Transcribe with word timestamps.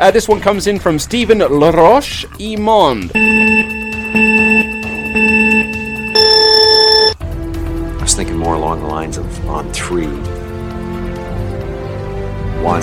Uh, 0.00 0.10
this 0.12 0.28
one 0.28 0.40
comes 0.40 0.66
in 0.66 0.78
from 0.78 0.98
Stephen 0.98 1.38
Laroche 1.38 2.24
Imond. 2.38 3.10
I 7.98 8.02
was 8.02 8.14
thinking 8.14 8.36
more 8.36 8.54
along 8.54 8.80
the 8.80 8.86
lines 8.86 9.16
of 9.16 9.26
on 9.48 9.70
three. 9.72 10.06
One. 12.62 12.82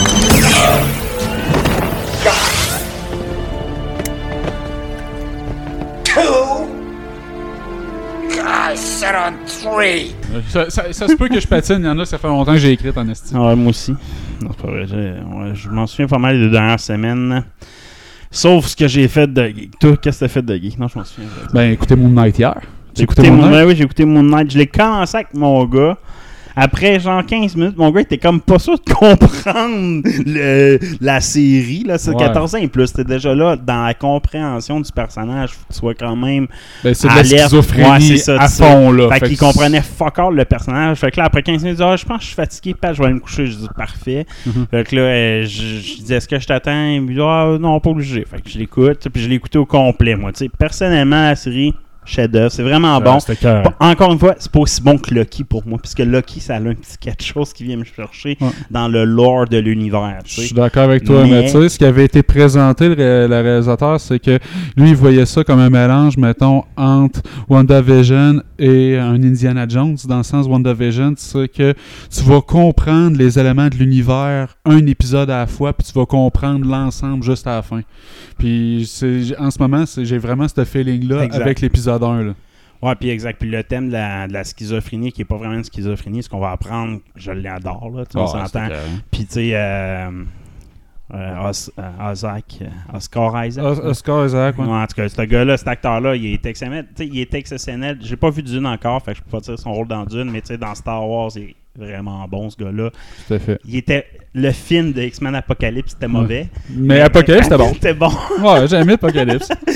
Two. 6.03 6.71
I 8.47 8.75
said 8.75 9.15
on 9.15 9.37
three. 9.47 10.13
Ça, 10.49 10.69
ça- 10.69 10.93
ça 10.93 11.07
se 11.07 11.15
peut 11.15 11.27
que 11.29 11.39
je 11.39 11.47
patine, 11.47 11.77
il 11.79 11.85
y 11.85 11.89
en 11.89 11.97
a, 11.99 12.05
ça 12.05 12.17
fait 12.17 12.27
longtemps 12.27 12.53
que 12.53 12.57
j'ai 12.59 12.71
écrit 12.71 12.91
en 12.95 13.07
esti. 13.09 13.33
Ouais, 13.35 13.55
moi 13.55 13.69
aussi. 13.69 13.93
Non, 14.41 14.51
c'est 14.51 14.61
pas 14.61 14.71
vrai. 14.71 14.85
ouais, 14.85 15.51
je 15.55 15.69
m'en 15.69 15.87
souviens 15.87 16.07
pas 16.07 16.17
mal 16.17 16.35
des 16.37 16.45
deux 16.45 16.51
dernières 16.51 16.79
semaines. 16.79 17.43
Sauf 18.31 18.67
ce 18.67 18.75
que 18.75 18.87
j'ai 18.87 19.07
fait 19.07 19.31
de 19.31 19.47
geek. 19.47 19.79
Toi, 19.79 19.97
qu'est-ce 19.97 20.19
que 20.19 20.25
t'as 20.25 20.29
fait 20.29 20.41
de 20.41 20.55
geek? 20.55 20.77
Non, 20.77 20.87
je 20.87 20.97
m'en 20.99 21.05
souviens. 21.05 21.29
Ben, 21.53 21.71
écoutez 21.71 21.95
Moon 21.95 22.09
Knight 22.09 22.37
hier. 22.37 22.59
J'ai 22.95 23.03
écouté, 23.03 23.29
Moon 23.29 23.49
Knight. 23.49 23.67
oui, 23.67 23.75
j'ai 23.75 23.83
écouté 23.83 24.05
Moon 24.05 24.23
Knight. 24.23 24.51
Je 24.51 24.57
l'ai 24.57 24.67
commencé 24.67 25.17
avec 25.17 25.33
mon 25.33 25.65
gars. 25.65 25.97
Après 26.55 26.99
genre 26.99 27.25
15 27.25 27.55
minutes, 27.55 27.77
mon 27.77 27.91
gars 27.91 28.01
était 28.01 28.17
comme 28.17 28.39
pas 28.41 28.59
sûr 28.59 28.75
de 28.75 28.93
comprendre 28.93 30.01
le- 30.25 30.79
la 31.01 31.21
série. 31.21 31.83
Là, 31.85 31.97
c'est 31.97 32.11
Ouais. 32.11 32.17
14 32.17 32.55
ans 32.55 32.59
et 32.59 32.67
plus. 32.67 32.87
C'était 32.87 33.03
déjà 33.03 33.33
là 33.35 33.55
dans 33.55 33.83
la 33.85 33.93
compréhension 33.93 34.79
du 34.79 34.91
personnage. 34.91 35.51
Faut 35.51 35.63
que 35.67 35.73
tu 35.73 35.79
sois 35.79 35.93
quand 35.95 36.15
même. 36.15 36.47
Ben, 36.83 36.93
c'est 36.93 37.07
de 37.07 37.13
la 37.13 37.19
alerte. 37.19 37.41
schizophrénie 37.49 37.89
Ouais, 37.89 37.99
c'est 37.99 38.17
ça, 38.17 38.41
à 38.41 38.47
fond, 38.47 38.91
là. 38.91 39.09
Fait, 39.09 39.19
Fait 39.19 39.27
qu'il 39.29 39.37
comprenait 39.37 39.81
fuck 39.81 40.17
all 40.19 40.33
le 40.33 40.45
personnage. 40.45 40.97
Fait 40.99 41.11
que 41.11 41.17
là, 41.17 41.25
après 41.25 41.43
15 41.43 41.63
minutes, 41.63 41.77
il 41.79 41.83
dit 41.83 41.89
Ah, 41.91 41.95
je 41.95 42.05
pense 42.05 42.17
que 42.17 42.21
je 42.23 42.27
suis 42.27 42.35
fatigué, 42.35 42.73
pas, 42.73 42.93
je 42.93 42.99
vais 42.99 43.05
aller 43.05 43.15
me 43.15 43.19
coucher. 43.19 43.47
Je 43.47 43.55
dis 43.57 43.67
parfait. 43.75 44.25
Mhm. 44.45 44.67
Fait 44.71 44.87
que 44.87 44.95
là, 44.95 45.01
euh, 45.01 45.43
je, 45.43 45.47
je 45.47 46.01
dis 46.03 46.13
est-ce 46.13 46.27
que 46.27 46.39
je 46.39 46.47
t'attends? 46.47 46.85
Il 46.89 47.01
me 47.01 47.13
dit 47.13 47.19
ah, 47.21 47.57
non, 47.59 47.79
pas 47.79 47.89
obligé. 47.89 48.25
Fait 48.29 48.41
que 48.41 48.49
je 48.49 48.57
l'écoute. 48.57 49.07
Puis 49.11 49.21
je 49.23 49.29
l'ai 49.29 49.35
écouté 49.35 49.57
au 49.57 49.65
complet, 49.65 50.15
moi. 50.15 50.31
Tu 50.31 50.45
sais, 50.45 50.49
personnellement, 50.49 51.21
la 51.21 51.35
série, 51.35 51.73
chef-d'œuvre, 52.05 52.51
c'est 52.51 52.63
vraiment 52.63 52.97
Ouais, 52.97 53.03
bon. 53.03 53.17
Encore 53.79 54.11
une 54.13 54.19
fois, 54.19 54.35
c'est 54.37 54.51
pas 54.51 54.59
aussi 54.59 54.81
bon 54.81 54.97
que 54.97 55.13
Lucky 55.13 55.43
pour 55.43 55.65
moi, 55.67 55.77
puisque 55.81 55.99
Lucky, 55.99 56.39
ça 56.39 56.55
a 56.55 56.59
un 56.59 56.73
petit 56.73 56.97
quelque 56.99 57.23
chose 57.23 57.51
qui 57.53 57.63
vient 57.63 57.77
me 57.77 57.83
chercher 57.83 58.37
Ouais. 58.41 58.49
dans 58.71 58.87
le 58.87 59.03
lore 59.05 59.47
de 59.47 59.57
l'univers. 59.57 60.19
Je 60.25 60.41
suis 60.41 60.55
d'accord 60.55 60.83
avec 60.83 61.03
toi, 61.03 61.23
mais, 61.23 61.29
Mais- 61.29 61.45
tu 61.45 61.51
sais, 61.51 61.69
ce 61.69 61.77
qui 61.77 61.85
avait 61.85 62.05
été 62.05 62.23
présenté, 62.23 62.87
le, 62.89 62.93
ré- 62.95 63.27
le 63.27 63.41
réalisateur, 63.41 63.99
c'est 63.99 64.19
que 64.19 64.39
lui, 64.77 64.89
il 64.89 64.95
voyait 64.95 65.25
ça 65.25 65.43
comme 65.43 65.59
un 65.59 65.69
mélange, 65.69 66.17
mettons, 66.17 66.63
entre 66.77 67.21
WandaVision 67.49 68.41
et 68.59 68.97
un 68.97 69.15
Indiana 69.15 69.65
Jones, 69.67 69.97
dans 70.07 70.17
le 70.17 70.23
sens 70.23 70.45
WandaVision, 70.47 71.13
c'est 71.17 71.47
que 71.51 71.73
tu 72.09 72.23
vas 72.23 72.41
comprendre 72.41 73.17
les 73.17 73.39
éléments 73.39 73.67
de 73.67 73.75
l'univers 73.75 74.55
un 74.65 74.85
épisode 74.87 75.29
à 75.29 75.39
la 75.39 75.47
fois, 75.47 75.73
puis 75.73 75.87
tu 75.91 75.97
vas 75.97 76.05
comprendre 76.05 76.65
l'ensemble 76.65 77.23
juste 77.23 77.47
à 77.47 77.55
la 77.55 77.61
fin. 77.61 77.81
Puis 78.37 78.89
en 79.39 79.51
ce 79.51 79.59
moment, 79.59 79.83
j'ai 79.97 80.17
vraiment 80.17 80.47
ce 80.47 80.63
feeling-là 80.65 81.27
avec 81.33 81.61
l'épisode 81.61 81.94
1. 82.03 82.23
Là. 82.23 82.33
Ouais, 82.81 82.95
puis 82.95 83.09
exact. 83.09 83.39
Puis 83.39 83.49
le 83.49 83.63
thème 83.63 83.87
de 83.87 83.93
la, 83.93 84.27
de 84.27 84.33
la 84.33 84.43
schizophrénie, 84.43 85.11
qui 85.11 85.21
est 85.21 85.25
pas 85.25 85.37
vraiment 85.37 85.55
une 85.55 85.63
schizophrénie, 85.63 86.21
ce 86.23 86.29
qu'on 86.29 86.39
va 86.39 86.51
apprendre, 86.51 86.99
je 87.15 87.31
l'adore, 87.31 87.89
là, 87.95 88.05
tu 88.05 88.13
sais, 88.13 88.17
on 88.19 88.25
Ah, 88.25 88.45
s'entend. 88.47 88.67
carré. 88.67 88.75
Puis 89.11 89.25
tu 89.25 89.33
sais, 89.33 89.51
euh, 89.53 90.23
euh, 91.13 91.49
Os- 91.49 91.71
euh, 91.79 92.11
Isaac, 92.13 92.59
Oscar 92.93 93.45
Isaac. 93.45 93.65
Os- 93.65 93.79
Oscar 93.79 94.25
Isaac, 94.25 94.57
ouais. 94.59 94.65
Ouais, 94.65 94.71
en 94.71 94.87
tout 94.87 94.95
cas, 94.95 95.07
ce 95.07 95.21
gars-là, 95.21 95.55
cet 95.57 95.67
acteur-là, 95.67 96.15
il 96.15 96.25
est 96.27 96.45
exceptionnel. 96.45 96.85
Tu 96.95 97.03
sais, 97.03 97.07
il 97.07 97.19
est 97.19 97.33
exceptionnel. 97.33 97.97
J'ai 98.01 98.15
pas 98.17 98.29
vu 98.29 98.43
Dune 98.43 98.65
encore, 98.65 99.01
fait 99.01 99.11
que 99.13 99.17
je 99.19 99.23
peux 99.23 99.31
pas 99.31 99.39
dire 99.39 99.57
son 99.57 99.71
rôle 99.73 99.87
dans 99.87 100.03
Dune, 100.05 100.29
mais 100.31 100.41
tu 100.41 100.47
sais, 100.47 100.57
dans 100.57 100.73
Star 100.75 101.07
Wars, 101.07 101.29
il 101.35 101.55
vraiment 101.77 102.27
bon, 102.27 102.49
ce 102.49 102.57
gars-là. 102.57 102.91
Tout 103.27 103.33
à 103.33 103.39
fait. 103.39 103.59
Il 103.65 103.75
était... 103.75 104.05
Le 104.37 104.51
film 104.51 104.91
de 104.91 105.01
X-Men 105.01 105.33
Apocalypse, 105.35 105.93
c'était 105.93 106.09
mauvais. 106.09 106.49
Mais 106.69 106.99
Apocalypse, 106.99 107.45
c'était 107.45 107.57
bon. 107.57 107.73
c'était 107.73 107.93
bon. 107.93 108.11
Ouais, 108.41 108.67
j'ai 108.67 108.75
aimé 108.75 108.93
Apocalypse. 108.93 109.47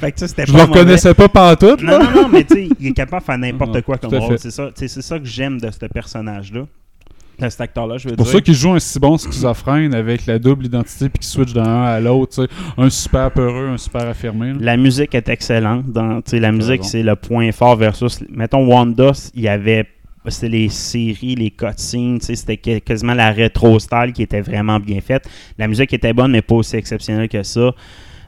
fait 0.00 0.10
que 0.12 0.18
ça, 0.18 0.26
c'était 0.26 0.46
Je 0.46 0.52
le 0.52 0.62
reconnaissais 0.62 1.14
pas 1.14 1.28
pantoute, 1.28 1.82
là. 1.82 1.98
Non, 2.00 2.04
non, 2.04 2.22
non, 2.22 2.28
mais 2.28 2.42
tu 2.42 2.54
sais, 2.54 2.68
il 2.80 2.88
est 2.88 2.92
capable 2.92 3.22
de 3.22 3.26
faire 3.26 3.38
n'importe 3.38 3.74
Ouais, 3.76 3.82
quoi 3.82 3.96
comme 3.98 4.12
rôle. 4.14 4.36
C'est 4.36 4.50
ça, 4.50 4.70
c'est 4.74 4.88
ça 4.88 5.18
que 5.20 5.24
j'aime 5.26 5.60
de 5.60 5.70
ce 5.70 5.86
personnage-là. 5.86 6.62
De 7.38 7.48
cet 7.48 7.60
acteur-là, 7.60 7.98
je 7.98 8.08
veux 8.08 8.16
pour 8.16 8.24
dire. 8.24 8.34
ça 8.34 8.40
qu'il 8.40 8.54
joue 8.54 8.72
un 8.72 8.80
si 8.80 8.98
bon 8.98 9.16
schizophrène 9.16 9.94
avec 9.94 10.26
la 10.26 10.40
double 10.40 10.66
identité 10.66 11.08
puis 11.08 11.20
qu'il 11.20 11.28
switch 11.28 11.52
d'un 11.52 11.84
à 11.84 12.00
l'autre, 12.00 12.48
un 12.76 12.90
super 12.90 13.30
peureux, 13.30 13.68
un 13.68 13.78
super 13.78 14.08
affirmé. 14.08 14.54
là. 14.54 14.56
La 14.58 14.76
musique 14.76 15.14
est 15.14 15.28
excellente. 15.28 15.86
Dans, 15.86 16.20
tu 16.20 16.30
sais, 16.32 16.40
la 16.40 16.50
musique, 16.50 16.82
c'est 16.82 17.04
le 17.04 17.14
point 17.14 17.52
fort 17.52 17.76
versus. 17.76 18.18
Mettons, 18.28 18.66
Wanda, 18.66 19.12
il 19.34 19.42
y 19.42 19.48
avait. 19.48 19.86
C'était 20.30 20.48
les 20.48 20.68
séries, 20.68 21.34
les 21.34 21.50
cutscenes, 21.50 22.20
c'était 22.20 22.56
quasiment 22.58 23.14
la 23.14 23.30
rétro 23.30 23.78
style 23.78 24.12
qui 24.14 24.22
était 24.22 24.40
vraiment 24.40 24.78
bien 24.80 25.00
faite. 25.00 25.28
La 25.58 25.68
musique 25.68 25.92
était 25.92 26.12
bonne, 26.12 26.32
mais 26.32 26.42
pas 26.42 26.56
aussi 26.56 26.76
exceptionnelle 26.76 27.28
que 27.28 27.42
ça. 27.42 27.72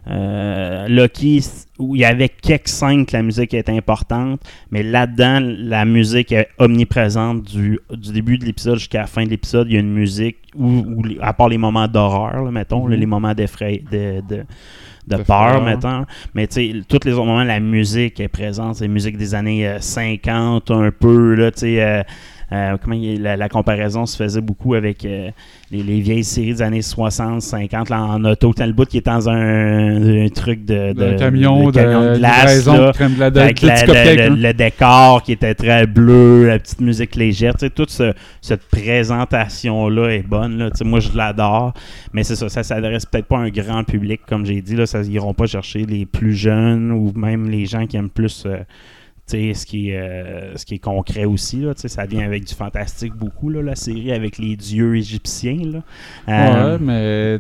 Euh, 0.09 1.07
c- 1.15 1.41
où 1.79 1.95
il 1.95 2.01
y 2.01 2.05
avait 2.07 2.31
quelques 2.31 2.69
scènes 2.69 3.05
que 3.05 3.13
la 3.15 3.23
musique 3.23 3.53
était 3.53 3.71
importante, 3.73 4.41
mais 4.71 4.83
là-dedans, 4.83 5.41
la 5.43 5.85
musique 5.85 6.33
est 6.33 6.49
omniprésente 6.59 7.43
du, 7.43 7.79
du 7.93 8.13
début 8.13 8.39
de 8.39 8.47
l'épisode 8.47 8.79
jusqu'à 8.79 9.01
la 9.03 9.07
fin 9.07 9.25
de 9.25 9.29
l'épisode. 9.29 9.67
Il 9.69 9.75
y 9.75 9.77
a 9.77 9.81
une 9.81 9.93
musique, 9.93 10.39
où, 10.57 11.03
à 11.21 11.33
part 11.35 11.49
les 11.51 11.59
moments 11.59 11.87
d'horreur, 11.87 12.51
mettons, 12.51 12.87
là, 12.87 12.95
Mhm. 12.97 13.01
les 13.01 13.07
moments 13.07 13.35
d'effray, 13.35 13.85
de, 13.93 14.23
de, 14.27 14.45
de 15.11 15.23
peur, 15.23 15.63
mettons. 15.63 16.07
Mais 16.35 16.47
tu 16.47 16.55
sais, 16.55 16.83
tous 16.89 17.01
les 17.05 17.13
autres 17.13 17.25
moments, 17.27 17.45
la 17.45 17.61
musique 17.61 18.21
est 18.21 18.29
présente. 18.29 18.77
C'est 18.77 18.89
musique 18.89 19.17
des 19.17 19.35
années 19.35 19.69
euh, 19.69 19.81
50, 19.81 20.71
un 20.71 20.91
peu, 20.91 21.35
là, 21.35 21.51
tu 21.51 21.61
sais. 21.61 22.05
Euh, 22.53 22.77
comment 22.83 22.97
il- 22.97 23.23
la, 23.23 23.37
la 23.37 23.49
comparaison 23.49 24.07
se 24.07 24.17
faisait 24.17 24.41
beaucoup 24.41 24.75
avec 24.75 25.05
euh, 25.05 25.31
les, 25.71 25.83
les 25.83 26.01
vieilles 26.01 26.25
séries 26.25 26.55
des 26.55 26.63
années 26.63 26.83
60, 26.83 27.41
50, 27.43 27.91
là, 27.91 28.03
en 28.03 28.25
auto. 28.25 28.53
T'as 28.55 28.67
le 28.67 28.73
bout 28.73 28.87
qui 28.89 28.99
est 28.99 29.07
dans 29.07 29.29
un, 29.29 30.25
un 30.25 30.29
truc 30.29 30.65
de, 30.65 30.93
De 30.93 31.13
de- 31.13 31.19
camion, 31.19 31.71
de, 31.71 31.73
camion 31.73 32.01
là. 32.01 32.17
de 32.17 32.21
de 33.31 33.41
Avec 33.41 33.61
de 33.61 33.67
la- 33.67 33.75
le, 34.17 34.33
hein. 34.33 34.37
le 34.37 34.53
décor 34.53 35.23
qui 35.23 35.33
était 35.33 35.55
très 35.55 35.87
bleu, 35.87 36.47
la 36.49 36.59
petite 36.59 36.81
musique 36.81 37.15
légère, 37.17 37.55
tu 37.55 37.67
sais, 37.67 37.71
toute 37.71 37.91
ce- 37.91 38.13
cette 38.41 38.63
présentation-là 38.69 40.09
est 40.11 40.27
bonne. 40.27 40.59
Là, 40.59 40.71
moi, 40.85 41.01
je 41.01 41.17
l'adore, 41.17 41.73
mais 42.13 42.25
c'est 42.25 42.37
ça, 42.37 42.49
ça 42.49 42.63
s'adresse 42.63 43.07
peut-être 43.07 43.27
pas 43.27 43.39
à 43.39 43.41
un 43.43 43.51
grand 43.51 43.85
public, 43.85 44.21
comme 44.29 44.45
j'ai 44.47 44.61
dit. 44.61 44.75
Là, 44.77 44.87
ça, 44.87 45.01
ils 45.03 45.13
iront 45.13 45.35
pas 45.35 45.47
chercher 45.47 45.85
les 45.85 46.07
plus 46.07 46.35
jeunes 46.35 46.91
ou 46.91 47.13
même 47.15 47.49
les 47.49 47.67
gens 47.67 47.87
qui 47.87 47.97
aiment 47.97 48.11
plus 48.11 48.45
euh, 48.47 48.59
ce, 49.31 49.67
qui 49.67 49.91
est, 49.91 49.99
euh, 49.99 50.57
ce 50.57 50.65
qui 50.65 50.75
est 50.75 50.79
concret 50.79 51.25
aussi. 51.25 51.61
Là, 51.61 51.73
ça 51.77 52.07
vient 52.07 52.25
avec 52.25 52.45
du 52.45 52.55
fantastique 52.55 53.15
beaucoup, 53.15 53.49
là, 53.51 53.63
la 53.63 53.77
série, 53.77 54.13
avec 54.13 54.39
les 54.39 54.57
dieux 54.57 54.97
égyptiens. 54.97 55.59
Là. 55.65 55.83
Euh, 56.29 56.79
Ouais, 56.79 56.79
mais 56.81 57.39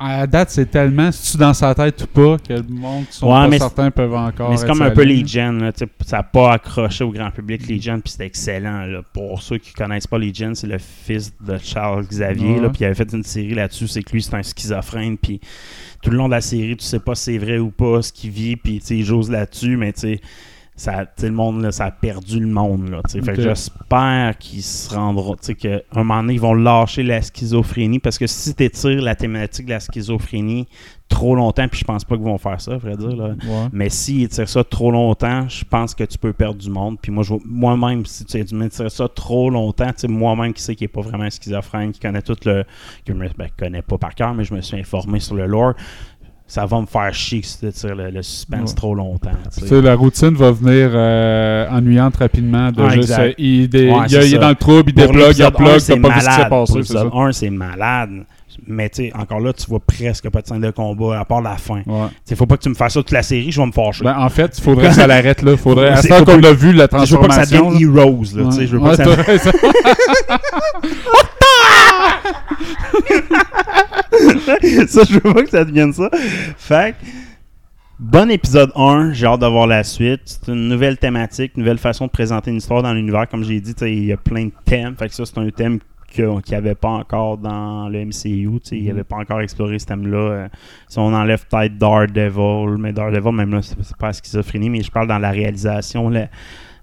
à 0.00 0.18
la 0.18 0.26
date, 0.28 0.50
c'est 0.50 0.70
tellement 0.70 1.10
si 1.10 1.32
tu 1.32 1.38
dans 1.38 1.54
sa 1.54 1.74
tête 1.74 2.00
ou 2.02 2.06
pas 2.06 2.36
que 2.38 2.52
le 2.52 2.62
monde 2.68 3.04
qui 3.06 3.14
sont 3.14 3.26
Ouais, 3.26 3.32
pas 3.32 3.48
mais 3.48 3.58
certains 3.58 3.90
peuvent 3.90 4.14
encore. 4.14 4.50
Mais 4.50 4.56
c'est 4.56 4.66
comme 4.66 4.82
un 4.82 4.90
peu. 4.90 5.02
Legion. 5.02 5.52
Là, 5.52 5.72
ça 6.06 6.18
n'a 6.18 6.22
pas 6.22 6.52
accroché 6.52 7.02
au 7.02 7.10
grand 7.10 7.30
public 7.32 7.68
Legion, 7.68 8.00
puis 8.00 8.12
c'était 8.12 8.26
excellent. 8.26 8.86
Là. 8.86 9.00
Pour 9.12 9.42
ceux 9.42 9.58
qui 9.58 9.72
connaissent 9.72 10.06
pas 10.06 10.18
Legion, 10.18 10.54
c'est 10.54 10.68
le 10.68 10.78
fils 10.78 11.32
de 11.40 11.58
Charles 11.58 12.06
Xavier. 12.06 12.60
Puis 12.72 12.80
il 12.80 12.84
avait 12.84 12.94
fait 12.94 13.12
une 13.12 13.24
série 13.24 13.54
là-dessus. 13.54 13.88
C'est 13.88 14.02
que 14.02 14.12
lui, 14.12 14.22
c'est 14.22 14.34
un 14.34 14.42
schizophrène. 14.42 15.18
Puis 15.18 15.40
tout 16.00 16.10
le 16.10 16.16
long 16.16 16.26
de 16.28 16.34
la 16.34 16.42
série, 16.42 16.76
tu 16.76 16.84
sais 16.84 17.00
pas 17.00 17.16
si 17.16 17.24
c'est 17.24 17.38
vrai 17.38 17.58
ou 17.58 17.70
pas 17.70 18.00
ce 18.02 18.12
qu'il 18.12 18.30
vit. 18.30 18.54
Puis 18.54 18.78
tu 18.78 18.86
sais, 18.86 18.96
il 18.98 19.04
j'ose 19.04 19.30
là-dessus, 19.30 19.76
mais 19.76 19.92
tu 19.92 20.00
sais. 20.00 20.20
Ça, 20.78 21.04
le 21.20 21.30
monde, 21.32 21.60
là, 21.60 21.72
ça 21.72 21.86
a 21.86 21.90
perdu 21.90 22.38
le 22.38 22.46
monde. 22.46 22.88
Là, 22.88 23.02
fait 23.08 23.20
que 23.20 23.42
j'espère 23.42 24.38
qu'ils 24.38 24.62
se 24.62 24.94
rendront. 24.94 25.34
qu'à 25.34 25.80
un 25.92 25.98
moment 26.04 26.22
donné, 26.22 26.34
ils 26.34 26.40
vont 26.40 26.54
lâcher 26.54 27.02
la 27.02 27.20
schizophrénie. 27.20 27.98
Parce 27.98 28.16
que 28.16 28.28
si 28.28 28.54
tu 28.54 28.62
étires 28.62 29.02
la 29.02 29.16
thématique 29.16 29.66
de 29.66 29.70
la 29.70 29.80
schizophrénie 29.80 30.68
trop 31.08 31.34
longtemps, 31.34 31.66
puis 31.68 31.80
je 31.80 31.84
pense 31.84 32.04
pas 32.04 32.16
qu'ils 32.16 32.24
vont 32.24 32.38
faire 32.38 32.60
ça, 32.60 32.76
vrai 32.76 32.96
dire. 32.96 33.16
Là. 33.16 33.28
Ouais. 33.28 33.68
Mais 33.72 33.88
s'ils 33.88 34.22
étirent 34.24 34.48
ça 34.48 34.62
trop 34.62 34.90
longtemps, 34.90 35.48
je 35.48 35.64
pense 35.64 35.94
que 35.94 36.04
tu 36.04 36.18
peux 36.18 36.32
perdre 36.32 36.58
du 36.58 36.70
monde. 36.70 36.98
Puis 37.00 37.10
moi, 37.10 37.24
je 37.24 37.34
moi-même, 37.44 38.04
si 38.06 38.24
tu 38.24 38.38
étires 38.38 38.90
ça 38.90 39.08
trop 39.08 39.50
longtemps, 39.50 39.90
moi-même 40.08 40.52
qui 40.52 40.62
sais 40.62 40.76
qui 40.76 40.84
n'est 40.84 40.88
pas 40.88 41.00
vraiment 41.00 41.24
un 41.24 41.30
schizophrène, 41.30 41.92
qui 41.92 42.00
connaît 42.00 42.22
tout 42.22 42.36
le. 42.44 42.64
que 43.04 43.12
ben, 43.12 43.48
connais 43.56 43.82
pas 43.82 43.98
par 43.98 44.14
cœur, 44.14 44.34
mais 44.34 44.44
je 44.44 44.54
me 44.54 44.60
suis 44.60 44.78
informé 44.78 45.18
sur 45.18 45.34
le 45.34 45.46
lore. 45.46 45.74
Ça 46.50 46.64
va 46.64 46.80
me 46.80 46.86
faire 46.86 47.12
chier 47.12 47.42
si 47.44 47.58
le, 47.86 48.10
le 48.10 48.22
suspense 48.22 48.70
Ouais. 48.70 48.74
trop 48.76 48.94
longtemps. 48.94 49.30
la 49.82 49.94
routine 49.94 50.34
va 50.34 50.50
venir 50.50 50.90
euh, 50.94 51.68
ennuyante 51.70 52.16
rapidement. 52.16 52.72
De 52.72 52.82
Ah, 52.82 52.88
juste, 52.88 53.10
euh, 53.18 53.32
il, 53.36 53.68
dé- 53.68 53.90
Ouais, 53.90 53.98
il, 54.06 54.12
y 54.12 54.16
a- 54.16 54.22
c'est 54.22 54.28
il 54.30 54.34
est 54.34 54.38
dans 54.38 54.48
le 54.48 54.54
trouble, 54.54 54.90
il 54.90 54.94
débloque, 54.94 55.36
il 55.36 55.42
un, 55.42 55.78
c'est 55.78 55.92
t'as 55.92 56.48
pas 56.48 56.64
vu 56.64 56.66
ce 56.66 56.78
qui 56.78 56.86
s'est 56.86 56.94
malade. 56.94 57.10
passé. 57.10 57.18
1, 57.28 57.32
c'est 57.32 57.50
malade. 57.50 58.10
Mais 58.66 58.88
tu 58.90 59.10
encore 59.14 59.40
là, 59.40 59.52
tu 59.52 59.66
vois 59.68 59.80
presque 59.80 60.28
pas 60.28 60.42
de 60.42 60.46
scène 60.46 60.60
de 60.60 60.70
combat 60.70 61.18
à 61.20 61.24
part 61.24 61.40
la 61.40 61.56
fin. 61.56 61.82
Ouais. 61.86 62.36
Faut 62.36 62.46
pas 62.46 62.56
que 62.56 62.62
tu 62.62 62.68
me 62.68 62.74
fasses 62.74 62.94
ça 62.94 63.00
toute 63.00 63.12
la 63.12 63.22
série, 63.22 63.50
je 63.50 63.60
vais 63.60 63.66
me 63.66 63.72
fâcher. 63.72 64.04
Ben, 64.04 64.18
en 64.18 64.28
fait, 64.28 64.56
il 64.58 64.62
faudrait 64.62 64.88
que 64.88 64.94
ça 64.94 65.06
l'arrête 65.06 65.42
là. 65.42 65.56
Faudrait, 65.56 65.90
à 65.90 66.02
qu'on 66.02 66.24
pas- 66.24 66.48
a 66.48 66.52
vu 66.52 66.72
la 66.72 66.88
je 67.04 67.14
veux 67.14 67.20
pas 67.20 67.28
que 67.28 67.34
ça 67.34 67.46
transformation. 67.46 67.70
devienne 67.70 67.98
Heroes, 67.98 68.24
là. 68.36 68.44
tu 68.46 68.52
sais, 68.52 68.66
Je 68.66 68.76
veux 68.76 68.80
pas 68.80 68.90
Ouais, 68.90 69.24
que 69.24 69.38
ça... 69.38 69.52
ça, 74.88 75.02
je 75.08 75.14
veux 75.14 75.20
pas 75.32 75.42
que 75.42 75.50
ça 75.50 75.64
devienne 75.64 75.92
ça. 75.92 76.10
Fait 76.56 76.94
bon 77.98 78.30
épisode 78.30 78.70
1, 78.76 79.12
j'ai 79.12 79.26
hâte 79.26 79.40
de 79.40 79.46
voir 79.46 79.66
la 79.66 79.84
suite. 79.84 80.20
C'est 80.24 80.52
une 80.52 80.68
nouvelle 80.68 80.98
thématique, 80.98 81.52
une 81.56 81.62
nouvelle 81.62 81.78
façon 81.78 82.06
de 82.06 82.10
présenter 82.10 82.50
une 82.50 82.58
histoire 82.58 82.82
dans 82.82 82.92
l'univers. 82.92 83.28
Comme 83.28 83.44
j'ai 83.44 83.60
dit, 83.60 83.74
il 83.82 84.04
y 84.06 84.12
a 84.12 84.16
plein 84.16 84.46
de 84.46 84.52
thèmes. 84.64 84.94
Fait 84.96 85.08
que 85.08 85.14
ça, 85.14 85.24
c'est 85.26 85.38
un 85.38 85.48
thème 85.50 85.78
qu'il 86.10 86.24
n'y 86.50 86.54
avait 86.54 86.74
pas 86.74 86.88
encore 86.88 87.38
dans 87.38 87.88
le 87.88 88.04
MCU. 88.04 88.12
tu 88.14 88.60
sais, 88.62 88.76
Il 88.76 88.84
n'y 88.84 88.90
avait 88.90 89.04
pas 89.04 89.16
encore 89.16 89.40
exploré 89.40 89.78
ce 89.78 89.86
thème-là. 89.86 90.18
Euh, 90.18 90.48
si 90.88 90.98
on 90.98 91.12
enlève 91.14 91.44
peut-être 91.46 91.76
Daredevil, 91.76 92.76
mais 92.78 92.92
Daredevil, 92.92 93.32
même 93.32 93.52
là, 93.52 93.60
c'est 93.62 93.96
pas 93.96 94.08
la 94.08 94.12
schizophrénie, 94.12 94.70
mais 94.70 94.82
je 94.82 94.90
parle 94.90 95.06
dans 95.08 95.18
la 95.18 95.30
réalisation, 95.30 96.08
le, 96.08 96.24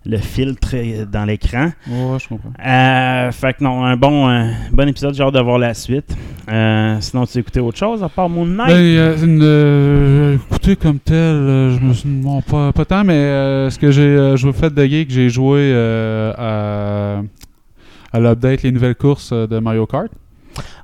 le 0.05 0.17
filtre 0.17 0.75
dans 1.11 1.25
l'écran. 1.25 1.71
Ouais, 1.87 2.17
je 2.19 2.27
comprends. 2.27 2.51
Euh, 2.65 3.31
fait 3.31 3.53
que 3.53 3.63
non, 3.63 3.83
un 3.83 3.97
bon, 3.97 4.49
bon 4.71 4.87
épisode, 4.87 5.15
j'ai 5.15 5.23
hâte 5.23 5.33
de 5.33 5.41
voir 5.41 5.57
la 5.57 5.73
suite. 5.73 6.15
Euh, 6.47 6.97
sinon, 6.99 7.25
tu 7.25 7.37
as 7.37 7.41
écouté 7.41 7.59
autre 7.59 7.77
chose 7.77 8.03
à 8.03 8.09
part 8.09 8.29
Moon 8.29 8.45
Knight? 8.45 8.67
Ben, 8.69 9.23
une, 9.23 9.39
euh, 9.41 10.35
écoutez, 10.35 10.75
comme 10.75 10.99
tel, 10.99 11.15
je 11.15 11.79
me 11.81 11.93
suis. 11.93 12.07
Bon, 12.07 12.41
pas, 12.41 12.71
pas 12.71 12.85
tant, 12.85 13.03
mais 13.03 13.69
ce 13.69 13.79
que 13.79 13.91
j'ai 13.91 14.37
joué 14.37 14.53
fait 14.53 14.73
de 14.73 14.85
geek, 14.85 15.09
j'ai 15.09 15.29
joué 15.29 15.73
à, 16.37 17.21
à 18.15 18.19
l'update, 18.21 18.63
les 18.63 18.71
nouvelles 18.71 18.95
courses 18.95 19.33
euh, 19.33 19.45
de 19.45 19.59
Mario 19.59 19.85
Kart. 19.85 20.09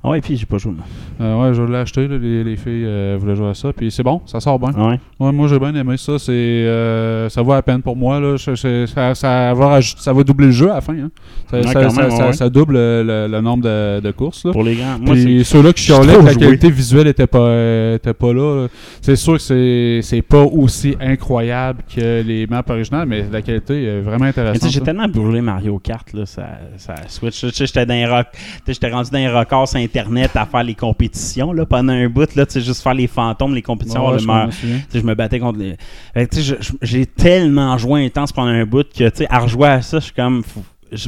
Ah 0.03 0.09
ouais, 0.09 0.21
puis 0.21 0.35
j'ai 0.37 0.45
pas 0.45 0.57
joué. 0.57 0.73
Euh, 1.19 1.41
ouais, 1.41 1.53
je 1.53 1.61
l'ai 1.61 1.77
acheté, 1.77 2.07
là, 2.07 2.17
les, 2.17 2.43
les 2.43 2.55
filles 2.55 2.85
euh, 2.85 3.17
voulaient 3.19 3.35
jouer 3.35 3.49
à 3.49 3.53
ça, 3.53 3.71
puis 3.73 3.91
c'est 3.91 4.03
bon, 4.03 4.21
ça 4.25 4.39
sort 4.39 4.57
bien. 4.59 4.71
Ouais. 4.71 4.99
Ouais, 5.19 5.31
moi 5.31 5.47
j'ai 5.47 5.59
bien 5.59 5.73
aimé 5.75 5.95
ça, 5.97 6.17
c'est 6.17 6.31
euh, 6.31 7.29
ça 7.29 7.41
vaut 7.41 7.53
la 7.53 7.61
peine 7.61 7.81
pour 7.81 7.95
moi 7.95 8.19
là, 8.19 8.35
Je- 8.37 8.55
je- 8.55 8.85
ça, 8.87 9.13
ça 9.15 9.53
va 9.53 9.79
ça 9.81 10.13
va 10.13 10.23
doubler 10.23 10.47
le 10.47 10.51
jeu 10.51 10.71
à 10.71 10.75
la 10.75 10.81
fin 10.81 10.93
hein. 10.93 11.11
Ça, 11.49 11.57
Ouais, 11.57 11.63
ça- 11.63 11.73
quand 11.83 11.89
ça- 11.91 12.01
même, 12.01 12.11
ça- 12.11 12.25
ouais. 12.27 12.33
ça 12.33 12.49
double 12.49 12.73
le, 12.75 13.41
nombre 13.41 13.63
de, 13.63 13.99
de 13.99 14.11
courses 14.11 14.45
là. 14.45 14.51
Pour 14.51 14.63
les 14.63 14.75
grands. 14.75 14.97
Moi, 14.99 15.13
Puis 15.15 15.43
ceux-là 15.45 15.73
qui 15.73 15.83
chialaient 15.83 16.21
la 16.21 16.33
qualité 16.35 16.69
visuelle 16.71 17.07
était 17.07 17.27
pas, 17.27 17.93
était 17.95 18.13
pas 18.13 18.33
là, 18.33 18.63
là. 18.63 18.67
c'est 19.01 19.15
sûr 19.15 19.33
que 19.33 19.39
c'est, 19.39 19.99
c'est 20.01 20.21
pas 20.21 20.43
aussi 20.43 20.95
incroyable 20.99 21.83
que 21.93 22.21
les 22.21 22.47
maps 22.47 22.63
originales, 22.69 23.07
mais 23.07 23.25
la 23.31 23.41
qualité 23.41 23.83
est 23.83 24.01
vraiment 24.01 24.25
intéressante. 24.25 24.69
j'ai 24.71 24.81
tellement 24.81 25.07
brûlé 25.07 25.41
Mario 25.41 25.77
Kart, 25.79 26.11
là, 26.13 26.25
ça, 26.25 26.43
ça 26.77 26.95
Switch. 27.07 27.45
J'étais 27.53 27.81
rendu 28.89 29.09
dans 29.11 29.17
les 29.17 29.27
records 29.29 29.60
Internet 29.75 30.31
à 30.35 30.45
faire 30.45 30.63
les 30.63 30.75
compétitions, 30.75 31.53
là, 31.53 31.65
pendant 31.65 31.93
un 31.93 32.09
bout, 32.09 32.33
là, 32.35 32.45
tu 32.45 32.53
sais, 32.53 32.61
juste 32.61 32.81
faire 32.81 32.93
les 32.93 33.07
fantômes, 33.07 33.55
les 33.55 33.61
compétitions, 33.61 34.07
Ouais, 34.07 34.19
je 34.19 35.01
me 35.01 35.13
battais 35.13 35.39
contre 35.39 35.59
les. 35.59 35.77
J'ai 36.81 37.05
tellement 37.05 37.77
joué 37.77 38.05
intense 38.05 38.31
pendant 38.31 38.49
un 38.49 38.65
bout 38.65 38.87
que, 38.87 39.09
tu 39.09 39.17
sais, 39.17 39.27
à 39.29 39.39
rejouer 39.39 39.67
à 39.67 39.81
ça, 39.81 39.99
je 39.99 40.05
suis 40.05 40.13
comme. 40.13 40.43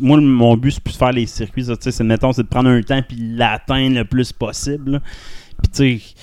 moi, 0.02 0.20
mon 0.20 0.56
but, 0.56 0.72
c'est 0.72 0.84
plus 0.84 0.94
de 0.94 0.98
faire 0.98 1.12
les 1.12 1.26
circuits, 1.26 1.66
ça, 1.66 1.76
tu 1.76 1.84
sais, 1.84 1.92
c'est, 1.92 2.04
mettons, 2.04 2.32
c'est 2.32 2.44
de 2.44 2.48
prendre 2.48 2.70
un 2.70 2.82
temps 2.82 3.02
puis 3.08 3.18
l'atteindre 3.20 3.96
le 3.98 4.06
plus 4.06 4.32
possible. 4.32 5.02
Puis, 5.62 5.72
tu 5.72 6.00
sais, 6.00 6.16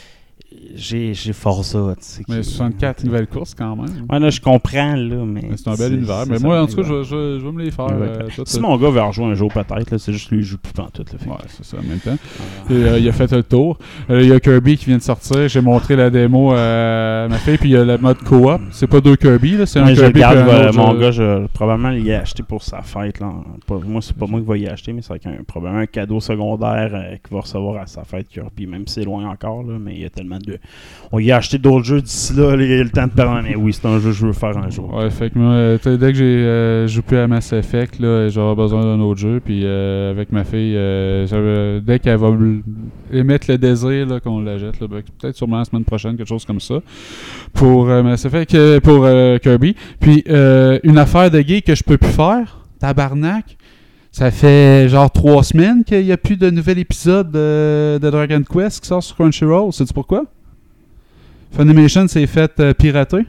j'ai, 0.75 1.15
Forza, 1.33 1.95
tu 1.99 2.05
sais. 2.05 2.23
Mais 2.29 2.41
qui- 2.41 2.45
64 2.51 3.05
nouvelles 3.05 3.27
courses 3.27 3.55
quand 3.55 3.77
même. 3.77 4.07
Ouais, 4.11 4.19
là, 4.19 4.31
je 4.31 4.41
comprends, 4.41 4.95
là, 4.97 5.25
mais. 5.27 5.43
Mais 5.51 5.57
c'est 5.57 5.69
un 5.69 5.75
bel 5.75 5.95
univers. 5.95 6.25
Mais 6.29 6.39
moi, 6.39 6.63
en 6.63 6.67
tout 6.67 6.77
cas, 6.77 6.83
je, 6.83 7.03
je- 7.03 7.39
je 7.41 7.45
vais 7.45 7.53
me 7.53 7.63
les 7.63 7.71
faire. 7.71 7.87
Ouais. 7.87 7.93
euh, 8.09 8.29
tout, 8.35 8.43
Si 8.47 8.59
euh, 8.59 8.63
mon 8.63 8.77
gars 8.77 8.91
veut 8.91 9.01
en 9.01 9.13
jouer 9.13 9.27
un 9.27 9.35
jour, 9.35 9.53
peut-être, 9.53 9.97
c'est 9.99 10.13
juste 10.13 10.31
lui, 10.31 10.39
il 10.39 10.45
joue 10.45 10.59
plus 10.59 10.81
en 10.83 10.87
tout. 10.89 11.03
Là, 11.03 11.33
Ouais, 11.33 11.39
c'est 11.49 11.65
ça, 11.65 11.77
en 11.79 11.83
même 11.83 11.99
temps. 11.99 12.17
Et, 12.71 12.73
euh, 12.75 12.99
il 12.99 13.09
a 13.09 13.13
fait 13.13 13.31
le 13.33 13.43
tour. 13.43 13.79
Il 14.09 14.27
y 14.27 14.33
a 14.33 14.41
Kirby 14.41 14.77
qui 14.77 14.87
vient 14.87 14.99
de 14.99 15.03
sortir. 15.03 15.49
J'ai 15.49 15.61
montré 15.61 15.97
la 15.97 16.11
démo 16.11 16.53
à 16.53 17.27
ma 17.29 17.39
fille. 17.39 17.59
Puis 17.59 17.71
il 17.71 17.73
y 17.73 17.77
a 17.77 17.85
le 17.85 17.99
mode 17.99 18.19
co-op. 18.19 18.61
C'est 18.71 18.87
pas 18.87 19.01
deux 19.01 19.17
Kirby, 19.17 19.57
là. 19.57 19.67
C'est 19.67 19.81
un 19.81 19.87
je 19.95 19.95
Kirby. 20.01 20.15
regarde, 20.25 20.47
puis 20.49 20.57
un 20.57 20.69
autre, 20.69 20.77
mon 20.79 20.95
je- 20.95 21.01
gars, 21.01 21.11
je, 21.11 21.47
probablement, 21.49 21.91
il 21.91 22.11
a 22.13 22.21
acheté 22.21 22.43
pour 22.43 22.63
sa 22.63 22.83
fête. 22.83 23.21
Là. 23.21 23.33
Moi, 23.87 24.01
c'est 24.03 24.17
pas 24.17 24.27
moi 24.27 24.41
qui 24.41 24.47
vais 24.47 24.61
y 24.61 24.69
acheter, 24.69 24.93
mais 24.93 25.03
c'est 25.03 25.19
probablement 25.47 25.81
un 25.83 25.87
cadeau 25.87 26.21
secondaire 26.21 26.91
qu'il 27.27 27.35
va 27.35 27.41
recevoir 27.43 27.83
à 27.83 27.87
sa 27.87 28.05
fête 28.05 28.29
Kirby, 28.29 28.67
même 28.67 28.87
si 28.87 28.95
c'est 28.95 29.05
loin 29.05 29.29
encore. 29.29 29.63
Là, 29.63 29.79
mais 29.81 29.95
il 29.95 30.01
y 30.03 30.05
a 30.05 30.11
tellement 30.11 30.39
de. 30.39 30.59
On 31.13 31.19
y 31.19 31.33
a 31.33 31.39
acheté 31.39 31.59
d'autres 31.59 31.85
jeux 31.85 32.01
d'ici 32.01 32.35
là, 32.35 32.55
il 32.55 32.71
y 32.71 32.73
a 32.73 32.85
le 32.85 32.91
temps 32.91 33.07
de 33.07 33.11
perdre. 33.11 33.41
Mais 33.43 33.57
oui, 33.57 33.73
c'est 33.73 33.85
un 33.87 33.99
jeu 33.99 34.11
que 34.11 34.17
je 34.17 34.27
veux 34.27 34.33
faire 34.33 34.57
un 34.57 34.71
jour. 34.71 34.95
Ouais, 34.95 35.11
fait 35.11 35.31
que 35.31 35.39
euh, 35.41 35.77
dès 35.85 36.13
que 36.13 36.19
j'ai 36.19 36.25
euh, 36.25 36.87
joué 36.87 37.03
plus 37.03 37.17
à 37.17 37.27
Mass 37.27 37.53
Effect, 37.53 37.99
là, 37.99 38.29
j'aurai 38.29 38.55
besoin 38.55 38.83
d'un 38.83 39.01
autre 39.01 39.19
jeu. 39.19 39.41
Puis 39.45 39.63
euh, 39.65 40.13
avec 40.13 40.31
ma 40.31 40.45
fille, 40.45 40.75
dès 41.85 41.99
qu'elle 41.99 42.17
va 42.17 42.31
me 42.31 42.63
émettre 43.13 43.51
le 43.51 43.59
désir 43.59 44.07
là, 44.07 44.21
qu'on 44.21 44.39
la 44.41 44.57
jette, 44.57 44.79
là, 44.79 44.87
ben, 44.87 45.03
peut-être 45.19 45.37
sûrement 45.37 45.59
la 45.59 45.65
semaine 45.65 45.85
prochaine, 45.85 46.17
quelque 46.17 46.29
chose 46.29 46.45
comme 46.45 46.61
ça, 46.61 46.77
pour 47.55 47.87
Mass 47.87 48.25
Effect, 48.25 48.79
pour 48.81 49.09
Kirby. 49.43 49.75
Puis 49.99 50.23
une 50.29 50.99
affaire 50.99 51.33
de 51.33 51.41
gay 51.41 51.61
que 51.61 51.75
je 51.75 51.83
peux 51.83 51.99
plus 51.99 52.13
faire, 52.13 52.61
tabarnak. 52.79 53.57
Ça 54.13 54.31
fait 54.31 54.89
genre 54.89 55.11
trois 55.11 55.43
semaines 55.43 55.85
qu'il 55.85 56.05
n'y 56.05 56.13
a 56.13 56.17
plus 56.17 56.37
de 56.37 56.51
nouvel 56.51 56.79
épisode 56.79 57.31
de, 57.31 57.99
de 58.01 58.11
Dragon 58.11 58.43
Quest 58.43 58.81
qui 58.81 58.89
sort 58.89 59.03
sur 59.03 59.15
Crunchyroll. 59.15 59.73
Sais-tu 59.73 59.95
pourquoi? 59.95 60.25
Funimation 61.51 62.07
s'est 62.09 62.27
fait 62.27 62.59
euh, 62.61 62.73
pirater. 62.75 63.27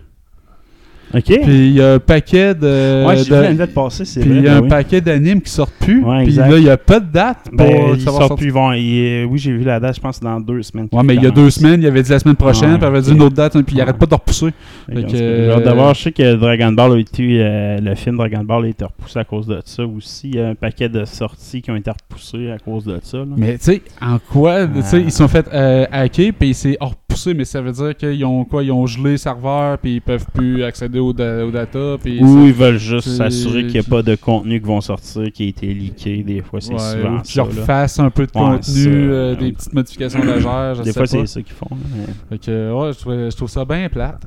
Ok. 1.13 1.23
Puis 1.25 1.67
il 1.67 1.73
y 1.73 1.81
a 1.81 1.93
un 1.95 1.99
paquet 1.99 2.53
de. 2.55 3.05
ouais, 3.05 3.17
j'ai 3.17 3.53
vu 3.53 3.67
passer, 3.67 4.05
c'est 4.05 4.21
puis 4.21 4.29
il 4.29 4.35
y 4.37 4.47
a 4.47 4.51
ben 4.53 4.57
un 4.57 4.61
oui. 4.61 4.69
paquet 4.69 5.01
d'animes 5.01 5.41
qui 5.41 5.49
sortent 5.51 5.73
plus. 5.79 6.03
Ouais, 6.03 6.23
puis 6.23 6.33
là, 6.33 6.57
il 6.57 6.63
n'y 6.63 6.69
a 6.69 6.77
pas 6.77 6.99
de 6.99 7.11
date 7.11 7.37
pour 7.49 7.57
Ben, 7.57 7.93
ils 7.95 8.01
sortent 8.01 8.37
plus, 8.37 8.47
ils 8.47 8.51
vont- 8.53 8.71
ils- 8.73 9.25
oui, 9.25 9.37
j'ai 9.37 9.51
vu 9.51 9.63
la 9.63 9.79
date, 9.79 9.95
je 9.95 10.01
pense, 10.01 10.19
dans 10.19 10.39
deux 10.39 10.61
semaines. 10.63 10.87
Ouais, 10.91 11.03
mais 11.03 11.15
il 11.15 11.23
y 11.23 11.27
a 11.27 11.31
deux 11.31 11.49
semaines, 11.49 11.81
il 11.81 11.87
avait 11.87 12.03
dit 12.03 12.11
la 12.11 12.19
semaine 12.19 12.35
prochaine, 12.35 12.71
Ouais, 12.71 12.77
puis 12.77 12.85
il 12.85 12.87
avait 12.87 13.01
dit 13.01 13.11
une 13.11 13.21
autre 13.21 13.35
date, 13.35 13.55
hein, 13.55 13.63
puis 13.63 13.75
il 13.75 13.81
arrête 13.81 13.97
pas 13.97 14.05
de 14.05 14.13
repousser. 14.13 14.47
Hâte 14.95 15.13
euh, 15.13 15.59
d'avoir, 15.63 15.93
je 15.93 16.01
sais 16.03 16.11
que 16.11 16.35
Dragon 16.35 16.71
Ball 16.71 16.93
a 16.93 16.97
été, 16.99 17.37
euh, 17.41 17.77
le 17.79 17.95
film 17.95 18.17
Dragon 18.17 18.43
Ball 18.43 18.65
a 18.65 18.67
été 18.67 18.85
repoussé 18.85 19.19
à 19.19 19.23
cause 19.23 19.47
de 19.47 19.59
ça 19.65 19.83
aussi. 19.85 20.29
Il 20.29 20.35
y 20.35 20.39
a 20.39 20.49
un 20.49 20.55
paquet 20.55 20.89
de 20.89 21.05
sorties 21.05 21.61
qui 21.61 21.71
ont 21.71 21.75
été 21.75 21.91
repoussées 21.91 22.51
à 22.51 22.57
cause 22.57 22.85
de 22.85 22.99
ça. 23.03 23.17
là. 23.17 23.25
Mais 23.37 23.57
tu 23.57 23.65
sais, 23.65 23.81
en 24.01 24.17
quoi 24.19 24.65
Tu 24.67 24.81
sais, 24.83 24.97
Ah. 24.97 25.03
ils 25.05 25.11
sont 25.11 25.27
fait 25.27 25.45
euh, 25.53 25.85
hacker, 25.91 26.31
puis 26.37 26.53
c'est 26.53 26.77
repoussé, 26.79 27.33
mais 27.33 27.45
ça 27.45 27.61
veut 27.61 27.71
dire 27.71 27.95
qu'ils 27.95 28.23
ont 28.25 28.43
quoi 28.45 28.63
Ils 28.63 28.71
ont 28.71 28.85
gelé 28.85 29.11
le 29.11 29.17
serveur, 29.17 29.77
puis 29.77 29.95
ils 29.95 30.01
peuvent 30.01 30.25
plus 30.33 30.63
accéder 30.63 30.99
au, 31.01 31.13
da- 31.13 31.45
au 31.45 31.51
data, 31.51 31.97
puis. 32.01 32.19
Ou 32.23 32.27
ça- 32.41 32.47
ils 32.47 32.53
veulent 32.53 32.77
juste 32.77 33.09
s'assurer 33.09 33.63
qu'il 33.63 33.73
n'y 33.73 33.79
a 33.79 33.83
pas 33.89 34.01
de 34.01 34.15
contenu 34.15 34.59
qui 34.61 34.67
vont 34.67 34.81
sortir 34.81 35.31
qui 35.33 35.43
a 35.43 35.47
été 35.47 35.67
leaké. 35.73 36.23
Des 36.23 36.41
fois, 36.41 36.61
c'est 36.61 36.73
Ouais, 36.73 36.79
souvent 36.79 37.23
ça. 37.23 37.41
là. 37.41 37.43
refassent 37.47 37.99
un 37.99 38.09
peu 38.09 38.25
de 38.25 38.31
Ouais, 38.33 38.41
contenu, 38.41 38.85
euh, 38.87 39.35
des 39.35 39.51
petites 39.51 39.73
modifications 39.73 40.23
légères, 40.23 40.75
je 40.75 40.83
Des 40.83 40.91
sais 40.91 40.99
fois, 40.99 41.07
c'est 41.07 41.25
ça 41.25 41.41
qu'ils 41.41 41.53
font. 41.55 41.67
mais- 41.71 42.37
Fait 42.37 42.45
que, 42.45 42.71
ouais, 42.73 42.93
je 42.93 42.99
trouve, 42.99 43.13
je 43.13 43.35
trouve 43.35 43.49
ça 43.49 43.65
bien 43.65 43.89
plate. 43.89 44.21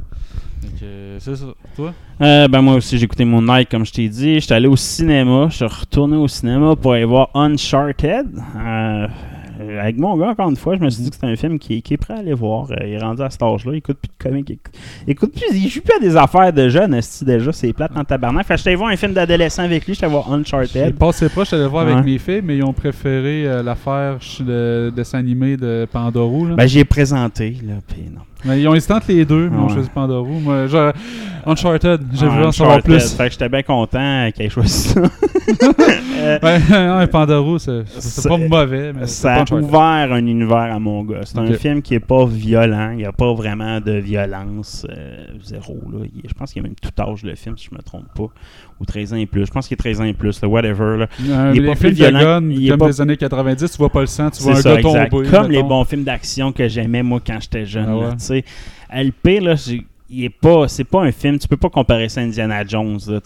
C'est 1.18 1.36
ça. 1.36 1.44
Toi? 1.76 1.92
Euh, 2.20 2.48
ben 2.48 2.60
moi 2.62 2.74
aussi 2.74 2.96
j'ai 2.98 3.04
écouté 3.04 3.24
Moon 3.24 3.42
Knight 3.42 3.68
comme 3.70 3.84
je 3.84 3.92
t'ai 3.92 4.08
dit. 4.08 4.40
J'étais 4.40 4.54
allé 4.54 4.66
au 4.66 4.76
cinéma. 4.76 5.46
Je 5.50 5.56
suis 5.56 5.64
retourné 5.64 6.16
au 6.16 6.26
cinéma 6.28 6.74
pour 6.74 6.94
aller 6.94 7.04
voir 7.04 7.28
Uncharted. 7.34 8.26
Euh, 8.56 9.06
euh, 9.70 9.80
avec 9.82 9.98
mon 9.98 10.16
gars, 10.16 10.28
encore 10.28 10.50
une 10.50 10.56
fois, 10.56 10.76
je 10.76 10.80
me 10.80 10.90
suis 10.90 11.02
dit 11.02 11.10
que 11.10 11.14
c'était 11.16 11.26
un 11.26 11.36
film 11.36 11.58
qui, 11.58 11.82
qui 11.82 11.94
est 11.94 11.96
prêt 11.96 12.14
à 12.14 12.18
aller 12.18 12.34
voir. 12.34 12.70
Euh, 12.70 12.74
il 12.86 12.92
est 12.94 12.98
rendu 12.98 13.22
à 13.22 13.30
cet 13.30 13.42
âge-là. 13.42 13.72
Il 13.72 13.78
écoute 13.78 13.98
plus 13.98 14.08
de 14.08 14.22
comics. 14.30 14.48
Il 14.48 14.52
écoute, 14.54 14.74
il 15.06 15.10
écoute 15.12 15.32
plus. 15.32 15.56
Il 15.56 15.68
joue 15.68 15.80
plus 15.80 15.94
à 15.96 16.00
des 16.00 16.16
affaires 16.16 16.52
de 16.52 16.68
jeunes, 16.68 16.94
esti, 16.94 17.24
déjà. 17.24 17.52
C'est 17.52 17.72
plate 17.72 17.92
en 17.96 18.04
tabarnak. 18.04 18.46
Fait 18.46 18.54
que 18.54 18.58
j'étais 18.58 18.74
voir 18.74 18.90
un 18.90 18.96
film 18.96 19.12
d'adolescent 19.12 19.62
avec 19.62 19.86
lui. 19.86 19.94
J'étais 19.94 20.06
voir 20.06 20.26
J'ai 20.28 20.34
Uncharted. 20.34 20.94
passé 20.96 21.28
proche, 21.28 21.50
j'allais 21.50 21.62
le 21.64 21.68
voir 21.68 21.86
Ouais. 21.86 21.92
avec 21.92 22.04
mes 22.04 22.18
filles, 22.18 22.42
mais 22.44 22.56
ils 22.56 22.64
ont 22.64 22.72
préféré 22.72 23.46
euh, 23.46 23.62
l'affaire 23.62 24.18
de 24.40 24.92
dessin 24.94 25.18
animé 25.18 25.56
de 25.56 25.86
Pandorou. 25.90 26.46
Là. 26.46 26.54
Ben 26.56 26.66
j'y 26.66 26.80
ai 26.80 26.84
présenté, 26.84 27.56
là. 27.66 27.74
Puis 27.86 28.02
non. 28.14 28.20
Mais 28.46 28.60
ils 28.60 28.68
ont 28.68 28.74
hésité 28.74 28.92
entre 28.92 29.06
les 29.08 29.24
deux, 29.24 29.48
mais 29.48 29.56
ils 29.56 29.60
ont 29.60 29.66
Ouais. 29.68 29.72
choisi 29.72 29.88
Pandorou. 29.88 30.38
Moi, 30.40 30.66
genre, 30.66 30.92
Uncharted, 31.46 32.00
j'ai 32.12 32.26
voulu 32.26 32.44
en 32.44 32.52
savoir 32.52 32.76
Uncharted. 32.76 32.84
plus. 33.00 33.14
Fait 33.14 33.24
que 33.26 33.30
j'étais 33.32 33.48
bien 33.48 33.62
content 33.62 34.28
qu'il 34.34 34.44
ait 34.46 34.50
choisi 34.50 34.88
ça. 34.88 35.00
Euh, 36.16 36.98
Ouais, 36.98 37.06
Pandorou, 37.08 37.58
c'est 37.58 37.82
pas 38.28 38.36
mauvais, 38.48 38.92
mais 38.92 39.06
ça 39.06 39.34
a 39.34 39.44
ouvert 39.66 40.12
un 40.12 40.26
univers 40.26 40.56
à 40.74 40.78
mon 40.78 41.02
gars. 41.04 41.20
C'est 41.24 41.38
un 41.38 41.46
film 41.58 41.82
qui 41.82 41.94
est 41.94 42.00
pas 42.00 42.24
violent. 42.26 42.90
Il 42.92 42.98
n'y 42.98 43.04
a 43.04 43.12
pas 43.12 43.32
vraiment 43.34 43.80
de 43.80 43.92
violence. 43.92 44.86
euh, 44.90 45.26
zéro. 45.42 45.78
Là. 45.92 46.06
Il- 46.14 46.22
je 46.28 46.34
pense 46.34 46.52
qu'il 46.52 46.62
y 46.62 46.64
a 46.64 46.68
même 46.68 46.76
tout 46.80 46.90
âge 47.00 47.22
le 47.24 47.34
film, 47.34 47.56
si 47.58 47.68
je 47.70 47.76
me 47.76 47.82
trompe 47.82 48.06
pas. 48.14 48.28
Ou 48.80 48.84
13 48.86 49.12
ans 49.12 49.16
et 49.16 49.26
plus. 49.26 49.46
Je 49.46 49.50
pense 49.50 49.68
qu'il 49.68 49.74
est 49.74 49.78
13 49.78 50.00
ans 50.00 50.04
et 50.04 50.14
plus. 50.14 50.40
Là, 50.40 50.48
whatever. 50.48 50.96
Là. 50.98 51.06
Euh, 51.28 51.50
il 51.54 51.58
est 51.58 51.62
les 51.62 51.68
pas 51.68 51.74
plus 51.76 51.90
de 51.90 51.94
violent, 51.94 52.40
gun, 52.40 52.50
il 52.50 52.70
comme 52.70 52.78
pas- 52.78 52.86
des 52.86 53.00
années 53.00 53.16
90, 53.16 53.70
tu 53.70 53.76
vois 53.78 53.90
pas 53.90 54.00
le 54.00 54.06
sang, 54.06 54.30
tu 54.30 54.42
vois 54.42 54.52
un 54.52 54.56
ça, 54.56 54.74
gars 54.76 54.82
tomber. 54.82 55.28
Comme 55.30 55.50
les 55.50 55.62
bons 55.62 55.84
films 55.84 56.04
d'action 56.04 56.52
que 56.52 56.66
j'aimais 56.68 57.02
moi 57.02 57.20
quand 57.24 57.38
j'étais 57.40 57.66
jeune. 57.66 57.86
Ah 57.88 57.96
ouais. 57.96 58.06
là. 58.06 59.00
LP, 59.02 59.40
là, 59.40 59.54
j'ai- 59.56 59.86
il 60.10 60.24
est 60.24 60.30
pas, 60.30 60.68
c'est 60.68 60.84
pas 60.84 61.02
un 61.02 61.12
film. 61.12 61.38
Tu 61.38 61.48
peux 61.48 61.56
pas 61.56 61.70
comparer 61.70 62.08
ça 62.08 62.20
à 62.20 62.24
Indiana 62.24 62.64
Jones. 62.66 62.98
là. 63.08 63.20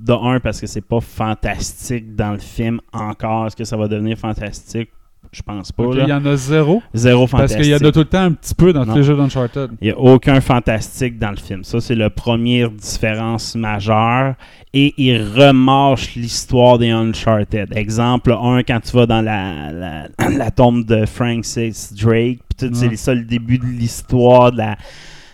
De 0.00 0.12
un, 0.12 0.40
parce 0.40 0.60
que 0.60 0.66
c'est 0.66 0.80
pas 0.80 1.00
fantastique 1.00 2.14
dans 2.14 2.32
le 2.32 2.38
film 2.38 2.80
encore. 2.92 3.46
Est-ce 3.46 3.56
que 3.56 3.64
ça 3.64 3.76
va 3.76 3.88
devenir 3.88 4.16
fantastique? 4.16 4.90
Je 5.32 5.42
pense 5.42 5.72
pas. 5.72 5.84
Il 5.92 6.08
y 6.08 6.12
en 6.12 6.24
a 6.24 6.36
zéro. 6.36 6.82
Zéro 6.94 7.26
Parce 7.26 7.32
fantastique. 7.32 7.62
qu'il 7.62 7.70
y 7.70 7.74
en 7.74 7.88
a 7.88 7.92
tout 7.92 7.98
le 7.98 8.04
temps 8.06 8.22
un 8.22 8.32
petit 8.32 8.54
peu 8.54 8.72
dans 8.72 8.86
tous 8.86 8.94
les 8.94 9.02
jeux 9.02 9.16
d'Uncharted. 9.16 9.72
Il 9.80 9.88
n'y 9.88 9.90
a 9.90 9.98
aucun 9.98 10.40
fantastique 10.40 11.18
dans 11.18 11.30
le 11.30 11.36
film. 11.36 11.64
Ça, 11.64 11.80
c'est 11.80 11.94
la 11.94 12.08
première 12.08 12.70
différence 12.70 13.54
majeure. 13.54 14.34
Et 14.72 14.94
il 14.96 15.22
remâche 15.22 16.14
l'histoire 16.14 16.78
des 16.78 16.90
Uncharted. 16.90 17.76
Exemple 17.76 18.32
1, 18.32 18.62
quand 18.62 18.80
tu 18.80 18.96
vas 18.96 19.06
dans 19.06 19.20
la, 19.20 19.72
la, 19.72 20.08
la 20.30 20.50
tombe 20.50 20.84
de 20.86 21.04
Francis 21.04 21.92
Drake, 21.92 22.38
puis 22.56 22.68
tout, 22.68 22.74
c'est 22.74 22.96
ça 22.96 23.12
le 23.12 23.24
début 23.24 23.58
de 23.58 23.66
l'histoire 23.66 24.52
de 24.52 24.58
la, 24.58 24.76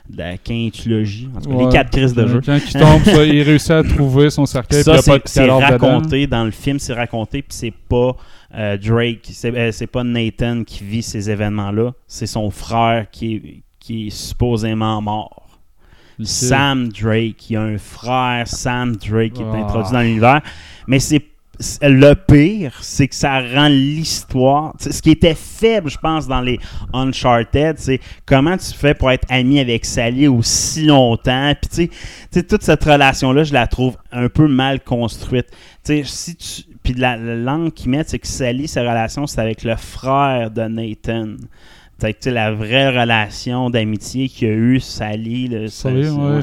de 0.08 0.18
la 0.18 0.36
quintulogie. 0.36 1.28
En 1.36 1.40
tout 1.40 1.50
cas, 1.50 1.64
les 1.64 1.68
quatre 1.70 1.90
crises 1.90 2.14
de 2.14 2.26
jeu. 2.26 2.40
Quand 2.44 2.56
il 2.56 2.72
tombe, 2.80 3.02
ça, 3.04 3.24
il 3.24 3.42
réussit 3.42 3.70
à 3.70 3.82
trouver 3.82 4.30
son 4.30 4.44
cercueil. 4.46 4.82
Ça, 4.82 4.98
c'est 4.98 5.20
cadavre 5.32 5.60
dedans. 5.72 5.88
raconté 5.88 6.26
dans 6.26 6.44
le 6.44 6.50
film, 6.50 6.78
c'est 6.78 6.92
raconté, 6.92 7.42
puis 7.42 7.56
c'est 7.56 7.72
pas 7.88 8.14
euh, 8.56 8.76
Drake, 8.76 9.20
c'est 9.32 9.52
euh, 9.56 9.86
pas 9.90 10.04
Nathan 10.04 10.62
qui 10.64 10.84
vit 10.84 11.02
ces 11.02 11.30
événements-là, 11.30 11.92
c'est 12.06 12.26
son 12.26 12.50
frère 12.50 13.06
qui 13.10 13.34
est, 13.34 13.62
qui 13.80 14.06
est 14.06 14.10
supposément 14.10 15.00
mort. 15.02 15.40
Sam 16.22 16.88
Drake, 16.90 17.50
il 17.50 17.54
y 17.54 17.56
a 17.56 17.62
un 17.62 17.78
frère 17.78 18.46
Sam 18.46 18.94
Drake 18.94 19.32
qui 19.32 19.42
est 19.42 19.46
Ah. 19.52 19.56
introduit 19.56 19.92
dans 19.92 20.00
l'univers, 20.02 20.42
mais 20.86 21.00
c'est 21.00 21.18
c'est- 21.18 21.24
le 21.82 22.14
pire, 22.14 22.76
c'est 22.80 23.08
que 23.08 23.14
ça 23.14 23.40
rend 23.40 23.68
l'histoire. 23.68 24.74
Ce 24.78 25.00
qui 25.00 25.10
était 25.10 25.34
faible, 25.34 25.90
je 25.90 25.98
pense, 25.98 26.26
dans 26.26 26.40
les 26.40 26.58
Uncharted, 26.92 27.76
c'est 27.78 28.00
comment 28.26 28.56
tu 28.56 28.72
fais 28.74 28.94
pour 28.94 29.10
être 29.10 29.26
ami 29.30 29.60
avec 29.60 29.84
Sally 29.84 30.26
aussi 30.28 30.86
longtemps. 30.86 31.52
Puis, 31.60 31.88
tu 31.88 31.96
sais, 32.30 32.42
toute 32.42 32.62
cette 32.62 32.84
relation-là, 32.84 33.44
je 33.44 33.52
la 33.52 33.66
trouve 33.66 33.96
un 34.12 34.28
peu 34.28 34.48
mal 34.48 34.80
construite. 34.80 35.46
Si 35.84 36.36
tu. 36.36 36.62
Puis, 36.82 36.92
la, 36.94 37.16
la 37.16 37.34
langue 37.36 37.72
qu'ils 37.72 37.90
mettent, 37.90 38.10
c'est 38.10 38.18
que 38.18 38.26
Sally, 38.26 38.68
sa 38.68 38.82
relation, 38.82 39.26
c'est 39.26 39.40
avec 39.40 39.64
le 39.64 39.74
frère 39.76 40.50
de 40.50 40.62
Nathan. 40.62 41.36
Fait 41.98 42.12
que, 42.12 42.28
la 42.28 42.52
vraie 42.52 42.90
relation 42.90 43.70
d'amitié 43.70 44.28
qu'il 44.28 44.48
y 44.48 44.50
a 44.50 44.54
eu, 44.54 44.80
Sally, 44.80 45.48
le, 45.48 45.68
ouais, 46.20 46.40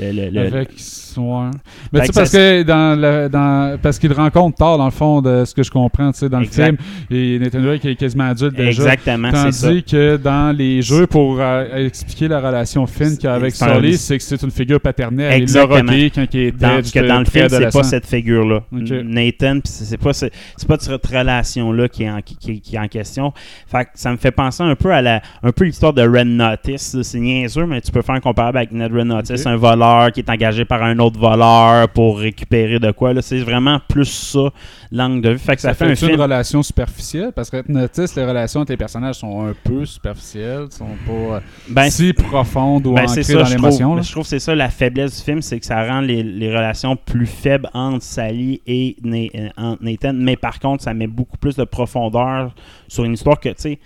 le- 0.00 0.12
le- 0.12 0.30
le- 0.30 0.40
avec 0.40 0.70
ouais. 1.16 1.50
Mais 1.92 2.00
Fait 2.00 2.06
tu 2.08 2.12
sais 2.12 2.20
parce 2.20 2.30
que 2.32 2.62
dans 2.62 3.28
dans 3.30 3.78
parce 3.80 3.98
qu'il 3.98 4.12
rencontre 4.12 4.56
tard 4.56 4.78
dans 4.78 4.84
le 4.84 4.90
fond 4.90 5.20
de 5.22 5.44
ce 5.44 5.54
que 5.54 5.62
je 5.62 5.70
comprends, 5.70 6.12
tu 6.12 6.18
sais 6.20 6.28
dans 6.28 6.40
Exact. 6.40 6.76
le 7.10 7.16
film 7.16 7.18
et 7.20 7.38
Nathan 7.38 7.60
Drake 7.60 7.84
est 7.84 7.96
quasiment 7.96 8.24
adulte 8.24 8.54
déjà. 8.56 8.70
Exactement, 8.84 9.30
c'est 9.32 9.52
ça. 9.52 9.68
Tandis 9.68 9.82
que 9.84 10.16
dans 10.16 10.56
les 10.56 10.82
jeux, 10.82 11.06
pour 11.06 11.36
euh, 11.40 11.86
expliquer 11.86 12.28
la 12.28 12.40
relation 12.40 12.86
fine 12.86 13.16
qu'il 13.16 13.28
a 13.28 13.34
avec 13.34 13.54
Sully, 13.54 13.96
c'est 13.96 14.18
que 14.18 14.24
c'est 14.24 14.42
une 14.42 14.50
figure 14.50 14.80
paternelle. 14.80 15.32
Exactement. 15.42 15.92
Il 15.92 16.04
l'a 16.04 16.10
quand 16.10 16.26
il 16.34 16.40
était 16.40 16.52
dans, 16.58 16.76
juste 16.78 16.94
que 16.94 17.00
dans 17.06 17.18
le 17.18 17.24
film, 17.24 17.48
c'est 17.48 17.72
pas 17.72 17.82
cette 17.82 18.06
figure-là. 18.06 18.60
Nathan, 18.72 19.58
c'est 19.64 19.96
pas, 19.98 20.12
c'est 20.12 20.30
pas 20.66 20.76
cette 20.78 21.06
relation-là 21.06 21.88
qui 21.88 22.04
est, 22.04 22.10
en, 22.10 22.20
qui, 22.20 22.36
qui- 22.36 22.60
qui 22.60 22.76
est 22.76 22.78
en 22.78 22.88
question. 22.88 23.32
Fait 23.66 23.84
que 23.84 23.90
ça 23.94 24.10
me 24.10 24.16
fait 24.16 24.30
penser 24.30 24.62
un 24.62 24.74
peu 24.74 24.92
à 24.92 25.02
la, 25.02 25.20
un 25.42 25.52
peu 25.52 25.64
l'histoire 25.64 25.92
de 25.92 26.02
Red 26.02 26.26
Notice. 26.26 26.96
C'est 27.02 27.20
niaiseux, 27.20 27.66
mais 27.66 27.80
tu 27.80 27.90
peux 27.92 28.02
faire 28.02 28.14
un 28.14 28.20
comparable 28.20 28.58
avec 28.58 28.72
Ned 28.72 28.92
Red 28.92 29.06
Notice, 29.06 29.46
un 29.46 29.56
voleur 29.56 30.10
qui 30.12 30.20
est 30.20 30.30
engagé 30.30 30.64
par 30.64 30.82
un 30.82 30.98
autre 30.98 31.03
voleur 31.12 31.88
pour 31.90 32.18
récupérer 32.18 32.78
de 32.78 32.90
quoi. 32.90 33.12
C'est 33.22 33.40
vraiment 33.40 33.80
plus 33.88 34.04
ça, 34.06 34.50
l'angle 34.90 35.22
de 35.22 35.30
vue. 35.30 35.38
Fait 35.38 35.56
que 35.56 35.62
ça, 35.62 35.68
Ça 35.68 35.74
fait, 35.74 35.94
fait 35.94 36.06
un 36.06 36.08
une 36.10 36.20
relation 36.20 36.62
superficielle 36.62 37.32
parce 37.34 37.50
que 37.50 37.62
Notice, 37.68 38.14
les 38.16 38.24
relations 38.24 38.60
entre 38.60 38.72
les 38.72 38.76
personnages 38.76 39.16
sont 39.16 39.46
un 39.46 39.54
peu 39.64 39.84
superficielles, 39.84 40.66
sont 40.70 40.96
pas 41.06 41.12
euh, 41.12 41.40
Ben, 41.68 41.90
si 41.90 42.12
profondes 42.12 42.86
ou 42.86 42.94
Ben, 42.94 43.02
ancrées 43.02 43.22
ça, 43.22 43.34
dans 43.34 43.44
je 43.44 43.54
l'émotion. 43.54 44.02
Je 44.02 44.10
trouve 44.10 44.24
que 44.24 44.28
c'est 44.28 44.38
ça 44.38 44.54
la 44.54 44.70
faiblesse 44.70 45.18
du 45.18 45.22
film, 45.22 45.42
c'est 45.42 45.60
que 45.60 45.66
ça 45.66 45.86
rend 45.86 46.00
les, 46.00 46.22
les 46.22 46.48
relations 46.48 46.96
plus 46.96 47.26
faibles 47.26 47.68
entre 47.74 48.02
Sally 48.02 48.60
et 48.66 48.96
euh, 49.04 49.76
Nathan. 49.80 50.12
Mais 50.14 50.36
par 50.36 50.58
contre, 50.60 50.82
ça 50.82 50.94
met 50.94 51.06
beaucoup 51.06 51.38
plus 51.38 51.56
de 51.56 51.64
profondeur 51.64 52.54
sur 52.88 53.04
une 53.04 53.14
histoire 53.14 53.40
que, 53.40 53.48
tu 53.50 53.54
sais, 53.58 53.78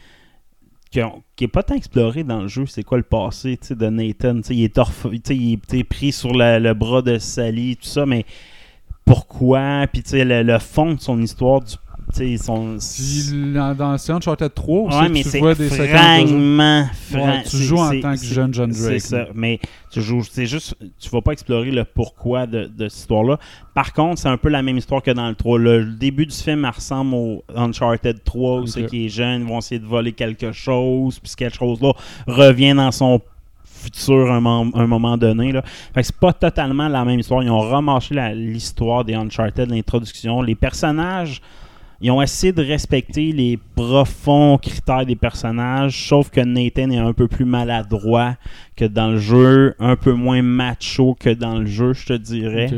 qui 0.91 1.01
qui 1.37 1.45
est 1.45 1.49
pas 1.49 1.63
tant 1.63 1.75
explorée 1.75 2.25
dans 2.25 2.43
le 2.43 2.49
jeu. 2.49 2.67
C'est 2.67 2.83
quoi 2.83 2.99
le 2.99 3.05
passé 3.05 3.59
de 3.71 3.89
Nathan? 3.89 4.41
Il 4.51 4.65
est, 4.65 4.75
sais, 5.25 5.37
il 5.37 5.61
est 5.73 5.85
pris 5.85 6.13
sur 6.13 6.33
le, 6.33 6.73
bras 6.73 7.03
de 7.03 7.19
Sally, 7.19 7.77
tout 7.77 7.87
ça, 7.87 8.07
mais 8.07 8.25
pourquoi? 9.05 9.87
Puis, 9.93 10.03
le, 10.13 10.43
le 10.43 10.59
fond 10.59 10.95
de 10.95 11.01
son 11.01 11.21
histoire, 11.21 11.61
du, 11.61 11.75
tu 12.15 12.37
sais, 12.37 12.45
son... 12.45 12.77
Puis 12.79 13.53
dans, 13.53 13.75
le 13.93 14.13
Uncharted 14.13 14.55
3 14.55 14.81
aussi, 14.89 14.99
Ouais, 14.99 15.09
mais 15.09 15.23
tu 15.23 15.29
c'est 15.31 15.39
vois 15.41 15.55
des 15.55 15.69
de 15.69 15.69
Ouais, 17.15 17.43
tu 17.43 17.49
c'est- 17.51 17.57
joues 17.65 17.79
en 17.79 17.91
c'est- 17.91 18.01
tant 18.01 18.13
que 18.13 18.19
c'est- 18.19 18.35
jeune 18.35 18.55
John 18.55 18.73
C'est 18.73 18.89
Drake. 18.89 19.01
ça, 19.01 19.19
là. 19.19 19.27
mais 19.35 19.61
tu 19.91 20.01
joues, 20.03 20.23
c'est 20.31 20.47
juste, 20.47 20.75
tu 21.01 21.09
vas 21.11 21.21
pas 21.21 21.33
explorer 21.33 21.71
le 21.71 21.85
pourquoi 21.85 22.47
de, 22.47 22.65
de 22.67 22.89
cette 22.89 23.01
histoire-là. 23.01 23.39
Par 23.75 23.93
contre, 23.93 24.21
c'est 24.21 24.29
un 24.29 24.37
peu 24.37 24.49
la 24.49 24.63
même 24.63 24.77
histoire 24.79 25.03
que 25.03 25.11
dans 25.11 25.29
le 25.29 25.35
3. 25.35 25.59
Le, 25.59 25.85
début 25.85 26.27
du 26.27 26.35
film 26.35 26.65
elle 26.65 26.71
ressemble 26.75 27.15
au 27.15 27.45
Uncharted 27.55 28.23
3, 28.25 28.59
où 28.59 28.63
Ok. 28.63 28.69
ceux 28.69 28.83
qui 28.87 29.07
est 29.07 29.09
jeune 29.09 29.45
vont 29.45 29.59
essayer 29.59 29.79
de 29.79 29.87
voler 29.87 30.13
quelque 30.13 30.53
chose, 30.53 31.19
puis 31.19 31.33
quelque 31.37 31.57
chose-là 31.57 31.93
revient 32.27 32.75
dans 32.75 32.91
son 32.93 33.21
futur 33.65 34.31
à 34.31 34.35
un, 34.37 34.41
mom- 34.41 34.73
un 34.75 34.87
moment 34.89 35.17
donné. 35.17 35.53
Là. 35.53 35.63
Fait 35.95 36.01
que 36.01 36.07
c'est 36.07 36.17
pas 36.17 36.33
totalement 36.33 36.89
la 36.89 37.05
même 37.05 37.21
histoire. 37.21 37.43
Ils 37.45 37.51
ont 37.51 37.61
remarché 37.61 38.15
la- 38.15 38.35
l'histoire 38.35 39.05
des 39.05 39.15
Uncharted, 39.15 39.71
l'introduction. 39.71 40.43
Les 40.43 40.57
personnages, 40.57 41.41
ils 42.01 42.11
ont 42.13 42.23
essayé 42.23 42.53
de 42.53 42.63
respecter 42.63 43.33
les 43.33 43.59
profonds 43.75 44.57
critères 44.59 45.05
des 45.05 45.17
personnages, 45.17 46.09
sauf 46.09 46.31
que 46.31 46.41
Nathan 46.41 46.91
est 46.91 46.99
un 46.99 47.13
peu 47.13 47.27
plus 47.27 47.45
maladroit 47.45 48.37
que 48.77 48.85
dans 48.85 49.09
le 49.09 49.19
jeu, 49.19 49.75
un 49.81 49.97
peu 49.97 50.13
moins 50.13 50.41
macho 50.43 51.17
que 51.19 51.31
dans 51.31 51.59
le 51.59 51.67
jeu, 51.67 51.93
je 51.95 52.07
te 52.07 52.13
dirais. 52.13 52.71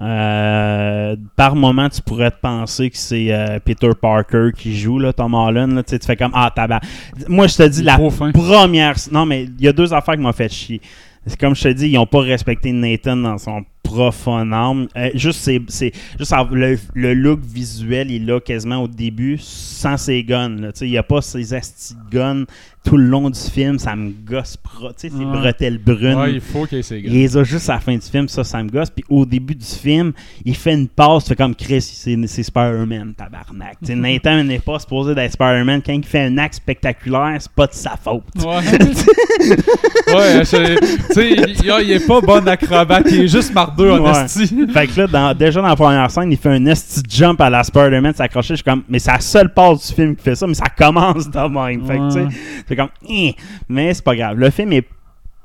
Euh, 0.00 1.16
par 1.36 1.56
moment, 1.56 1.88
tu 1.88 2.00
pourrais 2.02 2.30
te 2.30 2.40
penser 2.40 2.90
que 2.90 2.96
c'est 2.96 3.32
euh, 3.32 3.58
Peter 3.64 3.90
Parker 4.00 4.50
qui 4.56 4.76
joue, 4.76 4.98
là, 4.98 5.12
Tom 5.12 5.34
Holland. 5.34 5.72
Là, 5.74 5.82
tu 5.82 5.96
fais 6.00 6.16
comme 6.16 6.32
Ah, 6.34 6.52
tabac. 6.54 6.80
Moi, 7.28 7.46
je 7.48 7.56
te 7.56 7.68
dis, 7.68 7.82
la 7.82 7.98
fin. 8.10 8.30
première. 8.32 8.94
Non, 9.10 9.26
mais 9.26 9.44
il 9.44 9.64
y 9.64 9.68
a 9.68 9.72
deux 9.72 9.92
affaires 9.92 10.14
qui 10.14 10.20
m'ont 10.20 10.32
fait 10.32 10.48
chier. 10.52 10.80
C'est 11.26 11.38
Comme 11.38 11.54
je 11.54 11.62
te 11.64 11.68
dis, 11.68 11.88
ils 11.88 11.94
n'ont 11.94 12.06
pas 12.06 12.20
respecté 12.20 12.72
Nathan 12.72 13.16
dans 13.16 13.36
son 13.38 13.62
profond 13.82 14.52
âme. 14.52 14.86
Euh, 14.96 15.10
juste, 15.14 15.40
c'est, 15.40 15.60
c'est- 15.68 15.92
juste 16.18 16.32
le, 16.52 16.78
le 16.94 17.14
look 17.14 17.40
visuel, 17.44 18.10
il 18.10 18.22
est 18.22 18.26
là 18.26 18.40
quasiment 18.40 18.82
au 18.82 18.88
début, 18.88 19.36
sans 19.40 19.96
ses 19.96 20.22
guns. 20.22 20.56
Il 20.80 20.90
n'y 20.90 20.98
a 20.98 21.02
pas 21.02 21.20
ses 21.22 21.54
asti 21.54 21.94
de 21.94 22.16
guns 22.16 22.44
tout 22.84 22.96
le 22.96 23.04
long 23.04 23.28
du 23.28 23.38
film. 23.38 23.78
Ça 23.78 23.94
me 23.96 24.10
gosse. 24.10 24.56
pro- 24.56 24.90
ces 24.96 25.10
Ouais. 25.10 25.24
bretelles 25.24 25.78
brunes. 25.78 26.14
Ouais, 26.18 26.32
il 26.34 26.40
faut 26.40 26.64
qu'il 26.66 26.76
y 26.78 26.80
ait 26.80 26.82
ces 26.82 26.98
Il 26.98 27.04
gars. 27.04 27.10
les 27.10 27.36
a 27.36 27.44
juste 27.44 27.68
à 27.68 27.74
la 27.74 27.80
fin 27.80 27.94
du 27.94 28.00
film, 28.00 28.28
ça, 28.28 28.42
ça 28.44 28.62
me 28.62 28.68
gosse. 28.70 28.90
Puis 28.90 29.04
au 29.08 29.26
début 29.26 29.54
du 29.54 29.64
film, 29.66 30.12
il 30.44 30.54
fait 30.56 30.72
une 30.74 30.88
passe, 30.88 31.26
fait 31.28 31.36
comme 31.36 31.54
Chris, 31.54 31.82
c'est 31.82 32.16
c'est 32.26 32.42
Spider-Man, 32.42 33.14
tabarnak. 33.16 33.76
Nathan 33.88 34.44
n'est 34.44 34.58
pas 34.60 34.78
supposé 34.78 35.14
d'être 35.14 35.32
Spider-Man. 35.32 35.82
Quand 35.84 35.92
il 35.92 36.04
fait 36.04 36.20
un 36.26 36.38
acte 36.38 36.54
spectaculaire, 36.54 37.36
c'est 37.40 37.50
pas 37.52 37.66
de 37.66 37.74
sa 37.74 37.96
faute. 38.02 38.22
Ouais. 38.36 38.62
je- 40.44 41.20
il, 41.20 41.56
il- 41.64 41.84
il 41.84 41.92
est 41.92 42.06
pas 42.06 42.20
bon 42.20 42.46
acrobate, 42.48 43.06
il 43.10 43.22
est 43.22 43.28
juste 43.28 43.52
en 43.78 44.00
Ouais. 44.00 44.24
esti. 44.24 44.66
Fait 44.72 44.86
que 44.86 45.00
là, 45.00 45.06
dans- 45.06 45.34
déjà 45.36 45.60
dans 45.60 45.68
la 45.68 45.76
première 45.76 46.10
scène, 46.10 46.30
il 46.32 46.38
fait 46.38 46.50
un 46.50 46.66
esti 46.66 47.02
jump 47.08 47.40
à 47.40 47.50
la 47.50 47.62
Spider-Man, 47.62 48.14
s'accrocher. 48.14 48.54
Je 48.54 48.56
suis 48.56 48.64
comme, 48.64 48.82
mais 48.88 48.98
c'est 48.98 49.12
la 49.12 49.20
seule 49.20 49.52
passe 49.52 49.88
du 49.88 49.94
film 49.94 50.16
qui 50.16 50.22
fait 50.24 50.34
ça, 50.34 50.46
mais 50.46 50.54
ça 50.54 50.66
commence 50.76 51.30
de 51.30 51.38
même. 51.48 51.86
Fait 51.86 51.98
que, 51.98 52.06
tu 52.08 52.30
sais, 52.32 52.38
c'est 52.68 52.76
comme, 52.76 52.88
Hein. 53.08 53.30
mais 53.68 53.94
c'est 53.94 54.04
pas 54.04 54.16
grave. 54.16 54.36
Le 54.38 54.50
film 54.50 54.72
est 54.72 54.86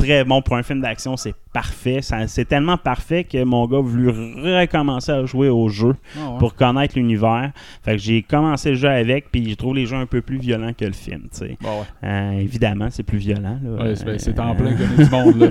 très 0.05 0.23
bon 0.23 0.41
pour 0.41 0.55
un 0.55 0.63
film 0.63 0.81
d'action, 0.81 1.17
c'est 1.17 1.33
parfait. 1.53 1.99
C'est 2.27 2.45
tellement 2.45 2.77
parfait 2.77 3.23
que 3.23 3.43
mon 3.43 3.65
gars 3.67 3.77
a 3.77 3.81
voulu 3.81 4.09
recommencer 4.09 5.11
à 5.11 5.25
jouer 5.25 5.47
au 5.49 5.69
jeu 5.69 5.95
Ah 6.17 6.31
ouais. 6.31 6.37
pour 6.39 6.55
connaître 6.55 6.95
l'univers. 6.97 7.51
Fait 7.83 7.93
que 7.93 7.97
j'ai 7.97 8.21
commencé 8.23 8.71
le 8.71 8.75
jeu 8.75 8.89
avec, 8.89 9.31
puis 9.31 9.49
je 9.49 9.55
trouve 9.55 9.75
les 9.75 9.85
jeux 9.85 9.95
un 9.95 10.05
peu 10.05 10.21
plus 10.21 10.37
violents 10.37 10.73
que 10.77 10.85
le 10.85 10.91
film, 10.91 11.23
ouais. 11.41 11.57
Euh, 12.03 12.31
évidemment, 12.33 12.87
c'est 12.91 13.03
plus 13.03 13.17
violent. 13.19 13.57
Ouais, 13.63 13.93
ben, 14.05 14.19
c'est 14.19 14.37
Euh, 14.37 14.43
en 14.43 14.55
plein 14.55 14.71
gonner 14.75 15.03
du 15.05 15.09
monde. 15.09 15.39
Là, 15.39 15.49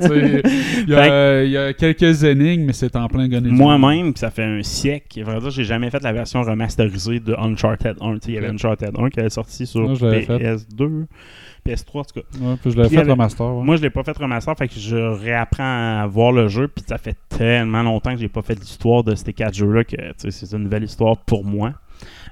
il, 0.87 0.89
y 0.91 0.95
a, 0.95 1.45
il 1.45 1.51
y 1.51 1.57
a 1.57 1.73
quelques 1.73 2.23
énigmes, 2.25 2.67
mais 2.67 2.73
c'est 2.73 2.95
en 2.97 3.09
plein 3.09 3.27
gonner 3.29 3.49
du 3.49 3.55
monde. 3.55 3.79
Moi-même, 3.81 4.15
ça 4.17 4.31
fait 4.31 4.45
un 4.45 4.63
siècle, 4.63 5.23
vrai 5.23 5.41
dire, 5.41 5.51
j'ai 5.51 5.65
jamais 5.65 5.91
fait 5.91 6.03
la 6.03 6.13
version 6.13 6.43
remasterisée 6.43 7.21
de 7.21 7.35
Uncharted 7.35 7.97
1. 8.01 8.15
Tu 8.15 8.21
sais, 8.21 8.29
Il 8.29 8.35
y 8.35 8.39
avait. 8.39 8.49
Uncharted 8.49 8.91
1 8.99 9.09
qui 9.11 9.21
est 9.21 9.31
sorti 9.31 9.67
sur 9.67 9.81
Moi, 9.83 9.95
je 9.95 10.05
l'avais 10.05 10.23
fait. 10.23 10.39
PS2, 10.39 11.07
PS3 11.66 11.99
en 12.00 12.04
tout 12.04 12.21
cas. 12.21 12.38
Ouais, 12.40 12.56
puis 12.61 12.71
je 12.71 12.80
Puis 12.80 12.88
fait 12.90 12.97
avec- 12.97 13.06
le 13.09 13.14
master. 13.16 13.47
ouais. 13.54 13.64
Moi, 13.64 13.76
je 13.76 13.83
l'ai 13.83 13.90
pas 13.90 14.02
fait 14.04 14.16
remaster, 14.16 14.54
fait 14.56 14.68
que 14.68 14.75
je 14.78 14.97
réapprends 14.97 16.00
à 16.02 16.06
voir 16.06 16.33
le 16.33 16.49
jeu, 16.49 16.68
puis 16.68 16.85
ça 16.87 16.99
fait 16.99 17.16
tellement 17.28 17.83
longtemps 17.83 18.12
que 18.14 18.21
j'ai 18.21 18.28
pas 18.28 18.42
fait 18.42 18.54
l'histoire 18.59 19.02
de 19.04 19.14
ces 19.14 19.33
quatre 19.33 19.54
jeux-là 19.54 19.85
que 19.85 19.97
c'est 20.16 20.52
une 20.52 20.64
nouvelle 20.64 20.85
histoire 20.85 21.16
pour 21.18 21.44
moi. 21.44 21.73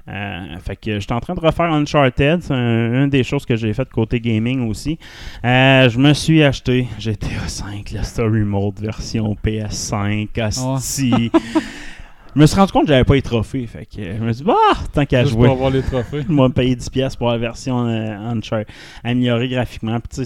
Euh, 0.09 0.57
fait 0.59 0.75
que 0.75 0.99
j'étais 0.99 1.13
en 1.13 1.21
train 1.21 1.33
de 1.33 1.39
refaire 1.39 1.71
Uncharted, 1.71 2.41
c'est 2.43 2.53
un- 2.53 3.03
une 3.03 3.09
des 3.09 3.23
choses 3.23 3.45
que 3.45 3.55
j'ai 3.55 3.71
fait 3.73 3.89
côté 3.89 4.19
gaming 4.19 4.67
aussi. 4.69 4.99
Euh, 5.45 5.87
je 5.89 5.97
me 5.97 6.13
suis 6.13 6.43
acheté 6.43 6.87
GTA 6.99 7.47
5, 7.47 7.91
la 7.91 8.03
Story 8.03 8.41
Mode 8.43 8.79
version 8.81 9.33
PS5, 9.41 10.37
asti. 10.37 11.31
Je 12.35 12.41
me 12.41 12.47
suis 12.47 12.55
rendu 12.55 12.71
compte 12.71 12.83
que 12.83 12.89
j'avais 12.89 13.03
pas 13.03 13.13
les 13.13 13.21
trophées, 13.21 13.67
fait 13.67 13.85
que 13.85 14.01
je 14.01 14.23
me 14.23 14.33
suis 14.33 14.43
dit, 14.43 14.47
bah, 14.47 14.55
tant 14.91 15.05
qu'à 15.05 15.23
jouer. 15.23 15.45
pour 15.45 15.55
avoir 15.55 15.69
les 15.69 15.83
trophées. 15.83 16.23
Moi, 16.27 16.47
me 16.47 16.53
payer 16.53 16.75
10$ 16.75 16.89
piastres 16.89 17.19
pour 17.19 17.29
la 17.29 17.37
version 17.37 17.87
euh, 17.87 18.31
Uncharted, 18.31 18.67
améliorée 19.03 19.49
graphiquement. 19.49 19.99
Puis, 19.99 20.25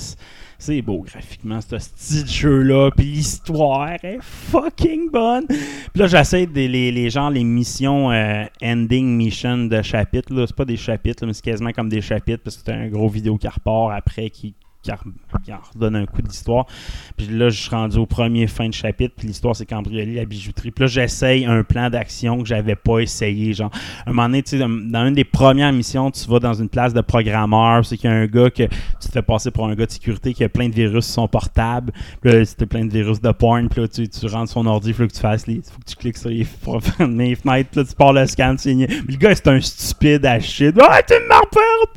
c'est 0.60 0.82
beau 0.82 1.02
graphiquement, 1.02 1.60
ce 1.62 1.78
style 1.78 2.28
jeu-là. 2.28 2.92
Puis 2.96 3.06
l'histoire 3.06 3.94
est 4.04 4.20
fucking 4.22 5.12
bonne. 5.12 5.46
Puis 5.48 5.58
là, 5.96 6.08
j'essaie 6.08 6.48
des 6.48 6.68
les, 6.68 6.92
les 6.92 7.10
gens, 7.10 7.30
les 7.30 7.44
missions 7.44 8.12
euh, 8.12 8.46
ending 8.64 9.06
mission 9.06 9.66
de 9.66 9.82
chapitres. 9.82 10.34
C'est 10.48 10.56
pas 10.56 10.66
des 10.66 10.78
chapitres, 10.78 11.24
là, 11.24 11.28
mais 11.28 11.34
c'est 11.34 11.44
quasiment 11.44 11.72
comme 11.72 11.90
des 11.90 12.02
chapitres 12.02 12.42
parce 12.44 12.58
que 12.58 12.64
c'est 12.66 12.74
un 12.74 12.88
gros 12.88 13.10
vidéo 13.10 13.38
qui 13.38 13.48
repart 13.48 13.92
après 13.96 14.30
qui, 14.30 14.56
qui, 15.44 15.52
en- 15.54 15.58
redonne 15.74 15.96
un 15.96 16.06
coup 16.06 16.22
d'histoire. 16.22 16.66
Puis 17.18 17.28
là, 17.28 17.50
je 17.50 17.60
suis 17.62 17.70
rendu 17.70 17.98
au 17.98 18.06
premier 18.06 18.48
fin 18.48 18.68
de 18.70 18.74
chapitre. 18.74 19.14
Puis 19.18 19.28
l'histoire, 19.28 19.56
c'est 19.56 19.66
cambrioler 19.66 20.16
la 20.16 20.26
bijouterie. 20.26 20.72
Puis 20.72 20.84
là, 20.84 20.88
j'essaye 20.88 21.46
un 21.46 21.64
plan 21.64 21.90
d'action 21.90 22.40
que 22.40 22.46
j'avais 22.48 22.76
pas 22.76 23.00
essayé. 23.00 23.54
Genre, 23.54 23.72
un 24.06 24.12
moment 24.12 24.28
donné, 24.28 24.44
tu 24.44 24.52
sais, 24.52 24.60
dans 24.60 25.06
une 25.08 25.14
des 25.14 25.24
premières 25.24 25.74
missions, 25.74 26.12
tu 26.12 26.28
vas 26.30 26.40
dans 26.40 26.54
une 26.54 26.70
place 26.70 26.94
de 26.94 27.02
programmeur. 27.02 27.86
C'est 27.86 27.98
qu'il 27.98 28.10
y 28.10 28.14
a 28.14 28.16
un 28.16 28.26
gars 28.28 28.50
que 28.50 28.64
tu 28.64 29.08
te 29.08 29.12
fais 29.12 29.22
passer 29.22 29.52
pour 29.52 29.66
un 29.68 29.76
gars 29.76 29.86
de 29.86 29.92
sécurité 29.92 30.34
qui 30.34 30.44
a 30.44 30.50
plein 30.50 30.70
de 30.70 30.74
virus 30.76 31.06
sur 31.06 31.14
son 31.16 31.28
portable. 31.28 31.92
Puis 32.22 32.32
là, 32.32 32.46
c'était 32.46 32.66
plein 32.66 32.86
de 32.86 32.92
virus 32.92 33.22
de 33.22 33.32
porn. 33.32 33.68
Puis 33.70 33.82
là, 33.82 33.88
tu, 33.88 34.08
rentres 34.28 34.52
son 34.52 34.66
ordi. 34.66 34.90
Il 34.90 34.94
faut 34.94 35.08
que 35.08 35.14
tu 35.14 35.20
fasses 35.20 35.48
les. 35.48 35.56
faut 35.64 35.80
que 35.80 35.86
tu 35.86 35.96
cliques 35.96 36.18
sur 36.18 36.30
les, 36.30 36.46
les 37.00 37.36
fenêtres. 37.36 37.70
Puis 37.72 37.82
là, 37.82 37.86
tu 37.86 37.96
pars 37.96 38.14
le 38.14 38.26
scan. 38.26 38.56
tu 38.56 38.64
signes. 38.70 38.88
Puis 38.88 39.06
le 39.14 39.18
gars, 39.18 39.36
c'est 39.36 39.48
un 39.48 39.60
stupide 39.62 40.26
à 40.26 40.40
shit. 40.40 40.76
Ah, 40.82 41.02
tu 41.04 41.14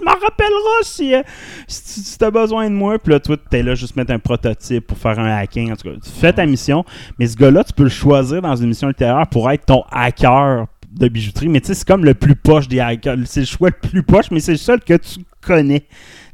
m'en 0.05 0.13
rappelleras 0.13 0.83
si, 0.83 1.15
euh, 1.15 1.23
si, 1.67 1.83
tu- 1.83 2.01
si 2.07 2.19
t'as 2.19 2.31
besoin 2.31 2.69
de 2.71 2.75
moi. 2.75 2.80
Puis 2.99 3.13
là, 3.13 3.21
toi, 3.21 3.37
t'es 3.51 3.63
là 3.63 3.75
juste 3.75 3.97
mettre 3.97 4.13
un 4.13 4.19
prototype 4.19 4.87
pour 4.87 4.99
faire 4.99 5.19
un 5.19 5.37
hacking. 5.37 5.73
En 5.73 5.77
tout 5.77 5.89
cas, 5.89 5.97
tu 6.03 6.11
fais 6.11 6.33
ta 6.33 6.47
mission. 6.47 6.85
Mais 7.19 7.27
ce 7.27 7.37
gars-là, 7.37 7.65
tu 7.65 7.73
peux 7.73 7.85
le 7.85 7.91
choisir 7.91 8.43
dans 8.43 8.57
une 8.57 8.69
mission 8.69 8.89
ultérieure 8.89 9.27
pour 9.29 9.51
être 9.51 9.67
ton 9.67 9.85
hacker 9.91 10.67
de 10.91 11.09
bijouterie. 11.09 11.49
Mais 11.49 11.61
tu 11.61 11.69
sais, 11.69 11.75
c'est 11.75 11.87
comme 11.87 12.05
le 12.05 12.15
plus 12.15 12.35
poche 12.35 12.69
des 12.69 12.81
hackers. 12.81 13.17
C'est 13.25 13.41
le 13.41 13.47
choix 13.47 13.69
le 13.69 13.89
plus 13.89 14.03
poche, 14.03 14.31
mais 14.31 14.41
c'est 14.41 14.53
le 14.53 14.59
seul 14.59 14.81
que 14.81 14.95
tu 14.95 15.21
connais. 15.41 15.85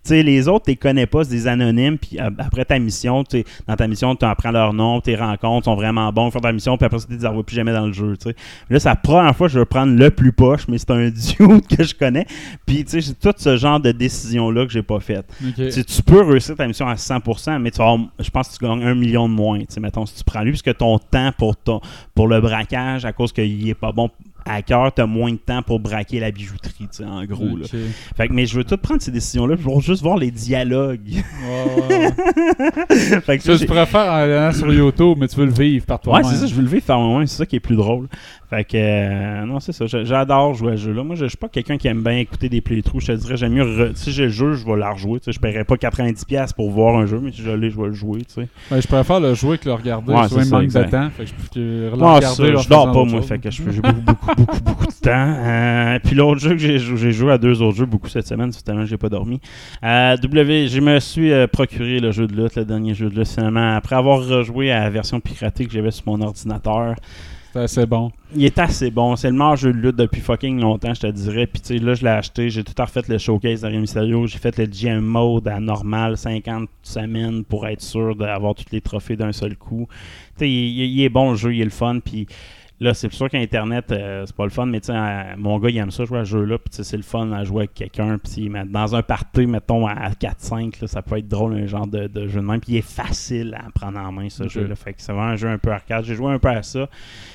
Sais, 0.06 0.22
les 0.22 0.46
autres, 0.48 0.66
tu 0.66 0.70
les 0.70 0.76
connais 0.76 1.06
pas, 1.06 1.24
c'est 1.24 1.30
des 1.30 1.46
anonymes. 1.48 1.98
Puis 1.98 2.18
après 2.18 2.64
ta 2.64 2.78
mission, 2.78 3.24
dans 3.66 3.76
ta 3.76 3.86
mission, 3.88 4.14
tu 4.14 4.24
apprends 4.24 4.50
leur 4.52 4.72
nom, 4.72 5.00
tes 5.00 5.16
rencontres 5.16 5.64
sont 5.64 5.74
vraiment 5.74 6.12
bons, 6.12 6.30
font 6.30 6.38
ta 6.40 6.52
mission, 6.52 6.76
puis 6.76 6.86
après 6.86 6.98
ça, 7.00 7.06
tu 7.10 7.16
les 7.16 7.26
revois 7.26 7.42
plus 7.44 7.56
jamais 7.56 7.72
dans 7.72 7.86
le 7.86 7.92
jeu. 7.92 8.16
tu 8.16 8.30
sais. 8.30 8.36
Là, 8.70 8.78
c'est 8.78 8.88
la 8.88 8.96
première 8.96 9.34
fois 9.36 9.48
que 9.48 9.52
je 9.54 9.58
vais 9.58 9.64
prendre 9.64 9.96
le 9.98 10.10
plus 10.10 10.32
poche, 10.32 10.68
mais 10.68 10.78
c'est 10.78 10.90
un 10.92 11.08
dude 11.38 11.66
que 11.66 11.82
je 11.82 11.94
connais. 11.94 12.26
Puis, 12.66 12.84
tu 12.84 12.90
sais, 12.90 13.00
c'est 13.00 13.18
tout 13.18 13.34
ce 13.36 13.56
genre 13.56 13.80
de 13.80 13.90
décision-là 13.92 14.64
que 14.66 14.72
j'ai 14.72 14.82
pas 14.82 15.00
faite. 15.00 15.26
Ok. 15.44 15.68
Tu 15.84 16.02
peux 16.02 16.22
réussir 16.22 16.54
ta 16.56 16.66
mission 16.66 16.86
à 16.86 16.94
100%, 16.94 17.58
mais 17.60 17.70
tu 17.70 17.78
vas 17.78 17.84
avoir- 17.90 18.08
je 18.20 18.30
pense 18.30 18.48
que 18.48 18.56
tu 18.58 18.64
gagnes 18.64 18.84
un 18.84 18.94
million 18.94 19.28
de 19.28 19.34
moins. 19.34 19.58
Tu 19.60 19.66
sais, 19.70 19.80
mettons, 19.80 20.06
si 20.06 20.14
tu 20.14 20.24
prends 20.24 20.42
lui, 20.42 20.52
parce 20.52 20.62
que 20.62 20.70
ton 20.70 20.98
temps 20.98 21.32
pour, 21.36 21.56
ton, 21.56 21.80
pour 22.14 22.28
le 22.28 22.40
braquage, 22.40 23.04
à 23.04 23.12
cause 23.12 23.32
qu'il 23.32 23.68
est 23.68 23.74
pas 23.74 23.92
bon 23.92 24.08
hacker, 24.46 24.94
tu 24.94 25.02
as 25.02 25.06
moins 25.06 25.32
de 25.32 25.36
temps 25.36 25.62
pour 25.62 25.80
braquer 25.80 26.20
la 26.20 26.30
bijouterie, 26.30 26.72
tu 26.80 26.86
sais, 26.92 27.04
en 27.04 27.24
gros. 27.24 27.56
Là. 27.56 27.66
Fait 28.16 28.28
que, 28.28 28.32
mais 28.32 28.46
je 28.46 28.56
veux 28.56 28.64
tout 28.64 28.76
prendre 28.76 29.02
ces 29.02 29.10
décisions-là 29.10 29.56
pour 29.56 29.80
juste 29.80 30.02
voir 30.02 30.16
les 30.16 30.30
dialogues. 30.30 31.22
Ouais, 31.44 31.88
ouais, 31.88 31.98
ouais. 31.98 33.20
fait 33.20 33.38
que 33.38 33.42
Ça, 33.44 33.52
ça, 33.52 33.56
je 33.56 33.64
préfère 33.66 34.00
en 34.12 34.16
allant 34.16 34.52
sur 34.52 34.72
YouTube, 34.72 35.18
mais 35.20 35.28
tu 35.28 35.36
veux 35.36 35.46
le 35.46 35.52
vivre 35.52 35.84
par 35.86 35.98
Ouais, 35.98 36.02
toi-même. 36.20 36.30
c'est 36.30 36.36
ça, 36.36 36.46
je 36.46 36.54
veux 36.54 36.62
le 36.62 36.68
vivre 36.68 36.84
faire 36.84 36.98
moi 36.98 37.26
c'est 37.26 37.36
ça 37.36 37.46
qui 37.46 37.56
est 37.56 37.60
plus 37.60 37.76
drôle. 37.76 38.06
Fait 38.48 38.62
que, 38.64 38.76
euh, 38.76 39.44
non, 39.44 39.58
c'est 39.58 39.72
ça, 39.72 39.86
j'a- 39.86 40.04
j'adore 40.04 40.54
jouer 40.54 40.74
à 40.74 40.76
ce 40.76 40.82
jeu-là. 40.82 41.02
Moi, 41.02 41.16
je 41.16 41.24
je 41.24 41.30
suis 41.30 41.36
pas 41.36 41.48
quelqu'un 41.48 41.76
qui 41.78 41.88
aime 41.88 42.04
bien 42.04 42.18
écouter 42.18 42.48
des 42.48 42.60
playthroughs. 42.60 43.00
Je 43.00 43.08
te 43.08 43.12
dirais, 43.12 43.36
j'aime 43.36 43.54
mieux, 43.54 43.64
re- 43.64 43.96
si 43.96 44.12
j'ai 44.12 44.24
le 44.26 44.28
jeu, 44.28 44.52
je 44.54 44.64
vais 44.64 44.76
la 44.76 44.92
rejouer. 44.92 45.18
Je 45.26 45.36
paierais 45.40 45.64
pas 45.64 45.76
90$ 45.76 46.52
pour 46.54 46.70
voir 46.70 46.96
un 46.96 47.06
jeu, 47.06 47.18
mais 47.20 47.32
si 47.32 47.42
je 47.42 47.50
l'ai, 47.50 47.70
je 47.70 47.76
vais 47.76 47.88
le 47.88 47.92
jouer, 47.92 48.20
tu 48.20 48.34
sais. 48.34 48.48
Ouais, 48.70 48.80
je 48.80 48.86
préfère 48.86 49.18
le 49.18 49.34
jouer 49.34 49.58
que 49.58 49.64
le 49.68 49.74
regarder. 49.74 50.12
Ouais, 50.14 50.22
je 50.30 50.38
c'est 50.40 50.50
manque 50.50 50.68
de 50.68 50.82
temps. 50.84 51.10
Fait 51.10 51.24
que 51.24 51.30
je 51.30 51.34
peux 51.34 51.60
Ouais, 51.96 52.14
regarder. 52.14 52.56
je 52.62 52.68
dors 52.68 52.86
pas, 52.92 53.04
moi, 53.04 53.18
chose. 53.18 53.26
fait 53.26 53.38
que 53.40 53.50
j'ai 53.50 53.62
beaucoup, 53.80 54.00
beaucoup, 54.00 54.34
beaucoup, 54.36 54.60
beaucoup 54.60 54.86
de 54.86 55.00
temps. 55.00 55.34
Euh, 55.46 55.98
puis 56.04 56.14
l'autre 56.14 56.40
jeu 56.40 56.50
que 56.50 56.58
j'ai 56.58 56.78
j'ai 56.78 57.12
joué 57.12 57.32
à 57.32 57.38
deux 57.38 57.62
autres 57.62 57.76
jeux 57.78 57.86
beaucoup 57.86 58.08
cette 58.08 58.26
semaine, 58.26 58.52
c'est 58.52 58.62
tellement 58.62 58.82
que 58.82 58.88
j'ai 58.88 58.96
pas 58.96 59.08
dormi. 59.08 59.40
Euh, 59.84 60.16
w, 60.16 60.68
je 60.68 60.80
me 60.80 60.98
suis 61.00 61.30
procuré 61.52 61.98
le 62.00 62.10
jeu 62.12 62.26
de 62.26 62.34
lutte, 62.40 62.56
le 62.56 62.64
dernier 62.64 62.94
jeu 62.94 63.08
de 63.08 63.14
lutte, 63.18 63.28
finalement, 63.28 63.74
après 63.76 63.96
avoir 63.96 64.24
rejoué 64.26 64.70
à 64.70 64.80
la 64.80 64.90
version 64.90 65.20
piratée 65.20 65.66
que 65.66 65.72
j'avais 65.72 65.90
sur 65.90 66.04
mon 66.06 66.20
ordinateur. 66.20 66.94
Assez 67.56 67.86
bon. 67.86 68.12
Il 68.34 68.44
est 68.44 68.58
assez 68.58 68.90
bon. 68.90 69.16
C'est 69.16 69.28
le 69.28 69.32
meilleur 69.34 69.56
jeu 69.56 69.72
de 69.72 69.78
lutte 69.78 69.96
depuis 69.96 70.20
fucking 70.20 70.60
longtemps, 70.60 70.92
je 70.92 71.00
te 71.00 71.06
dirais. 71.06 71.46
Puis, 71.46 71.62
tu 71.62 71.78
sais, 71.78 71.82
là, 71.82 71.94
je 71.94 72.02
l'ai 72.04 72.10
acheté. 72.10 72.50
J'ai 72.50 72.62
tout 72.62 72.74
refait 72.78 73.00
le 73.08 73.16
showcase 73.18 73.62
de 73.62 73.68
Mysterio. 73.70 74.26
J'ai 74.26 74.38
fait 74.38 74.56
le 74.58 74.66
GM 74.66 75.00
mode 75.00 75.48
à 75.48 75.58
normal, 75.58 76.18
50 76.18 76.68
semaines 76.82 77.44
pour 77.44 77.66
être 77.66 77.80
sûr 77.80 78.14
d'avoir 78.14 78.54
tous 78.54 78.66
les 78.72 78.80
trophées 78.82 79.16
d'un 79.16 79.32
seul 79.32 79.56
coup. 79.56 79.86
Tu 80.36 80.40
sais, 80.40 80.50
il- 80.50 80.84
il 80.98 81.02
est 81.02 81.08
bon 81.08 81.30
le 81.30 81.36
jeu, 81.36 81.54
il 81.54 81.62
est 81.62 81.64
le 81.64 81.70
fun. 81.70 81.98
Puis 82.04 82.26
là, 82.80 82.94
c'est 82.94 83.12
sûr 83.12 83.28
qu'Internet, 83.30 83.90
euh, 83.90 84.24
c'est 84.26 84.36
pas 84.36 84.44
le 84.44 84.50
fun, 84.50 84.66
mais 84.66 84.80
tu 84.80 84.86
sais, 84.86 84.92
euh, 84.94 85.34
mon 85.38 85.58
gars, 85.58 85.70
il 85.70 85.76
aime 85.78 85.90
ça 85.90 86.04
jouer 86.04 86.18
à 86.18 86.24
ce 86.24 86.30
jeu-là. 86.30 86.58
Puis, 86.58 86.84
c'est 86.84 86.96
le 86.96 87.02
fun 87.02 87.30
à 87.32 87.44
jouer 87.44 87.60
avec 87.60 87.74
quelqu'un. 87.74 88.18
Puis, 88.18 88.50
dans 88.66 88.94
un 88.94 89.02
party, 89.02 89.46
mettons, 89.46 89.86
à 89.86 90.10
4-5, 90.10 90.80
là, 90.82 90.86
ça 90.88 91.02
peut 91.02 91.18
être 91.18 91.28
drôle, 91.28 91.54
un 91.54 91.66
genre 91.66 91.86
de, 91.86 92.06
de 92.06 92.26
jeu 92.28 92.40
de 92.40 92.46
même. 92.46 92.60
Puis, 92.60 92.72
il 92.72 92.76
est 92.78 92.80
facile 92.82 93.56
à 93.58 93.70
prendre 93.70 93.98
en 93.98 94.12
main, 94.12 94.28
ce 94.28 94.48
jeu-là. 94.48 94.74
Fait 94.74 94.92
que 94.92 95.00
c'est 95.02 95.12
vraiment 95.12 95.28
un 95.28 95.36
jeu 95.36 95.48
un 95.48 95.58
peu 95.58 95.70
arcade. 95.72 96.04
J'ai 96.04 96.14
joué 96.14 96.32
un 96.32 96.38
peu 96.38 96.48
à 96.48 96.62
ça. 96.62 96.88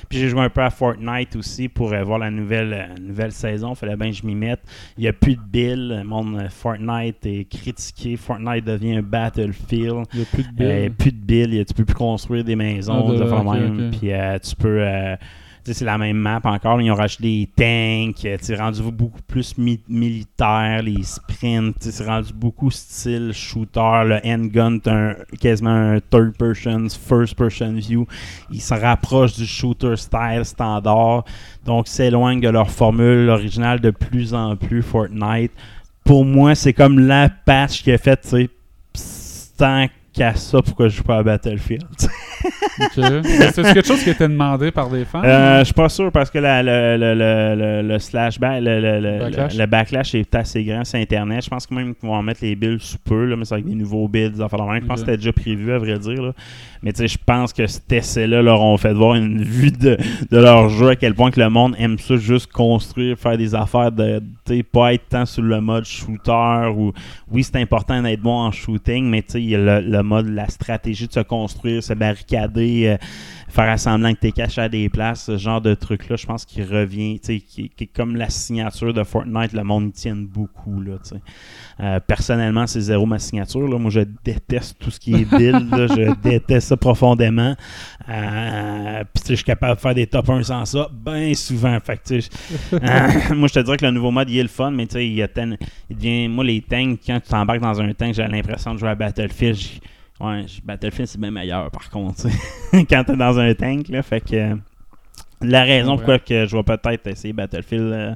Puis 0.08 0.18
j'ai 0.20 0.28
joué 0.28 0.40
un 0.42 0.50
peu 0.50 0.60
à 0.60 0.68
Fortnite 0.68 1.36
aussi 1.36 1.70
pour 1.70 1.90
euh, 1.90 2.02
voir 2.02 2.18
la 2.18 2.30
nouvelle, 2.30 2.74
euh, 2.74 3.00
nouvelle 3.00 3.32
saison. 3.32 3.74
Fallait 3.74 3.96
bien 3.96 4.10
que 4.10 4.16
je 4.16 4.26
m'y 4.26 4.34
mette. 4.34 4.60
Il 4.98 5.02
n'y 5.02 5.08
a 5.08 5.14
plus 5.14 5.36
de 5.36 5.40
bill. 5.40 5.88
Le 5.88 6.04
monde 6.04 6.36
euh, 6.38 6.50
Fortnite 6.50 7.24
est 7.24 7.48
critiqué. 7.48 8.18
Fortnite 8.18 8.62
devient 8.62 8.96
un 8.96 9.02
battlefield. 9.02 10.04
Il 10.12 10.18
n'y 10.18 10.22
a 10.22 10.26
plus 10.30 10.42
de 10.42 10.52
billes. 10.52 10.90
plus 10.90 11.12
de 11.12 11.64
Tu 11.64 11.72
peux 11.72 11.86
plus 11.86 11.94
construire 11.94 12.44
des 12.44 12.56
maisons. 12.56 13.06
Ah, 13.08 13.12
de- 13.12 13.58
même. 13.58 13.90
Puis 13.90 14.10
tu 14.50 14.56
peux. 14.56 14.84
Euh, 15.68 15.72
c'est 15.74 15.84
la 15.84 15.98
même 15.98 16.16
map 16.16 16.40
encore. 16.44 16.80
Ils 16.80 16.90
ont 16.90 16.94
rajouté 16.94 17.22
des 17.22 17.48
tanks. 17.56 18.24
euh, 18.24 18.36
C'est 18.40 18.56
rendu 18.56 18.82
beaucoup 18.92 19.20
plus 19.26 19.56
mi- 19.58 19.80
militaire. 19.88 20.82
Les 20.82 21.02
sprints. 21.02 21.76
C'est 21.80 22.04
rendu 22.06 22.32
beaucoup 22.32 22.70
style 22.70 23.32
shooter. 23.32 24.02
Le 24.04 24.20
handgun, 24.24 24.78
un- 24.86 25.14
quasiment 25.40 25.70
un 25.70 26.00
third 26.00 26.36
person, 26.36 26.88
first 26.88 27.34
person 27.36 27.72
view. 27.74 28.06
Ils 28.50 28.60
se 28.60 28.74
rapprochent 28.74 29.36
du 29.36 29.46
shooter 29.46 29.96
style 29.96 30.44
standard. 30.44 31.24
Donc, 31.64 31.88
s'éloignent 31.88 32.40
de 32.40 32.48
leur 32.48 32.70
formule 32.70 33.28
originale 33.28 33.80
de 33.80 33.90
plus 33.90 34.34
en 34.34 34.56
plus 34.56 34.82
Fortnite. 34.82 35.52
Pour 36.04 36.24
moi, 36.24 36.54
c'est 36.56 36.72
comme 36.72 36.98
la 36.98 37.28
patch 37.28 37.82
qui 37.84 37.92
a 37.92 37.98
fait, 37.98 38.20
tu 38.20 38.48
sais, 38.94 39.90
qu'à 40.12 40.34
ça, 40.34 40.60
pourquoi 40.62 40.88
je 40.88 40.96
joue 40.96 41.02
pas 41.02 41.18
à 41.18 41.22
Battlefield? 41.22 41.84
C'est 42.94 43.62
quelque 43.74 43.86
chose 43.86 44.02
qui 44.02 44.10
était 44.10 44.28
demandé 44.28 44.70
par 44.70 44.88
des 44.90 45.04
fans? 45.04 45.22
Euh, 45.24 45.60
je 45.60 45.64
suis 45.64 45.74
pas 45.74 45.88
sûr 45.88 46.10
parce 46.10 46.30
que 46.30 46.38
la- 46.38 46.62
le, 46.62 46.96
le, 46.96 47.14
le, 47.14 47.54
le, 47.82 47.88
le 47.88 47.98
slash 47.98 48.38
ba- 48.38 48.60
le, 48.60 48.80
le, 48.80 49.00
le- 49.00 49.18
Backlash? 49.20 49.56
le- 49.56 49.66
backlash 49.66 50.14
est 50.14 50.34
assez 50.34 50.64
grand 50.64 50.84
sur 50.84 50.98
Internet. 50.98 51.44
Je 51.44 51.50
pense 51.50 51.66
que 51.66 51.74
même 51.74 51.94
qu'ils 51.94 52.08
vont 52.08 52.14
en 52.14 52.22
mettre 52.22 52.40
les 52.42 52.54
builds 52.56 52.80
sous 52.82 52.98
peu, 52.98 53.24
là, 53.26 53.36
mais 53.36 53.44
c'est 53.44 53.54
avec 53.54 53.66
des 53.66 53.74
nouveaux 53.74 54.08
de 54.36 54.42
même. 54.72 54.82
Je 54.82 54.86
pense 54.88 55.00
que 55.00 55.06
c'était 55.06 55.16
déjà 55.18 55.32
prévu, 55.32 55.72
à 55.72 55.78
vrai 55.78 55.98
dire. 55.98 56.22
là. 56.22 56.32
Mais 56.82 56.92
je 56.96 57.16
pense 57.24 57.52
que 57.52 57.66
cet 57.66 57.92
essai-là 57.92 58.42
leur 58.42 58.60
ont 58.60 58.76
fait 58.76 58.92
voir 58.92 59.14
une 59.14 59.42
vue 59.42 59.70
de, 59.70 59.96
de 60.30 60.38
leur 60.38 60.68
jeu, 60.68 60.88
à 60.88 60.96
quel 60.96 61.14
point 61.14 61.30
que 61.30 61.40
le 61.40 61.48
monde 61.48 61.76
aime 61.78 61.98
ça 61.98 62.16
juste 62.16 62.50
construire, 62.50 63.16
faire 63.16 63.38
des 63.38 63.54
affaires 63.54 63.92
de, 63.92 64.20
pas 64.72 64.94
être 64.94 65.08
tant 65.08 65.24
sur 65.24 65.42
le 65.42 65.60
mode 65.60 65.84
shooter 65.84 66.68
ou 66.76 66.92
oui, 67.30 67.44
c'est 67.44 67.56
important 67.56 68.02
d'être 68.02 68.20
bon 68.20 68.36
en 68.36 68.50
shooting, 68.50 69.08
mais 69.08 69.24
il 69.34 69.50
y 69.50 69.54
a 69.54 69.58
le, 69.58 69.88
le 69.88 70.02
mode, 70.02 70.28
la 70.28 70.48
stratégie 70.48 71.06
de 71.06 71.12
se 71.12 71.20
construire, 71.20 71.82
se 71.82 71.94
barricader, 71.94 72.86
euh, 72.86 72.96
faire 73.52 73.78
semblant 73.78 74.14
que 74.14 74.20
tu 74.20 74.26
es 74.28 74.32
caché 74.32 74.62
à 74.62 74.68
des 74.68 74.88
places, 74.88 75.24
ce 75.26 75.36
genre 75.36 75.60
de 75.60 75.74
truc-là, 75.74 76.16
je 76.16 76.24
pense 76.26 76.44
qu'il 76.46 76.64
revient, 76.64 77.20
tu 77.20 77.26
sais, 77.26 77.40
qui, 77.40 77.68
qui 77.68 77.84
est 77.84 77.86
comme 77.86 78.16
la 78.16 78.30
signature 78.30 78.94
de 78.94 79.04
Fortnite, 79.04 79.52
le 79.52 79.62
monde 79.62 79.88
y 79.88 79.92
tienne 79.92 80.26
beaucoup, 80.26 80.80
là, 80.80 80.94
tu 81.02 81.10
sais. 81.10 81.22
Euh, 81.80 82.00
personnellement, 82.00 82.66
c'est 82.66 82.80
zéro 82.80 83.04
ma 83.06 83.18
signature, 83.18 83.68
là. 83.68 83.78
Moi, 83.78 83.90
je 83.90 84.00
déteste 84.24 84.78
tout 84.78 84.90
ce 84.90 84.98
qui 84.98 85.14
est 85.14 85.24
build, 85.24 85.70
là. 85.70 85.86
je 85.86 86.14
déteste 86.22 86.68
ça 86.68 86.76
profondément. 86.76 87.54
Euh, 88.08 89.04
Puis, 89.12 89.22
tu 89.22 89.26
sais, 89.26 89.32
je 89.32 89.34
suis 89.36 89.44
capable 89.44 89.76
de 89.76 89.80
faire 89.80 89.94
des 89.94 90.06
top 90.06 90.30
1 90.30 90.42
sans 90.44 90.64
ça, 90.64 90.88
bien 90.92 91.34
souvent. 91.34 91.78
Fait 91.80 91.98
que, 91.98 92.02
tu 92.14 92.20
sais, 92.22 92.30
euh, 92.74 93.34
moi, 93.34 93.48
je 93.48 93.54
te 93.54 93.60
dirais 93.60 93.76
que 93.76 93.84
le 93.84 93.90
nouveau 93.90 94.10
mode, 94.10 94.30
il 94.30 94.38
est 94.38 94.42
le 94.42 94.48
fun, 94.48 94.70
mais 94.70 94.86
tu 94.86 94.94
sais, 94.94 95.06
il, 95.06 95.14
y 95.14 95.22
a 95.22 95.28
ten- 95.28 95.56
il 95.90 95.96
devient. 95.96 96.28
Moi, 96.28 96.44
les 96.44 96.60
tanks, 96.62 97.00
quand 97.06 97.20
tu 97.20 97.28
t'embarques 97.28 97.60
dans 97.60 97.80
un 97.80 97.92
tank, 97.92 98.14
j'ai 98.14 98.26
l'impression 98.26 98.74
de 98.74 98.78
jouer 98.78 98.90
à 98.90 98.94
Battlefield. 98.94 99.56
J- 99.56 99.80
Ouais, 100.22 100.46
Battlefield, 100.64 101.08
c'est 101.08 101.20
bien 101.20 101.30
meilleur, 101.32 101.70
par 101.70 101.90
contre, 101.90 102.28
quand 102.72 103.04
t'es 103.04 103.16
dans 103.16 103.38
un 103.38 103.52
tank, 103.54 103.88
là. 103.88 104.02
Fait 104.02 104.20
que. 104.20 104.36
euh, 104.36 104.54
la 105.40 105.64
raison 105.64 105.96
pourquoi 105.96 106.20
que 106.20 106.46
je 106.46 106.56
vais 106.56 106.62
peut-être 106.62 107.06
essayer 107.08 107.32
Battlefield 107.32 107.92
euh, 107.92 108.14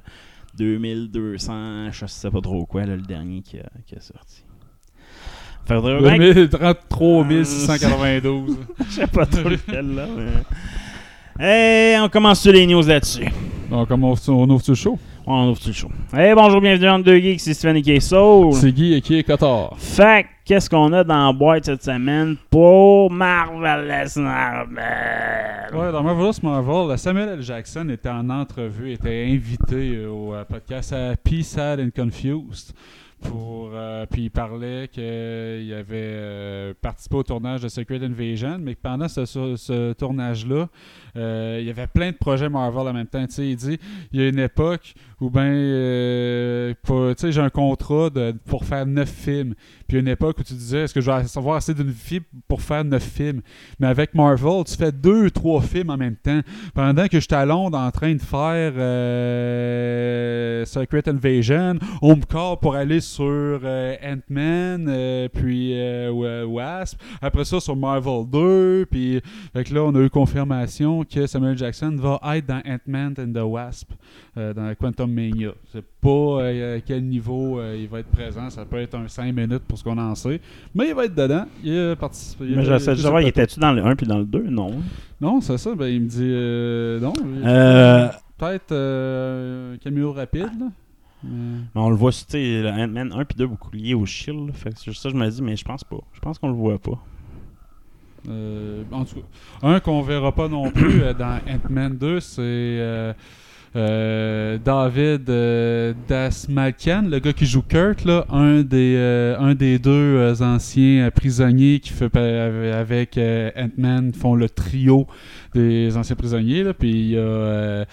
2200, 0.57 1.91
je 1.91 2.07
sais 2.07 2.31
pas 2.31 2.41
trop 2.41 2.65
quoi, 2.65 2.85
là, 2.87 2.95
le 2.97 3.03
dernier 3.03 3.43
qui 3.43 3.59
a, 3.59 3.65
qui 3.87 3.97
a 3.97 4.01
sorti. 4.01 4.45
Faudrait 5.67 5.99
bien 6.01 6.19
que- 6.33 6.45
33 6.47 7.45
692. 7.45 8.57
je 8.89 8.93
sais 8.93 9.07
pas 9.09 9.27
trop 9.27 9.49
lequel 9.49 9.95
là. 9.97 10.07
Mais... 10.17 11.95
Et 11.95 11.99
on 11.99 12.09
commence 12.09 12.41
sur 12.41 12.53
les 12.53 12.67
news 12.67 12.83
là-dessus? 12.87 13.27
Donc, 13.69 13.89
comme 13.89 14.05
on, 14.05 14.15
on 14.29 14.49
ouvre 14.51 14.65
le 14.69 14.75
show? 14.75 14.97
On 15.29 15.49
ouvre 15.51 15.59
tout 15.59 15.69
le 15.69 15.73
show. 15.73 15.89
Hey, 16.15 16.35
bonjour, 16.37 16.61
bienvenue 16.61 16.87
dans 16.87 17.01
deux 17.01 17.19
geeks, 17.19 17.41
c'est 17.41 17.53
Steven 17.55 17.77
et 17.85 17.99
Soul. 18.01 18.53
C'est 18.55 18.71
Guy 18.71 18.95
et 18.95 19.01
qui 19.01 19.19
est 19.19 19.25
Cotard. 19.25 19.75
Fait 19.77 20.23
que, 20.23 20.29
qu'est-ce 20.45 20.71
qu'on 20.71 20.93
a 20.93 21.03
dans 21.03 21.27
la 21.27 21.33
boîte 21.33 21.65
cette 21.65 21.83
semaine 21.83 22.37
pour 22.49 23.11
Marvelous 23.11 24.21
Marvel? 24.21 25.75
Ouais, 25.75 25.91
dans 25.91 26.03
Marvelous 26.05 26.39
Marvel, 26.45 26.97
Samuel 26.97 27.29
L. 27.31 27.43
Jackson 27.43 27.89
était 27.89 28.09
en 28.09 28.31
entrevue, 28.31 28.93
était 28.93 29.27
invité 29.29 29.97
euh, 29.97 30.11
au 30.11 30.33
euh, 30.33 30.45
podcast 30.45 30.93
Happy, 30.93 31.43
Sad 31.43 31.81
and 31.81 31.91
Confused 31.97 32.73
Pour, 33.23 33.71
euh, 33.75 34.07
puis 34.09 34.25
il 34.27 34.31
parlait 34.31 34.89
qu'il 34.93 35.03
avait 35.03 35.89
euh, 35.93 36.75
participé 36.81 37.17
au 37.17 37.23
tournage 37.25 37.63
de 37.63 37.69
Secret 37.69 37.99
Invasion, 38.05 38.59
mais 38.61 38.75
que 38.77 38.81
pendant 38.81 39.09
ce, 39.09 39.25
ce- 39.25 39.57
ce 39.57 39.93
tournage-là, 39.95 40.55
euh, 40.57 40.67
il 41.17 41.65
y 41.67 41.71
avait 41.71 41.87
plein 41.87 42.11
de 42.11 42.17
projets 42.17 42.49
Marvel 42.49 42.89
en 42.89 42.93
même 42.93 43.07
temps. 43.07 43.25
Il 43.39 43.57
dit 43.57 43.79
il 44.13 44.21
y 44.21 44.25
a 44.25 44.29
une 44.29 44.39
époque 44.39 44.95
où 45.21 45.31
ben 45.31 45.45
euh, 45.51 46.75
j'ai 47.25 47.41
un 47.41 47.49
contrat 47.51 48.11
pour 48.47 48.65
faire 48.65 48.85
neuf 48.87 49.09
films. 49.11 49.55
Puis 49.89 49.99
une 49.99 50.09
époque 50.09 50.39
où 50.39 50.43
tu 50.43 50.55
disais 50.55 50.81
est-ce 50.81 50.93
que 50.95 51.01
je 51.01 51.11
vais 51.11 51.23
avoir 51.37 51.57
assez 51.57 51.73
d'une 51.75 51.91
vie 51.91 52.21
pour 52.49 52.61
faire 52.61 52.85
neuf 52.85 53.03
films? 53.05 53.41
Mais 53.79 53.87
avec 53.87 54.15
Marvel, 54.15 54.65
tu 54.67 54.77
fais 54.77 54.93
deux, 54.93 55.31
trois 55.31 55.61
films 55.63 55.91
en 55.91 55.97
même 55.97 56.17
temps. 56.17 56.41
Pendant 56.75 57.07
que 57.09 57.19
j'étais 57.21 57.37
à 57.37 57.47
Londres 57.47 57.79
en 57.79 57.91
train 57.91 58.15
de 58.15 58.21
faire 58.21 58.73
euh, 58.77 60.65
Secret 60.65 61.09
Invasion, 61.09 61.79
on 62.03 62.17
me 62.17 62.23
call 62.25 62.59
pour 62.61 62.75
aller 62.75 63.01
sur 63.01 63.25
euh, 63.65 63.95
Ant-Man, 64.05 64.87
euh, 64.89 65.29
puis 65.33 65.73
euh, 65.75 66.11
Wa- 66.11 66.47
Wasp. 66.47 67.01
Après 67.23 67.45
ça, 67.45 67.61
sur 67.61 67.77
Marvel 67.77 68.25
2. 68.31 68.87
Puis 68.91 69.21
là, 69.55 69.83
on 69.85 69.95
a 69.95 70.01
eu 70.01 70.11
confirmation 70.11 71.05
que 71.09 71.27
Samuel 71.27 71.57
Jackson 71.57 71.97
va 71.99 72.21
être 72.37 72.47
dans 72.47 72.63
Ant-Man 72.67 73.15
and 73.19 73.33
the 73.33 73.45
Wasp, 73.45 73.91
euh, 74.37 74.53
dans 74.53 74.75
Quantum 74.75 75.13
Mania. 75.13 75.51
C'est 75.73 75.85
pas 76.01 76.09
euh, 76.09 76.77
à 76.77 76.81
quel 76.81 77.05
niveau 77.05 77.59
euh, 77.59 77.77
il 77.79 77.89
va 77.89 78.01
être 78.01 78.11
présent. 78.11 78.51
Ça 78.51 78.65
peut 78.65 78.79
être 78.81 78.95
un 78.95 79.09
5 79.09 79.35
minutes 79.35 79.65
pour 79.67 79.79
ce 79.79 79.85
qu'on 79.85 79.99
en 79.99 80.15
sait. 80.15 80.41
Mais 80.75 80.89
il 80.89 80.95
va 80.95 81.05
être 81.05 81.15
dedans. 81.15 81.47
Il 81.63 81.79
a 81.79 81.97
participé. 81.97 82.45
Mais 82.55 82.65
j'essaie 82.65 82.93
de 82.93 83.01
savoir, 83.01 83.23
il 83.23 83.29
était-tu 83.29 83.61
dans 83.61 83.73
le 83.73 83.85
1 83.85 83.97
puis 83.97 84.07
dans 84.07 84.19
le 84.19 84.25
2 84.25 84.45
Non. 84.45 84.71
non, 85.21 85.41
c'est 85.41 85.59
ça. 85.59 85.75
Ben, 85.75 85.87
il 85.87 86.03
me 86.03 86.09
dit 86.09 86.21
euh, 86.23 87.01
non. 87.01 87.13
Peut-être 88.39 88.73
euh, 88.73 89.75
un 89.75 89.79
caméo 89.79 90.13
rapide. 90.13 90.71
On 91.75 91.91
le 91.91 91.97
voit, 91.97 92.13
tu 92.13 92.25
sais, 92.29 92.71
Ant-Man 92.71 93.13
1 93.13 93.25
puis 93.25 93.37
2 93.37 93.47
beaucoup 93.47 93.75
lié 93.75 93.95
au 93.95 94.05
Shield. 94.07 94.53
Fait 94.53 94.71
que 94.71 94.79
c'est 94.79 94.85
juste 94.87 95.03
ça, 95.03 95.09
je 95.09 95.15
me 95.15 95.29
dis, 95.29 95.43
mais 95.43 95.57
je 95.57 95.65
pense 95.65 95.83
pas. 95.83 95.97
Je 96.13 96.21
pense 96.21 96.39
qu'on 96.39 96.49
le 96.49 96.55
voit 96.55 96.79
pas. 96.79 96.99
Euh, 98.29 98.83
un 99.63 99.81
qu'on 99.81 100.03
verra 100.03 100.33
pas 100.33 100.49
non 100.49 100.71
plus 100.71 101.03
euh, 101.03 101.15
dans 101.15 101.39
Ant-Man 101.49 101.97
2, 101.97 102.21
c'est 102.21 103.13
euh, 103.77 104.59
David 104.65 105.31
Dasmalkian, 106.09 107.03
le 107.03 107.19
gars 107.19 107.33
qui 107.33 107.47
joue 107.47 107.63
Kurt, 107.63 108.05
là, 108.05 108.27
un, 108.31 108.63
des, 108.63 109.79
deux 109.79 110.43
anciens 110.43 111.11
prisonniers 111.11 111.81
qui 111.81 111.93
fait 111.93 112.17
avec 112.17 113.19
Ant-Man 113.19 114.13
font 114.15 114.35
le 114.35 114.49
trio 114.49 115.07
des 115.55 115.97
anciens 115.97 116.17
prisonniers. 116.17 116.73
Puis 116.73 116.91
il 116.91 117.11
y 117.11 117.19
a 117.19 117.85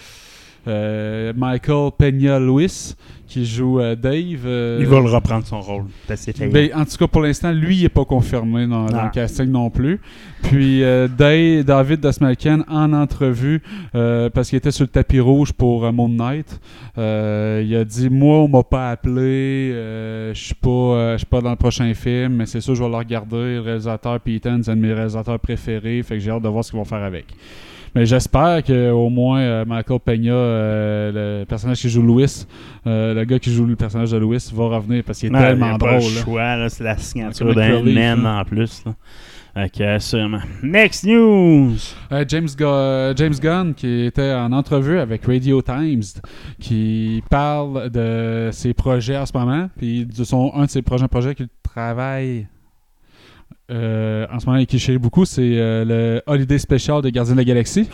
euh, 0.67 1.33
Michael 1.35 1.91
Peña-Lewis 1.97 2.95
qui 3.27 3.45
joue 3.45 3.79
euh, 3.79 3.95
Dave. 3.95 4.45
euh, 4.45 4.77
Il 4.79 4.85
va 4.85 4.99
le 4.99 5.09
reprendre 5.09 5.45
son 5.47 5.59
rôle. 5.59 5.85
Ben, 6.51 6.69
en 6.75 6.85
tout 6.85 6.97
cas, 6.97 7.07
pour 7.07 7.21
l'instant, 7.21 7.51
lui, 7.51 7.77
il 7.77 7.83
n'est 7.83 7.89
pas 7.89 8.05
confirmé 8.05 8.67
dans, 8.67 8.85
dans 8.85 8.97
Ah. 8.97 9.05
le 9.05 9.09
casting 9.11 9.47
non 9.47 9.71
plus. 9.71 9.99
Puis 10.43 10.81
Dave- 10.81 11.63
David 11.63 11.99
Dasmalkian, 12.01 12.59
en 12.69 12.93
entrevue, 12.93 13.61
parce 13.93 14.49
qu'il 14.49 14.57
était 14.57 14.71
sur 14.71 14.83
le 14.83 14.89
tapis 14.89 15.19
rouge 15.19 15.51
pour 15.53 15.91
Moon 15.91 16.09
Knight, 16.09 16.59
il 16.97 17.75
a 17.75 17.83
dit 17.85 18.09
Moi, 18.09 18.37
on 18.39 18.47
m'a 18.49 18.61
pas 18.63 18.91
appelé, 18.91 19.71
je 19.73 20.31
suis 20.39 20.55
pas, 20.55 21.13
je 21.13 21.17
suis 21.19 21.25
pas 21.25 21.41
dans 21.41 21.51
le 21.51 21.55
prochain 21.55 21.91
film, 21.93 22.33
mais 22.35 22.45
c'est 22.45 22.61
sûr, 22.61 22.75
je 22.75 22.83
vais 22.83 22.89
le 22.89 22.95
regarder. 22.97 23.55
Le 23.55 23.61
réalisateur 23.61 24.19
Peyton, 24.19 24.59
c'est 24.63 24.71
un 24.71 24.75
de 24.75 24.81
mes 24.81 24.93
réalisateurs 24.93 25.39
préférés, 25.39 26.03
fait 26.03 26.15
que 26.15 26.19
j'ai 26.19 26.29
hâte 26.29 26.43
de 26.43 26.49
voir 26.49 26.63
ce 26.63 26.71
qu'ils 26.71 26.77
vont 26.79 26.85
faire 26.85 27.03
avec. 27.03 27.25
Mais 27.95 28.05
j'espère 28.07 28.63
qu'au 28.63 29.09
moins 29.09 29.39
euh, 29.41 29.65
Michael 29.65 29.99
Peña, 29.99 30.33
euh, 30.33 31.39
le 31.41 31.45
personnage 31.45 31.79
qui 31.79 31.89
joue 31.89 32.01
Louis, 32.01 32.45
euh, 32.87 33.13
le 33.13 33.23
gars 33.23 33.37
qui 33.39 33.53
joue 33.53 33.65
le 33.65 33.75
personnage 33.75 34.11
de 34.11 34.17
Louis, 34.17 34.39
va 34.53 34.63
revenir 34.77 35.03
parce 35.03 35.19
qu'il 35.19 35.29
est 35.29 35.35
Ouais, 35.35 35.39
il 35.39 35.43
y 35.43 35.45
a 35.45 35.49
tellement 35.51 35.77
pas 35.77 35.97
drôle. 35.99 36.11
le 36.13 36.19
choix, 36.21 36.69
c'est 36.69 36.83
la 36.83 36.97
signature 36.97 37.53
d'un 37.53 38.25
en 38.25 38.43
plus. 38.45 38.83
Là. 38.85 38.93
Ok, 39.65 39.83
sûrement. 40.01 40.39
Next 40.63 41.05
news! 41.05 41.75
Euh, 42.11 42.25
James, 42.27 42.47
Gu- 42.57 43.13
James 43.15 43.35
Gunn 43.39 43.75
qui 43.75 44.05
était 44.05 44.33
en 44.33 44.51
entrevue 44.51 44.97
avec 44.97 45.23
Radio 45.27 45.61
Times 45.61 46.01
qui 46.59 47.21
parle 47.29 47.91
de 47.91 48.49
ses 48.51 48.73
projets 48.73 49.15
en 49.17 49.27
ce 49.27 49.37
moment 49.37 49.69
puis 49.77 50.07
de 50.07 50.23
son 50.23 50.51
un 50.55 50.65
de 50.65 50.69
ses 50.71 50.81
prochains 50.81 51.07
projets 51.07 51.35
qu'il 51.35 51.49
travaille 51.61 52.47
euh, 53.71 54.25
en 54.31 54.39
ce 54.39 54.45
moment 54.45 54.63
qui 54.65 54.77
chérit 54.79 54.97
beaucoup 54.97 55.25
c'est 55.25 55.41
euh, 55.41 55.85
le 55.85 56.21
Holiday 56.27 56.57
Special 56.57 57.01
de 57.01 57.09
Gardien 57.09 57.33
de 57.33 57.39
la 57.39 57.45
Galaxie 57.45 57.89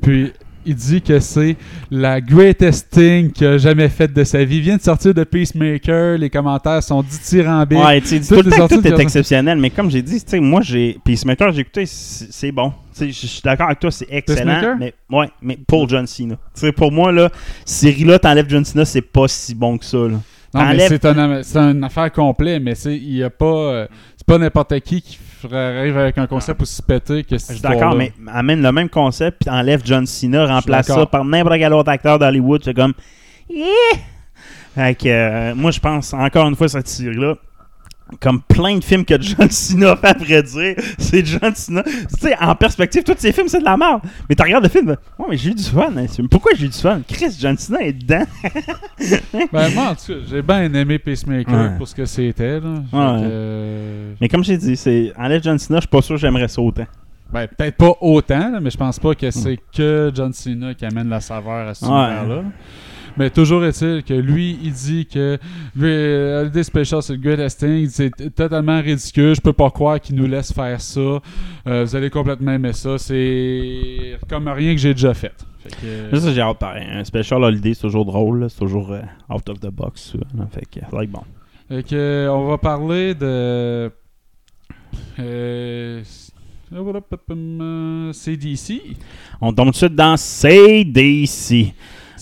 puis 0.00 0.32
il 0.64 0.74
dit 0.76 1.02
que 1.02 1.18
c'est 1.18 1.56
la 1.90 2.20
greatest 2.20 2.90
thing 2.90 3.32
qu'il 3.32 3.46
a 3.46 3.58
jamais 3.58 3.88
faite 3.88 4.12
de 4.12 4.22
sa 4.22 4.44
vie. 4.44 4.58
Il 4.58 4.62
vient 4.62 4.76
de 4.76 4.82
sortir 4.82 5.12
de 5.12 5.24
Peacemaker, 5.24 6.18
les 6.18 6.30
commentaires 6.30 6.82
sont 6.82 7.02
dithyrambiques. 7.02 7.78
Ouais, 7.78 8.00
tu 8.00 8.18
dis 8.18 8.28
tout 8.28 8.36
le 8.42 8.50
temps 8.50 8.68
que 8.68 8.86
est 8.88 9.00
exceptionnel, 9.00 9.58
mais 9.58 9.70
comme 9.70 9.90
j'ai 9.90 10.02
dit, 10.02 10.22
tu 10.22 10.30
sais, 10.30 10.38
moi, 10.40 10.60
j'ai. 10.62 10.98
Peacemaker, 11.04 11.50
j'ai 11.52 11.62
écouté, 11.62 11.84
c'est 11.86 12.52
bon. 12.52 12.72
Je 12.96 13.10
suis 13.10 13.40
d'accord 13.42 13.66
avec 13.66 13.80
toi, 13.80 13.90
c'est 13.90 14.06
excellent. 14.08 14.54
Peacemaker? 14.54 14.76
Mais, 14.78 14.94
ouais, 15.10 15.28
mais 15.40 15.58
pour 15.66 15.88
John 15.88 16.06
Cena. 16.06 16.36
Pour 16.76 16.92
moi, 16.92 17.10
là, 17.10 17.28
série-là, 17.64 18.20
t'enlèves 18.20 18.48
John 18.48 18.64
Cena, 18.64 18.84
c'est 18.84 19.02
pas 19.02 19.26
si 19.26 19.56
bon 19.56 19.78
que 19.78 19.84
ça, 19.84 19.98
là. 19.98 20.20
Non, 20.54 20.66
mais 20.66 20.86
T'enlèves- 20.98 21.42
c'est 21.44 21.56
un- 21.58 21.70
une 21.72 21.82
affaire 21.82 22.12
complète, 22.12 22.62
mais 22.62 22.74
il 22.84 23.14
y 23.16 23.22
a 23.22 23.30
pas 23.30 23.46
euh, 23.46 23.86
c'est 24.22 24.26
pas 24.26 24.38
n'importe 24.38 24.78
qui 24.80 25.02
qui 25.02 25.16
ferait 25.16 25.78
arrive 25.78 25.98
avec 25.98 26.16
un 26.16 26.28
concept 26.28 26.62
aussi 26.62 26.80
pété 26.80 27.24
que 27.24 27.30
Je 27.32 27.38
cette 27.38 27.56
suis 27.56 27.62
d'accord, 27.62 27.96
mais 27.96 28.12
amène 28.28 28.62
le 28.62 28.70
même 28.70 28.88
concept, 28.88 29.38
puis 29.40 29.50
enlève 29.50 29.82
John 29.84 30.06
Cena, 30.06 30.46
remplace 30.46 30.86
ça 30.86 31.06
par 31.06 31.24
n'importe 31.24 31.58
quel 31.58 31.72
autre 31.72 31.90
acteur 31.90 32.20
d'Hollywood, 32.20 32.62
c'est 32.64 32.74
comme. 32.74 32.92
Yeah! 33.50 33.66
Fait 34.76 34.94
que, 34.94 35.08
euh, 35.08 35.54
moi, 35.56 35.72
je 35.72 35.80
pense, 35.80 36.14
encore 36.14 36.48
une 36.48 36.54
fois, 36.54 36.68
cette 36.68 36.86
série-là, 36.86 37.34
comme 38.20 38.42
plein 38.42 38.76
de 38.78 38.84
films 38.84 39.04
que 39.04 39.20
John 39.20 39.50
Cena 39.50 39.96
fait 39.96 40.08
après 40.08 40.42
dire, 40.42 40.74
c'est 40.98 41.24
John 41.24 41.54
Cena. 41.54 41.82
Tu 41.82 41.92
sais, 42.20 42.36
en 42.40 42.54
perspective, 42.54 43.02
tous 43.02 43.14
ces 43.18 43.32
films, 43.32 43.48
c'est 43.48 43.60
de 43.60 43.64
la 43.64 43.76
merde. 43.76 44.02
Mais 44.28 44.34
tu 44.34 44.42
regardes 44.42 44.64
le 44.64 44.68
film, 44.70 44.88
ouais, 44.88 45.26
mais 45.30 45.36
j'ai 45.36 45.50
eu 45.50 45.54
du 45.54 45.62
fun. 45.64 45.90
hein. 45.96 46.06
Pourquoi 46.30 46.52
j'ai 46.54 46.66
eu 46.66 46.68
du 46.68 46.78
fun? 46.78 47.00
Chris, 47.08 47.36
John 47.40 47.56
Cena 47.56 47.80
est 47.80 47.92
dedans. 47.92 48.24
Ben, 49.52 49.68
moi, 49.74 49.90
en 49.90 49.94
tout 49.94 50.12
cas, 50.12 50.18
j'ai 50.28 50.42
bien 50.42 50.72
aimé 50.74 50.98
Pacemaker 50.98 51.52
Ouais. 51.54 51.76
pour 51.78 51.88
ce 51.88 51.94
que 51.94 52.04
c'était. 52.04 52.60
Là. 52.60 52.68
Ouais. 52.68 53.20
euh, 53.22 54.12
mais 54.20 54.28
comme 54.28 54.44
j'ai 54.44 54.56
dit, 54.56 54.76
c'est 54.76 55.12
enlève 55.18 55.42
John 55.42 55.58
Cena, 55.58 55.78
je 55.78 55.82
suis 55.82 55.88
pas 55.88 56.02
sûr 56.02 56.14
que 56.16 56.20
j'aimerais 56.20 56.48
ça 56.48 56.60
autant. 56.62 56.86
ben, 57.32 57.46
peut-être 57.48 57.76
pas 57.76 57.92
autant, 58.00 58.50
là, 58.50 58.60
mais 58.60 58.70
je 58.70 58.76
pense 58.76 58.98
pas 58.98 59.14
que 59.14 59.30
c'est 59.30 59.58
que 59.74 60.10
John 60.14 60.32
Cena 60.32 60.74
qui 60.74 60.84
amène 60.84 61.08
la 61.08 61.20
saveur 61.20 61.68
à 61.68 61.74
ce 61.74 61.84
univers-là. 61.84 62.42
Mais 63.16 63.30
toujours 63.30 63.64
est-il 63.64 64.02
que 64.02 64.14
lui, 64.14 64.58
il 64.62 64.72
dit 64.72 65.06
que 65.06 65.38
lui, 65.76 65.88
euh, 65.90 66.40
Holiday 66.42 66.62
Special, 66.62 67.02
c'est 67.02 67.12
le 67.14 67.18
greatest 67.20 67.60
thing. 67.60 67.88
C'est 67.88 68.34
totalement 68.34 68.80
ridicule. 68.80 69.34
Je 69.34 69.40
peux 69.40 69.52
pas 69.52 69.70
croire 69.70 70.00
qu'il 70.00 70.16
nous 70.16 70.26
laisse 70.26 70.52
faire 70.52 70.80
ça. 70.80 71.00
Euh, 71.00 71.84
vous 71.84 71.94
allez 71.96 72.10
complètement 72.10 72.52
aimer 72.52 72.72
ça. 72.72 72.96
C'est 72.98 74.18
comme 74.28 74.48
rien 74.48 74.72
que 74.74 74.80
j'ai 74.80 74.94
déjà 74.94 75.12
fait. 75.14 75.32
Fait 75.62 75.70
que, 75.70 75.86
euh, 75.86 76.18
Ça, 76.20 76.32
j'ai 76.32 76.40
hâte 76.40 76.58
pareil. 76.58 76.86
Un 76.90 77.04
special 77.04 77.44
holiday, 77.44 77.74
c'est 77.74 77.82
toujours 77.82 78.04
drôle, 78.04 78.48
c'est 78.50 78.58
toujours 78.58 78.92
euh, 78.92 79.00
out 79.30 79.48
of 79.48 79.60
the 79.60 79.70
box. 79.70 80.14
là. 80.36 80.46
Fait 80.50 80.64
que, 80.66 80.80
like, 80.96 81.10
bon. 81.10 81.22
Fait 81.68 81.82
que, 81.82 81.94
euh, 81.94 82.32
on 82.32 82.48
va 82.48 82.58
parler 82.58 83.14
de. 83.14 83.26
Euh, 83.26 83.90
euh, 85.20 86.02
CDC. 88.12 88.82
On 89.40 89.52
tombe 89.52 89.66
tout 89.66 89.72
de 89.72 89.76
suite 89.76 89.94
dans 89.94 90.16
CDC. 90.16 91.74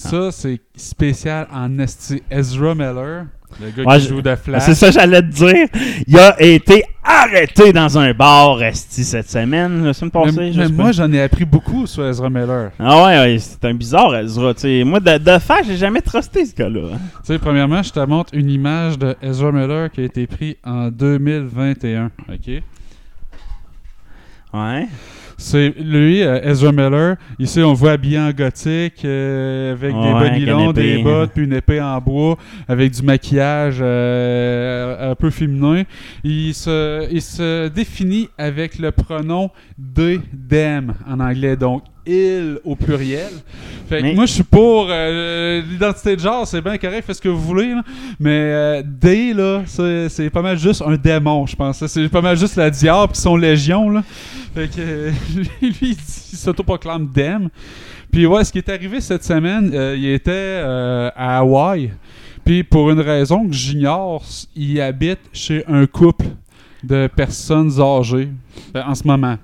Ça, 0.09 0.31
c'est 0.33 0.61
spécial 0.77 1.47
en 1.53 1.79
esti. 1.79 2.23
Ezra 2.31 2.75
Miller, 2.75 3.27
le 3.61 3.71
gars 3.71 3.83
Ouais, 3.85 3.99
qui 3.99 4.09
joue 4.09 4.23
de 4.23 4.35
Flash. 4.35 4.63
C'est 4.65 4.75
ça 4.75 4.87
que 4.89 4.93
j'allais 4.95 5.21
te 5.23 5.27
dire. 5.27 5.67
Il 6.07 6.19
a 6.19 6.41
été 6.41 6.85
arrêté 7.05 7.73
dans 7.73 7.99
un 7.99 8.13
bar 8.15 8.63
esti 8.63 9.05
cette 9.05 9.29
semaine, 9.29 9.85
la 9.85 9.93
semaine 9.93 10.11
passée. 10.11 10.37
mais 10.37 10.53
je 10.53 10.61
mais 10.61 10.67
sais 10.69 10.73
moi, 10.73 10.93
j'en 10.93 11.13
ai 11.13 11.21
appris 11.23 11.45
beaucoup 11.45 11.87
sur 11.87 12.07
Ezra 12.07 12.31
Miller. 12.31 12.71
Ah 12.79 13.05
ouais, 13.05 13.19
ouais, 13.19 13.39
c'est 13.39 13.65
un 13.67 13.75
bizarre 13.75 14.17
Ezra. 14.17 14.55
tu 14.55 14.61
sais. 14.61 14.85
Moi, 14.85 15.01
de, 15.01 15.19
de 15.19 15.39
faire, 15.39 15.63
j'ai 15.67 15.77
jamais 15.77 16.01
trusté 16.01 16.47
ce 16.47 16.55
gars-là. 16.55 16.89
Tu 16.93 16.99
sais, 17.25 17.39
premièrement, 17.39 17.83
je 17.83 17.91
te 17.93 18.01
montre 18.01 18.35
une 18.35 18.49
image 18.51 18.99
de 18.99 19.15
Ezra 19.23 19.53
Miller 19.53 19.91
qui 19.91 20.01
a 20.01 20.05
été 20.05 20.27
prise 20.27 20.55
en 20.65 20.89
2021. 20.89 22.11
OK? 22.29 22.63
Ouais. 24.55 24.89
C'est 25.41 25.73
lui, 25.79 26.23
euh, 26.23 26.39
Ezra 26.43 26.71
Miller. 26.71 27.17
Ici, 27.39 27.61
on 27.63 27.71
le 27.71 27.77
voit 27.77 27.93
habillé 27.93 28.19
en 28.19 28.31
gothique, 28.31 29.03
euh, 29.07 29.73
avec 29.73 29.95
Ouais, 29.95 30.21
des 30.21 30.37
une 30.37 30.45
nylons, 30.45 30.73
des 30.73 31.03
bottes, 31.03 31.31
puis 31.35 31.45
une 31.45 31.55
épée 31.55 31.81
en 31.81 31.99
bois, 31.99 32.37
avec 32.69 32.93
du 32.93 33.01
maquillage 33.01 33.79
euh, 33.81 35.13
un 35.13 35.15
peu 35.15 35.31
féminin. 35.31 35.85
Il 36.25 36.53
se, 36.53 37.11
il 37.11 37.23
se 37.23 37.69
définit 37.69 38.29
avec 38.37 38.79
le 38.79 38.93
pronom 38.93 39.51
they, 39.95 40.21
them 40.51 40.93
en 41.09 41.21
anglais, 41.21 41.57
donc 41.57 41.85
il 42.07 42.59
au 42.65 42.77
pluriel. 42.77 43.33
Fait 43.89 44.03
que 44.03 44.15
moi, 44.15 44.27
je 44.27 44.35
suis 44.35 44.43
pour 44.43 44.87
euh, 44.89 45.63
l'identité 45.69 46.15
de 46.15 46.21
genre, 46.21 46.47
c'est 46.47 46.61
bien 46.61 46.79
correct, 46.79 47.05
faites 47.07 47.17
ce 47.17 47.21
que 47.21 47.29
vous 47.29 47.41
voulez, 47.41 47.75
là. 47.75 47.83
mais 48.21 48.31
euh, 48.31 48.83
they, 49.01 49.33
là, 49.33 49.63
c'est 49.67 50.09
c'est 50.09 50.31
pas 50.31 50.43
mal 50.43 50.59
juste 50.59 50.83
un 50.87 50.97
démon, 50.97 51.47
je 51.47 51.57
pense. 51.57 51.85
C'est 51.87 52.09
pas 52.09 52.21
mal 52.21 52.37
juste 52.37 52.57
la 52.57 52.71
diable 52.71 53.13
qui 53.13 53.21
sont 53.21 53.37
légion, 53.37 53.91
là. 53.91 54.05
Fait 54.55 54.69
que 54.69 54.81
euh, 54.81 55.11
lui, 55.63 55.75
il 55.83 55.97
s'autoproclame 55.97 57.09
Dem. 57.13 57.49
Puis 58.13 58.27
ouais, 58.27 58.45
ce 58.45 58.53
qui 58.53 58.59
est 58.59 58.69
arrivé 58.69 59.01
cette 59.01 59.25
semaine, 59.25 59.71
il 59.97 60.07
était 60.07 60.63
à 61.15 61.39
Hawaï. 61.39 61.93
Puis 62.45 62.65
pour 62.65 62.91
une 62.91 63.01
raison 63.01 63.47
que 63.47 63.55
j'ignore, 63.55 64.25
il 64.57 64.81
habite 64.81 65.21
chez 65.33 65.65
un 65.69 65.87
couple 65.87 66.27
de 66.83 67.09
personnes 67.15 67.81
âgées 67.81 68.29
ben, 68.73 68.85
en 68.87 68.95
ce 68.95 69.07
moment, 69.07 69.37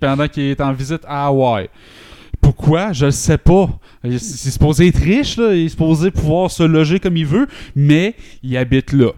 Pendant 0.00 0.28
qu'il 0.28 0.44
est 0.44 0.60
en 0.60 0.72
visite 0.72 1.02
à 1.06 1.26
Hawaï. 1.26 1.68
Pourquoi? 2.40 2.92
Je 2.92 3.06
le 3.06 3.10
sais 3.10 3.38
pas. 3.38 3.68
Il 4.04 4.14
est 4.14 4.18
supposé 4.18 4.88
être 4.88 5.00
riche, 5.00 5.36
il 5.38 5.66
est 5.66 5.68
supposé 5.68 6.10
pouvoir 6.10 6.50
se 6.50 6.62
loger 6.62 7.00
comme 7.00 7.16
il 7.16 7.26
veut, 7.26 7.46
mais 7.74 8.14
il 8.42 8.56
habite 8.56 8.92
là. 8.92 9.10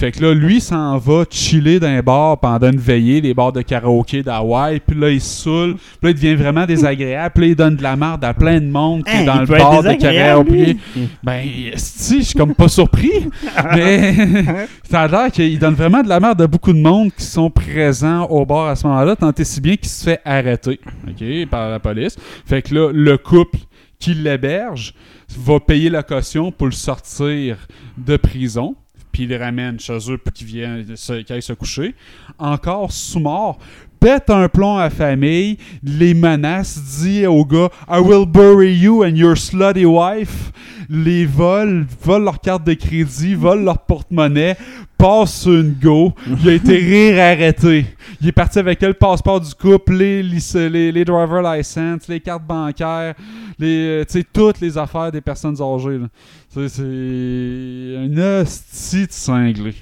Fait 0.00 0.12
que 0.12 0.22
là, 0.22 0.32
lui 0.32 0.62
s'en 0.62 0.96
va 0.96 1.24
chiller 1.30 1.78
dans 1.78 1.86
un 1.86 2.00
bar 2.00 2.40
pendant 2.40 2.70
une 2.70 2.78
veillée, 2.78 3.20
les 3.20 3.34
bars 3.34 3.52
de 3.52 3.60
karaoké 3.60 4.22
d'Hawaï, 4.22 4.80
puis 4.80 4.98
là, 4.98 5.10
il 5.10 5.20
se 5.20 5.42
saoule, 5.42 5.74
puis 5.74 5.98
là, 6.00 6.08
il 6.08 6.14
devient 6.14 6.34
vraiment 6.36 6.64
désagréable, 6.64 7.32
puis 7.34 7.44
là, 7.44 7.50
il 7.50 7.54
donne 7.54 7.76
de 7.76 7.82
la 7.82 7.96
merde 7.96 8.24
à 8.24 8.32
plein 8.32 8.62
de 8.62 8.66
monde 8.66 9.04
qui 9.04 9.10
Hein, 9.10 9.20
est 9.20 9.24
dans 9.26 9.34
il 9.34 9.40
le 9.40 9.58
bar 9.58 9.82
de 9.82 9.92
karaoké. 9.92 10.78
Ben, 11.22 11.46
si, 11.76 12.20
je 12.20 12.28
suis 12.28 12.34
comme 12.38 12.54
pas 12.54 12.68
surpris, 12.68 13.28
mais 13.76 14.14
ça 14.90 15.02
a 15.02 15.06
l'air 15.08 15.30
qu'il 15.30 15.58
donne 15.58 15.74
vraiment 15.74 16.02
de 16.02 16.08
la 16.08 16.18
merde 16.18 16.40
à 16.40 16.46
beaucoup 16.46 16.72
de 16.72 16.80
monde 16.80 17.12
qui 17.12 17.24
sont 17.26 17.50
présents 17.50 18.24
au 18.24 18.46
bar 18.46 18.68
à 18.68 18.76
ce 18.76 18.86
moment-là, 18.86 19.16
tant 19.16 19.32
et 19.32 19.44
si 19.44 19.60
bien 19.60 19.76
qu'il 19.76 19.90
se 19.90 20.04
fait 20.04 20.22
arrêter, 20.24 20.80
ok, 21.06 21.46
par 21.50 21.68
la 21.68 21.78
police. 21.78 22.16
Fait 22.46 22.62
que 22.62 22.74
là, 22.74 22.90
le 22.90 23.18
couple 23.18 23.58
qui 23.98 24.14
l'héberge 24.14 24.94
va 25.38 25.60
payer 25.60 25.90
la 25.90 26.02
caution 26.02 26.50
pour 26.52 26.68
le 26.68 26.72
sortir 26.72 27.58
de 27.98 28.16
prison, 28.16 28.76
puis 29.12 29.24
il 29.24 29.28
le 29.28 29.36
ramène 29.36 29.78
chez 29.80 29.98
eux 30.10 30.18
pour 30.18 30.32
qu'il 30.32 30.46
vienne, 30.46 30.96
se- 30.96 31.22
qu'il 31.22 31.34
aille 31.34 31.42
se 31.42 31.52
coucher. 31.52 31.94
Encore 32.38 32.92
sous 32.92 33.20
mort, 33.20 33.58
pète 34.00 34.30
un 34.30 34.48
plomb 34.48 34.78
à 34.78 34.84
la 34.84 34.90
famille, 34.90 35.58
les 35.82 36.14
menace, 36.14 36.80
dit 37.00 37.26
au 37.26 37.44
gars 37.44 37.68
I 37.88 38.00
will 38.00 38.26
bury 38.26 38.72
you 38.74 39.04
and 39.04 39.14
your 39.14 39.36
slutty 39.36 39.84
wife. 39.84 40.52
Les 40.88 41.24
vole, 41.24 41.86
vole 42.02 42.24
leur 42.24 42.40
carte 42.40 42.64
de 42.64 42.74
crédit, 42.74 43.36
vole 43.36 43.62
leur 43.62 43.78
porte-monnaie, 43.78 44.56
passe 44.98 45.46
une 45.46 45.76
go. 45.80 46.12
Il 46.26 46.48
a 46.48 46.54
été 46.54 46.76
rire 46.78 47.22
arrêté. 47.22 47.86
Il 48.20 48.26
est 48.26 48.32
parti 48.32 48.58
avec 48.58 48.82
le 48.82 48.92
passeport 48.94 49.40
du 49.40 49.54
couple, 49.54 49.94
les, 49.94 50.22
les, 50.22 50.90
les 50.90 51.04
driver 51.04 51.56
license, 51.56 52.08
les 52.08 52.18
cartes 52.18 52.44
bancaires, 52.44 53.14
les, 53.56 54.04
euh, 54.04 54.22
toutes 54.32 54.60
les 54.60 54.76
affaires 54.76 55.12
des 55.12 55.20
personnes 55.20 55.62
âgées. 55.62 56.00
C'est 56.48 56.60
un 57.96 58.40
hostie 58.42 59.06
de 59.06 59.12
cinglé. 59.12 59.74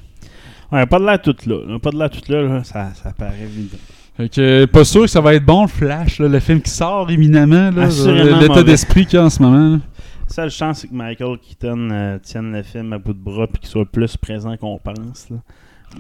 Ouais, 0.71 0.85
pas 0.85 0.99
de 0.99 1.05
là. 1.07 1.17
Pas 1.17 1.91
de 1.91 1.99
l'air 1.99 2.11
tout 2.11 2.31
là, 2.31 2.43
là. 2.43 2.65
Ça, 2.65 2.91
ça 3.03 3.13
paraît 3.13 3.41
évident. 3.45 3.79
Fait 4.19 4.29
que, 4.29 4.65
pas 4.65 4.85
sûr 4.85 5.03
que 5.03 5.07
ça 5.07 5.21
va 5.21 5.35
être 5.35 5.45
bon, 5.45 5.63
le 5.63 5.69
Flash, 5.69 6.19
là, 6.19 6.27
le 6.27 6.41
film 6.41 6.61
qui 6.61 6.71
sort 6.71 7.09
éminemment, 7.09 7.71
l'état 7.71 8.65
d'esprit 8.65 9.07
qu'il 9.07 9.17
y 9.17 9.23
a 9.23 9.25
en 9.25 9.31
ce 9.31 9.41
moment. 9.41 9.77
là. 9.77 9.79
Seule 10.27 10.51
chance, 10.51 10.81
c'est 10.81 10.89
que 10.89 10.95
Michael 10.95 11.39
Keaton 11.39 11.89
euh, 11.93 12.19
tienne 12.19 12.53
le 12.53 12.65
film 12.65 12.93
à 12.93 12.99
bout 12.99 13.13
de 13.13 13.19
bras 13.19 13.47
puis 13.47 13.61
qu'il 13.61 13.69
soit 13.69 13.87
plus 13.87 14.17
présent 14.17 14.57
qu'on 14.57 14.77
pense. 14.77 15.31
là. 15.31 15.37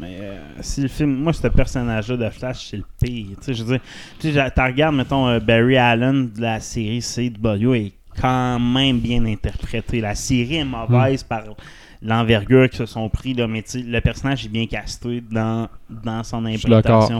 Mais 0.00 0.18
euh, 0.20 0.38
si 0.62 0.82
le 0.82 0.88
film, 0.88 1.14
moi, 1.14 1.32
ce 1.32 1.46
personnage-là 1.46 2.16
de 2.16 2.28
Flash, 2.28 2.66
c'est 2.70 2.76
le 2.76 2.84
pire. 3.00 3.36
Tu 3.38 3.44
sais, 3.44 3.54
je 3.54 3.62
veux 3.62 3.78
dire, 3.78 4.52
tu 4.52 4.60
regardes, 4.60 4.96
mettons, 4.96 5.28
euh, 5.28 5.38
Barry 5.38 5.76
Allen 5.76 6.30
de 6.32 6.40
la 6.40 6.58
série 6.58 7.00
CW 7.00 7.74
est 7.74 7.92
quand 8.20 8.58
même 8.58 8.98
bien 8.98 9.24
interprété. 9.26 10.00
La 10.00 10.16
série 10.16 10.56
est 10.56 10.64
mauvaise 10.64 11.22
par 11.22 11.44
l'envergure 12.02 12.68
qu'ils 12.68 12.78
se 12.78 12.86
sont 12.86 13.08
pris, 13.08 13.34
là, 13.34 13.46
mais 13.46 13.64
le 13.74 14.00
personnage 14.00 14.44
est 14.44 14.48
bien 14.48 14.66
casté 14.66 15.22
dans, 15.30 15.68
dans 15.90 16.22
son 16.22 16.44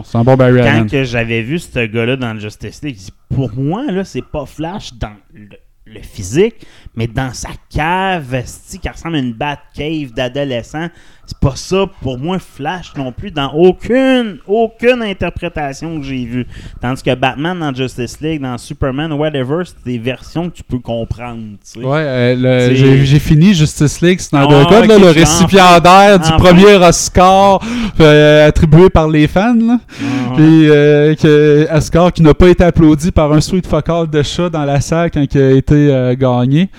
C'est 0.04 0.18
un 0.18 0.24
bon 0.24 0.36
Barry 0.36 0.60
quand 0.60 0.90
que 0.90 1.04
j'avais 1.04 1.42
vu 1.42 1.58
ce 1.58 1.86
gars-là 1.86 2.16
dans 2.16 2.34
le 2.34 2.40
Justice 2.40 2.82
League, 2.82 2.98
pour 3.34 3.52
moi, 3.54 3.90
là, 3.90 4.04
c'est 4.04 4.24
pas 4.24 4.46
Flash 4.46 4.94
dans 4.94 5.16
le, 5.34 5.48
le 5.86 6.02
physique, 6.02 6.66
mais 6.94 7.06
dans 7.06 7.32
sa 7.32 7.50
cave, 7.70 8.44
qui 8.80 8.88
ressemble 8.88 9.16
à 9.16 9.18
une 9.18 9.32
bat 9.32 9.58
cave 9.74 10.12
d'adolescent. 10.12 10.88
C'est 11.30 11.38
pas 11.40 11.56
ça, 11.56 11.84
pour 12.00 12.18
moi, 12.18 12.38
Flash 12.38 12.94
non 12.96 13.12
plus, 13.12 13.30
dans 13.30 13.52
aucune, 13.52 14.38
aucune 14.46 15.02
interprétation 15.02 16.00
que 16.00 16.06
j'ai 16.06 16.24
vue. 16.24 16.46
Tandis 16.80 17.02
que 17.02 17.14
Batman 17.14 17.58
dans 17.60 17.74
Justice 17.74 18.18
League, 18.22 18.40
dans 18.40 18.56
Superman, 18.56 19.12
whatever, 19.12 19.62
c'est 19.66 19.84
des 19.84 19.98
versions 19.98 20.48
que 20.48 20.56
tu 20.56 20.62
peux 20.62 20.78
comprendre. 20.78 21.42
Ouais, 21.76 21.84
euh, 21.84 22.68
C'est- 22.74 23.04
j'ai 23.04 23.18
fini 23.18 23.52
Justice 23.52 24.00
League 24.00 24.20
Snyder 24.20 24.64
Ah, 24.66 24.80
Cut, 24.80 24.88
là, 24.88 24.96
ok, 24.96 25.02
le 25.02 25.10
récipiendaire 25.10 26.18
du 26.18 26.32
premier 26.38 26.76
Oscar 26.76 27.60
euh, 28.00 28.48
attribué 28.48 28.88
par 28.88 29.06
les 29.08 29.28
fans. 29.28 29.52
Là. 29.54 29.78
Ah, 30.00 30.32
Puis 30.34 30.70
euh, 30.70 31.14
que 31.14 31.68
Oscar 31.70 32.10
qui 32.10 32.22
n'a 32.22 32.32
pas 32.32 32.48
été 32.48 32.64
applaudi 32.64 33.10
par 33.10 33.30
un 33.34 33.42
sweet 33.42 33.66
focal 33.66 34.08
de 34.08 34.22
chat 34.22 34.48
dans 34.48 34.64
la 34.64 34.80
salle 34.80 35.10
quand 35.10 35.22
il 35.34 35.38
a 35.42 35.50
été 35.50 36.14
gagné. 36.18 36.70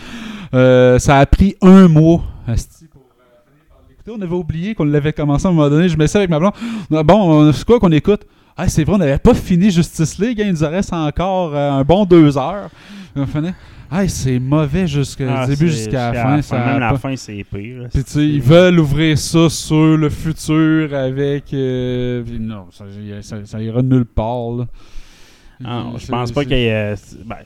Ça 0.51 1.19
a 1.19 1.25
pris 1.27 1.55
un 1.61 1.87
mois. 1.87 2.23
euh, 2.49 2.55
On 4.17 4.21
avait 4.21 4.33
oublié 4.35 4.73
qu'on 4.75 4.85
l'avait 4.85 5.13
commencé 5.13 5.45
à 5.45 5.49
un 5.49 5.53
moment 5.53 5.69
donné. 5.69 5.87
Je 5.89 5.97
mets 5.97 6.07
ça 6.07 6.19
avec 6.19 6.29
ma 6.29 6.39
blonde. 6.39 6.53
Ah, 6.93 7.03
Bon, 7.03 7.31
on- 7.47 7.51
c'est 7.53 7.65
quoi 7.65 7.79
qu'on 7.79 7.91
écoute? 7.91 8.21
Ah, 8.57 8.67
c'est 8.67 8.83
vrai, 8.83 8.95
on 8.95 8.97
n'avait 8.97 9.17
pas 9.19 9.33
fini 9.33 9.69
Justice 9.71 10.17
League. 10.19 10.41
hein, 10.41 10.45
il 10.47 10.53
nous 10.53 10.67
reste 10.69 10.91
encore 10.93 11.55
euh, 11.55 11.71
un 11.71 11.83
bon 11.83 12.05
deux 12.05 12.37
heures. 12.37 12.69
On 13.15 13.25
finit. 13.25 13.51
Ah, 13.91 14.07
c'est 14.07 14.37
mauvais 14.39 14.85
jusqu'au 14.85 15.23
ah, 15.27 15.47
début 15.47 15.67
jusqu'à 15.69 16.11
la 16.11 16.23
fin. 16.23 16.41
ça 16.41 16.59
Même 16.63 16.79
la 16.79 16.89
pas- 16.91 16.97
fin, 16.97 17.15
c'est 17.15 17.43
pire. 17.43 17.87
puis 17.91 18.03
tu 18.03 18.11
sais, 18.11 18.27
ils 18.27 18.41
veulent 18.41 18.79
ouvrir 18.79 19.17
ça 19.17 19.49
sur 19.49 19.97
le 19.97 20.09
futur 20.09 20.93
avec. 20.93 21.53
euh, 21.53 22.23
non, 22.39 22.65
ça, 22.71 22.85
ça, 23.21 23.37
ça 23.45 23.61
ira 23.61 23.81
nulle 23.81 24.05
part. 24.05 24.51
Là. 24.57 24.65
Ah, 25.65 25.83
je 25.97 26.07
pense 26.07 26.31
pas 26.31 26.43
qu'il 26.43 26.57
y 26.57 26.65
ait. 26.65 26.95
c'est- 26.97 27.17
Ben, 27.25 27.37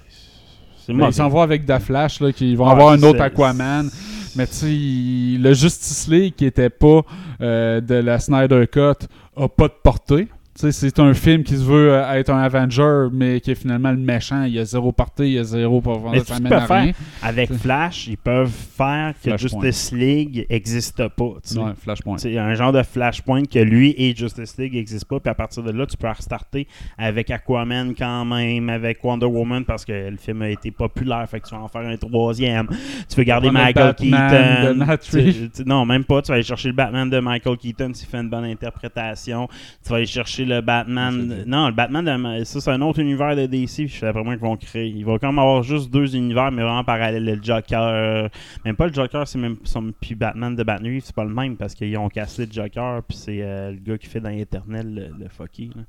Ben, 0.89 1.08
ils 1.08 1.13
s'en 1.13 1.30
vont 1.30 1.39
avec 1.41 1.63
Da 1.65 1.80
Flash, 1.80 2.19
là, 2.19 2.34
qui 2.34 2.56
vont 2.56 2.67
avoir 2.67 2.89
un 2.91 3.02
autre 3.04 3.21
Aquaman. 3.21 3.89
Mais 4.36 4.48
tu 4.48 5.38
le 5.38 5.54
Justice 5.54 6.08
League 6.08 6.34
qui 6.36 6.46
était 6.46 6.69
pas 6.72 7.02
euh, 7.41 7.82
de 7.82 7.96
la 7.96 8.19
Snyder 8.19 8.65
Cut 8.67 9.06
a 9.36 9.48
pas 9.48 9.67
de 9.67 9.74
portée. 9.84 10.28
C'est 10.55 10.99
un 10.99 11.13
film 11.15 11.43
qui 11.43 11.57
se 11.57 11.63
veut 11.63 11.93
euh, 11.93 12.11
être 12.13 12.29
un 12.29 12.39
Avenger, 12.39 13.07
mais 13.11 13.41
qui 13.41 13.51
est 13.51 13.55
finalement 13.55 13.89
le 13.89 13.97
méchant. 13.97 14.43
Il 14.43 14.53
y 14.53 14.59
a 14.59 14.65
zéro 14.65 14.91
portée, 14.91 15.27
il 15.27 15.33
y 15.33 15.39
a 15.39 15.43
zéro 15.43 15.81
pour 15.81 16.11
Mais 16.11 16.19
ça 16.19 16.39
mène 16.39 16.51
faire-. 16.67 16.93
Avec 17.23 17.51
Flash, 17.53 18.07
ils 18.07 18.17
peuvent 18.17 18.51
faire 18.51 19.13
que. 19.21 19.31
Justice 19.37 19.91
League 19.91 20.45
n'existe 20.49 21.07
pas. 21.07 21.23
Ouais, 21.25 21.71
Flashpoint. 21.81 22.17
C'est 22.19 22.37
un 22.37 22.53
genre 22.53 22.71
de 22.71 22.83
Flashpoint 22.83 23.45
que 23.45 23.57
lui 23.59 23.95
et 23.97 24.15
Justice 24.15 24.55
League 24.59 24.73
n'existent 24.75 25.07
pas. 25.15 25.19
Puis 25.19 25.29
à 25.31 25.33
partir 25.35 25.63
de 25.63 25.71
là, 25.71 25.87
tu 25.87 25.97
peux 25.97 26.07
restarter 26.07 26.67
avec 26.99 27.31
Aquaman 27.31 27.95
quand 27.97 28.23
même, 28.25 28.69
avec 28.69 29.03
Wonder 29.03 29.25
Woman 29.25 29.65
parce 29.65 29.83
que 29.83 30.09
le 30.09 30.17
film 30.17 30.43
a 30.43 30.49
été 30.49 30.69
populaire. 30.69 31.27
Fait 31.27 31.39
que 31.39 31.47
tu 31.47 31.55
vas 31.55 31.61
en 31.61 31.67
faire 31.67 31.81
un 31.81 31.97
troisième. 31.97 32.67
Tu 33.09 33.15
peux 33.15 33.23
garder 33.23 33.47
Michael 33.51 33.95
Keaton. 33.95 34.85
Tu- 35.33 35.49
tu- 35.49 35.63
non, 35.65 35.85
même 35.85 36.03
pas. 36.03 36.21
Tu 36.21 36.27
vas 36.27 36.35
aller 36.35 36.43
chercher 36.43 36.67
le 36.69 36.75
Batman 36.75 37.09
de 37.09 37.19
Michael 37.19 37.57
Keaton 37.57 37.91
s'il 37.95 38.07
fait 38.07 38.19
une 38.19 38.29
bonne 38.29 38.45
interprétation. 38.45 39.47
Tu 39.83 39.89
vas 39.89 39.95
aller 39.97 40.05
chercher 40.05 40.42
le 40.45 40.62
Batman. 40.62 41.43
Non, 41.45 41.67
le 41.67 41.73
Batman, 41.73 42.06
de... 42.39 42.43
ça 42.43 42.60
c'est 42.62 42.71
un 42.71 42.82
autre 42.82 42.99
univers 42.99 43.36
de 43.36 43.45
DC. 43.45 43.88
Je 43.88 43.93
sais 43.99 44.06
d'après 44.06 44.23
moi 44.23 44.34
qu'ils 44.34 44.41
vont 44.43 44.58
créer. 44.58 44.88
Il 44.88 45.06
va 45.06 45.17
quand 45.19 45.27
même 45.27 45.39
avoir 45.39 45.63
juste 45.63 45.91
deux 45.91 46.15
univers, 46.15 46.51
mais 46.51 46.62
vraiment 46.63 46.84
parallèles. 46.84 47.23
Le 47.25 47.39
Joker. 47.41 48.29
Même 48.65 48.75
pas 48.75 48.88
le 48.88 48.93
Joker, 48.93 49.27
c'est 49.27 49.38
même. 49.39 49.58
son- 49.63 49.91
Puis 49.99 50.15
Batman 50.15 50.56
de 50.56 50.63
Batman 50.63 50.99
c'est 51.01 51.15
pas 51.15 51.23
le 51.23 51.34
même 51.34 51.56
parce 51.58 51.73
qu'ils 51.75 51.97
ont 51.97 52.10
cassé 52.10 52.45
le 52.45 52.51
Joker. 52.51 53.01
Puis 53.03 53.17
c'est 53.17 53.41
euh, 53.41 53.71
le 53.71 53.77
gars 53.77 53.97
qui 53.97 54.08
fait 54.08 54.19
dans 54.19 54.29
Eternel 54.29 54.93
le, 54.93 55.23
le 55.23 55.29
fucky. 55.29 55.71
là. 55.75 55.82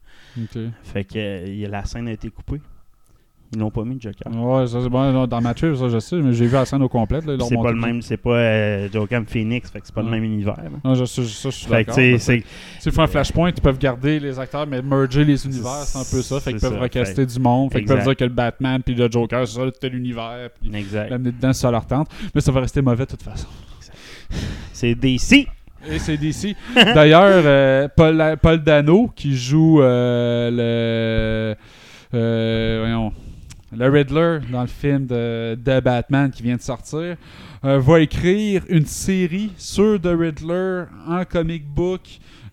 Fait 0.82 1.04
que 1.04 1.14
euh, 1.16 1.68
la 1.68 1.84
scène 1.84 2.08
a 2.08 2.12
été 2.12 2.28
coupée. 2.30 2.60
Ils 3.54 3.60
l'ont 3.60 3.70
pas 3.70 3.84
mis 3.84 3.96
Joker. 4.00 4.32
Ouais, 4.34 4.66
ça 4.66 4.80
c'est 4.82 4.88
bon. 4.88 5.26
Dans 5.26 5.40
Matrix, 5.40 5.76
ça 5.78 5.88
je 5.88 5.98
sais, 5.98 6.16
mais 6.16 6.32
j'ai 6.32 6.46
vu 6.46 6.52
la 6.52 6.64
scène 6.64 6.82
au 6.82 6.88
complet. 6.88 7.20
Là, 7.26 7.36
C'est 7.48 7.54
pas 7.56 7.70
le 7.72 7.78
même, 7.80 8.02
c'est 8.02 8.16
pas 8.16 8.30
euh, 8.36 8.88
Joker 8.92 9.22
Phoenix, 9.26 9.70
fait 9.70 9.80
que 9.80 9.86
c'est 9.86 9.94
pas 9.94 10.02
le 10.02 10.10
même 10.10 10.24
univers. 10.24 10.56
là. 10.56 10.70
Non, 10.84 10.94
je, 10.94 11.04
ça, 11.04 11.22
ça, 11.22 11.50
je 11.50 11.54
suis 11.54 11.70
d'accord. 11.70 11.94
c'est 11.94 12.18
S'ils 12.18 12.92
font 12.92 13.02
un 13.02 13.06
flashpoint, 13.06 13.50
ils 13.50 13.60
peuvent 13.62 13.78
garder 13.78 14.18
les 14.20 14.38
acteurs, 14.38 14.66
mais 14.66 14.82
merger 14.82 15.24
les 15.24 15.44
univers, 15.46 15.84
c'est 15.84 15.98
un 15.98 16.04
peu 16.10 16.22
ça. 16.22 16.40
Fait 16.40 16.50
qu'ils 16.50 16.60
C'est 16.60 16.70
peuvent 16.70 16.80
recaster 16.80 17.26
du 17.26 17.38
monde. 17.38 17.72
Fait 17.72 17.78
qu'ils 17.80 17.88
peuvent 17.88 18.02
dire 18.04 18.16
que 18.16 18.24
le 18.24 18.30
Batman 18.30 18.82
puis 18.84 18.94
le 18.94 19.10
Joker, 19.10 19.46
c'est 19.46 19.58
ça, 19.58 19.70
tel 19.80 19.94
univers. 19.94 20.50
Puis 20.60 20.74
exact. 20.74 21.10
l'amener 21.10 21.32
dedans, 21.32 21.52
c'est 21.52 21.62
ça 21.62 21.70
leur 21.70 21.86
tente. 21.86 22.08
Mais 22.34 22.40
ça 22.40 22.52
va 22.52 22.60
rester 22.60 22.82
mauvais 22.82 23.04
de 23.04 23.10
toute 23.10 23.22
façon. 23.22 23.46
C'est 24.72 24.94
DC. 24.94 25.46
Et 25.86 25.98
c'est 25.98 26.16
DC. 26.16 26.56
D'ailleurs, 26.74 27.42
euh, 27.44 27.88
Paul, 27.94 28.36
Paul 28.40 28.62
Dano, 28.62 29.10
qui 29.14 29.36
joue 29.36 29.80
euh, 29.82 30.50
le. 30.50 31.56
euh, 32.18 32.78
voyons, 32.80 33.12
le 33.76 33.88
Riddler 33.88 34.38
dans 34.50 34.62
le 34.62 34.66
film 34.66 35.06
de, 35.06 35.54
de 35.54 35.80
Batman 35.80 36.30
qui 36.30 36.42
vient 36.42 36.56
de 36.56 36.62
sortir, 36.62 37.16
euh, 37.64 37.78
va 37.78 38.00
écrire 38.00 38.62
une 38.68 38.86
série 38.86 39.50
sur 39.56 40.00
The 40.00 40.08
Riddler 40.16 40.84
en 41.06 41.24
comic 41.24 41.66
book. 41.66 42.02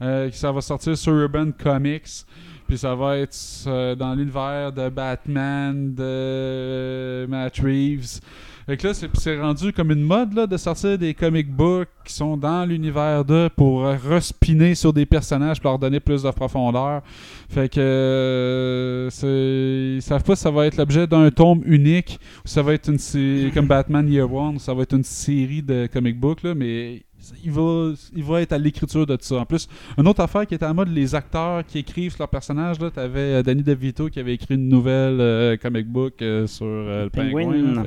euh, 0.02 0.30
ça 0.32 0.52
va 0.52 0.62
sortir 0.62 0.98
sur 0.98 1.14
Urban 1.14 1.52
Comics. 1.52 2.26
Puis 2.68 2.78
ça 2.78 2.96
va 2.96 3.18
être 3.18 3.36
euh, 3.68 3.96
dans 3.96 4.16
l'univers 4.16 4.72
de 4.72 4.88
Batman, 4.88 5.94
de 5.94 7.26
Matt 7.30 7.58
Reeves. 7.58 8.22
Fait 8.66 8.78
que 8.78 8.88
là, 8.88 8.94
c'est 8.94 9.40
rendu 9.40 9.74
comme 9.74 9.92
une 9.92 10.02
mode 10.04 10.34
là, 10.34 10.48
de 10.48 10.56
sortir 10.58 10.98
des 10.98 11.14
comic 11.14 11.50
books 11.52 11.88
qui 12.06 12.14
sont 12.14 12.38
dans 12.38 12.66
l'univers 12.66 13.26
de 13.26 13.50
pour 13.56 13.86
euh, 13.86 13.96
respiner 14.08 14.76
sur 14.76 14.94
des 14.94 15.06
personnages 15.06 15.60
pour 15.60 15.72
leur 15.72 15.80
donner 15.80 16.00
plus 16.00 16.24
de 16.24 16.32
profondeur. 16.32 17.02
Fait 17.50 17.70
que 17.70 17.80
euh, 17.80 19.10
c'est- 19.10 19.96
ils 19.98 20.02
savent 20.02 20.24
pas 20.24 20.36
si 20.36 20.42
ça 20.44 20.52
va 20.52 20.68
être 20.68 20.78
l'objet 20.78 21.08
d'un 21.08 21.30
tome 21.32 21.62
unique 21.66 22.20
ou 22.46 22.48
ça 22.48 22.62
va 22.62 22.74
être 22.74 22.90
une 22.90 22.98
série 23.00 23.52
comme 23.52 23.68
Batman 23.68 24.08
Year 24.12 24.32
One, 24.32 24.60
ça 24.60 24.74
va 24.74 24.84
être 24.84 24.94
une 24.96 25.04
série 25.04 25.62
de 25.62 25.88
comic 25.92 26.20
books 26.20 26.44
là, 26.44 26.54
mais 26.56 27.04
il 27.44 27.52
va, 27.52 27.92
il 28.16 28.24
va 28.24 28.42
être 28.42 28.52
à 28.54 28.58
l'écriture 28.58 29.06
de 29.06 29.16
tout 29.16 29.24
ça. 29.26 29.36
En 29.36 29.46
plus, 29.46 29.68
une 29.98 30.08
autre 30.08 30.22
affaire 30.22 30.46
qui 30.48 30.56
était 30.56 30.66
à 30.66 30.74
mode, 30.74 30.90
les 30.90 31.14
acteurs 31.14 31.64
qui 31.66 31.80
écrivent 31.80 32.16
leurs 32.18 32.28
personnages, 32.30 32.80
là, 32.80 32.90
t'avais 32.90 33.20
euh, 33.20 33.44
Danny 33.44 33.62
DeVito 33.64 34.10
qui 34.10 34.20
avait 34.20 34.34
écrit 34.34 34.56
une 34.56 34.68
nouvelle 34.68 35.20
euh, 35.22 35.56
comic 35.58 35.88
book 35.88 36.14
euh, 36.22 36.48
sur 36.48 36.66
euh, 36.68 37.04
le 37.06 37.10
Penguin. 37.12 37.30
pingouin. 37.52 37.84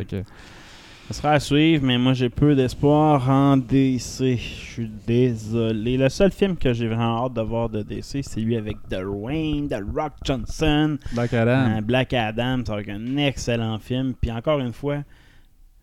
Ça 1.08 1.12
sera 1.14 1.32
à 1.32 1.40
suivre, 1.40 1.84
mais 1.84 1.98
moi 1.98 2.14
j'ai 2.14 2.30
peu 2.30 2.54
d'espoir 2.54 3.28
en 3.28 3.58
DC. 3.58 3.98
Je 4.20 4.36
suis 4.36 4.90
désolé. 5.06 5.98
Le 5.98 6.08
seul 6.08 6.32
film 6.32 6.56
que 6.56 6.72
j'ai 6.72 6.88
vraiment 6.88 7.26
hâte 7.26 7.34
de 7.34 7.42
voir 7.42 7.68
de 7.68 7.82
DC, 7.82 8.22
c'est 8.22 8.40
lui 8.40 8.56
avec 8.56 8.78
Dwayne, 8.88 9.68
The 9.68 9.82
Rock 9.94 10.12
Johnson, 10.24 10.96
Black 11.12 11.34
Adam. 11.34 11.50
euh, 11.76 11.80
Black 11.82 12.14
Adam. 12.14 12.62
Ça 12.66 12.74
va 12.74 12.80
être 12.80 12.88
un 12.88 13.16
excellent 13.18 13.78
film. 13.78 14.14
Puis 14.18 14.32
encore 14.32 14.60
une 14.60 14.72
fois, 14.72 15.02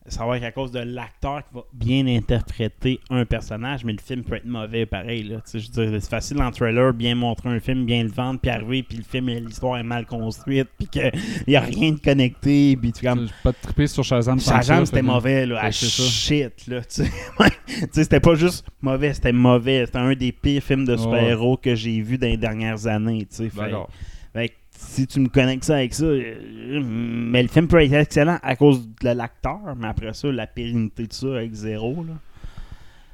ça 0.08 0.26
va 0.26 0.38
être 0.38 0.44
à 0.44 0.52
cause 0.52 0.72
de 0.72 0.80
l'acteur 0.80 1.44
qui 1.48 1.54
va 1.56 1.62
bien 1.74 2.08
interpréter 2.08 3.00
un 3.12 3.24
personnage, 3.24 3.86
mais 3.86 3.94
le 3.94 4.00
film 4.02 4.24
peut 4.24 4.36
être 4.36 4.46
mauvais 4.46 4.86
pareil. 4.86 5.24
Là. 5.24 5.38
Je 5.54 5.60
c'est 5.60 6.10
facile 6.10 6.42
en 6.42 6.50
trailer, 6.52 6.92
bien 6.94 7.14
montrer 7.16 7.50
un 7.50 7.60
film, 7.60 7.86
bien 7.86 8.04
le 8.04 8.10
vendre, 8.10 8.40
puis 8.40 8.50
arriver, 8.50 8.84
puis 8.84 8.98
le 8.98 9.04
film, 9.04 9.28
l'histoire 9.30 9.78
est 9.78 9.84
mal 9.84 10.06
construite, 10.08 10.68
puis 10.78 10.88
qu'il 10.88 11.12
n'y 11.48 11.56
a 11.56 11.62
rien 11.62 11.92
de 11.92 12.00
connecté, 12.00 12.76
puis 12.82 12.92
tu 12.92 13.06
comme. 13.06 13.28
Pas 13.44 13.54
trippé 13.54 13.86
sur 13.88 14.04
Shazam. 14.04 14.40
Shazam, 14.40 14.86
c'était 14.86 15.02
mauvais, 15.04 15.46
là. 15.46 15.56
Ouais, 15.56 15.62
Ah, 15.66 15.72
shit, 15.72 16.68
là. 16.68 16.82
C'était 17.92 18.20
pas 18.20 18.36
juste 18.36 18.66
mauvais, 18.82 19.14
c'était 19.14 19.32
mauvais. 19.32 19.86
C'était 19.86 19.98
un 20.00 20.14
des 20.14 20.32
pires 20.32 20.62
films 20.64 20.86
de 20.86 20.98
super-héros 20.98 21.58
que 21.58 21.76
j'ai 21.76 22.02
vu 22.02 22.18
dans 22.18 22.28
les 22.28 22.38
dernières 22.38 22.88
années, 22.88 23.26
sais. 23.30 23.50
Fait- 23.50 23.62
D'accord. 23.62 23.90
fait 24.34 24.54
si 24.84 25.06
tu 25.08 25.20
me 25.20 25.30
connectes 25.30 25.66
ça 25.66 25.76
avec 25.76 25.94
ça, 25.94 26.06
euh, 26.06 26.82
mais 26.84 27.44
le 27.44 27.48
film 27.50 27.68
peut 27.68 27.82
être 27.82 27.94
excellent 27.94 28.40
à 28.42 28.56
cause 28.56 28.88
de 29.02 29.10
l'acteur, 29.10 29.60
mais 29.78 29.88
après 29.88 30.14
ça, 30.14 30.32
la 30.32 30.48
pérennité 30.48 31.06
de 31.08 31.14
ça 31.14 31.28
avec 31.38 31.54
zéro, 31.54 32.04
là. 32.08 32.14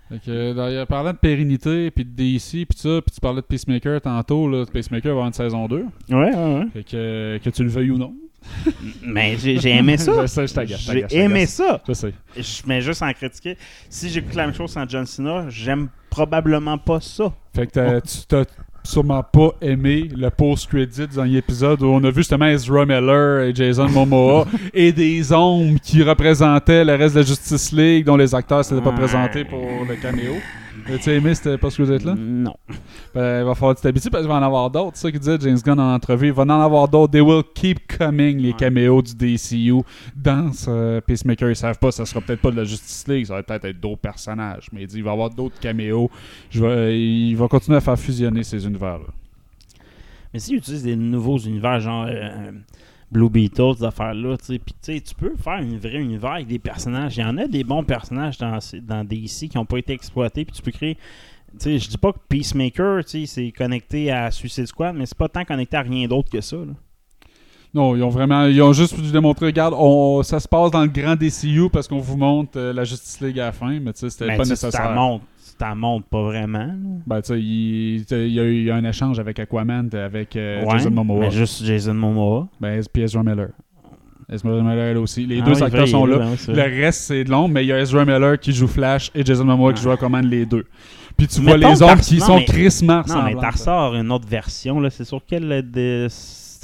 Fait 0.09 0.19
que, 0.25 0.53
d'ailleurs, 0.53 0.87
parlant 0.87 1.11
de 1.11 1.17
pérennité, 1.17 1.91
puis 1.91 2.05
de 2.05 2.09
DC, 2.11 2.65
puis 2.65 2.77
ça, 2.79 3.01
puis 3.05 3.13
tu 3.13 3.19
parlais 3.19 3.41
de 3.41 3.45
Peacemaker 3.45 3.99
tantôt, 4.01 4.49
là, 4.49 4.65
Peacemaker 4.65 5.07
va 5.09 5.11
avoir 5.11 5.27
une 5.27 5.33
saison 5.33 5.67
2. 5.67 5.75
Ouais, 5.77 5.85
ouais, 6.15 6.33
ouais. 6.33 6.65
Fait 6.73 6.83
que, 6.83 7.39
que 7.43 7.49
tu 7.49 7.63
le 7.63 7.69
veuilles 7.69 7.91
ou 7.91 7.97
non. 7.97 8.13
Mais 9.03 9.35
j'ai 9.37 9.59
j'ai 9.59 9.71
aimé 9.71 9.97
ça. 9.97 10.13
Je 10.21 10.27
sais, 10.27 10.47
je 10.47 10.53
t'agace, 10.53 10.79
J'ai 10.79 10.93
t'agace, 11.01 11.13
aimé 11.13 11.33
t'agace. 11.33 11.53
ça. 11.53 11.81
Je 11.85 11.91
sais. 11.93 12.13
Je- 12.37 12.61
Mais 12.65 12.79
juste 12.79 13.01
en 13.01 13.11
critiquer, 13.11 13.57
si 13.89 14.07
j'écoute 14.09 14.35
la 14.35 14.45
même 14.45 14.55
chose 14.55 14.71
sans 14.71 14.87
John 14.87 15.05
Cena, 15.05 15.49
j'aime 15.49 15.89
probablement 16.09 16.77
pas 16.77 17.01
ça. 17.01 17.33
Fait 17.53 17.67
que 17.67 17.71
t'as- 17.73 17.99
tu 17.99 18.19
t'as 18.25 18.45
sûrement 18.87 19.21
pas 19.21 19.51
aimé 19.61 20.09
le 20.15 20.29
post-credit 20.29 21.07
dans 21.15 21.23
l'épisode 21.23 21.81
où 21.81 21.87
on 21.87 22.03
a 22.03 22.09
vu 22.09 22.17
justement 22.17 22.45
Ezra 22.45 22.85
Miller 22.85 23.41
et 23.41 23.53
Jason 23.53 23.89
Momoa 23.89 24.47
et 24.73 24.91
des 24.91 25.33
ombres 25.33 25.79
qui 25.83 26.01
représentaient 26.01 26.85
le 26.85 26.95
reste 26.95 27.15
de 27.15 27.19
la 27.19 27.25
Justice 27.25 27.71
League 27.73 28.05
dont 28.05 28.15
les 28.15 28.33
acteurs 28.33 28.63
s'étaient 28.63 28.81
pas 28.81 28.93
présentés 28.93 29.43
pour 29.43 29.59
le 29.87 29.95
caméo. 29.95 30.33
As-tu 30.85 31.09
aimé 31.11 31.33
ce 31.35 31.55
post-credit-là? 31.55 32.15
Non. 32.17 32.55
Ben, 33.13 33.41
il 33.41 33.45
va 33.45 33.55
falloir 33.55 33.73
que 33.75 33.79
tu 33.79 33.83
t'habitues 33.83 34.09
parce 34.09 34.23
qu'il 34.23 34.31
va 34.31 34.37
en 34.39 34.43
avoir 34.43 34.69
d'autres. 34.69 34.95
C'est 34.95 35.03
ça 35.03 35.11
qu'il 35.11 35.19
disait 35.19 35.37
James 35.41 35.57
Gunn 35.63 35.79
en 35.79 35.93
entrevue. 35.93 36.27
Il 36.27 36.33
va 36.33 36.43
en 36.43 36.49
avoir 36.49 36.87
d'autres. 36.87 37.11
They 37.11 37.21
will 37.21 37.43
keep 37.53 37.87
coming, 37.97 38.37
les 38.39 38.53
caméos 38.53 39.01
du 39.01 39.15
DCU 39.15 39.81
dans 40.15 40.51
ce 40.53 40.99
Peacemaker. 41.01 41.49
Ils 41.49 41.55
savent 41.55 41.79
pas, 41.79 41.91
ça 41.91 42.05
sera 42.05 42.21
peut-être 42.21 42.41
pas 42.41 42.51
de 42.51 42.57
la 42.57 42.63
Justice 42.63 43.05
League, 43.07 43.25
ça 43.25 43.33
va 43.35 43.43
peut-être 43.43 43.65
être 43.65 43.79
d'autres 43.79 44.01
personnages. 44.01 44.67
Mais 44.71 44.81
il 44.81 44.87
dit 44.87 44.97
il 44.97 45.03
va 45.03 45.09
y 45.11 45.13
avoir 45.13 45.29
d'autres 45.29 45.59
caméos. 45.59 46.09
Je 46.49 46.63
vais- 46.63 46.99
il 46.99 47.35
va 47.35 47.47
continuer 47.47 47.77
à 47.77 47.81
faire 47.81 47.97
fusionner 47.99 48.43
ces 48.43 48.65
univers-là. 48.65 49.07
Mais 50.33 50.39
s'ils 50.39 50.57
utilisent 50.57 50.83
des 50.83 50.95
nouveaux 50.95 51.37
univers, 51.37 51.79
genre 51.79 52.05
euh, 52.09 52.51
Blue 53.11 53.29
Beetle, 53.29 53.73
ces 53.77 53.85
affaires-là, 53.85 54.35
puis 54.47 55.01
tu 55.01 55.15
peux 55.15 55.35
faire 55.37 55.53
un 55.53 55.77
vrai 55.77 55.95
univers 55.97 56.33
avec 56.33 56.47
des 56.47 56.59
personnages. 56.59 57.17
Il 57.17 57.21
y 57.21 57.23
en 57.23 57.37
a 57.37 57.47
des 57.47 57.63
bons 57.63 57.83
personnages 57.83 58.37
dans, 58.37 58.59
dans 58.81 59.03
DC 59.03 59.49
qui 59.49 59.51
n'ont 59.55 59.65
pas 59.65 59.77
été 59.77 59.93
exploités, 59.93 60.43
puis 60.43 60.53
tu 60.55 60.61
peux 60.61 60.71
créer. 60.71 60.97
Je 61.59 61.87
dis 61.87 61.97
pas 61.97 62.11
que 62.11 62.19
Peacemaker, 62.27 63.01
c'est 63.05 63.51
connecté 63.51 64.11
à 64.11 64.29
Suicide 64.31 64.67
Squad, 64.67 64.95
mais 64.95 65.05
c'est 65.05 65.17
pas 65.17 65.29
tant 65.29 65.45
connecté 65.45 65.77
à 65.77 65.81
rien 65.81 66.07
d'autre 66.07 66.29
que 66.29 66.41
ça. 66.41 66.57
là. 66.57 66.73
Non, 67.73 67.95
ils 67.95 68.03
ont 68.03 68.09
vraiment. 68.09 68.45
Ils 68.45 68.61
ont 68.61 68.73
juste 68.73 68.95
voulu 68.95 69.11
démontrer, 69.11 69.47
regarde, 69.47 69.75
on, 69.77 70.23
ça 70.23 70.39
se 70.39 70.47
passe 70.47 70.71
dans 70.71 70.81
le 70.81 70.87
grand 70.87 71.15
DCU 71.15 71.69
parce 71.71 71.87
qu'on 71.87 71.99
vous 71.99 72.17
montre 72.17 72.57
euh, 72.57 72.73
la 72.73 72.83
Justice 72.83 73.19
League 73.21 73.39
à 73.39 73.45
la 73.45 73.51
fin, 73.51 73.79
mais 73.79 73.93
tu 73.93 73.99
sais, 73.99 74.09
c'était 74.09 74.27
Mais 74.27 74.37
pas 74.37 74.45
nécessaire. 74.45 75.19
Tu 75.57 75.65
t'en 75.65 75.75
montres 75.75 76.07
pas 76.07 76.23
vraiment. 76.23 76.69
Ben, 77.05 77.21
tu 77.21 77.27
sais, 77.27 77.39
il, 77.41 78.33
y 78.33 78.39
a 78.39 78.43
eu 78.43 78.55
il 78.57 78.63
y 78.65 78.71
a 78.71 78.75
un 78.75 78.83
échange 78.85 79.19
avec 79.19 79.39
Aquaman, 79.39 79.89
avec 79.93 80.35
euh, 80.35 80.63
Ouais, 80.63 80.71
Jason 80.77 80.91
Momoa. 80.91 81.19
Mais 81.21 81.31
juste 81.31 81.63
Jason 81.65 81.93
Momoa. 81.93 82.47
Ben, 82.61 82.81
puis 82.93 83.03
Ezra 83.03 83.23
Miller. 83.23 83.49
Ezra 84.29 84.49
Miller, 84.61 84.77
elle 84.91 84.97
aussi. 84.97 85.25
Les 85.25 85.39
Ah 85.39 85.45
deux 85.45 85.53
oui, 85.55 85.63
acteurs 85.63 85.81
vrai, 85.81 85.87
sont 85.87 86.05
là. 86.05 86.17
Le 86.47 86.61
reste, 86.61 87.01
c'est 87.03 87.23
de 87.23 87.29
l'ombre, 87.31 87.53
mais 87.55 87.63
il 87.63 87.67
y 87.67 87.71
a 87.71 87.79
Ezra 87.79 88.03
Miller 88.05 88.37
qui 88.39 88.51
joue 88.51 88.67
Flash 88.67 89.09
et 89.15 89.23
Jason 89.23 89.45
Momoa 89.45 89.71
qui 89.73 89.79
Ouais. 89.79 89.83
joue 89.83 89.91
Aquaman, 89.91 90.25
les 90.25 90.45
deux. 90.45 90.65
Puis 91.15 91.27
tu 91.27 91.41
vois 91.41 91.57
les 91.57 91.63
t'as- 91.63 91.95
qui 91.97 92.17
non, 92.19 92.25
sont 92.25 92.35
mais- 92.37 92.45
crissement 92.45 93.01
Non, 93.07 93.23
mais 93.23 93.33
ressors 93.33 93.95
une 93.95 94.11
autre 94.11 94.27
version. 94.27 94.79
là. 94.79 94.89
C'est 94.89 95.05
sur 95.05 95.21
quel 95.25 95.51
euh, 95.51 95.61
de 95.63 96.07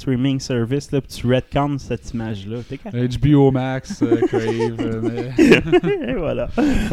streaming 0.04 0.38
service 0.38 0.92
là, 0.92 1.00
puis 1.00 1.10
tu 1.18 1.26
retconnes 1.26 1.78
cette 1.78 2.12
image-là. 2.12 2.58
HBO 2.92 3.50
Max, 3.50 4.02
euh, 4.02 4.20
Crave. 4.26 4.76
euh, 4.80 5.00
mais- 5.02 6.10
Et 6.10 6.14
voilà. 6.14 6.48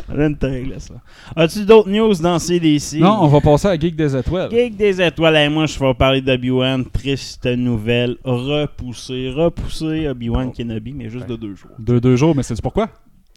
On 0.10 0.16
de 0.30 0.38
régler 0.48 0.80
ça. 0.80 0.94
As-tu 1.36 1.66
d'autres 1.66 1.90
news 1.90 2.14
dans 2.16 2.40
CDC? 2.40 3.00
Non, 3.00 3.18
on 3.22 3.28
va 3.28 3.42
passer 3.42 3.68
à 3.68 3.78
Geek 3.78 3.96
des 3.98 4.16
Étoiles. 4.16 4.50
Geek 4.50 4.78
des 4.78 5.02
étoiles, 5.02 5.36
et 5.36 5.50
moi 5.50 5.66
je 5.66 5.78
vais 5.78 5.94
parler 5.94 6.22
d'Obi-Wan. 6.22 6.86
Triste 6.86 7.46
nouvelle. 7.46 8.16
Repoussé. 8.24 9.30
Repoussé 9.36 10.08
Obi-Wan 10.08 10.48
Oh. 10.50 10.54
Kenobi, 10.56 10.94
mais 10.94 11.10
juste 11.10 11.28
de 11.28 11.36
deux 11.36 11.56
jours. 11.56 11.72
Deux, 11.80 12.00
deux 12.00 12.16
jours, 12.16 12.34
mais 12.36 12.44
c'est 12.44 12.60
pourquoi? 12.62 12.90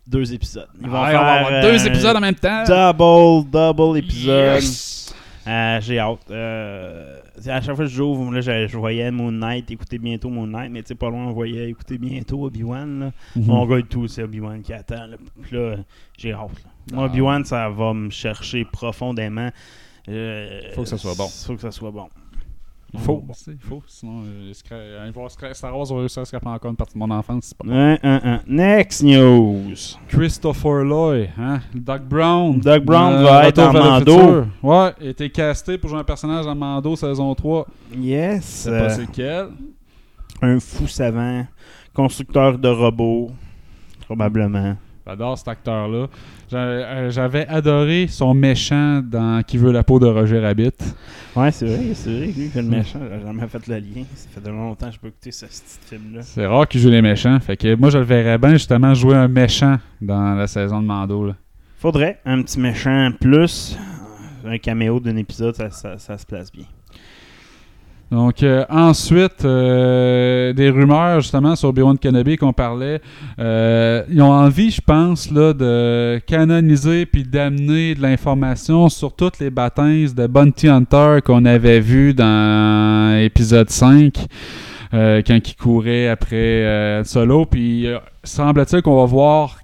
Deux 0.06 0.32
épisodes. 0.32 0.68
Ils 0.80 0.88
vont 0.88 0.98
Ah, 1.02 1.10
faire 1.10 1.20
on 1.20 1.24
va 1.24 1.32
avoir 1.32 1.52
euh, 1.64 1.72
deux 1.72 1.86
épisodes 1.86 2.16
en 2.16 2.20
même 2.20 2.34
temps. 2.34 2.62
Double, 2.64 3.50
double 3.50 3.98
épisode. 3.98 4.62
Yes! 4.62 5.13
Euh, 5.46 5.80
J'ai 5.80 5.98
hâte. 5.98 6.30
Euh, 6.30 7.20
à 7.46 7.60
chaque 7.60 7.76
fois 7.76 7.84
que 7.84 7.90
j'ouvre, 7.90 8.32
là, 8.32 8.40
je, 8.40 8.66
je 8.66 8.76
voyais 8.78 9.10
Moon 9.10 9.30
Knight, 9.32 9.70
écouter 9.70 9.98
bientôt 9.98 10.30
Moon 10.30 10.46
Knight, 10.46 10.70
mais 10.72 10.82
tu 10.82 10.88
sais, 10.88 10.94
pas 10.94 11.10
loin, 11.10 11.26
on 11.26 11.32
voyait 11.32 11.68
écouter 11.68 11.98
bientôt 11.98 12.44
Obi-Wan. 12.44 13.00
là. 13.00 13.12
Mhm. 13.36 13.46
Mon 13.46 13.66
gars 13.66 13.78
et 13.78 13.82
tout, 13.82 14.08
c'est 14.08 14.22
Obi-Wan 14.22 14.62
qui 14.62 14.72
attend. 14.72 15.06
Là, 15.06 15.16
là 15.52 15.76
j'ai 16.16 16.32
hâte. 16.32 16.50
Moi, 16.92 17.02
Ah. 17.04 17.06
Obi-Wan, 17.06 17.44
ça 17.44 17.68
va 17.68 17.92
me 17.92 18.10
chercher 18.10 18.64
profondément. 18.64 19.50
Euh, 20.08 20.60
Faut 20.74 20.82
que 20.82 20.88
ça 20.88 20.98
soit 20.98 21.14
bon. 21.16 21.28
Faut 21.28 21.54
que 21.54 21.60
ça 21.62 21.70
soit 21.70 21.90
bon. 21.90 22.08
Il 22.94 23.00
faut. 23.00 23.24
Il 23.48 23.58
faut. 23.58 23.82
Sinon, 23.88 24.22
euh, 24.24 24.52
Scra- 24.52 24.74
euh, 24.74 25.10
voir 25.12 25.28
Star 25.30 25.76
Wars 25.76 25.90
à 26.16 26.24
scraper 26.24 26.46
encore 26.48 26.70
une 26.70 26.76
partie 26.76 26.94
de 26.94 26.98
mon 26.98 27.10
enfance. 27.10 27.52
Pas. 27.52 27.64
Un, 27.68 27.98
un, 28.02 28.20
un. 28.24 28.40
Next 28.46 29.02
news. 29.02 29.74
Christopher 30.08 30.84
Lloyd, 30.84 31.30
hein? 31.36 31.60
Doc 31.74 32.02
Brown. 32.02 32.60
Doc 32.60 32.84
Brown 32.84 33.22
va 33.24 33.48
être 33.48 33.58
en 33.58 33.72
Mando. 33.72 34.44
Ouais, 34.62 34.92
il 35.00 35.08
été 35.08 35.28
casté 35.28 35.76
pour 35.76 35.90
jouer 35.90 35.98
un 35.98 36.04
personnage 36.04 36.44
dans 36.44 36.54
Mando 36.54 36.94
saison 36.94 37.34
3. 37.34 37.66
Yes. 37.96 38.44
C'est 38.44 38.70
euh, 38.70 38.78
pas 38.78 38.90
c'est 38.90 39.10
quel. 39.10 39.48
un 40.40 40.60
fou 40.60 40.86
savant, 40.86 41.46
constructeur 41.92 42.56
de 42.58 42.68
robots, 42.68 43.32
probablement. 44.06 44.76
J'adore 45.06 45.36
cet 45.36 45.48
acteur-là. 45.48 46.06
Euh, 46.54 47.10
J'avais 47.10 47.46
adoré 47.46 48.06
son 48.08 48.32
méchant 48.32 49.02
dans 49.02 49.42
Qui 49.42 49.58
veut 49.58 49.70
la 49.72 49.82
peau 49.82 49.98
de 49.98 50.06
Roger 50.06 50.40
Rabbit. 50.40 50.70
Ouais, 51.36 51.50
c'est 51.50 51.66
vrai, 51.66 51.94
c'est 51.94 52.10
vrai, 52.10 52.26
lui, 52.26 52.50
le 52.54 52.62
méchant, 52.62 53.00
j'ai 53.02 53.26
jamais 53.26 53.46
fait 53.48 53.66
le 53.66 53.74
lien. 53.76 54.04
Ça 54.14 54.28
fait 54.30 54.40
de 54.40 54.50
longtemps 54.50 54.88
que 54.88 54.94
je 54.94 55.00
peux 55.00 55.08
écouter 55.08 55.30
ce 55.32 55.44
petit 55.46 55.78
film-là. 55.96 56.22
C'est 56.22 56.46
rare 56.46 56.66
qu'il 56.66 56.80
joue 56.80 56.88
les 56.90 57.02
méchants. 57.02 57.38
Fait 57.40 57.56
que 57.56 57.74
moi, 57.74 57.90
je 57.90 57.98
le 57.98 58.04
verrais 58.04 58.38
bien 58.38 58.52
justement 58.52 58.94
jouer 58.94 59.16
un 59.16 59.28
méchant 59.28 59.76
dans 60.00 60.34
la 60.34 60.46
saison 60.46 60.80
de 60.80 60.86
Mando. 60.86 61.26
Là. 61.26 61.34
Faudrait 61.78 62.20
un 62.24 62.40
petit 62.40 62.58
méchant 62.58 63.10
plus, 63.20 63.76
un 64.46 64.56
caméo 64.58 65.00
d'un 65.00 65.16
épisode, 65.16 65.54
ça, 65.54 65.68
ça, 65.70 65.98
ça 65.98 66.16
se 66.16 66.24
place 66.24 66.50
bien. 66.50 66.64
Donc 68.10 68.42
euh, 68.42 68.64
ensuite, 68.68 69.44
euh, 69.44 70.52
des 70.52 70.70
rumeurs 70.70 71.20
justement 71.20 71.56
sur 71.56 71.70
Obi-Wan 71.70 71.98
Kenobi 71.98 72.36
qu'on 72.36 72.52
parlait. 72.52 73.00
Euh, 73.38 74.02
ils 74.08 74.22
ont 74.22 74.32
envie, 74.32 74.70
je 74.70 74.80
pense, 74.80 75.30
là, 75.30 75.52
de 75.52 76.20
canoniser 76.26 77.06
puis 77.06 77.24
d'amener 77.24 77.94
de 77.94 78.02
l'information 78.02 78.88
sur 78.88 79.14
toutes 79.14 79.38
les 79.40 79.50
baptêmes 79.50 80.08
de 80.16 80.26
Bounty 80.26 80.68
Hunter 80.68 81.18
qu'on 81.24 81.44
avait 81.44 81.80
vu 81.80 82.14
dans 82.14 83.18
épisode 83.20 83.70
5. 83.70 84.26
euh, 84.92 85.22
quand 85.26 85.38
il 85.44 85.56
courait 85.56 86.08
après 86.08 87.02
Solo, 87.04 87.46
puis 87.46 87.86
semble-t-il 88.22 88.82
qu'on 88.82 88.96
va 88.96 89.06
voir 89.06 89.58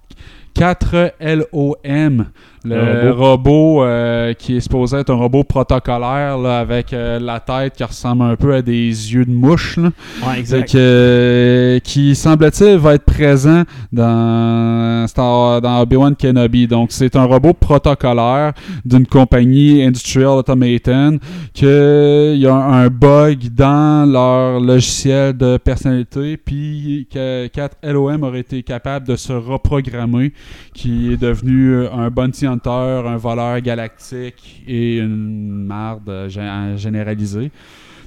4 0.54 1.12
LOM 1.20 2.26
Le 2.62 3.10
robot, 3.12 3.84
euh, 3.84 4.34
qui 4.34 4.56
est 4.56 4.60
supposé 4.60 4.98
être 4.98 5.10
un 5.10 5.14
robot 5.14 5.44
protocolaire 5.44 6.36
là, 6.36 6.58
avec 6.58 6.92
euh, 6.92 7.18
la 7.18 7.40
tête 7.40 7.74
qui 7.74 7.84
ressemble 7.84 8.22
un 8.22 8.36
peu 8.36 8.54
à 8.54 8.60
des 8.60 8.88
yeux 8.88 9.24
de 9.24 9.30
mouche. 9.32 9.78
Là. 9.78 9.90
Ouais, 10.26 10.38
exact. 10.38 10.70
Que, 10.72 10.76
euh, 10.78 11.78
qui 11.80 12.14
semble-t-il 12.14 12.76
va 12.76 12.94
être 12.94 13.04
présent 13.04 13.62
dans, 13.92 15.06
Star- 15.08 15.62
dans 15.62 15.80
Obi-Wan 15.80 16.14
Kenobi. 16.14 16.66
Donc 16.66 16.92
c'est 16.92 17.16
un 17.16 17.24
robot 17.24 17.54
protocolaire 17.54 18.52
d'une 18.84 19.06
compagnie 19.06 19.82
Industrial 19.82 20.28
Automaton 20.28 21.18
qu'il 21.54 22.36
y 22.36 22.46
a 22.46 22.54
un 22.54 22.88
bug 22.88 23.48
dans 23.54 24.10
leur 24.10 24.60
logiciel 24.60 25.36
de 25.36 25.56
personnalité 25.56 26.36
puis 26.36 27.08
que 27.10 27.46
4 27.46 27.76
LOM 27.84 28.22
aurait 28.22 28.40
été 28.40 28.62
capable 28.62 29.06
de 29.06 29.16
se 29.16 29.32
reprogrammer 29.32 30.32
qui 30.74 31.12
est 31.12 31.16
devenu 31.20 31.86
un 31.86 32.10
bounty 32.10 32.49
hunter, 32.50 33.02
un 33.08 33.16
voleur 33.16 33.60
galactique 33.60 34.62
et 34.66 34.98
une 34.98 35.64
marde 35.66 36.08
euh, 36.08 36.28
gé- 36.28 36.76
généralisée. 36.76 37.50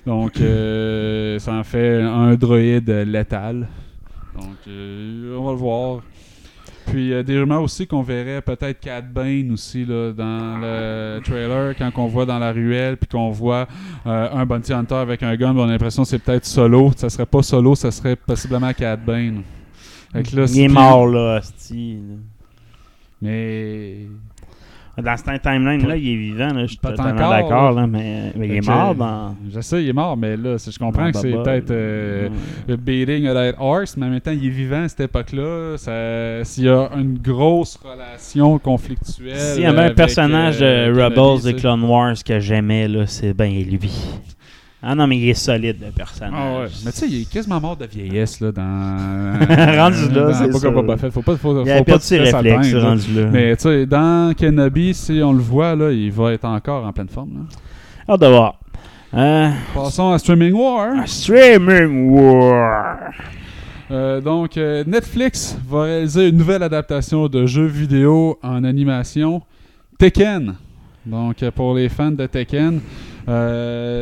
Donc, 0.05 0.39
euh, 0.41 1.39
ça 1.39 1.53
en 1.53 1.63
fait 1.63 2.01
un 2.01 2.35
droïde 2.35 2.89
létal. 2.89 3.67
Donc, 4.39 4.57
euh, 4.67 5.37
on 5.37 5.43
va 5.45 5.51
le 5.51 5.57
voir. 5.57 6.01
Puis, 6.87 7.13
euh, 7.13 7.23
des 7.23 7.39
rumeurs 7.39 7.61
aussi 7.61 7.87
qu'on 7.87 8.01
verrait 8.01 8.41
peut-être 8.41 8.81
Cat 8.81 9.01
Bane 9.01 9.51
aussi 9.51 9.85
là, 9.85 10.11
dans 10.11 10.57
le 10.59 11.21
trailer, 11.23 11.75
quand 11.77 11.89
on 11.95 12.07
voit 12.07 12.25
dans 12.25 12.39
la 12.39 12.51
ruelle, 12.51 12.97
puis 12.97 13.07
qu'on 13.07 13.29
voit 13.31 13.67
euh, 14.05 14.29
un 14.33 14.45
Bounty 14.45 14.73
Hunter 14.73 14.95
avec 14.95 15.23
un 15.23 15.33
gun, 15.37 15.55
on 15.55 15.63
a 15.63 15.67
l'impression 15.71 16.03
que 16.03 16.09
c'est 16.09 16.19
peut-être 16.19 16.45
solo. 16.45 16.91
Ça 16.97 17.09
serait 17.09 17.25
pas 17.25 17.41
solo, 17.41 17.73
ça 17.75 17.89
serait 17.89 18.17
possiblement 18.17 18.73
Cat 18.73 18.97
Bane. 18.97 19.43
Là, 20.13 20.45
Il 20.53 20.59
est 20.59 20.67
mort, 20.67 21.07
là, 21.07 21.37
hostie. 21.39 21.99
Mais. 23.21 24.07
Dans 25.01 25.17
cette 25.17 25.41
timeline-là, 25.41 25.97
il 25.97 26.07
est 26.07 26.15
vivant, 26.15 26.53
là, 26.53 26.61
je 26.61 26.67
suis 26.67 26.77
Pas 26.77 26.91
totalement 26.91 27.13
encore, 27.21 27.31
d'accord, 27.31 27.71
là. 27.71 27.87
mais, 27.87 28.31
mais 28.35 28.47
il 28.47 28.53
est 28.57 28.67
mort 28.67 28.93
dans... 28.93 29.35
Je 29.51 29.59
sais, 29.59 29.81
il 29.83 29.89
est 29.89 29.93
mort, 29.93 30.15
mais 30.15 30.37
là, 30.37 30.57
je 30.57 30.77
comprends 30.77 31.11
que 31.11 31.17
c'est 31.17 31.31
peut-être 31.31 31.71
euh, 31.71 32.29
Ouais. 32.69 32.77
beating 32.77 33.25
a 33.27 33.33
dead 33.33 33.55
horse, 33.59 33.97
mais 33.97 34.05
en 34.05 34.09
même 34.09 34.21
temps, 34.21 34.31
il 34.31 34.45
est 34.45 34.49
vivant 34.49 34.83
à 34.83 34.87
cette 34.89 34.99
époque-là. 34.99 35.77
S'il 36.43 36.65
y 36.65 36.69
a 36.69 36.89
une 36.95 37.17
grosse 37.17 37.75
relation 37.77 38.59
conflictuelle. 38.59 39.35
S'il 39.35 39.63
y 39.63 39.65
avait 39.65 39.81
un 39.85 39.93
personnage 39.95 40.59
euh, 40.61 40.89
de 40.89 40.93
Kenobi, 40.93 41.19
Rebels 41.19 41.41
sais. 41.41 41.53
Clone 41.55 41.83
Wars 41.83 42.15
que 42.23 42.39
j'aimais, 42.39 42.87
là, 42.87 43.07
c'est 43.07 43.33
ben 43.33 43.51
lui. 43.51 43.91
Ah 44.85 44.95
non, 44.95 45.07
mais 45.07 45.17
il 45.17 45.29
est 45.29 45.33
solide, 45.33 45.77
le 45.81 45.91
personnage. 45.91 46.33
Ah 46.35 46.59
ouais. 46.59 46.67
Mais 46.83 46.91
tu 46.91 46.97
sais, 46.97 47.07
il 47.07 47.21
est 47.21 47.31
quasiment 47.31 47.61
mort 47.61 47.77
de 47.77 47.85
vieillesse 47.85 48.41
là, 48.41 48.51
dans. 48.51 48.61
Rendu 49.77 50.09
là, 50.13 50.33
c'est 50.33 50.51
ça. 50.51 50.69
Boba 50.69 50.97
Fett. 50.97 51.13
Faut 51.13 51.21
pas, 51.21 51.37
faut, 51.37 51.63
Il 51.63 51.71
faut 51.77 51.83
perdu 51.85 52.01
se 52.01 52.07
ses 52.07 52.19
réflexes, 52.19 52.73
rendu 52.75 53.13
là. 53.15 53.29
Mais 53.31 53.55
tu 53.55 53.63
sais, 53.63 53.85
dans 53.85 54.33
Kenobi, 54.37 54.93
si 54.93 55.21
on 55.23 55.31
le 55.31 55.39
voit, 55.39 55.73
là, 55.75 55.89
il 55.91 56.11
va 56.11 56.33
être 56.33 56.43
encore 56.43 56.85
en 56.85 56.91
pleine 56.91 57.07
forme. 57.07 57.29
Là. 57.33 58.13
Hâte 58.13 58.21
de 58.21 58.27
voir. 58.27 58.59
Euh, 59.13 59.51
Passons 59.73 60.11
à 60.11 60.17
Streaming 60.17 60.53
War. 60.53 61.07
Streaming 61.07 62.09
War. 62.09 62.97
Euh, 63.91 64.19
donc, 64.19 64.57
euh, 64.57 64.83
Netflix 64.85 65.57
va 65.69 65.83
réaliser 65.83 66.29
une 66.29 66.37
nouvelle 66.37 66.63
adaptation 66.63 67.27
de 67.27 67.45
jeux 67.45 67.67
vidéo 67.67 68.37
en 68.43 68.63
animation, 68.63 69.41
Tekken. 69.97 70.55
Donc, 71.05 71.43
euh, 71.43 71.51
pour 71.51 71.75
les 71.75 71.89
fans 71.89 72.11
de 72.11 72.25
Tekken, 72.25 72.75
euh, 72.75 72.79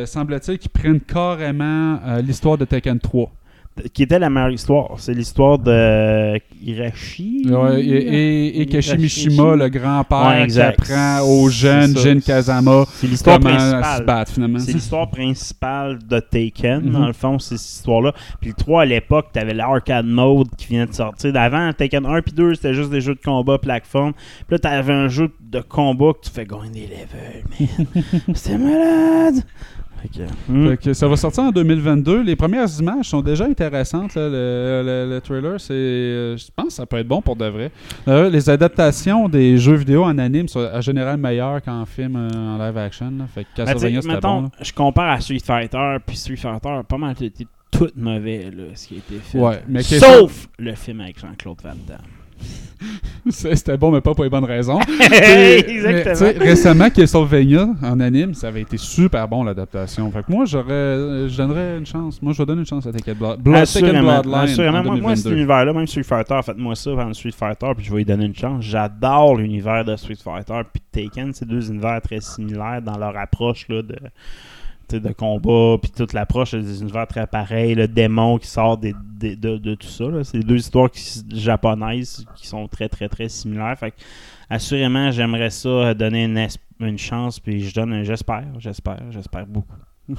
semble-t-il 0.06 0.58
qu'ils 0.58 0.70
prennent 0.70 1.00
carrément 1.00 1.98
euh, 2.04 2.22
l'histoire 2.22 2.58
de 2.58 2.64
Tekken 2.64 2.98
3. 2.98 3.30
Qui 3.94 4.02
était 4.02 4.18
la 4.18 4.28
meilleure 4.28 4.50
histoire. 4.50 4.96
C'est 4.98 5.14
l'histoire 5.14 5.58
de 5.58 6.38
Hirashi. 6.62 7.46
Ouais, 7.48 7.82
et, 7.82 7.88
et, 7.88 8.60
et 8.60 8.66
Kashi 8.66 8.98
Mishima, 8.98 9.56
le 9.56 9.68
grand-père 9.70 10.26
Ouais, 10.42 10.46
qui 10.46 10.60
apprend 10.60 11.20
aux 11.22 11.48
jeunes. 11.48 11.96
Jin 11.96 12.20
Kazama 12.20 12.84
C'est 12.96 13.06
l'histoire 13.06 13.38
comment 13.38 13.54
principale. 13.56 13.98
se 13.98 14.02
battre 14.02 14.32
finalement. 14.32 14.58
C'est 14.58 14.72
l'histoire 14.74 15.08
principale 15.10 15.98
de 16.06 16.20
Taken, 16.20 16.82
Mhm. 16.84 16.90
dans 16.92 17.06
le 17.06 17.12
fond, 17.14 17.38
c'est 17.38 17.56
cette 17.56 17.76
histoire-là. 17.78 18.12
Puis 18.40 18.50
le 18.50 18.54
3, 18.56 18.82
à 18.82 18.84
l'époque, 18.84 19.28
t'avais 19.32 19.54
l'arcade 19.54 20.06
mode 20.06 20.48
qui 20.58 20.66
venait 20.68 20.86
de 20.86 20.92
sortir. 20.92 21.32
Avant, 21.36 21.72
Taken 21.72 22.04
1 22.04 22.20
puis 22.20 22.32
2, 22.34 22.54
c'était 22.54 22.74
juste 22.74 22.90
des 22.90 23.00
jeux 23.00 23.14
de 23.14 23.20
combat 23.24 23.56
plateforme. 23.58 24.12
Puis 24.12 24.46
là, 24.50 24.58
t'avais 24.58 24.92
un 24.92 25.08
jeu 25.08 25.30
de 25.40 25.60
combat 25.60 26.12
que 26.12 26.26
tu 26.26 26.30
fais 26.30 26.44
gagner 26.46 26.70
des 26.72 26.88
levels, 26.88 27.44
man. 27.58 28.02
C'était 28.34 28.58
malade! 28.58 29.42
Fait 30.02 30.08
que, 30.08 30.22
hmm. 30.52 30.68
Fait 30.70 30.76
que 30.78 30.92
ça 30.94 31.06
va 31.06 31.16
sortir 31.16 31.44
en 31.44 31.50
2022. 31.52 32.22
Les 32.22 32.34
premières 32.34 32.66
images 32.80 33.06
sont 33.10 33.20
déjà 33.22 33.44
intéressantes. 33.44 34.14
là. 34.16 34.28
Le, 34.28 34.82
le- 34.84 35.14
le 35.14 35.20
trailer, 35.20 35.60
c'est, 35.60 35.72
euh, 35.72 36.36
je 36.36 36.46
pense 36.56 36.66
que 36.66 36.72
ça 36.72 36.86
peut 36.86 36.96
être 36.98 37.06
bon 37.06 37.22
pour 37.22 37.36
de 37.36 37.46
vrai. 37.46 37.70
Euh, 38.08 38.28
les 38.28 38.50
adaptations 38.50 39.28
des 39.28 39.56
jeux 39.58 39.76
vidéo 39.76 40.02
en 40.04 40.18
anime 40.18 40.48
sont 40.48 40.68
en 40.72 40.80
général 40.80 41.18
meilleures 41.18 41.62
qu'en 41.62 41.86
film 41.86 42.16
euh, 42.16 42.28
en 42.34 42.58
live 42.58 42.76
action. 42.78 43.12
là. 43.16 43.26
Fait 43.32 43.44
que 43.44 43.48
Ben, 43.56 43.64
tu 43.64 43.70
sais, 43.70 43.72
Castlevania, 43.74 44.02
c'était 44.02 44.14
mettons, 44.14 44.36
bon. 44.40 44.42
là. 44.42 44.50
je 44.60 44.72
compare 44.72 45.10
à 45.12 45.20
Street 45.20 45.38
Fighter, 45.44 45.96
puis 46.06 46.16
Street 46.16 46.36
Fighter 46.36 46.68
a 46.70 46.82
pas 46.82 46.98
mal 46.98 47.14
été 47.20 47.46
tout 47.70 47.88
mauvais, 47.96 48.50
là, 48.54 48.64
ce 48.74 48.88
qui 48.88 48.94
a 48.94 48.98
été 48.98 49.14
fait. 49.22 49.38
Ouais, 49.38 49.62
mais 49.68 49.82
Sauf 49.82 50.48
le 50.58 50.74
film 50.74 51.00
avec 51.00 51.18
Jean-Claude 51.20 51.58
Van 51.62 51.70
Damme. 51.86 51.98
C'était 53.30 53.76
bon, 53.76 53.92
mais 53.92 54.00
pas 54.00 54.14
pour 54.14 54.24
les 54.24 54.30
bonnes 54.30 54.44
raisons. 54.44 54.80
Mais, 55.10 55.60
exactement. 55.60 56.12
tu 56.12 56.18
sais, 56.18 56.38
récemment, 56.38 56.90
Castlevania 56.90 57.68
en 57.82 58.00
anime, 58.00 58.34
ça 58.34 58.48
avait 58.48 58.62
été 58.62 58.76
super 58.76 59.28
bon 59.28 59.44
l'adaptation. 59.44 60.10
Fait 60.10 60.24
que 60.24 60.32
moi, 60.32 60.44
j'aurais, 60.44 60.72
euh, 60.72 61.28
je 61.28 61.36
donnerais 61.36 61.78
une 61.78 61.86
chance. 61.86 62.20
Moi, 62.20 62.32
je 62.32 62.38
vais 62.38 62.46
donner 62.46 62.60
une 62.60 62.66
chance 62.66 62.86
à 62.86 62.92
Tekken 62.92 63.14
Blood, 63.14 63.40
Bloodline 63.40 63.62
assurément. 63.62 64.02
Moi, 64.02 64.96
moi, 64.96 65.16
cet 65.16 65.26
2022. 65.26 65.32
univers-là, 65.36 65.72
même 65.72 65.86
Street 65.86 66.02
Fighter, 66.02 66.40
faites-moi 66.44 66.74
ça 66.74 66.90
pendant 66.90 67.12
Street 67.12 67.30
Fighter, 67.30 67.68
puis 67.76 67.84
je 67.84 67.90
vais 67.90 67.98
lui 67.98 68.04
donner 68.04 68.24
une 68.24 68.34
chance. 68.34 68.64
J'adore 68.64 69.36
l'univers 69.36 69.84
de 69.84 69.94
Street 69.96 70.18
Fighter, 70.22 70.60
puis 70.72 70.82
Taken, 70.90 71.32
c'est 71.32 71.46
deux 71.46 71.70
univers 71.70 72.00
très 72.02 72.20
similaires 72.20 72.82
dans 72.82 72.98
leur 72.98 73.16
approche 73.16 73.68
là, 73.68 73.82
de, 73.82 73.96
de 75.00 75.12
combat, 75.12 75.76
puis 75.80 75.90
toute 75.90 76.12
l'approche 76.12 76.52
des 76.54 76.80
univers 76.82 77.06
très 77.06 77.26
pareils, 77.26 77.74
le 77.74 77.88
démon 77.88 78.38
qui 78.38 78.46
sort 78.48 78.78
des, 78.78 78.94
des- 79.18 79.36
de, 79.36 79.56
de 79.56 79.74
tout 79.74 79.86
ça. 79.88 80.04
C'est 80.24 80.40
deux 80.40 80.56
histoires 80.56 80.90
qui- 80.90 81.22
japonaises 81.34 82.24
qui 82.36 82.46
sont 82.46 82.66
très, 82.68 82.88
très, 82.88 83.08
très 83.08 83.28
similaires. 83.28 83.76
Fait 83.78 83.90
que, 83.92 83.96
assurément, 84.50 85.10
j'aimerais 85.10 85.50
ça 85.50 85.94
donner 85.94 86.24
une, 86.24 86.46
une 86.80 86.98
chance, 86.98 87.38
puis 87.40 87.60
je 87.68 87.74
donne 87.74 87.92
un 87.92 88.02
j'espère, 88.02 88.44
j'espère, 88.58 89.00
j'espère 89.10 89.46
beaucoup. 89.46 89.74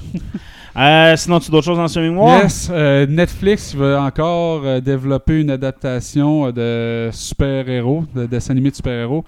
Euh, 0.76 1.14
sinon, 1.16 1.38
tu 1.38 1.48
as 1.48 1.52
d'autres 1.52 1.66
choses 1.66 1.76
dans 1.76 1.86
ce 1.88 2.00
mémoire? 2.00 2.42
Yes, 2.42 2.68
euh, 2.72 3.06
Netflix 3.06 3.74
va 3.74 4.02
encore 4.02 4.62
euh, 4.64 4.80
développer 4.80 5.40
une 5.40 5.50
adaptation 5.50 6.50
de 6.50 7.10
super-héros, 7.12 8.04
de 8.14 8.26
dessins 8.26 8.52
animés 8.52 8.70
de 8.70 8.76
super-héros, 8.76 9.24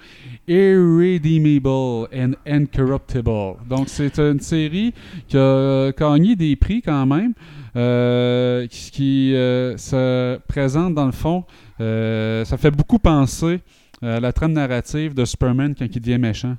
Irredeemable 0.47 2.07
and 2.13 2.33
Incorruptible. 2.45 3.55
Donc, 3.69 3.89
c'est 3.89 4.17
une 4.19 4.39
série 4.39 4.93
qui 5.27 5.37
a 5.37 5.91
gagné 5.91 6.35
des 6.35 6.55
prix 6.55 6.81
quand 6.81 7.05
même, 7.05 7.33
euh, 7.75 8.65
qui, 8.67 9.35
euh, 9.35 9.75
se 9.77 10.37
présente 10.47 10.95
dans 10.95 11.05
le 11.05 11.11
fond. 11.11 11.43
euh, 11.79 12.45
ça 12.45 12.57
fait 12.57 12.71
beaucoup 12.71 12.97
penser 12.99 13.59
à 14.01 14.19
la 14.19 14.31
trame 14.31 14.53
narrative 14.53 15.13
de 15.13 15.25
Superman 15.25 15.75
quand 15.77 15.85
il 15.85 16.01
devient 16.01 16.17
méchant. 16.17 16.55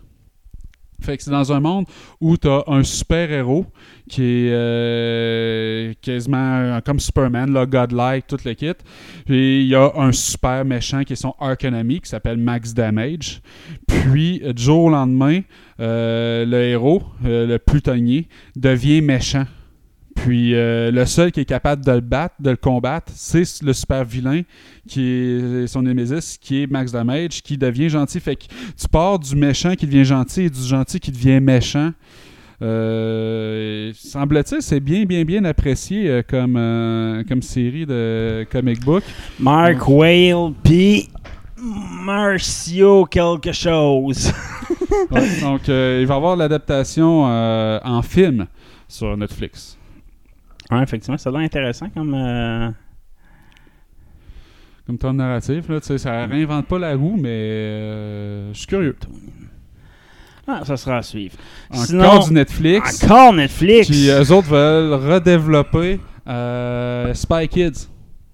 Fait 1.01 1.16
que 1.16 1.22
c'est 1.22 1.30
dans 1.30 1.53
un 1.53 1.61
monde 1.61 1.86
où 2.20 2.36
tu 2.36 2.49
as 2.49 2.64
un 2.66 2.82
super-héros 2.82 3.66
qui 4.09 4.22
est 4.22 4.51
euh, 4.53 5.92
quasiment 6.03 6.80
comme 6.84 6.99
Superman, 6.99 7.53
là, 7.53 7.66
godlike, 7.66 8.26
tout 8.26 8.38
le 8.44 8.55
kit. 8.55 8.72
Puis 9.24 9.62
il 9.62 9.68
y 9.68 9.74
a 9.74 9.92
un 9.96 10.12
super 10.12 10.64
méchant 10.64 11.05
qui 11.05 11.12
est 11.12 11.16
son 11.16 11.34
arc 11.38 11.61
qui 11.61 12.01
s'appelle 12.05 12.38
Max 12.38 12.74
Damage. 12.74 13.40
Puis 13.86 14.40
du 14.40 14.62
jour 14.62 14.84
au 14.84 14.90
lendemain, 14.90 15.40
euh, 15.80 16.44
le 16.44 16.62
héros, 16.64 17.03
euh, 17.24 17.46
le 17.46 17.59
plutonnier, 17.59 18.28
devient 18.57 19.01
méchant. 19.01 19.44
Puis 20.22 20.54
euh, 20.54 20.90
le 20.90 21.06
seul 21.06 21.32
qui 21.32 21.40
est 21.40 21.44
capable 21.44 21.84
de 21.84 21.92
le 21.92 22.00
battre, 22.00 22.34
de 22.40 22.50
le 22.50 22.56
combattre, 22.56 23.12
c'est 23.14 23.62
le 23.62 23.72
super 23.72 24.04
vilain 24.04 24.42
qui 24.86 25.02
est 25.02 25.66
son 25.66 25.82
némésis, 25.82 26.38
qui 26.40 26.62
est 26.62 26.66
Max 26.70 26.92
Damage, 26.92 27.42
qui 27.42 27.56
devient 27.56 27.88
gentil. 27.88 28.20
Fait 28.20 28.36
que 28.36 28.44
tu 28.44 28.88
pars 28.90 29.18
du 29.18 29.36
méchant 29.36 29.74
qui 29.74 29.86
devient 29.86 30.04
gentil 30.04 30.42
et 30.42 30.50
du 30.50 30.62
gentil 30.62 30.98
qui 31.00 31.12
devient 31.12 31.40
méchant. 31.40 31.92
Euh, 32.60 33.92
Semble-t-il, 33.94 34.62
c'est 34.62 34.80
bien, 34.80 35.04
bien, 35.04 35.24
bien 35.24 35.44
apprécié 35.44 36.08
euh, 36.08 36.22
comme, 36.28 36.56
euh, 36.56 37.22
comme 37.28 37.42
série 37.42 37.86
de 37.86 38.46
comic 38.50 38.84
book. 38.84 39.04
Mark 39.38 39.88
Whale, 39.88 40.52
puis 40.64 41.08
Marcio 41.56 43.04
quelque 43.06 43.52
chose. 43.52 44.32
Ouais, 45.10 45.40
donc, 45.40 45.68
il 45.68 46.06
va 46.06 46.14
y 46.14 46.16
avoir 46.16 46.36
l'adaptation 46.36 47.24
en 47.24 48.02
film 48.02 48.46
sur 48.86 49.16
Netflix. 49.16 49.78
Ouais, 50.70 50.82
effectivement, 50.82 51.16
ça 51.18 51.30
a 51.30 51.32
l'air 51.32 51.40
intéressant 51.42 51.88
comme. 51.90 52.14
euh, 52.14 52.70
Comme 54.86 54.98
ton 54.98 55.12
narratif, 55.12 55.68
là, 55.68 55.80
tu 55.80 55.86
sais, 55.86 55.98
ça 55.98 56.24
réinvente 56.26 56.66
pas 56.66 56.78
la 56.78 56.94
roue, 56.94 57.16
mais 57.18 57.28
euh, 57.28 58.52
je 58.52 58.58
suis 58.58 58.66
curieux. 58.66 58.96
Ah, 60.46 60.62
ça 60.64 60.78
sera 60.78 60.98
à 60.98 61.02
suivre. 61.02 61.36
Encore 61.70 61.84
Sinon- 61.86 62.18
du 62.26 62.32
Netflix. 62.32 63.04
Encore 63.04 63.34
Netflix! 63.34 63.88
Puis 63.88 64.08
eux 64.08 64.32
autres 64.32 64.48
veulent 64.48 64.94
redévelopper 64.94 66.00
euh, 66.26 67.12
Spy 67.12 67.48
Kids. 67.48 67.88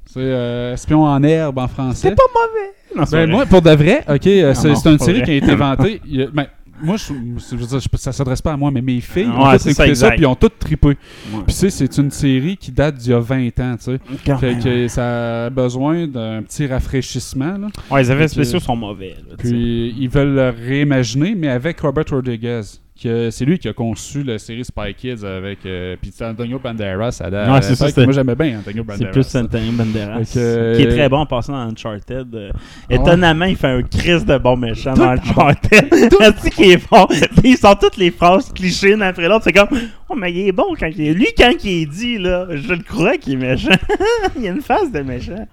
C'est 0.07 0.20
euh, 0.20 0.74
Espion 0.74 1.05
en 1.05 1.20
herbe 1.24 1.59
en 1.59 1.66
français. 1.66 2.09
C'est 2.11 2.14
pas 2.14 2.22
mauvais! 2.32 2.70
Non, 2.95 3.03
Ben, 3.03 3.07
vrai. 3.11 3.26
moi, 3.26 3.47
pour 3.47 3.62
de 3.62 3.70
vrai, 3.72 4.05
ok, 4.09 4.26
euh, 4.28 4.55
c'est 4.55 4.68
une 4.89 4.99
série 5.01 5.14
vrai. 5.18 5.22
qui 5.24 5.30
a 5.32 5.35
été 5.35 5.51
inventée. 5.51 6.01
il 6.07 6.14
y 6.14 6.22
a- 6.22 6.28
ben, 6.28 6.47
moi, 6.83 6.97
je, 6.97 7.12
je 7.51 7.57
veux 7.57 7.66
dire, 7.66 7.81
je- 7.81 7.99
ça 7.99 8.12
s'adresse 8.12 8.43
pas 8.43 8.53
à 8.53 8.57
moi, 8.57 8.70
mais 8.70 8.83
mes 8.83 9.01
filles 9.01 9.27
ont 9.29 9.47
Ouais, 9.47 9.59
toutes 9.59 9.68
écouté 9.68 9.95
ça, 9.95 10.11
puis 10.11 10.20
ils 10.22 10.27
ont 10.27 10.35
toutes 10.35 10.59
trippé. 10.59 10.89
Ouais. 10.89 10.97
Puis, 11.33 11.43
tu 11.47 11.53
sais, 11.53 11.70
c'est 11.70 11.97
une 11.99 12.11
série 12.11 12.57
qui 12.57 12.70
date 12.72 12.97
d'il 12.97 13.11
y 13.12 13.14
a 13.14 13.20
20 13.20 13.61
ans, 13.61 13.77
tu 13.77 13.85
sais. 13.85 14.01
Quand 14.27 14.39
Fait 14.39 14.55
même. 14.55 14.62
que 14.62 14.89
ça 14.89 15.47
a 15.47 15.51
besoin 15.51 16.07
d'un 16.07 16.43
petit 16.43 16.66
rafraîchissement, 16.66 17.59
là. 17.59 17.68
Ouais, 17.91 18.03
les 18.03 18.11
effets 18.12 18.29
spéciaux 18.29 18.61
sont 18.61 18.77
mauvais. 18.77 19.16
là, 19.29 19.37
tu 19.39 19.47
sais. 19.49 19.53
Puis, 19.55 19.95
ils 19.99 20.09
veulent 20.09 20.35
le 20.35 20.51
réimaginer, 20.51 21.35
mais 21.35 21.49
avec 21.49 21.81
Robert 21.81 22.05
Rodriguez. 22.11 22.61
Qui 22.97 23.09
a- 23.09 23.31
C'est 23.31 23.45
lui 23.45 23.59
qui 23.59 23.69
a 23.69 23.73
conçu 23.73 24.23
la 24.23 24.39
série 24.39 24.65
Spy 24.65 24.95
Kids 24.97 25.25
avec. 25.25 25.67
euh, 25.67 25.97
puis 26.01 26.13
c'est 26.15 26.25
Antonio 26.25 26.59
Banderas. 26.59 27.21
À 27.25 27.29
la- 27.31 27.53
Ouais, 27.53 27.63
c'est 27.63 27.75
ça, 27.75 27.89
c'est- 27.89 28.05
Moi, 28.05 28.13
j'aimais 28.13 28.35
bien 28.37 28.59
Antonio 28.61 28.85
C'est 28.89 28.99
Banderas. 28.99 29.11
plus 29.13 29.35
Antonio 29.37 29.73
Banderas. 29.73 30.21
Que- 30.33 30.77
Qui 30.77 30.83
est 30.83 30.89
très 30.89 31.09
bon 31.09 31.19
en 31.19 31.27
passant 31.27 31.53
dans 31.55 31.71
Uncharted. 31.71 32.35
Euh, 32.35 32.51
Ah 32.55 32.95
étonnamment, 32.95 33.47
il 33.47 33.57
fait 33.57 33.67
un 33.69 33.83
crise 33.83 34.25
de 34.25 34.39
bon 34.39 34.57
méchant 34.57 34.95
dans 34.95 35.11
Uncharted. 35.11 35.89
C'est 36.39 36.51
qui 36.51 36.71
est 36.73 36.91
bon? 36.91 37.07
Ils 37.43 37.57
sont 37.57 37.75
toutes 37.75 37.97
les 37.97 38.11
phrases 38.11 38.53
clichés 38.53 38.91
l'une 38.91 39.03
après 39.03 39.29
l'autre. 39.29 39.45
C'est 39.45 39.53
comme, 39.53 39.69
oh, 40.09 40.15
mais 40.17 40.33
il 40.33 40.49
est 40.49 40.53
bon 40.53 40.75
quand 40.79 40.87
il 40.87 41.01
est. 41.01 41.15
Lui, 41.15 41.29
quand 41.37 41.51
il 41.65 41.83
est 41.83 41.87
dit, 41.87 42.19
là, 42.19 42.47
je 42.51 42.73
le 42.75 42.83
crois 42.83 43.17
qu'il 43.19 43.35
est 43.35 43.37
méchant. 43.37 43.69
il 44.39 44.47
a 44.47 44.51
une 44.51 44.63
face 44.63 44.93
de 44.93 45.01
méchant. 45.01 45.47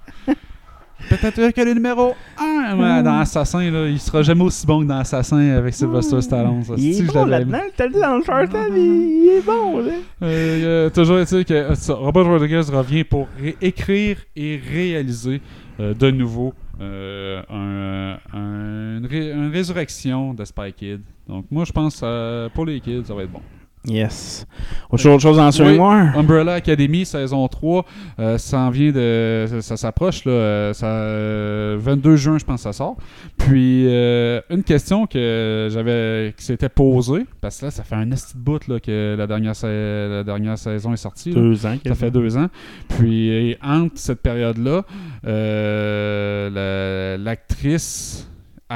Peut-être 1.09 1.51
que 1.51 1.61
le 1.61 1.73
numéro 1.73 2.13
1 2.39 3.01
dans 3.03 3.19
Assassin, 3.19 3.69
là, 3.71 3.87
il 3.87 3.99
sera 3.99 4.21
jamais 4.21 4.43
aussi 4.43 4.65
bon 4.65 4.81
que 4.81 4.85
dans 4.87 4.97
Assassin 4.99 5.39
avec 5.57 5.73
Sylvester 5.73 6.21
Stallone. 6.21 6.63
ça. 6.63 6.73
Il 6.77 6.97
est 7.01 7.13
bon 7.13 7.25
là-dedans. 7.25 7.59
Dit 7.77 7.99
dans 7.99 8.15
Uncharted, 8.19 8.73
il, 8.75 9.23
il 9.23 9.29
est 9.37 9.45
bon, 9.45 9.79
là. 9.79 9.91
Euh, 10.23 10.87
a 10.87 10.89
toujours 10.89 11.19
été 11.19 11.43
que 11.45 11.53
euh, 11.53 11.75
ça, 11.75 11.93
Robert 11.95 12.25
Rodriguez 12.25 12.61
revient 12.71 13.03
pour 13.03 13.27
écrire 13.61 14.17
et 14.35 14.59
réaliser 14.71 15.41
euh, 15.79 15.93
de 15.93 16.11
nouveau 16.11 16.53
euh, 16.79 17.41
un- 17.49 18.17
un- 18.37 18.97
une, 18.99 19.07
ré- 19.09 19.31
une 19.31 19.51
résurrection 19.51 20.33
de 20.33 20.43
Spy 20.45 20.73
Kid. 20.75 21.01
Donc 21.27 21.45
moi 21.51 21.63
je 21.65 21.71
pense 21.71 22.01
euh, 22.03 22.49
pour 22.53 22.65
les 22.65 22.79
kids 22.81 23.03
ça 23.05 23.13
va 23.13 23.23
être 23.23 23.31
bon. 23.31 23.41
Yes. 23.87 24.45
Autre 24.91 25.01
chose, 25.01 25.13
autre 25.13 25.21
chose 25.23 25.39
en 25.39 25.51
mémoire? 25.71 26.15
Umbrella 26.15 26.53
Academy 26.53 27.03
saison 27.03 27.47
3 27.47 27.83
euh, 28.19 28.37
ça 28.37 28.59
en 28.59 28.69
vient 28.69 28.91
de 28.91 29.45
ça, 29.49 29.61
ça 29.63 29.77
s'approche 29.77 30.23
là 30.25 30.31
euh, 30.33 30.73
ça, 30.73 30.85
euh, 30.85 31.77
22 31.79 32.15
juin 32.15 32.37
je 32.37 32.45
pense 32.45 32.57
que 32.59 32.63
ça 32.63 32.73
sort. 32.73 32.97
Puis 33.39 33.87
euh, 33.87 34.39
une 34.51 34.61
question 34.63 35.07
que 35.07 35.67
j'avais 35.71 36.35
qui 36.37 36.45
s'était 36.45 36.69
posée 36.69 37.25
parce 37.41 37.59
que 37.59 37.65
là 37.65 37.71
ça 37.71 37.83
fait 37.83 37.95
un 37.95 38.05
de 38.05 38.15
bout 38.35 38.67
là, 38.67 38.79
que 38.79 39.15
la 39.17 39.25
dernière 39.25 39.55
sa- 39.55 39.67
la 39.67 40.23
dernière 40.23 40.59
saison 40.59 40.93
est 40.93 40.97
sortie. 40.97 41.31
là. 41.31 41.41
Deux 41.41 41.65
ans. 41.65 41.75
Ça 41.83 41.95
fait 41.95 42.11
deux 42.11 42.37
ans. 42.37 42.49
Puis 42.87 43.57
entre 43.63 43.97
cette 43.97 44.21
période-là, 44.21 44.83
euh, 45.25 47.17
la- 47.17 47.17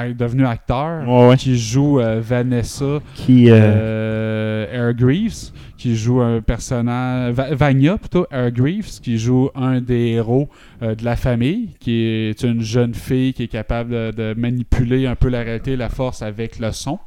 est 0.03 0.13
devenue 0.13 0.45
acteur 0.45 1.07
Ouais, 1.07 1.27
ouais. 1.29 1.37
qui 1.37 1.57
joue 1.57 1.99
euh, 1.99 2.19
Vanessa 2.21 2.99
Qui. 3.15 3.49
euh, 3.49 3.55
euh, 3.55 4.87
Airgreaves, 4.87 5.51
qui 5.77 5.95
joue 5.95 6.21
un 6.21 6.41
personnage, 6.41 7.33
Va- 7.33 7.53
Vanya 7.55 7.97
plutôt, 7.97 8.25
Airgreaves, 8.31 8.99
qui 9.01 9.17
joue 9.17 9.49
un 9.55 9.79
des 9.81 10.07
héros 10.13 10.49
euh, 10.81 10.95
de 10.95 11.05
la 11.05 11.15
famille, 11.15 11.69
qui 11.79 12.03
est 12.03 12.43
une 12.43 12.61
jeune 12.61 12.93
fille 12.93 13.33
qui 13.33 13.43
est 13.43 13.47
capable 13.47 13.91
de, 14.13 14.33
manipuler 14.37 15.05
un 15.07 15.15
peu 15.15 15.29
la 15.29 15.41
réalité 15.41 15.71
et 15.73 15.77
la 15.77 15.89
force 15.89 16.21
avec 16.21 16.59
le 16.59 16.71
son. 16.71 16.99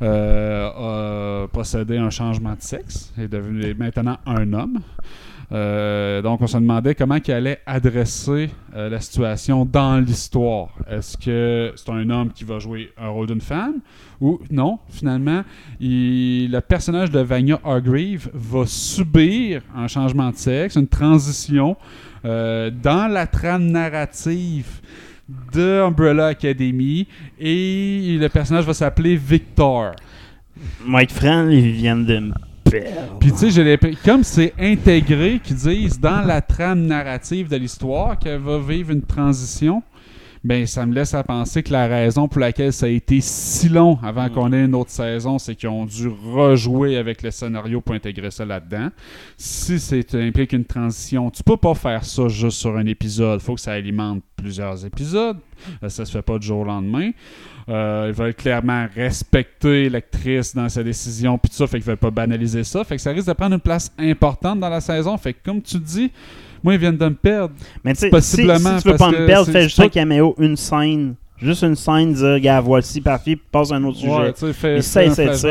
A 0.00 1.46
procédé 1.52 1.96
à 1.96 2.04
un 2.04 2.10
changement 2.10 2.54
de 2.54 2.60
sexe, 2.62 3.12
est 3.20 3.28
devenu 3.28 3.74
maintenant 3.78 4.16
un 4.26 4.52
homme. 4.52 4.80
Euh, 5.52 6.22
donc, 6.22 6.40
on 6.40 6.46
se 6.46 6.56
demandait 6.56 6.94
comment 6.94 7.16
il 7.16 7.32
allait 7.32 7.60
adresser 7.66 8.50
euh, 8.74 8.88
la 8.88 9.00
situation 9.00 9.66
dans 9.66 9.98
l'histoire. 9.98 10.70
Est-ce 10.90 11.18
que 11.18 11.72
c'est 11.76 11.90
un 11.90 12.08
homme 12.08 12.32
qui 12.32 12.44
va 12.44 12.58
jouer 12.58 12.90
un 12.96 13.08
rôle 13.08 13.26
d'une 13.26 13.40
femme 13.40 13.80
ou 14.20 14.40
non? 14.50 14.78
Finalement, 14.88 15.42
le 15.78 16.60
personnage 16.60 17.10
de 17.10 17.20
Vanya 17.20 17.60
Hargreave 17.64 18.30
va 18.32 18.64
subir 18.66 19.62
un 19.76 19.88
changement 19.88 20.30
de 20.30 20.36
sexe, 20.36 20.76
une 20.76 20.88
transition 20.88 21.76
euh, 22.24 22.70
dans 22.70 23.12
la 23.12 23.26
trame 23.26 23.66
narrative 23.66 24.80
de 25.52 25.82
Umbrella 25.82 26.28
Academy 26.28 27.06
et 27.38 28.16
le 28.18 28.28
personnage 28.28 28.64
va 28.64 28.74
s'appeler 28.74 29.16
Victor. 29.16 29.92
Mike 30.86 31.10
Fran, 31.10 31.48
ils 31.48 31.82
de 32.04 32.32
Puis 33.20 33.32
tu 33.32 33.50
sais, 33.50 33.78
comme 34.04 34.24
c'est 34.24 34.54
intégré 34.58 35.40
qu'ils 35.42 35.56
disent 35.56 36.00
dans 36.00 36.22
la 36.22 36.40
trame 36.40 36.82
narrative 36.82 37.48
de 37.48 37.56
l'histoire 37.56 38.18
qu'elle 38.18 38.40
va 38.40 38.58
vivre 38.58 38.90
une 38.90 39.02
transition, 39.02 39.82
ben 40.44 40.66
ça 40.66 40.84
me 40.86 40.94
laisse 40.94 41.14
à 41.14 41.22
penser 41.22 41.62
que 41.62 41.72
la 41.72 41.86
raison 41.86 42.26
pour 42.26 42.40
laquelle 42.40 42.72
ça 42.72 42.86
a 42.86 42.88
été 42.88 43.20
si 43.20 43.68
long 43.68 43.98
avant 44.02 44.28
qu'on 44.28 44.52
ait 44.52 44.64
une 44.64 44.74
autre 44.74 44.90
saison, 44.90 45.38
c'est 45.38 45.54
qu'ils 45.54 45.68
ont 45.68 45.86
dû 45.86 46.08
rejouer 46.08 46.96
avec 46.96 47.22
le 47.22 47.30
scénario 47.30 47.80
pour 47.80 47.94
intégrer 47.94 48.30
ça 48.30 48.44
là-dedans. 48.44 48.88
Si 49.36 49.78
c'est 49.78 50.14
implique 50.14 50.52
une 50.52 50.64
transition, 50.64 51.30
tu 51.30 51.44
peux 51.44 51.56
pas 51.56 51.74
faire 51.74 52.04
ça 52.04 52.26
juste 52.28 52.58
sur 52.58 52.76
un 52.76 52.86
épisode. 52.86 53.40
faut 53.40 53.54
que 53.54 53.60
ça 53.60 53.72
alimente 53.72 54.22
plusieurs 54.36 54.84
épisodes. 54.84 55.38
Euh, 55.82 55.88
Ça 55.88 56.04
se 56.04 56.10
fait 56.10 56.22
pas 56.22 56.38
du 56.38 56.46
jour 56.46 56.60
au 56.60 56.64
lendemain. 56.64 57.10
Euh, 57.68 58.06
ils 58.08 58.14
veulent 58.14 58.34
clairement 58.34 58.88
respecter 58.94 59.88
l'actrice 59.88 60.54
dans 60.54 60.68
sa 60.68 60.82
décision, 60.82 61.38
puis 61.38 61.48
tout 61.50 61.56
ça, 61.56 61.68
fait 61.68 61.78
qu'ils 61.78 61.86
veulent 61.86 61.96
pas 61.96 62.10
banaliser 62.10 62.64
ça. 62.64 62.82
Fait 62.82 62.96
que 62.96 63.02
ça 63.02 63.12
risque 63.12 63.28
de 63.28 63.32
prendre 63.32 63.54
une 63.54 63.60
place 63.60 63.92
importante 63.96 64.58
dans 64.58 64.68
la 64.68 64.80
saison. 64.80 65.16
Fait 65.16 65.32
que 65.32 65.38
comme 65.44 65.62
tu 65.62 65.78
dis, 65.78 66.10
moi 66.62 66.74
ils 66.74 66.80
viennent 66.80 66.96
de 66.96 67.04
me 67.06 67.14
perdre. 67.14 67.54
Mais 67.84 67.94
tu 67.94 68.00
sais, 68.00 68.20
si, 68.20 68.36
si 68.36 68.36
tu 68.36 68.88
veux 68.88 68.96
pas 68.96 69.10
me 69.10 69.26
perdre, 69.26 69.50
fais 69.50 69.62
juste 69.62 69.80
un 69.80 69.88
caméo, 69.88 70.34
une 70.38 70.56
scène. 70.56 71.14
Juste 71.42 71.62
une 71.64 71.74
scène, 71.74 72.12
dire, 72.12 72.38
gars, 72.38 72.60
voici, 72.60 73.00
parfait, 73.00 73.34
puis 73.34 73.44
passe 73.50 73.72
à 73.72 73.74
un 73.74 73.82
autre 73.82 73.98
sujet. 73.98 74.12
Ouais, 74.12 74.52
fais- 74.52 74.76
Et 74.76 74.82
ça, 74.82 75.04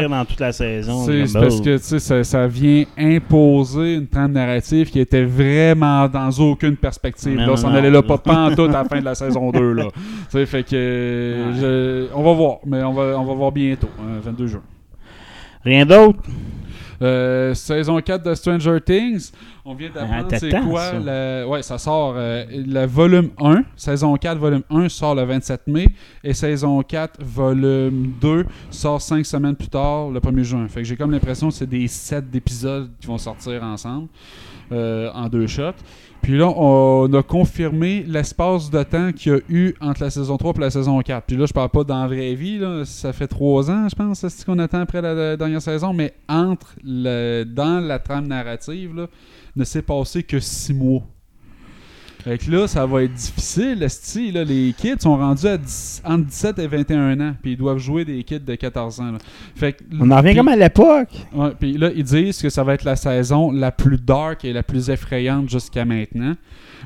dans 0.07 0.23
toute 0.23 0.39
la 0.39 0.53
saison. 0.53 1.05
C'est 1.05 1.33
parce 1.33 1.59
oh. 1.59 1.61
que 1.61 1.77
tu 1.77 1.83
sais, 1.83 1.99
ça, 1.99 2.23
ça 2.23 2.47
vient 2.47 2.85
imposer 2.97 3.95
une 3.95 4.07
trame 4.07 4.31
narrative 4.31 4.89
qui 4.89 5.01
était 5.01 5.25
vraiment 5.25 6.07
dans 6.07 6.29
aucune 6.39 6.77
perspective. 6.77 7.33
Mais 7.33 7.41
là, 7.41 7.47
non, 7.47 7.53
on 7.53 7.57
s'en 7.57 7.73
allait 7.73 7.91
là 7.91 8.01
pas 8.01 8.17
pantoute 8.17 8.69
à 8.69 8.83
la 8.83 8.85
fin 8.85 8.99
de 9.01 9.05
la 9.05 9.15
saison 9.15 9.51
2. 9.51 9.73
Là. 9.73 9.87
Fait 10.45 10.63
que 10.63 11.35
je- 11.59 12.07
on 12.15 12.23
va 12.23 12.33
voir, 12.33 12.57
mais 12.65 12.81
on 12.83 12.93
va, 12.93 13.19
on 13.19 13.25
va 13.25 13.33
voir 13.33 13.51
bientôt, 13.51 13.89
hein, 13.99 14.19
22 14.23 14.47
juin. 14.47 14.61
Rien 15.65 15.85
d'autre? 15.85 16.19
Euh, 17.01 17.53
saison 17.55 17.99
4 17.99 18.23
de 18.23 18.35
Stranger 18.35 18.77
Things, 18.85 19.31
on 19.65 19.73
vient 19.73 19.89
d'apprendre 19.89 20.27
Ah, 20.31 20.37
c'est 20.37 20.49
t'attends, 20.49 20.69
quoi 20.69 20.81
ça. 20.91 20.99
le- 20.99 21.45
ouais 21.47 21.63
ça 21.63 21.77
sort 21.79 22.13
euh, 22.15 22.43
le 22.51 22.85
volume 22.85 23.29
1 23.39 23.63
saison 23.75 24.15
4 24.15 24.37
volume 24.37 24.61
1 24.69 24.87
sort 24.89 25.15
le 25.15 25.23
27 25.23 25.65
mai 25.67 25.87
et 26.23 26.33
saison 26.33 26.81
4 26.83 27.19
volume 27.23 28.13
2 28.21 28.45
sort 28.69 29.01
5 29.01 29.25
semaines 29.25 29.55
plus 29.55 29.67
tard 29.69 30.09
le 30.11 30.19
1er 30.19 30.43
juin. 30.43 30.67
Fait 30.67 30.81
que 30.81 30.87
j'ai 30.87 30.95
comme 30.95 31.11
l'impression 31.11 31.47
que 31.49 31.55
c'est 31.55 31.65
des 31.69 31.87
sets 31.87 32.21
d'épisodes 32.21 32.89
qui 32.99 33.07
vont 33.07 33.17
sortir 33.17 33.63
ensemble 33.63 34.07
euh, 34.71 35.09
en 35.13 35.27
deux 35.27 35.47
shots 35.47 35.73
puis 36.21 36.37
là, 36.37 36.47
on 36.47 37.11
a 37.13 37.23
confirmé 37.23 38.03
l'espace 38.07 38.69
de 38.69 38.83
temps 38.83 39.11
qu'il 39.11 39.31
y 39.31 39.35
a 39.35 39.39
eu 39.49 39.73
entre 39.81 40.03
la 40.03 40.09
saison 40.09 40.37
3 40.37 40.53
et 40.55 40.59
la 40.59 40.69
saison 40.69 41.01
4. 41.01 41.25
Puis 41.25 41.35
là, 41.35 41.45
je 41.45 41.53
parle 41.53 41.69
pas 41.69 41.83
dans 41.83 42.01
la 42.01 42.07
vraie 42.07 42.35
vie, 42.35 42.61
ça 42.85 43.11
fait 43.11 43.27
trois 43.27 43.71
ans, 43.71 43.89
je 43.89 43.95
pense, 43.95 44.19
c'est 44.19 44.29
ce 44.29 44.45
qu'on 44.45 44.59
attend 44.59 44.81
après 44.81 45.01
la, 45.01 45.35
dernière 45.35 45.61
saison, 45.61 45.93
mais 45.93 46.13
entre 46.29 46.75
dans 46.83 47.83
la 47.83 47.99
trame 47.99 48.27
narrative, 48.27 49.07
ne 49.55 49.63
s'est 49.63 49.81
passé 49.81 50.23
que 50.23 50.39
six 50.39 50.73
mois. 50.73 51.03
Fait 52.23 52.37
que 52.37 52.51
là, 52.51 52.67
ça 52.67 52.85
va 52.85 53.03
être 53.03 53.13
difficile, 53.13 53.81
esti, 53.81 54.31
là. 54.31 54.43
Les 54.43 54.73
kids 54.77 54.99
sont 54.99 55.17
rendus 55.17 55.47
à 55.47 55.57
10 55.57 56.03
entre 56.05 56.25
17 56.25 56.59
et 56.59 56.67
21 56.67 57.19
ans, 57.19 57.35
puis 57.41 57.53
ils 57.53 57.57
doivent 57.57 57.79
jouer 57.79 58.05
des 58.05 58.23
kids 58.23 58.39
de 58.39 58.55
14 58.55 58.99
ans. 58.99 59.11
là. 59.13 59.17
Fait 59.55 59.73
que- 59.73 59.83
On 59.99 60.09
en 60.11 60.17
revient 60.17 60.35
comme 60.35 60.47
à 60.47 60.55
l'époque. 60.55 61.09
Ouais, 61.33 61.49
puis 61.59 61.77
là, 61.77 61.89
ils 61.95 62.03
disent 62.03 62.39
que 62.41 62.49
ça 62.49 62.63
va 62.63 62.75
être 62.75 62.83
la 62.83 62.95
saison 62.95 63.51
la 63.51 63.71
plus 63.71 63.97
dark 63.97 64.45
et 64.45 64.53
la 64.53 64.61
plus 64.63 64.89
effrayante 64.91 65.49
jusqu'à 65.49 65.83
maintenant. 65.83 66.35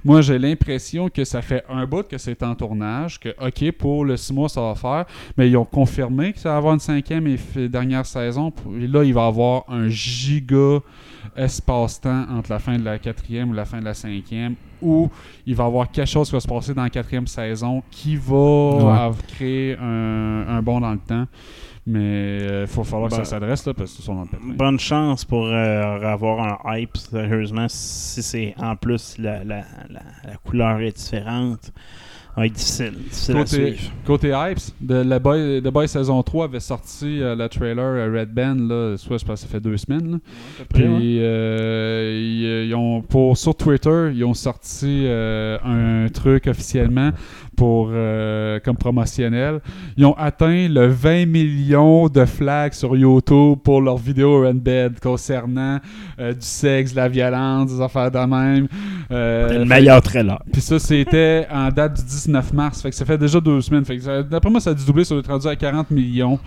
Moi, 0.05 0.21
j'ai 0.21 0.37
l'impression 0.37 1.09
que 1.09 1.23
ça 1.25 1.41
fait 1.41 1.63
un 1.67 1.85
bout 1.85 2.07
que 2.07 2.17
c'est 2.17 2.41
en 2.43 2.53
tournage, 2.55 3.19
que, 3.19 3.29
OK, 3.41 3.71
pour 3.71 4.05
le 4.05 4.15
6 4.17 4.33
mois, 4.33 4.49
ça 4.49 4.61
va 4.61 4.75
faire, 4.75 5.05
mais 5.37 5.49
ils 5.49 5.57
ont 5.57 5.65
confirmé 5.65 6.31
que 6.31 6.39
ça 6.39 6.49
va 6.51 6.57
avoir 6.57 6.73
une 6.75 6.79
cinquième 6.79 7.27
et 7.27 7.67
dernière 7.67 8.05
saison. 8.05 8.51
Puis 8.51 8.87
là, 8.87 9.03
il 9.03 9.13
va 9.13 9.21
y 9.25 9.27
avoir 9.27 9.63
un 9.67 9.89
giga 9.89 10.79
espace-temps 11.35 12.25
entre 12.31 12.51
la 12.51 12.59
fin 12.59 12.77
de 12.77 12.83
la 12.83 12.99
quatrième 12.99 13.49
ou 13.49 13.53
la 13.53 13.65
fin 13.65 13.79
de 13.79 13.85
la 13.85 13.93
cinquième, 13.93 14.55
où 14.81 15.09
il 15.45 15.55
va 15.55 15.63
y 15.63 15.67
avoir 15.67 15.89
quelque 15.91 16.07
chose 16.09 16.27
qui 16.29 16.33
va 16.35 16.39
se 16.39 16.47
passer 16.47 16.73
dans 16.73 16.83
la 16.83 16.89
quatrième 16.89 17.27
saison 17.27 17.81
qui 17.91 18.15
va 18.15 18.35
Ouais. 19.09 19.15
créer 19.27 19.77
un, 19.79 20.45
un 20.47 20.61
bond 20.61 20.79
dans 20.81 20.91
le 20.91 20.99
temps. 20.99 21.25
Mais 21.87 22.61
il 22.61 22.67
faut 22.67 22.83
falloir 22.83 23.11
que 23.11 23.15
Ben, 23.15 23.23
ça 23.23 23.29
s'adresse 23.31 23.63
là 23.67 23.73
parce 23.75 23.93
que 23.93 24.01
c'est 24.01 24.11
dans 24.11 24.21
le 24.21 24.27
pétrin. 24.27 24.53
Bonne 24.57 24.79
chance 24.79 25.23
pour 25.23 25.45
euh, 25.45 26.01
avoir 26.01 26.63
un 26.65 26.77
hype, 26.79 26.97
sérieusement, 26.97 27.67
si 27.69 28.23
c'est 28.23 28.55
en 28.57 28.75
plus 28.75 29.17
la, 29.19 29.43
la, 29.43 29.57
la, 29.89 30.01
la 30.23 30.35
couleur 30.43 30.79
est 30.81 30.97
différente. 30.97 31.71
Difficile, 32.37 32.93
difficile 33.09 33.75
Côté, 34.05 34.29
Hypes, 34.29 34.73
de 34.81 34.95
la 34.95 35.19
Boy, 35.19 35.61
The 35.61 35.69
Boy 35.69 35.87
saison 35.87 36.21
3 36.21 36.45
avait 36.45 36.59
sorti 36.59 37.21
euh, 37.21 37.33
le 37.33 37.47
trailer 37.47 37.79
euh, 37.79 38.19
Red 38.19 38.33
Band, 38.33 38.55
là, 38.55 38.97
soit 38.97 39.17
je 39.17 39.25
pense 39.25 39.41
que 39.41 39.47
ça 39.47 39.51
fait 39.51 39.61
deux 39.61 39.77
semaines. 39.77 40.11
là. 40.11 40.17
Puis 40.73 40.83
ouais. 40.83 40.97
Puis 40.97 41.19
euh, 41.21 42.19
ils, 42.21 42.67
ils 42.67 42.75
ont, 42.75 43.01
pour, 43.01 43.37
sur 43.37 43.55
Twitter, 43.55 44.11
ils 44.13 44.25
ont 44.25 44.33
sorti 44.33 45.05
euh, 45.05 45.57
un 45.63 46.09
truc 46.09 46.47
officiellement 46.47 47.11
pour 47.55 47.89
euh, 47.91 48.59
comme 48.63 48.77
promotionnel. 48.77 49.59
Ils 49.97 50.05
ont 50.05 50.13
atteint 50.17 50.67
le 50.67 50.87
20 50.87 51.25
millions 51.25 52.07
de 52.07 52.25
flags 52.25 52.73
sur 52.73 52.95
YouTube 52.95 53.59
pour 53.63 53.81
leurs 53.81 53.97
vidéos 53.97 54.43
Bed 54.53 54.99
concernant 54.99 55.79
euh, 56.19 56.33
du 56.33 56.45
sexe, 56.45 56.91
de 56.91 56.97
la 56.97 57.07
violence, 57.09 57.73
des 57.73 57.81
affaires 57.81 58.11
de 58.11 58.19
même. 58.19 58.67
Euh, 59.11 59.47
C'est 59.49 59.57
le 59.59 59.65
meilleur 59.65 60.01
trailer. 60.01 60.39
puis 60.51 60.61
ça, 60.61 60.79
c'était 60.79 61.47
en 61.51 61.69
date 61.69 61.95
du 61.97 62.03
19 62.03 62.53
mars. 62.53 62.81
Fait 62.81 62.89
que 62.89 62.95
ça 62.95 63.05
fait 63.05 63.17
déjà 63.17 63.39
deux 63.39 63.61
semaines. 63.61 63.85
Fait 63.85 63.97
que 63.97 64.03
ça- 64.03 64.23
d'après 64.23 64.49
moi, 64.49 64.59
ça 64.59 64.71
a 64.71 64.73
dû 64.73 64.85
doubler 64.85 65.03
sur 65.03 65.15
le 65.15 65.21
rendu 65.27 65.47
à 65.47 65.55
40 65.55 65.91
millions. 65.91 66.39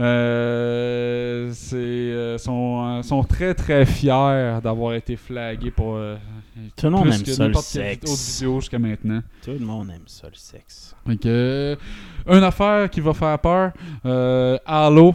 Euh, 0.00 1.50
c'est, 1.52 1.76
euh, 1.76 2.38
sont, 2.38 2.82
euh, 2.86 3.02
sont 3.02 3.22
très 3.22 3.54
très 3.54 3.84
fiers 3.84 4.58
d'avoir 4.62 4.94
été 4.94 5.14
flagués 5.16 5.70
pour 5.70 5.96
euh, 5.96 6.16
Tout 6.76 6.86
le 6.86 6.92
monde 6.92 7.02
plus 7.02 7.14
aime 7.16 7.22
que 7.22 7.32
ça, 7.32 7.48
le 7.48 7.54
sexe. 7.54 8.38
vidéo 8.40 8.60
jusqu'à 8.60 8.78
maintenant. 8.78 9.20
Tout 9.44 9.50
le 9.50 9.58
monde 9.58 9.90
aime 9.90 10.02
ça, 10.06 10.28
le 10.28 10.34
sexe. 10.36 10.94
Une 11.06 12.44
affaire 12.44 12.88
qui 12.88 13.00
va 13.00 13.12
faire 13.12 13.38
peur, 13.38 13.72
Halo, 14.64 15.14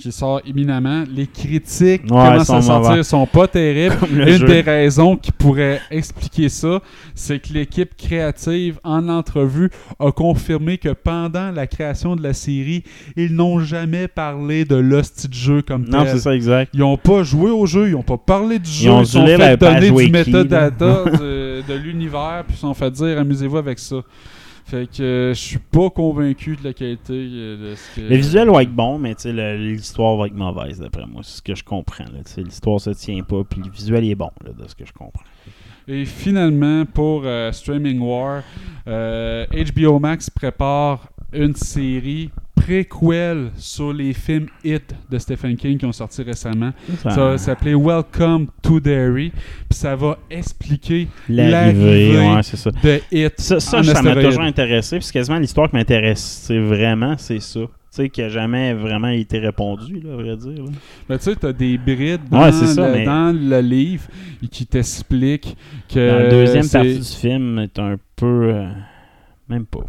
qui 0.00 0.12
sort 0.12 0.40
imminemment. 0.46 1.04
Les 1.14 1.26
critiques 1.26 2.02
Ouais, 2.02 2.08
commencent 2.08 2.50
à 2.50 2.62
sortir 2.62 2.90
mauvais. 2.90 3.02
sont 3.02 3.26
pas 3.26 3.46
terribles. 3.46 3.96
Une 4.12 4.28
jeu. 4.38 4.46
des 4.46 4.60
raisons 4.62 5.16
qui 5.16 5.30
pourrait 5.32 5.80
expliquer 5.90 6.48
ça, 6.48 6.80
c'est 7.14 7.38
que 7.38 7.52
l'équipe 7.52 7.96
créative, 7.96 8.78
en 8.84 9.08
entrevue, 9.08 9.70
a 9.98 10.10
confirmé 10.12 10.78
que 10.78 10.90
pendant 10.90 11.50
la 11.50 11.66
création 11.66 12.16
de 12.16 12.22
la 12.22 12.32
série, 12.32 12.82
ils 13.16 13.34
n'ont 13.34 13.60
jamais 13.60 14.08
parlé 14.08 14.64
de 14.64 14.76
l'hostie 14.76 15.28
de 15.28 15.34
jeu 15.34 15.62
comme 15.62 15.84
Non, 15.88 16.04
tel. 16.04 16.12
c'est 16.12 16.18
ça, 16.20 16.34
exact. 16.34 16.70
Ils 16.74 16.82
ont 16.82 16.96
pas 16.96 17.22
joué 17.22 17.50
au 17.50 17.66
jeu, 17.66 17.88
ils 17.90 17.94
ont 17.94 18.02
pas 18.02 18.16
parlé 18.18 18.58
du 18.58 18.70
jeu, 18.70 18.90
ont 18.90 19.00
ils 19.02 19.06
sont 19.06 19.24
lire 19.24 19.38
fait 19.38 19.56
donner 19.56 19.90
du 19.90 20.10
metadata 20.10 21.04
de, 21.04 21.62
de 21.68 21.74
l'univers, 21.74 22.44
puis 22.46 22.54
ils 22.54 22.56
se 22.56 22.60
sont 22.62 22.74
fait 22.74 22.90
dire 22.90 23.18
amusez-vous 23.18 23.58
avec 23.58 23.78
ça. 23.78 23.96
Fait 24.70 24.86
que 24.86 25.02
euh, 25.02 25.34
je 25.34 25.40
suis 25.40 25.58
pas 25.58 25.90
convaincu 25.90 26.54
de 26.54 26.62
la 26.62 26.72
qualité 26.72 27.12
euh, 27.12 27.70
de 27.70 27.74
ce 27.74 27.96
que. 27.96 28.02
Le 28.02 28.14
visuel 28.14 28.48
va 28.50 28.62
être 28.62 28.70
bon, 28.70 29.00
mais 29.00 29.16
l'histoire 29.24 30.16
va 30.16 30.28
être 30.28 30.34
mauvaise, 30.34 30.78
d'après 30.78 31.06
moi. 31.06 31.22
C'est 31.24 31.38
ce 31.38 31.42
que 31.42 31.56
je 31.56 31.64
comprends. 31.64 32.04
L'histoire 32.36 32.80
se 32.80 32.90
tient 32.90 33.20
pas, 33.24 33.42
puis 33.42 33.60
le 33.64 33.68
visuel 33.68 34.04
est 34.08 34.14
bon, 34.14 34.30
là, 34.44 34.52
de 34.52 34.68
ce 34.68 34.76
que 34.76 34.86
je 34.86 34.92
comprends. 34.92 35.24
Et 35.88 36.04
finalement, 36.04 36.84
pour 36.86 37.22
euh, 37.24 37.50
Streaming 37.50 37.98
War, 37.98 38.44
HBO 38.86 39.98
Max 39.98 40.30
prépare 40.30 41.08
une 41.32 41.56
série 41.56 42.30
préquel 42.70 43.50
sur 43.56 43.92
les 43.92 44.12
films 44.12 44.46
Hit 44.64 44.94
de 45.10 45.18
Stephen 45.18 45.56
King 45.56 45.76
qui 45.78 45.86
ont 45.86 45.92
sorti 45.92 46.22
récemment. 46.22 46.72
Ça- 47.02 47.36
s'appeler 47.36 47.74
Welcome 47.74 48.46
to 48.62 48.78
Derry. 48.78 49.30
Puis 49.68 49.78
ça 49.78 49.96
va 49.96 50.18
expliquer 50.30 51.08
L'arrivée, 51.28 52.16
ouais, 52.16 52.42
ça. 52.42 52.70
de 52.70 53.00
Hit. 53.10 53.40
Ça, 53.40 53.58
ça, 53.60 53.82
m'a 53.82 54.14
toujours 54.22 54.42
intéressé, 54.42 54.96
puis 54.98 55.04
c'est 55.04 55.12
quasiment 55.12 55.38
l'histoire 55.38 55.68
qui 55.68 55.76
m'intéresse 55.76 56.20
c'est 56.46 56.60
vraiment, 56.60 57.16
c'est 57.18 57.40
ça. 57.40 57.60
Tu 57.60 57.96
sais, 57.96 58.08
qui 58.08 58.22
a 58.22 58.28
jamais 58.28 58.72
vraiment 58.72 59.08
été 59.08 59.40
répondu, 59.40 60.00
là, 60.00 60.12
à 60.12 60.16
vrai 60.16 60.36
dire. 60.36 60.62
là. 60.64 60.70
Ben, 61.08 61.18
tu 61.18 61.24
sais, 61.24 61.34
t'as 61.34 61.52
des 61.52 61.76
brides 61.76 62.20
dans, 62.30 62.40
Ouais, 62.44 62.52
c'est 62.52 62.66
ça, 62.66 62.86
le, 62.86 62.94
mais- 62.94 63.04
dans 63.04 63.36
le 63.36 63.60
livre 63.60 64.04
qui 64.48 64.64
t'expliquent 64.64 65.56
que. 65.92 66.08
Dans 66.08 66.18
la 66.22 66.30
deuxième 66.30 66.68
partie 66.68 66.98
du 67.00 67.04
film, 67.04 67.58
est 67.58 67.76
un 67.80 67.96
peu. 68.14 68.52
euh, 68.54 68.68
même 69.48 69.66
pas. 69.66 69.80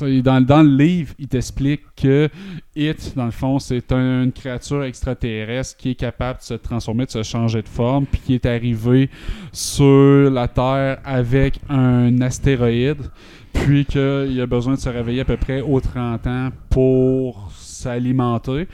Dans, 0.00 0.62
le 0.62 0.76
livre, 0.76 1.14
il 1.18 1.28
t'explique 1.28 1.82
que 1.96 2.28
It, 2.74 3.14
dans 3.16 3.24
le 3.26 3.30
fond, 3.30 3.58
c'est 3.58 3.90
un- 3.92 4.24
une 4.24 4.32
créature 4.32 4.84
extraterrestre 4.84 5.76
qui 5.76 5.90
est 5.90 5.94
capable 5.94 6.38
de 6.40 6.44
se 6.44 6.54
transformer, 6.54 7.06
de 7.06 7.10
se 7.10 7.22
changer 7.22 7.62
de 7.62 7.68
forme, 7.68 8.04
puis 8.06 8.20
qui 8.20 8.34
est 8.34 8.46
arrivé 8.46 9.08
sur 9.52 10.30
la 10.30 10.48
Terre 10.48 10.98
avec 11.04 11.58
un 11.68 12.20
astéroïde, 12.20 13.10
puis 13.52 13.84
qu'il 13.86 14.38
a 14.40 14.46
besoin 14.46 14.74
de 14.74 14.80
se 14.80 14.88
réveiller 14.88 15.20
à 15.22 15.24
peu 15.24 15.36
près 15.38 15.60
aux 15.62 15.80
30 15.80 16.26
ans 16.26 16.50
pour 16.68 17.50
s'alimenter. 17.56 18.68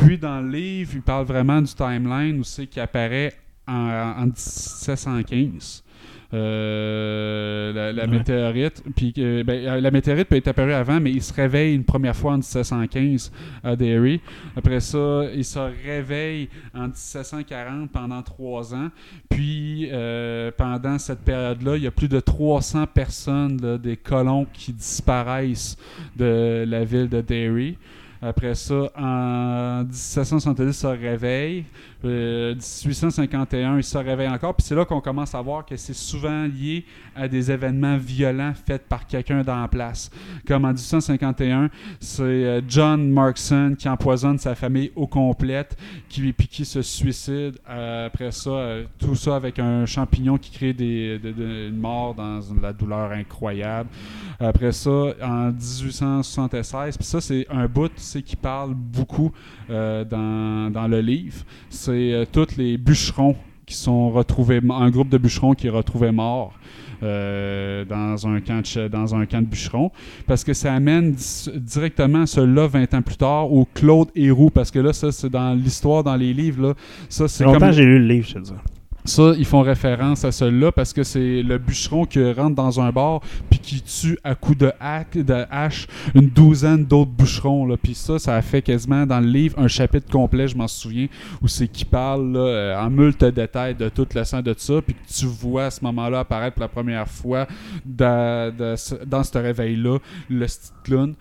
Puis 0.00 0.16
dans 0.18 0.40
le 0.40 0.50
livre, 0.50 0.92
il 0.94 1.02
parle 1.02 1.26
vraiment 1.26 1.60
du 1.60 1.72
timeline 1.74 2.38
où 2.38 2.44
c'est 2.44 2.66
qui 2.66 2.78
apparaît 2.78 3.32
en, 3.66 4.14
en 4.22 4.26
1715. 4.26 5.82
Euh, 6.34 7.72
la, 7.72 7.92
la 7.92 8.02
Ouais. 8.04 8.18
météorite. 8.18 8.82
Puis, 8.96 9.12
ben, 9.16 9.48
euh, 9.50 9.80
la 9.80 9.90
météorite 9.90 10.28
peut 10.28 10.36
être 10.36 10.48
apparue 10.48 10.72
avant, 10.72 11.00
mais 11.00 11.10
il 11.10 11.22
se 11.22 11.32
réveille 11.32 11.74
une 11.74 11.84
première 11.84 12.14
fois 12.14 12.32
en 12.32 12.36
1715 12.38 13.32
à 13.64 13.76
Derry. 13.76 14.20
Après 14.56 14.80
ça, 14.80 15.22
il 15.34 15.44
se 15.44 15.58
réveille 15.58 16.48
en 16.74 16.88
1740 16.88 17.90
pendant 17.90 18.22
trois 18.22 18.74
ans. 18.74 18.88
Puis, 19.28 19.88
euh, 19.90 20.50
pendant 20.56 20.98
cette 20.98 21.20
période-là, 21.20 21.76
il 21.76 21.82
y 21.84 21.86
a 21.86 21.90
plus 21.90 22.08
de 22.08 22.20
300 22.20 22.86
personnes, 22.86 23.58
là, 23.62 23.78
des 23.78 23.96
colons 23.96 24.46
qui 24.52 24.72
disparaissent 24.72 25.76
de 26.16 26.64
la 26.68 26.84
ville 26.84 27.08
de 27.08 27.20
Derry. 27.20 27.78
Après 28.20 28.54
ça, 28.56 28.90
en 28.98 29.84
1770, 29.84 30.62
il 30.66 30.74
se 30.74 30.86
réveille. 30.86 31.64
Euh, 32.04 32.54
1851, 32.54 33.76
il 33.78 33.84
se 33.84 33.96
réveille 33.98 34.28
encore. 34.28 34.54
Puis 34.54 34.66
c'est 34.66 34.74
là 34.74 34.84
qu'on 34.84 35.00
commence 35.00 35.34
à 35.34 35.40
voir 35.40 35.64
que 35.64 35.76
c'est 35.76 35.94
souvent 35.94 36.44
lié 36.46 36.84
à 37.14 37.28
des 37.28 37.50
événements 37.50 37.96
violents 37.96 38.52
faits 38.66 38.88
par 38.88 39.06
quelqu'un 39.06 39.42
dans 39.42 39.60
la 39.60 39.68
place. 39.68 40.10
Comme 40.46 40.64
en 40.64 40.72
1851, 40.72 41.70
c'est 42.00 42.22
euh, 42.22 42.60
John 42.68 43.08
Markson 43.10 43.74
qui 43.78 43.88
empoisonne 43.88 44.38
sa 44.38 44.54
famille 44.54 44.90
au 44.96 45.06
complète, 45.06 45.76
qui, 46.08 46.32
puis 46.32 46.46
qui 46.48 46.64
se 46.64 46.82
suicide. 46.82 47.58
Euh, 47.68 48.06
après 48.06 48.32
ça, 48.32 48.50
euh, 48.50 48.84
tout 48.98 49.14
ça 49.14 49.36
avec 49.36 49.58
un 49.58 49.86
champignon 49.86 50.38
qui 50.38 50.50
crée 50.50 50.72
des, 50.72 51.18
de- 51.18 51.32
de- 51.32 51.68
une 51.68 51.76
mort 51.78 52.14
dans 52.14 52.40
la 52.62 52.72
douleur 52.72 53.12
incroyable. 53.12 53.88
Après 54.40 54.72
ça, 54.72 54.90
en 55.22 55.50
1876, 55.52 56.96
puis 56.96 57.06
ça, 57.06 57.20
c'est 57.20 57.46
un 57.50 57.66
bout 57.66 57.90
c'est 58.08 58.22
qui 58.22 58.36
parle 58.36 58.74
beaucoup 58.74 59.32
euh, 59.70 60.04
dans, 60.04 60.72
dans 60.72 60.88
le 60.88 61.00
livre. 61.00 61.44
C'est 61.68 62.12
euh, 62.12 62.24
tous 62.30 62.56
les 62.56 62.78
bûcherons 62.78 63.36
qui 63.66 63.74
sont 63.74 64.10
retrouvés, 64.10 64.60
un 64.70 64.90
groupe 64.90 65.10
de 65.10 65.18
bûcherons 65.18 65.52
qui 65.52 65.66
est 65.66 65.70
retrouvé 65.70 66.10
mort 66.10 66.54
euh, 67.02 67.84
dans, 67.84 68.26
un 68.26 68.40
camp 68.40 68.62
de, 68.62 68.88
dans 68.88 69.14
un 69.14 69.26
camp 69.26 69.42
de 69.42 69.46
bûcherons. 69.46 69.92
Parce 70.26 70.42
que 70.42 70.54
ça 70.54 70.74
amène 70.74 71.14
directement 71.54 72.24
cela 72.24 72.66
20 72.66 72.94
ans 72.94 73.02
plus 73.02 73.16
tard 73.16 73.52
au 73.52 73.66
Claude 73.74 74.08
Héroux. 74.16 74.50
Parce 74.50 74.70
que 74.70 74.78
là, 74.78 74.94
ça, 74.94 75.12
c'est 75.12 75.28
dans 75.28 75.52
l'histoire, 75.52 76.02
dans 76.02 76.16
les 76.16 76.32
livres. 76.32 76.68
Là, 76.68 76.74
ça, 77.10 77.28
C'est 77.28 77.44
comme 77.44 77.72
j'ai 77.72 77.84
lu 77.84 77.98
le 77.98 78.06
livre, 78.06 78.26
je 78.26 78.34
te 78.34 78.38
dis. 78.38 78.52
Ça, 79.08 79.32
ils 79.36 79.44
font 79.44 79.62
référence 79.62 80.24
à 80.24 80.32
celui-là 80.32 80.70
parce 80.70 80.92
que 80.92 81.02
c'est 81.02 81.42
le 81.42 81.58
bûcheron 81.58 82.04
qui 82.04 82.32
rentre 82.32 82.54
dans 82.54 82.80
un 82.80 82.92
bar 82.92 83.20
puis 83.50 83.58
qui 83.58 83.82
tue 83.82 84.18
à 84.22 84.34
coups 84.34 84.58
de, 84.58 84.72
hache 85.50 85.86
une 86.14 86.28
douzaine 86.28 86.84
d'autres 86.84 87.10
bûcherons. 87.10 87.66
Là. 87.66 87.76
Puis 87.76 87.94
ça, 87.94 88.18
ça 88.18 88.36
a 88.36 88.42
fait 88.42 88.62
quasiment 88.62 89.06
dans 89.06 89.20
le 89.20 89.26
livre 89.26 89.58
un 89.58 89.68
chapitre 89.68 90.10
complet, 90.10 90.48
je 90.48 90.56
m'en 90.56 90.68
souviens, 90.68 91.08
où 91.42 91.48
c'est 91.48 91.68
qui 91.68 91.84
parle 91.84 92.36
euh, 92.36 92.78
en 92.78 92.90
multe 92.90 93.24
détails 93.24 93.74
de 93.74 93.88
tout 93.88 94.06
le 94.14 94.24
sang 94.24 94.42
de 94.42 94.54
ça, 94.56 94.80
puis 94.82 94.94
que 94.94 95.12
tu 95.12 95.26
vois 95.26 95.66
à 95.66 95.70
ce 95.70 95.82
moment-là 95.84 96.20
apparaître 96.20 96.54
pour 96.54 96.62
la 96.62 96.68
première 96.68 97.08
fois 97.08 97.46
dans, 97.84 98.52
ce- 98.76 99.38
réveil-là 99.38 99.98
le 100.28 100.46
clown. 100.84 101.14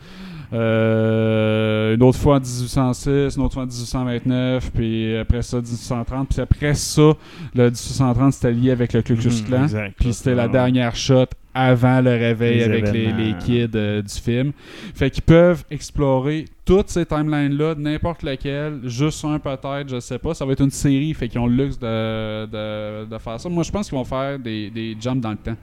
Euh, 0.53 1.95
une 1.95 2.03
autre 2.03 2.17
fois 2.17 2.37
en 2.37 2.39
1806, 2.39 3.35
une 3.35 3.43
autre 3.43 3.53
fois 3.55 3.63
en 3.63 3.67
1829, 3.67 4.71
puis 4.73 5.17
après 5.17 5.41
ça 5.41 5.57
1830, 5.57 6.29
puis 6.29 6.39
après 6.41 6.73
ça, 6.73 7.11
le 7.55 7.63
1830 7.65 8.33
c'était 8.33 8.51
lié 8.53 8.71
avec 8.71 8.93
le 8.93 9.01
Ku 9.01 9.15
Klux 9.15 9.29
Mhm, 9.41 9.45
Klan, 9.47 9.67
puis 9.99 10.13
c'était 10.13 10.35
la 10.35 10.45
ouais. 10.45 10.51
dernière 10.51 10.95
shot 10.95 11.25
avant 11.53 12.01
le 12.01 12.11
réveil 12.11 12.59
Les 12.59 12.63
avec 12.65 12.93
les 12.93 13.35
kids 13.39 13.71
euh, 13.75 14.01
du 14.01 14.13
film. 14.13 14.51
Fait 14.93 15.09
qu'ils 15.09 15.23
peuvent 15.23 15.63
explorer 15.71 16.45
toutes 16.63 16.89
ces 16.89 17.05
timelines-là, 17.05 17.73
n'importe 17.77 18.21
laquelle, 18.23 18.79
juste 18.83 19.25
un 19.25 19.39
peut-être, 19.39 19.89
je 19.89 19.99
sais 19.99 20.19
pas. 20.19 20.33
Ça 20.35 20.45
va 20.45 20.51
être 20.53 20.61
une 20.63 20.69
série, 20.69 21.13
fait 21.15 21.27
qu'ils 21.27 21.39
ont 21.39 21.47
le 21.47 21.55
luxe 21.63 21.79
de, 21.79 22.45
de, 22.45 23.05
de 23.05 23.17
faire 23.17 23.39
ça. 23.39 23.49
Moi, 23.49 23.63
je 23.63 23.71
pense 23.71 23.89
qu'ils 23.89 23.97
vont 23.97 24.03
faire 24.05 24.37
des, 24.37 24.69
des 24.69 24.95
jumps 24.99 25.19
dans 25.21 25.31
le 25.31 25.37
temps. 25.37 25.55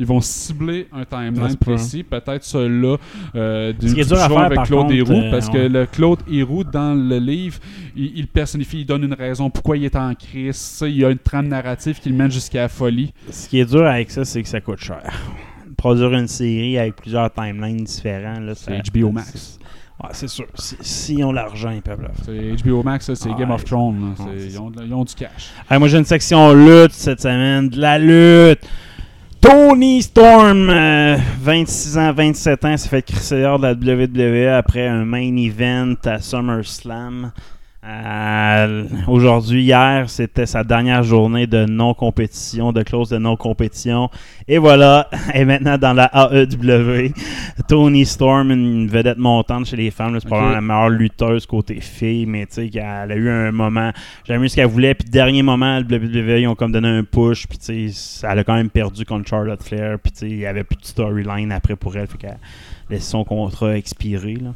Ils 0.00 0.06
vont 0.06 0.20
cibler 0.20 0.86
un 0.92 1.04
timeline 1.04 1.56
précis, 1.56 2.04
peut-être 2.04 2.44
celui-là 2.44 2.96
euh, 3.34 3.72
du 3.72 3.88
Ce 3.88 3.94
qui 3.94 4.00
est 4.00 4.04
dur 4.08 4.16
à 4.18 4.28
bûcheron 4.28 4.36
faire, 4.36 4.44
avec 4.46 4.56
par 4.56 4.66
Claude 4.66 4.90
Héroux, 4.92 5.12
euh, 5.12 5.30
parce 5.30 5.46
ouais. 5.48 5.52
que 5.54 5.58
le 5.58 5.86
Claude 5.86 6.20
Héroux, 6.30 6.62
dans 6.62 6.94
le 6.94 7.18
livre, 7.18 7.58
il, 7.96 8.12
il 8.18 8.26
personnifie, 8.28 8.80
il 8.80 8.86
donne 8.86 9.02
une 9.02 9.14
raison 9.14 9.50
pourquoi 9.50 9.76
il 9.76 9.84
est 9.84 9.96
en 9.96 10.14
crise. 10.14 10.78
Il 10.86 10.96
y 10.98 11.04
a 11.04 11.10
une 11.10 11.18
trame 11.18 11.48
narrative 11.48 11.98
qui 11.98 12.10
le 12.10 12.14
mène 12.14 12.30
jusqu'à 12.30 12.60
la 12.62 12.68
folie. 12.68 13.12
Ce 13.30 13.48
qui 13.48 13.58
est 13.58 13.64
dur 13.68 13.84
avec 13.86 14.10
ça, 14.12 14.24
c'est 14.24 14.40
que 14.42 14.48
ça 14.48 14.60
coûte 14.60 14.78
cher. 14.78 15.02
Produire 15.76 16.12
une 16.14 16.28
série 16.28 16.78
avec 16.78 16.94
plusieurs 16.96 17.32
timelines 17.32 17.84
différents, 17.84 18.38
là, 18.40 18.54
C'est 18.54 18.80
HBO 18.92 19.10
Max. 19.10 19.58
Ouais, 20.02 20.10
c'est 20.12 20.28
sûr. 20.28 20.46
Si- 20.54 20.76
S'ils 20.80 21.24
ont 21.24 21.32
l'argent, 21.32 21.70
ils 21.70 21.82
peuvent 21.82 22.00
le 22.00 22.06
faire. 22.08 22.54
C'est 22.56 22.64
HBO 22.64 22.84
Max, 22.84 23.12
c'est. 23.14 23.34
Game 23.34 23.50
of 23.50 23.64
Thrones. 23.64 24.14
là. 24.16 24.24
Ils, 24.36 24.60
ont, 24.60 24.70
de- 24.70 24.84
ils 24.84 24.94
ont 24.94 25.02
du 25.02 25.14
cash. 25.14 25.50
Moi, 25.70 25.88
j'ai 25.88 25.98
une 25.98 26.04
section 26.04 26.52
lutte 26.54 26.92
cette 26.92 27.20
semaine. 27.20 27.68
De 27.68 27.80
la 27.80 27.98
lutte. 27.98 28.60
Tony 29.48 30.02
Storm, 30.02 30.68
euh, 30.68 31.16
26 31.40 31.96
ans, 31.96 32.12
27 32.12 32.64
ans, 32.66 32.76
s'est 32.76 32.88
fait 32.90 33.00
crisser 33.00 33.36
de 33.36 33.62
la 33.62 33.72
WWE 33.72 34.54
après 34.54 34.86
un 34.86 35.06
main 35.06 35.34
event 35.38 35.94
à 36.04 36.20
SummerSlam. 36.20 37.32
Euh, 37.88 38.84
Aujourd'hui, 39.06 39.62
hier, 39.62 40.10
c'était 40.10 40.44
sa 40.44 40.62
dernière 40.62 41.02
journée 41.02 41.46
de 41.46 41.64
non-compétition, 41.64 42.72
de 42.72 42.82
clause 42.82 43.08
de 43.08 43.16
non-compétition. 43.16 44.10
Et 44.46 44.58
voilà, 44.58 45.08
et 45.34 45.46
maintenant 45.46 45.78
dans 45.78 45.94
la 45.94 46.10
AEW, 46.12 47.12
Tony 47.66 48.04
Storm, 48.04 48.50
une 48.50 48.88
vedette 48.88 49.16
montante 49.16 49.66
chez 49.66 49.76
les 49.76 49.90
femmes, 49.90 50.18
c'est 50.20 50.26
Ok. 50.26 50.32
probablement 50.32 50.54
la 50.54 50.60
meilleure 50.60 50.90
lutteuse 50.90 51.46
côté 51.46 51.80
fille, 51.80 52.26
mais 52.26 52.44
tu 52.46 52.54
sais, 52.54 52.68
qu'elle 52.68 52.82
a 53.12 53.16
eu 53.16 53.30
un 53.30 53.52
moment, 53.52 53.90
j'aime 54.26 54.42
mieux 54.42 54.48
ce 54.48 54.56
qu'elle 54.56 54.66
voulait, 54.66 54.94
puis 54.94 55.08
dernier 55.08 55.42
moment, 55.42 55.78
le 55.80 55.84
WWE, 55.84 56.40
ils 56.40 56.46
ont 56.46 56.54
comme 56.54 56.72
donné 56.72 56.88
un 56.88 57.04
push, 57.04 57.46
puis 57.46 57.56
tu 57.58 57.90
sais, 57.90 58.26
elle 58.30 58.38
a 58.40 58.44
quand 58.44 58.54
même 58.54 58.70
perdu 58.70 59.06
contre 59.06 59.28
Charlotte 59.28 59.62
Flair, 59.62 59.98
puis 59.98 60.12
tu 60.12 60.18
sais, 60.18 60.26
il 60.28 60.38
y 60.38 60.46
avait 60.46 60.64
plus 60.64 60.76
de 60.76 60.84
storyline 60.84 61.52
après 61.52 61.76
pour 61.76 61.96
elle, 61.96 62.06
fait 62.06 62.18
qu'elle 62.18 62.38
laisse 62.90 63.06
son 63.08 63.24
contrat 63.24 63.76
expirer, 63.76 64.36
là. 64.36 64.50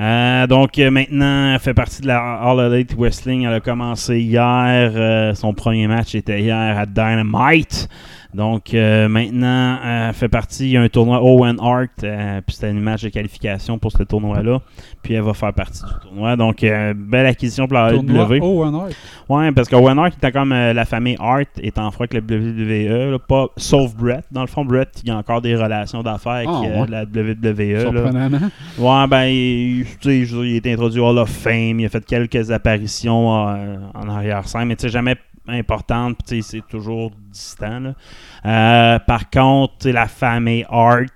Euh, 0.00 0.46
donc 0.46 0.78
euh, 0.78 0.90
maintenant, 0.90 1.52
elle 1.54 1.60
fait 1.60 1.74
partie 1.74 2.02
de 2.02 2.06
la 2.08 2.18
All 2.18 2.72
Elite 2.72 2.94
Wrestling. 2.96 3.44
Elle 3.44 3.54
a 3.54 3.60
commencé 3.60 4.18
hier. 4.20 4.92
euh, 4.94 5.34
son 5.34 5.52
premier 5.54 5.86
match 5.86 6.14
était 6.14 6.40
hier 6.40 6.56
à 6.78 6.86
Dynamite. 6.86 7.88
Donc 8.38 8.72
euh, 8.72 9.08
maintenant, 9.08 9.78
elle 9.84 10.14
fait 10.14 10.28
partie. 10.28 10.66
Il 10.66 10.70
y 10.70 10.76
a 10.76 10.80
un 10.82 10.88
tournoi 10.88 11.20
Owen 11.22 11.56
Hart. 11.60 11.88
euh, 12.04 12.40
puis 12.46 12.54
c'était 12.54 12.68
un 12.68 12.72
match 12.74 13.02
de 13.02 13.08
qualification 13.08 13.78
pour 13.80 13.90
ce 13.90 14.04
tournoi-là. 14.04 14.60
Puis 15.02 15.14
elle 15.14 15.22
va 15.22 15.34
faire 15.34 15.52
partie 15.52 15.82
du 15.82 15.90
tournoi. 16.08 16.36
Donc 16.36 16.62
euh, 16.62 16.94
belle 16.96 17.26
acquisition 17.26 17.66
pour 17.66 17.76
la 17.76 17.90
Tournoi 17.90 18.26
WWE. 18.26 18.38
Owen 18.40 18.74
Hart. 18.76 18.92
Ouais, 19.28 19.50
parce 19.50 19.68
que 19.68 19.74
Owen 19.74 19.98
Hart 19.98 20.14
était 20.16 20.30
comme 20.30 20.52
euh, 20.52 20.72
la 20.72 20.84
famille 20.84 21.16
Hart 21.18 21.48
est 21.60 21.76
en 21.78 21.90
froid 21.90 22.06
avec 22.08 22.14
la 22.14 22.36
WWE. 22.36 23.10
là, 23.10 23.18
pas, 23.18 23.48
sauf 23.56 23.92
Brett. 23.96 24.24
Dans 24.30 24.42
le 24.42 24.46
fond, 24.46 24.64
Brett, 24.64 25.00
il 25.04 25.10
a 25.10 25.16
encore 25.16 25.42
des 25.42 25.56
relations 25.56 26.04
d'affaires 26.04 26.32
avec 26.32 26.48
Ah, 26.48 26.62
euh, 26.64 26.80
ouais. 26.82 26.86
la 26.88 27.02
WWE. 27.02 27.92
là. 27.92 28.38
Ouais, 28.78 29.06
ben, 29.08 29.24
il, 29.24 29.84
il 30.04 30.56
est 30.56 30.66
introduit 30.72 31.00
au 31.00 31.08
Hall 31.08 31.18
of 31.18 31.28
Fame, 31.28 31.80
il 31.80 31.86
a 31.86 31.88
fait 31.88 32.06
quelques 32.06 32.52
apparitions 32.52 33.48
euh, 33.48 33.76
en 33.94 34.08
arrière-scène, 34.08 34.66
mais 34.68 34.76
tu 34.76 34.82
sais, 34.82 34.88
jamais 34.90 35.16
importante, 35.48 36.18
puis 36.26 36.42
c'est 36.42 36.66
toujours 36.68 37.12
distant. 37.32 37.80
là. 37.80 37.94
Euh, 38.46 38.98
par 39.00 39.30
contre, 39.30 39.88
la 39.88 40.06
famille 40.06 40.64
Hart, 40.68 41.08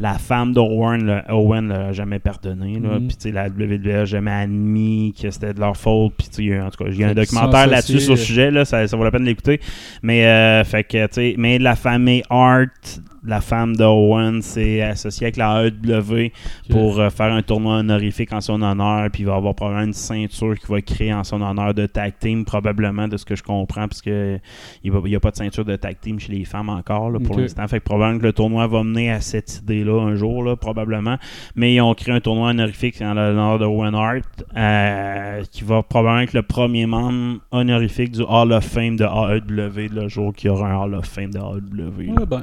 la 0.00 0.14
femme 0.14 0.52
d'Owen, 0.52 1.22
Owen 1.28 1.68
l'a 1.68 1.92
jamais 1.92 2.18
pardonné. 2.18 2.78
là. 2.80 2.98
Mhm. 2.98 3.08
Puis 3.08 3.30
la 3.32 3.48
WWE 3.48 4.00
a 4.02 4.04
jamais 4.04 4.30
admis 4.30 5.14
que 5.20 5.30
c'était 5.30 5.52
de 5.54 5.60
leur 5.60 5.76
faute. 5.76 6.14
Puis 6.36 6.58
en 6.58 6.70
tout 6.70 6.84
cas, 6.84 6.90
il 6.90 6.98
y 6.98 7.04
a 7.04 7.08
un 7.08 7.14
documentaire 7.14 7.66
là-dessus 7.66 8.00
sur 8.00 8.14
le 8.14 8.18
sujet, 8.18 8.50
là, 8.50 8.64
ça, 8.64 8.86
ça 8.86 8.96
vaut 8.96 9.04
la 9.04 9.10
peine 9.10 9.22
de 9.22 9.28
l'écouter. 9.28 9.60
Mais, 10.02 10.26
euh, 10.26 10.64
fait 10.64 10.84
que, 10.84 11.36
mais 11.36 11.58
la 11.58 11.76
famille 11.76 12.22
Hart, 12.30 13.00
la 13.24 13.40
femme 13.40 13.76
d'Owen, 13.76 14.42
c'est 14.42 14.82
associé 14.82 15.26
avec 15.26 15.36
la 15.36 15.66
AEW 15.66 16.30
pour 16.70 16.98
euh, 16.98 17.08
faire 17.10 17.32
un 17.32 17.42
tournoi 17.42 17.76
honorifique 17.76 18.32
en 18.32 18.40
son 18.40 18.60
honneur. 18.62 19.08
Puis 19.12 19.22
il 19.22 19.26
va 19.26 19.36
avoir 19.36 19.54
probablement 19.54 19.86
une 19.86 19.92
ceinture 19.92 20.58
qui 20.58 20.66
va 20.66 20.80
créée 20.80 21.14
en 21.14 21.22
son 21.22 21.40
honneur 21.40 21.72
de 21.72 21.86
tag 21.86 22.14
team, 22.18 22.44
probablement 22.44 23.06
de 23.06 23.16
ce 23.16 23.24
que 23.24 23.36
je 23.36 23.42
comprends, 23.42 23.86
parce 23.86 24.02
que 24.02 24.38
il 24.82 24.92
n'y 24.92 25.16
a 25.16 25.20
pas 25.20 25.30
de 25.30 25.36
ceinture 25.36 25.64
de 25.64 25.76
tag 25.76 25.96
team 26.00 26.18
chez 26.18 26.32
les 26.32 26.44
femmes 26.44 26.68
encore 26.68 27.10
là, 27.10 27.20
pour 27.20 27.38
l'instant. 27.38 27.66
Fait 27.68 27.78
que 27.78 27.84
probablement 27.84 28.18
que 28.18 28.26
le 28.26 28.32
tournoi 28.32 28.66
va 28.66 28.82
mener 28.82 29.10
à 29.10 29.20
cette 29.20 29.60
idée-là 29.62 30.00
un 30.02 30.14
jour, 30.16 30.42
là, 30.42 30.56
probablement. 30.56 31.16
Mais 31.54 31.74
ils 31.74 31.80
ont 31.80 31.94
créé 31.94 32.14
un 32.14 32.20
tournoi 32.20 32.50
honorifique 32.50 33.00
en 33.02 33.14
l'honneur 33.14 33.58
de 33.58 33.64
Owen 33.64 33.94
Hart, 33.94 34.44
euh, 34.56 35.42
qui 35.50 35.62
va 35.62 35.82
probablement 35.82 36.22
être 36.22 36.32
le 36.32 36.42
premier 36.42 36.86
membre 36.86 37.40
honorifique 37.52 38.12
du 38.12 38.22
Hall 38.22 38.52
of 38.52 38.64
Fame 38.64 38.96
de 38.96 39.04
AEW 39.04 39.92
le 39.92 40.08
jour 40.08 40.34
qu'il 40.34 40.48
y 40.48 40.50
aura 40.50 40.72
un 40.72 40.76
Hall 40.82 40.94
of 40.94 41.06
Fame 41.06 41.30
de 41.30 41.38
AEW. 41.38 42.18
Ouais, 42.18 42.26
ben. 42.26 42.42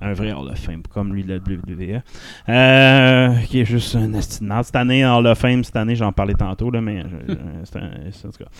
Un 0.00 0.12
vrai 0.12 0.32
Hall 0.32 0.48
of 0.50 0.58
Fame, 0.58 0.82
comme 0.92 1.12
lui, 1.12 1.24
le 1.24 1.36
WWE. 1.38 2.00
Euh, 2.48 3.34
qui 3.48 3.60
est 3.60 3.64
juste 3.64 3.96
un 3.96 4.12
estimate. 4.14 4.66
Cette 4.66 4.76
année, 4.76 5.04
Hall 5.04 5.26
of 5.26 5.38
Fame, 5.38 5.64
cette 5.64 5.76
année, 5.76 5.96
j'en 5.96 6.12
parlais 6.12 6.34
tantôt, 6.34 6.70
là, 6.70 6.80
mais 6.80 7.02
je- 7.28 7.32
je- 7.34 7.38
c'est 8.12 8.26
en 8.26 8.30
tout 8.30 8.44
cas. 8.44 8.50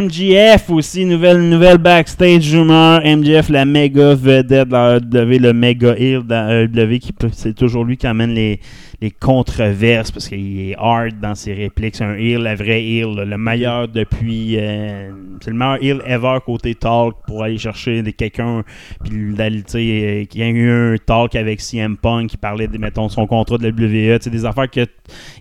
MGF 0.00 0.68
aussi, 0.70 1.04
nouvelle, 1.06 1.40
nouvelle 1.48 1.78
backstage 1.78 2.54
rumeur. 2.54 3.00
MGF, 3.04 3.48
la 3.48 3.64
méga 3.64 4.14
vedette 4.14 4.68
de 4.68 4.72
la 4.72 4.96
AEW, 4.96 5.38
le 5.40 5.52
méga 5.52 5.94
heel 5.96 6.22
de 6.26 6.30
la 6.30 6.62
AEW, 6.64 6.98
qui 6.98 7.14
c'est 7.32 7.54
toujours 7.54 7.84
lui 7.84 7.96
qui 7.96 8.06
amène 8.06 8.34
les, 8.34 8.60
les 9.02 9.10
controverses 9.10 10.10
parce 10.12 10.28
qu'il 10.28 10.70
est 10.70 10.76
hard 10.78 11.18
dans 11.20 11.34
ses 11.34 11.52
répliques. 11.52 11.96
C'est 11.96 12.04
un 12.04 12.14
heel, 12.14 12.42
le 12.44 12.54
vrai 12.54 12.82
heel, 12.84 13.14
le 13.14 13.36
meilleur 13.36 13.88
depuis. 13.88 14.56
euh, 14.58 15.10
c'est 15.40 15.50
le 15.50 15.56
meilleur 15.56 15.82
heel 15.82 16.02
ever 16.06 16.38
côté 16.46 16.74
talk 16.76 17.16
pour 17.26 17.42
aller 17.42 17.58
chercher 17.58 18.02
quelqu'un. 18.12 18.62
Puis, 19.04 19.34
euh, 19.38 20.24
qu'il 20.24 20.40
y 20.40 20.42
a 20.44 20.48
eu 20.48 20.70
un 20.70 20.96
talk 21.04 21.34
avec 21.34 21.60
CM 21.60 21.96
Punk 21.96 22.30
qui 22.30 22.36
parlait 22.36 22.68
de, 22.68 22.78
mettons, 22.78 23.08
son 23.08 23.26
contrat 23.26 23.58
de 23.58 23.64
la 23.64 23.70
WWE. 23.70 24.18
Des 24.30 24.44
affaires 24.46 24.70
qu'il 24.70 24.86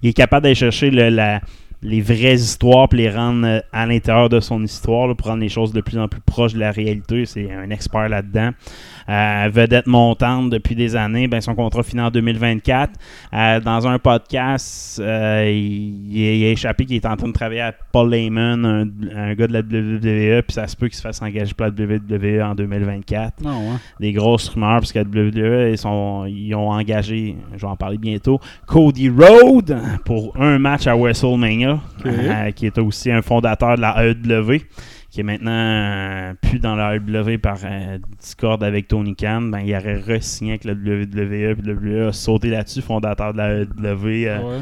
est 0.04 0.14
capable 0.14 0.44
d'aller 0.44 0.56
chercher 0.56 0.90
le- 0.92 1.10
la 1.10 1.40
les 1.84 2.00
vraies 2.02 2.36
histoires 2.36 2.88
puis 2.90 3.00
les 3.00 3.10
rendre 3.10 3.48
euh, 3.48 3.60
à 3.74 3.88
l'intérieur 3.88 4.30
de 4.30 4.40
son 4.40 4.64
histoire 4.64 5.16
pour 5.16 5.28
rendre 5.28 5.42
les 5.42 5.50
choses 5.50 5.74
de 5.74 5.82
plus 5.82 5.98
en 5.98 6.08
plus 6.08 6.22
proches 6.22 6.54
de 6.54 6.60
la 6.60 6.72
réalité. 6.72 7.26
C'est 7.26 7.52
un 7.52 7.72
expert 7.72 8.08
là-dedans. 8.08 8.52
Euh, 9.12 9.50
vedette 9.52 9.88
montante 9.88 10.50
depuis 10.50 10.74
des 10.74 10.96
années. 10.96 11.28
Ben, 11.28 11.42
son 11.42 11.54
contrat 11.54 11.84
finit 11.84 12.02
en 12.02 12.12
2024. 12.12 12.92
Euh, 13.34 13.60
dans 13.60 13.86
un 13.86 14.00
podcast, 14.00 15.02
euh, 15.04 15.52
il, 15.54 16.18
il 16.18 16.46
a 16.46 16.52
échappé 16.52 16.86
qu'il 16.86 16.96
est 16.96 17.06
en 17.06 17.18
train 17.18 17.28
de 17.28 17.34
travailler 17.34 17.60
avec 17.60 17.76
Paul 17.92 18.14
Heyman, 18.14 18.66
un, 18.66 18.88
un 19.18 19.34
gars 19.34 19.48
de 19.48 19.54
la 19.54 19.60
WWE, 19.60 20.44
puis 20.44 20.54
ça 20.54 20.66
se 20.68 20.78
peut 20.78 20.88
qu'il 20.88 20.96
se 20.96 21.02
fasse 21.02 21.22
engager 21.22 21.54
pour 21.54 21.66
la 21.66 21.72
WWE 21.74 22.42
en 22.42 22.56
2024 22.56 23.44
Non, 23.44 23.72
ouais. 23.72 23.76
des 24.00 24.14
grosses 24.14 24.48
rumeurs 24.48 24.80
parce 24.80 24.94
que 24.94 25.00
la 25.00 25.06
WWE 25.06 25.72
ils, 25.72 25.78
sont, 25.78 26.26
ils 26.26 26.56
ont 26.56 26.70
engagé, 26.70 27.36
je 27.54 27.60
vais 27.60 27.68
en 27.68 27.76
parler 27.76 27.98
bientôt, 27.98 28.40
Cody 28.66 29.10
Rhodes 29.10 29.78
pour 30.06 30.40
un 30.40 30.58
match 30.58 30.88
à 30.88 30.96
WrestleMania, 30.96 31.80
qui 32.56 32.66
est 32.66 32.78
aussi 32.78 33.12
un 33.12 33.22
fondateur 33.22 33.76
de 33.76 33.82
la 33.82 34.06
AEW, 34.06 34.62
qui 35.12 35.20
est 35.20 35.24
maintenant 35.24 35.52
euh, 35.52 36.34
plus 36.42 36.60
dans 36.60 36.76
la 36.76 36.96
AEW 36.96 37.38
par 37.38 37.58
euh, 37.66 37.98
Discord 38.22 38.64
avec 38.64 38.88
Tony 38.88 39.14
Khan. 39.14 39.42
Ben, 39.42 39.60
il 39.60 39.76
aurait 39.76 39.98
re-signé 40.00 40.52
avec 40.54 40.64
la 40.64 40.72
WWE, 40.72 41.56
puis 41.56 41.72
WWE 41.74 42.08
a 42.08 42.14
sauté 42.14 42.48
là-dessus, 42.50 42.82
fondateur 42.82 43.34
de 43.34 43.38
la 43.38 43.50
AEW. 43.60 44.28
euh, 44.28 44.38
Ouais. 44.42 44.60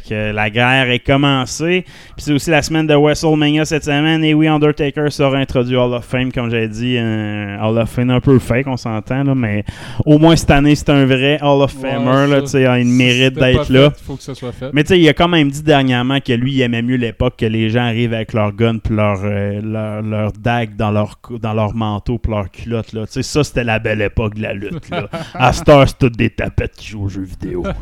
fait 0.00 0.08
que 0.08 0.14
euh, 0.14 0.32
la 0.32 0.50
guerre 0.50 0.90
est 0.90 0.98
commencée. 0.98 1.84
Puis 1.86 2.24
c'est 2.24 2.32
aussi 2.32 2.50
la 2.50 2.62
semaine 2.62 2.86
de 2.88 2.94
WrestleMania 2.94 3.64
cette 3.64 3.84
semaine. 3.84 4.24
Et 4.24 4.34
oui, 4.34 4.48
Undertaker 4.48 5.12
sera 5.12 5.36
introduit 5.38 5.76
Hall 5.76 5.92
of 5.94 6.04
Fame, 6.04 6.32
comme 6.32 6.50
j'ai 6.50 6.66
dit. 6.66 6.98
Un 6.98 7.58
Hall 7.62 7.78
of 7.78 7.88
Fame 7.88 8.10
un 8.10 8.20
peu 8.20 8.38
fake, 8.40 8.66
on 8.66 8.76
s'entend, 8.76 9.22
là, 9.22 9.34
mais 9.36 9.64
au 10.04 10.18
moins 10.18 10.34
cette 10.34 10.50
année, 10.50 10.74
c'est 10.74 10.90
un 10.90 11.04
vrai 11.06 11.38
Hall 11.40 11.62
of 11.62 11.72
Ouais, 11.82 11.90
Famer. 11.92 12.40
ça. 12.40 12.46
sais, 12.46 12.80
il 12.80 12.86
mérite 12.88 13.34
d'être 13.34 13.66
fait, 13.66 13.72
là. 13.72 13.90
Il 13.96 14.04
faut 14.04 14.16
que 14.16 14.22
ça 14.22 14.34
soit 14.34 14.50
fait. 14.52 14.70
Mais 14.72 14.82
tu 14.82 14.88
sais, 14.88 14.98
il 14.98 15.08
a 15.08 15.12
quand 15.12 15.28
même 15.28 15.50
dit 15.50 15.62
dernièrement 15.62 16.18
que 16.20 16.32
lui, 16.32 16.52
il 16.54 16.62
aimait 16.62 16.82
mieux 16.82 16.96
l'époque 16.96 17.34
que 17.38 17.46
les 17.46 17.70
gens 17.70 17.84
arrivent 17.84 18.14
avec 18.14 18.32
leur 18.32 18.52
gun 18.52 18.78
puis 18.78 18.94
leur, 18.96 19.20
euh, 19.22 19.60
leur, 19.62 19.83
leur 20.02 20.32
dague 20.32 20.76
dans 20.76 20.90
leur, 20.90 21.18
dans 21.40 21.54
leur 21.54 21.74
manteau 21.74 22.18
puis 22.18 22.30
leur 22.32 22.50
culotte. 22.50 22.92
Là. 22.92 23.04
Ça, 23.08 23.44
c'était 23.44 23.64
la 23.64 23.78
belle 23.78 24.02
époque 24.02 24.34
de 24.34 24.42
la 24.42 24.52
lutte. 24.52 24.88
Là. 24.90 25.08
à 25.34 25.52
c'est 25.52 25.98
toutes 25.98 26.16
des 26.16 26.30
tapettes 26.30 26.74
qui 26.76 26.88
jouent 26.88 27.04
aux 27.04 27.08
jeux 27.08 27.22
vidéo. 27.22 27.64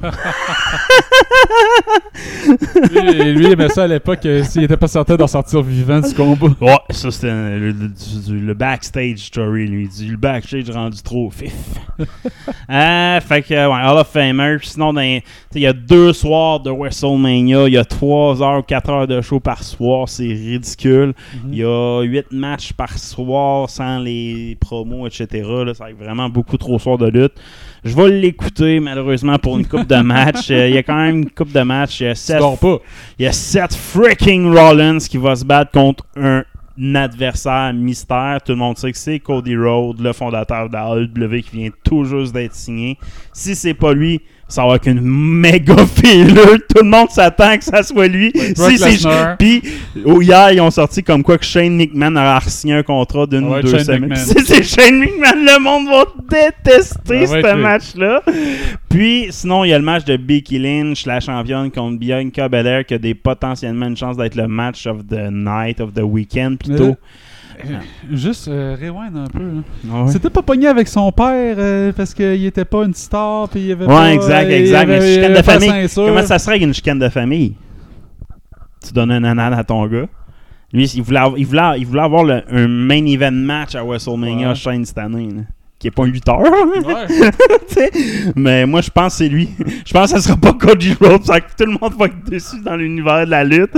lui, 2.90 3.32
lui, 3.34 3.44
il 3.46 3.52
aimait 3.52 3.68
ça 3.68 3.84
à 3.84 3.86
l'époque 3.86 4.24
euh, 4.26 4.42
s'il 4.44 4.62
était 4.64 4.76
pas 4.76 4.86
certain 4.88 5.16
d'en 5.16 5.26
sortir 5.26 5.62
vivant 5.62 6.00
du 6.00 6.14
combat. 6.14 6.46
Ouais, 6.60 6.78
ça 6.90 7.10
c'était 7.10 7.30
le, 7.30 7.70
le- 7.70 7.88
du- 7.88 8.40
le 8.40 8.54
backstage 8.54 9.18
story, 9.18 9.66
lui. 9.66 9.82
Il 9.84 9.88
dit 9.88 10.06
le 10.08 10.16
backstage 10.16 10.70
rendu 10.70 11.02
trop 11.02 11.30
fif. 11.30 11.52
euh, 12.70 13.20
fait 13.20 13.42
que, 13.42 13.54
ouais, 13.54 13.90
Hall 13.90 13.98
of 13.98 14.08
Famer. 14.08 14.58
Sinon, 14.62 14.94
il 14.98 15.22
y 15.54 15.66
a 15.66 15.72
deux 15.72 16.12
soirs 16.12 16.60
de 16.60 16.70
WrestleMania. 16.70 17.66
Il 17.68 17.74
y 17.74 17.78
a 17.78 17.84
3 17.84 18.42
heures 18.42 18.58
ou 18.60 18.62
4 18.62 18.90
heures 18.90 19.06
de 19.06 19.20
show 19.20 19.40
par 19.40 19.62
soir. 19.62 20.08
C'est 20.08 20.24
ridicule. 20.26 21.14
Il 21.50 21.56
y 21.58 21.64
a 21.64 21.91
8 22.00 22.32
matchs 22.32 22.72
par 22.72 22.96
soir 22.98 23.68
sans 23.68 23.98
les 23.98 24.56
promos, 24.60 25.06
etc. 25.06 25.26
Là, 25.66 25.74
ça 25.74 25.84
va 25.84 25.90
être 25.90 25.98
vraiment 25.98 26.28
beaucoup 26.28 26.56
trop 26.56 26.78
soirs 26.78 26.98
de 26.98 27.08
lutte. 27.08 27.34
Je 27.84 27.94
vais 27.94 28.10
l'écouter, 28.10 28.80
malheureusement, 28.80 29.38
pour 29.38 29.58
une 29.58 29.66
coupe 29.66 29.86
de 29.86 30.00
match. 30.02 30.50
Euh, 30.50 30.68
Il 30.68 30.74
y 30.74 30.78
a 30.78 30.82
quand 30.82 30.96
même 30.96 31.18
une 31.18 31.30
coupe 31.30 31.52
de 31.52 31.60
match. 31.62 32.00
Il 32.00 32.06
y 32.06 32.32
a 32.32 32.38
dors 32.38 32.58
pas. 32.58 32.78
il 33.18 33.24
y 33.24 33.28
a 33.28 33.32
Seth 33.32 33.74
freaking 33.74 34.54
Rollins 34.56 34.98
qui 34.98 35.18
va 35.18 35.36
se 35.36 35.44
battre 35.44 35.72
contre 35.72 36.04
un 36.16 36.44
adversaire 36.94 37.72
mystère. 37.74 38.38
Tout 38.44 38.52
le 38.52 38.58
monde 38.58 38.78
sait 38.78 38.92
que 38.92 38.98
c'est 38.98 39.18
Cody 39.18 39.56
Rhodes, 39.56 40.00
le 40.00 40.12
fondateur 40.12 40.68
de 40.68 40.74
la 40.74 40.94
AEW 40.96 41.42
qui 41.42 41.56
vient 41.56 41.70
tout 41.84 42.04
juste 42.04 42.32
d'être 42.32 42.54
signé. 42.54 42.98
Si 43.32 43.54
c'est 43.54 43.74
pas 43.74 43.92
lui, 43.92 44.20
ça 44.52 44.66
va 44.66 44.74
être 44.74 44.86
une 44.86 45.00
méga 45.00 45.76
filler. 45.94 46.34
Tout 46.68 46.82
le 46.82 46.88
monde 46.90 47.10
s'attend 47.10 47.56
que 47.56 47.64
ça 47.64 47.82
soit 47.82 48.06
lui. 48.06 48.32
Si 48.34 48.78
c'est 48.78 49.36
puis 49.38 49.62
oh, 50.04 50.20
hier 50.20 50.52
ils 50.52 50.60
ont 50.60 50.70
sorti 50.70 51.02
comme 51.02 51.22
quoi 51.22 51.38
que 51.38 51.44
Shane 51.44 51.74
McMahon 51.74 52.16
a 52.16 52.40
signé 52.42 52.74
un 52.74 52.82
contrat 52.82 53.26
d'une 53.26 53.44
ou 53.44 53.60
deux 53.60 53.78
semaines. 53.78 54.14
Si 54.22 54.44
c'est 54.44 54.62
Shane 54.62 54.98
McMahon, 54.98 55.44
le 55.44 55.58
monde 55.60 55.86
va 55.88 56.04
détester 56.28 57.26
ce 57.26 57.54
match-là. 57.54 58.22
Puis, 58.88 59.28
sinon, 59.30 59.64
il 59.64 59.70
y 59.70 59.72
a 59.72 59.78
le 59.78 59.84
match 59.84 60.04
de 60.04 60.16
Becky 60.16 60.58
Lynch, 60.58 61.06
la 61.06 61.20
championne 61.20 61.70
contre 61.70 61.98
Bianca 61.98 62.48
Belair, 62.48 62.84
qui 62.84 62.94
a 62.94 62.98
des, 62.98 63.14
potentiellement 63.14 63.86
une 63.86 63.96
chance 63.96 64.16
d'être 64.16 64.34
le 64.34 64.46
match 64.46 64.86
of 64.86 65.06
the 65.08 65.30
night, 65.30 65.80
of 65.80 65.94
the 65.94 66.02
weekend 66.02 66.58
plutôt. 66.58 66.90
Euh, 66.90 66.94
Juste 68.10 68.48
euh, 68.48 68.76
rewind 68.80 69.16
un 69.16 69.26
peu. 69.26 69.38
là. 69.38 69.62
Ah 69.92 70.02
ouais. 70.04 70.10
C'était 70.12 70.30
pas 70.30 70.42
pogné 70.42 70.66
avec 70.68 70.88
son 70.88 71.10
père 71.12 71.56
euh, 71.58 71.92
parce 71.92 72.14
qu'il 72.14 72.44
était 72.44 72.64
pas 72.64 72.84
une 72.84 72.94
star 72.94 73.48
puis 73.48 73.60
il 73.60 73.72
avait 73.72 73.84
Ouais, 73.86 73.94
pas, 73.94 74.12
exact, 74.14 74.44
il 74.48 74.52
exact. 74.52 74.78
avait- 74.82 74.98
Mais 75.00 75.04
il 75.08 75.14
chicane 75.14 75.24
avait 75.32 75.40
de 75.40 75.46
pas 75.46 75.52
famille. 75.60 75.88
ceinture. 75.88 76.06
Comment 76.06 76.26
ça 76.26 76.38
serait 76.38 76.58
une 76.60 76.74
chicane 76.74 76.98
de 76.98 77.08
famille? 77.08 77.54
Tu 78.84 78.92
donnes 78.92 79.12
un 79.12 79.24
anane 79.24 79.52
à 79.54 79.64
ton 79.64 79.86
gars. 79.86 80.06
Lui, 80.72 80.84
il 80.86 81.02
voulait, 81.02 81.18
avoir, 81.20 81.38
il 81.38 81.46
voulait, 81.46 81.62
il 81.78 81.86
voulait 81.86 82.00
avoir 82.02 82.24
le- 82.24 82.42
un 82.50 82.66
main 82.66 83.04
event 83.06 83.30
match 83.30 83.74
à 83.74 83.82
WrestleMania 83.84 84.48
Ouais. 84.48 84.54
Shane 84.54 84.84
cette 84.84 84.98
année. 84.98 85.28
là, 85.28 85.42
qui 85.82 85.88
est 85.88 85.90
pas 85.90 86.04
un 86.04 86.06
lutteur. 86.06 86.38
Ouais. 86.38 87.30
Tu 87.68 87.74
sais, 87.74 87.90
mais 88.36 88.66
moi, 88.66 88.80
je 88.82 88.90
pense 88.90 89.14
que 89.14 89.24
c'est 89.24 89.28
lui. 89.28 89.48
Je 89.84 89.92
pense 89.92 90.12
que 90.12 90.20
ça 90.20 90.28
sera 90.28 90.36
pas 90.36 90.52
Cody 90.52 90.94
Rhodes. 91.00 91.24
Tout 91.24 91.64
le 91.64 91.72
monde 91.72 91.94
va 91.98 92.06
être 92.06 92.22
déçu 92.24 92.60
dans 92.60 92.76
l'univers 92.76 93.24
de 93.26 93.30
la 93.30 93.42
lutte. 93.42 93.76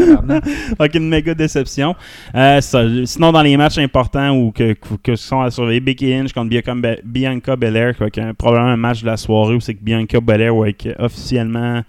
Avec 0.78 0.94
une 0.96 1.08
méga 1.08 1.34
déception. 1.34 1.94
Euh, 2.34 2.60
ça, 2.60 2.82
sinon, 3.06 3.32
dans 3.32 3.40
les 3.42 3.56
matchs 3.56 3.78
importants 3.78 4.36
ou 4.36 4.52
que, 4.52 4.74
que, 5.02 5.16
sont 5.16 5.40
à 5.40 5.50
surveiller, 5.50 5.80
Becky 5.80 6.10
Lynch 6.10 6.32
contre 6.32 6.50
Bianca, 6.50 6.74
Be- 6.74 7.00
Bianca 7.04 7.56
Belair, 7.56 7.94
qui 8.12 8.20
probablement 8.36 8.70
un 8.72 8.76
match 8.76 9.00
de 9.00 9.06
la 9.06 9.16
soirée 9.16 9.54
où 9.54 9.60
c'est 9.60 9.74
que 9.74 9.82
Bianca 9.82 10.20
Belair 10.20 10.54
va 10.54 10.68
être 10.68 10.94
officiellement 10.98 11.82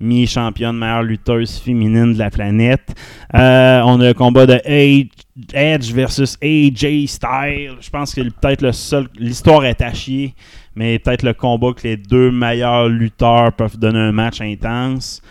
mis 0.00 0.26
championne 0.26 0.76
meilleure 0.76 1.02
lutteuse 1.02 1.58
féminine 1.58 2.14
de 2.14 2.18
la 2.18 2.30
planète. 2.30 2.94
Euh, 3.34 3.82
on 3.84 4.00
a 4.00 4.08
le 4.08 4.14
combat 4.14 4.46
de 4.46 4.60
Edge, 4.64 5.10
Edge 5.52 5.92
versus 5.92 6.36
AJ 6.42 7.06
Styles. 7.06 7.76
Je 7.80 7.90
pense 7.90 8.14
que 8.14 8.22
peut-être 8.22 8.62
le 8.62 8.72
seul. 8.72 9.08
L'histoire 9.16 9.64
est 9.64 9.80
à 9.82 9.92
chier, 9.92 10.34
mais 10.74 10.98
peut-être 10.98 11.22
le 11.22 11.34
combat 11.34 11.72
que 11.72 11.86
les 11.86 11.96
deux 11.96 12.30
meilleurs 12.30 12.88
lutteurs 12.88 13.52
peuvent 13.52 13.78
donner 13.78 13.98
un 13.98 14.12
match 14.12 14.40
intense. 14.40 15.22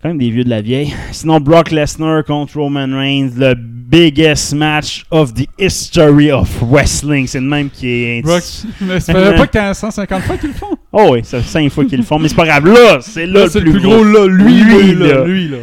Quand 0.00 0.10
même 0.10 0.18
des 0.18 0.30
vieux 0.30 0.44
de 0.44 0.50
la 0.50 0.60
vieille. 0.60 0.94
Sinon, 1.10 1.40
Brock 1.40 1.72
Lesnar 1.72 2.22
contre 2.24 2.56
Roman 2.58 2.96
Reigns, 2.96 3.30
le 3.36 3.54
biggest 3.88 4.54
match 4.54 5.04
of 5.10 5.32
the 5.34 5.48
history 5.58 6.30
of 6.30 6.48
wrestling. 6.62 7.26
C'est 7.26 7.40
le 7.40 7.46
même 7.46 7.70
qui 7.70 7.88
est. 7.88 8.22
Brock, 8.22 8.42
mais 8.80 9.00
fait 9.00 9.12
pas 9.12 9.46
que 9.46 9.74
150 9.74 10.22
fois 10.22 10.36
qu'ils 10.36 10.50
le 10.50 10.54
font. 10.54 10.66
Oh 10.90 11.10
oui, 11.12 11.22
fait 11.22 11.42
cinq 11.42 11.70
fois 11.70 11.84
qu'ils 11.84 11.98
le 11.98 12.04
font, 12.04 12.18
mais 12.18 12.28
c'est 12.28 12.34
pas 12.34 12.46
grave. 12.46 12.64
Là, 12.64 12.98
c'est 13.02 13.26
là, 13.26 13.40
Là, 13.40 13.50
c'est 13.50 13.60
le 13.60 13.72
plus 13.72 13.80
gros, 13.82 14.02
là. 14.02 14.26
Lui, 14.26 14.62
Lui, 14.62 14.82
lui, 14.82 14.94
là. 14.94 15.06
là. 15.18 15.24
Lui, 15.26 15.48
là. 15.48 15.58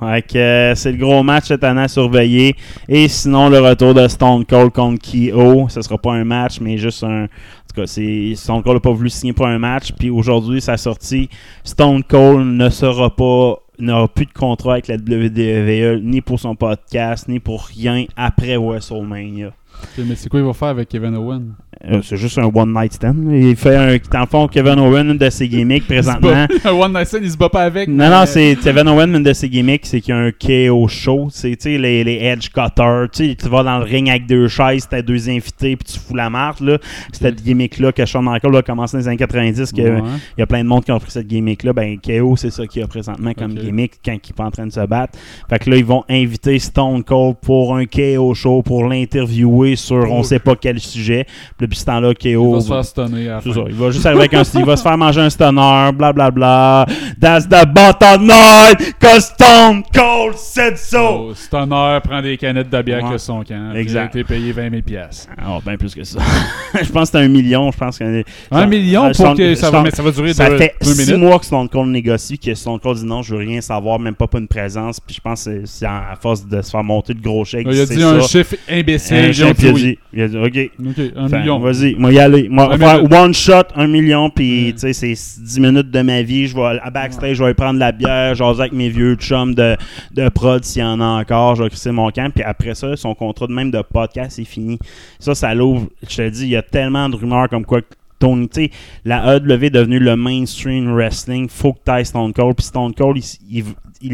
ouais. 0.00 0.24
Euh, 0.36 0.74
c'est 0.76 0.92
le 0.92 0.98
gros 0.98 1.24
match 1.24 1.46
cette 1.48 1.64
année 1.64 1.82
à 1.82 1.88
surveiller. 1.88 2.54
Et 2.88 3.08
sinon, 3.08 3.48
le 3.48 3.58
retour 3.58 3.94
de 3.94 4.06
Stone 4.06 4.44
Cold 4.44 4.70
contre 4.70 5.02
Kyo. 5.02 5.68
Ce 5.68 5.82
sera 5.82 5.98
pas 5.98 6.12
un 6.12 6.24
match, 6.24 6.60
mais 6.60 6.78
juste 6.78 7.02
un. 7.02 7.24
En 7.24 7.26
tout 7.26 7.80
cas, 7.80 7.86
c'est, 7.86 8.32
Stone 8.36 8.62
Cold 8.62 8.76
n'a 8.76 8.80
pas 8.80 8.92
voulu 8.92 9.10
signer 9.10 9.32
pour 9.32 9.48
un 9.48 9.58
match. 9.58 9.90
Puis 9.98 10.08
aujourd'hui, 10.08 10.60
sa 10.60 10.76
sortie, 10.76 11.28
Stone 11.64 12.04
Cold 12.04 12.46
ne 12.46 12.70
sera 12.70 13.14
pas. 13.14 13.56
N'aura 13.80 14.08
plus 14.08 14.26
de 14.26 14.32
contrat 14.32 14.74
avec 14.74 14.88
la 14.88 14.96
WWE, 14.96 16.00
ni 16.02 16.20
pour 16.20 16.38
son 16.40 16.54
podcast, 16.54 17.28
ni 17.28 17.40
pour 17.40 17.64
rien 17.64 18.04
après 18.16 18.56
WrestleMania. 18.56 19.52
Mais 19.98 20.14
c'est 20.14 20.28
quoi 20.28 20.40
il 20.40 20.46
va 20.46 20.52
faire 20.52 20.68
avec 20.68 20.88
Kevin 20.88 21.16
Owen 21.16 21.54
c'est 22.02 22.16
juste 22.16 22.38
un 22.38 22.50
one 22.54 22.72
night 22.74 22.92
stand. 22.92 23.30
Il 23.32 23.56
fait 23.56 23.74
un. 23.76 23.96
Dans 24.12 24.20
le 24.20 24.26
fond, 24.26 24.48
Kevin 24.48 24.78
Owen, 24.78 25.10
une 25.10 25.18
de 25.18 25.30
ses 25.30 25.48
gimmicks 25.48 25.86
présentement. 25.88 26.46
Un 26.64 26.70
One 26.72 26.92
Night 26.92 27.06
Stand, 27.06 27.22
il 27.24 27.30
se 27.30 27.36
bat 27.36 27.48
pas 27.48 27.62
avec. 27.62 27.88
Non, 27.88 27.96
mais- 27.96 28.10
non, 28.10 28.24
c'est 28.26 28.56
Kevin 28.62 28.86
Owen, 28.88 29.14
une 29.16 29.22
de 29.22 29.32
ses 29.32 29.48
gimmicks, 29.48 29.86
c'est 29.86 30.00
qu'il 30.00 30.14
y 30.14 30.16
a 30.16 30.20
un 30.20 30.30
KO 30.30 30.88
show. 30.88 31.28
C'est, 31.30 31.50
tu 31.56 31.72
sais, 31.72 31.78
les, 31.78 32.04
les 32.04 32.16
edge 32.16 32.48
cutters. 32.50 33.08
Tu 33.12 33.34
vas 33.48 33.62
dans 33.62 33.78
le 33.78 33.84
ring 33.84 34.08
avec 34.10 34.26
deux 34.26 34.46
chaises, 34.48 34.86
t'as 34.88 35.00
deux 35.02 35.28
invités, 35.30 35.76
puis 35.76 35.92
tu 35.94 35.98
fous 35.98 36.14
la 36.14 36.28
marque, 36.28 36.60
là. 36.60 36.78
Cette 37.12 37.42
gimmick-là 37.42 37.92
que 37.92 38.04
Shawn 38.04 38.24
Michaels 38.24 38.56
a 38.56 38.62
commencé 38.62 38.92
dans 38.96 38.98
les 39.00 39.08
années 39.08 39.16
90, 39.16 39.72
que 39.72 39.80
Ouais. 39.80 40.02
il 40.36 40.40
y 40.40 40.42
a 40.42 40.46
plein 40.46 40.62
de 40.62 40.68
monde 40.68 40.84
qui 40.84 40.92
ont 40.92 40.98
pris 41.00 41.10
cette 41.10 41.26
gimmick-là. 41.26 41.72
Ben, 41.72 41.96
KO, 41.98 42.36
c'est 42.36 42.50
ça 42.50 42.66
qu'il 42.66 42.82
y 42.82 42.84
a 42.84 42.88
présentement 42.88 43.32
comme 43.34 43.54
gimmick 43.54 43.92
quand 44.04 44.12
il 44.12 44.30
est 44.30 44.40
en 44.40 44.50
train 44.50 44.66
de 44.66 44.72
se 44.72 44.84
battre. 44.86 45.18
Fait 45.48 45.58
que 45.58 45.70
là, 45.70 45.76
ils 45.76 45.84
vont 45.84 46.04
inviter 46.10 46.58
Stone 46.58 47.02
Cold 47.04 47.36
pour 47.40 47.76
un 47.76 47.86
KO 47.86 48.34
show, 48.34 48.62
pour 48.62 48.86
l'interviewer 48.86 49.76
sur 49.76 50.10
on 50.12 50.22
sait 50.22 50.38
pas 50.38 50.56
quel 50.56 50.78
sujet. 50.78 51.26
Puis 51.56 51.66
depuis 51.70 51.78
ce 51.78 51.84
temps-là, 51.84 52.12
KO. 52.14 52.26
Il 52.26 52.52
va 52.54 52.60
se 52.60 52.68
faire 52.68 52.84
stunner 52.84 53.28
à 53.28 53.34
la 53.36 53.40
C'est 53.40 53.48
fin. 53.50 53.54
ça, 53.54 53.60
il 53.68 53.74
va 53.74 53.90
juste 53.90 54.06
arriver 54.06 54.20
avec 54.22 54.34
un 54.34 54.42
il 54.58 54.64
va 54.64 54.76
se 54.76 54.82
faire 54.82 54.98
manger 54.98 55.20
un 55.20 55.30
stunner, 55.30 55.90
blablabla. 55.94 56.86
That's 57.20 57.48
the 57.48 57.64
bottom 57.72 58.26
line, 58.26 58.92
cause 59.00 59.26
Stone 59.26 59.82
Cold 59.94 60.36
said 60.36 60.76
so. 60.76 60.98
Oh, 61.30 61.34
Stunner 61.34 61.98
prend 62.02 62.20
des 62.22 62.36
canettes 62.36 62.70
de 62.70 62.82
bière 62.82 63.04
Ouais. 63.04 63.12
que 63.12 63.18
son 63.18 63.42
camp. 63.44 63.72
Exact. 63.74 64.14
Il 64.14 64.18
a 64.18 64.20
été 64.22 64.24
payé 64.34 64.52
20 64.52 64.70
000 64.70 64.82
piastres. 64.82 65.28
Ah, 65.38 65.58
bien 65.64 65.76
plus 65.76 65.94
que 65.94 66.02
ça. 66.04 66.18
je 66.82 66.90
pense 66.90 67.10
que 67.10 67.18
c'est 67.18 67.24
un 67.24 67.28
million, 67.28 67.70
je 67.70 67.78
pense 67.78 67.98
que. 67.98 68.24
Un 68.50 68.66
million 68.66 69.06
pour 69.06 69.14
Stone- 69.14 69.36
que 69.36 69.54
ça 69.54 69.70
va, 69.70 69.80
Stone- 69.82 69.90
ça 69.94 70.02
va 70.02 70.10
durer 70.10 70.34
Ça 70.34 70.50
deux, 70.50 70.58
fait 70.58 70.74
deux 70.82 70.90
six 70.94 71.14
mois 71.14 71.38
que 71.38 71.46
Stone 71.46 71.68
Cold 71.68 71.88
négocie, 71.90 72.38
que 72.38 72.54
Stone 72.54 72.80
Cold 72.80 72.98
dit 72.98 73.04
non, 73.06 73.22
je 73.22 73.34
veux 73.34 73.40
rien 73.40 73.60
savoir, 73.60 73.98
même 73.98 74.14
pas 74.14 74.26
pour 74.26 74.40
une 74.40 74.48
présence. 74.48 74.98
Puis 75.00 75.14
je 75.16 75.20
pense 75.20 75.44
que 75.44 75.62
c'est 75.66 75.86
à 75.86 76.16
force 76.20 76.44
de 76.46 76.60
se 76.62 76.70
faire 76.70 76.82
monter 76.84 77.14
de 77.14 77.20
gros 77.22 77.44
chèques. 77.44 77.66
Il 77.70 77.80
a 77.80 77.86
dit 77.86 78.02
un 78.02 78.20
chiffre 78.20 78.56
imbécile. 78.68 79.16
Un 79.16 79.30
dit 79.30 79.40
il 79.40 79.68
a 79.68 79.72
oui. 79.72 79.82
dit, 79.82 79.98
il 80.12 80.22
a 80.22 80.28
dit, 80.28 80.36
OK. 80.36 80.70
Ok, 80.80 81.12
un 81.16 81.28
Fait, 81.28 81.38
million. 81.38 81.59
Vas-y, 81.60 81.94
moi 81.94 82.12
y 82.12 82.18
aller. 82.18 82.48
Moi, 82.48 82.76
faire 82.78 83.04
one 83.12 83.34
shot, 83.34 83.64
un 83.76 83.86
million, 83.86 84.30
puis 84.30 84.68
Mm. 84.70 84.72
tu 84.72 84.92
sais, 84.92 84.92
c'est 85.14 85.42
10 85.42 85.60
minutes 85.60 85.90
de 85.90 86.02
ma 86.02 86.22
vie. 86.22 86.46
Je 86.46 86.56
vais 86.56 86.78
à 86.82 86.90
backstage, 86.90 87.34
je 87.36 87.40
vais 87.40 87.46
aller 87.46 87.54
prendre 87.54 87.78
la 87.78 87.92
bière, 87.92 88.34
jaser 88.34 88.60
avec 88.60 88.72
mes 88.72 88.88
vieux 88.88 89.14
chums 89.16 89.54
de, 89.54 89.76
de 90.14 90.28
prod 90.28 90.64
s'il 90.64 90.82
y 90.82 90.84
en 90.84 91.00
a 91.00 91.04
encore. 91.20 91.54
Je 91.56 91.62
vais 91.62 91.68
crisser 91.68 91.92
mon 91.92 92.10
camp, 92.10 92.32
puis 92.34 92.42
après 92.44 92.74
ça, 92.74 92.96
son 92.96 93.14
contrat 93.14 93.46
de 93.46 93.52
même 93.52 93.70
de 93.70 93.82
podcast 93.82 94.38
est 94.38 94.44
fini. 94.44 94.78
Ça, 95.18 95.34
ça 95.34 95.54
l'ouvre. 95.54 95.86
Je 96.08 96.16
te 96.16 96.28
dis, 96.28 96.42
il 96.44 96.50
y 96.50 96.56
a 96.56 96.62
tellement 96.62 97.08
de 97.08 97.16
rumeurs 97.16 97.48
comme 97.48 97.64
quoi. 97.64 97.80
Tony, 98.20 98.48
tu 98.48 98.70
la 99.04 99.34
AEW 99.36 99.64
est 99.64 99.70
devenue 99.70 99.98
le 99.98 100.14
mainstream 100.14 100.92
wrestling. 100.94 101.48
Faut 101.48 101.72
que 101.72 101.78
tu 101.98 102.04
Stone 102.04 102.32
Cold. 102.32 102.54
Puis 102.54 102.66
Stone 102.66 102.94
Cold, 102.94 103.20
il- 103.50 103.64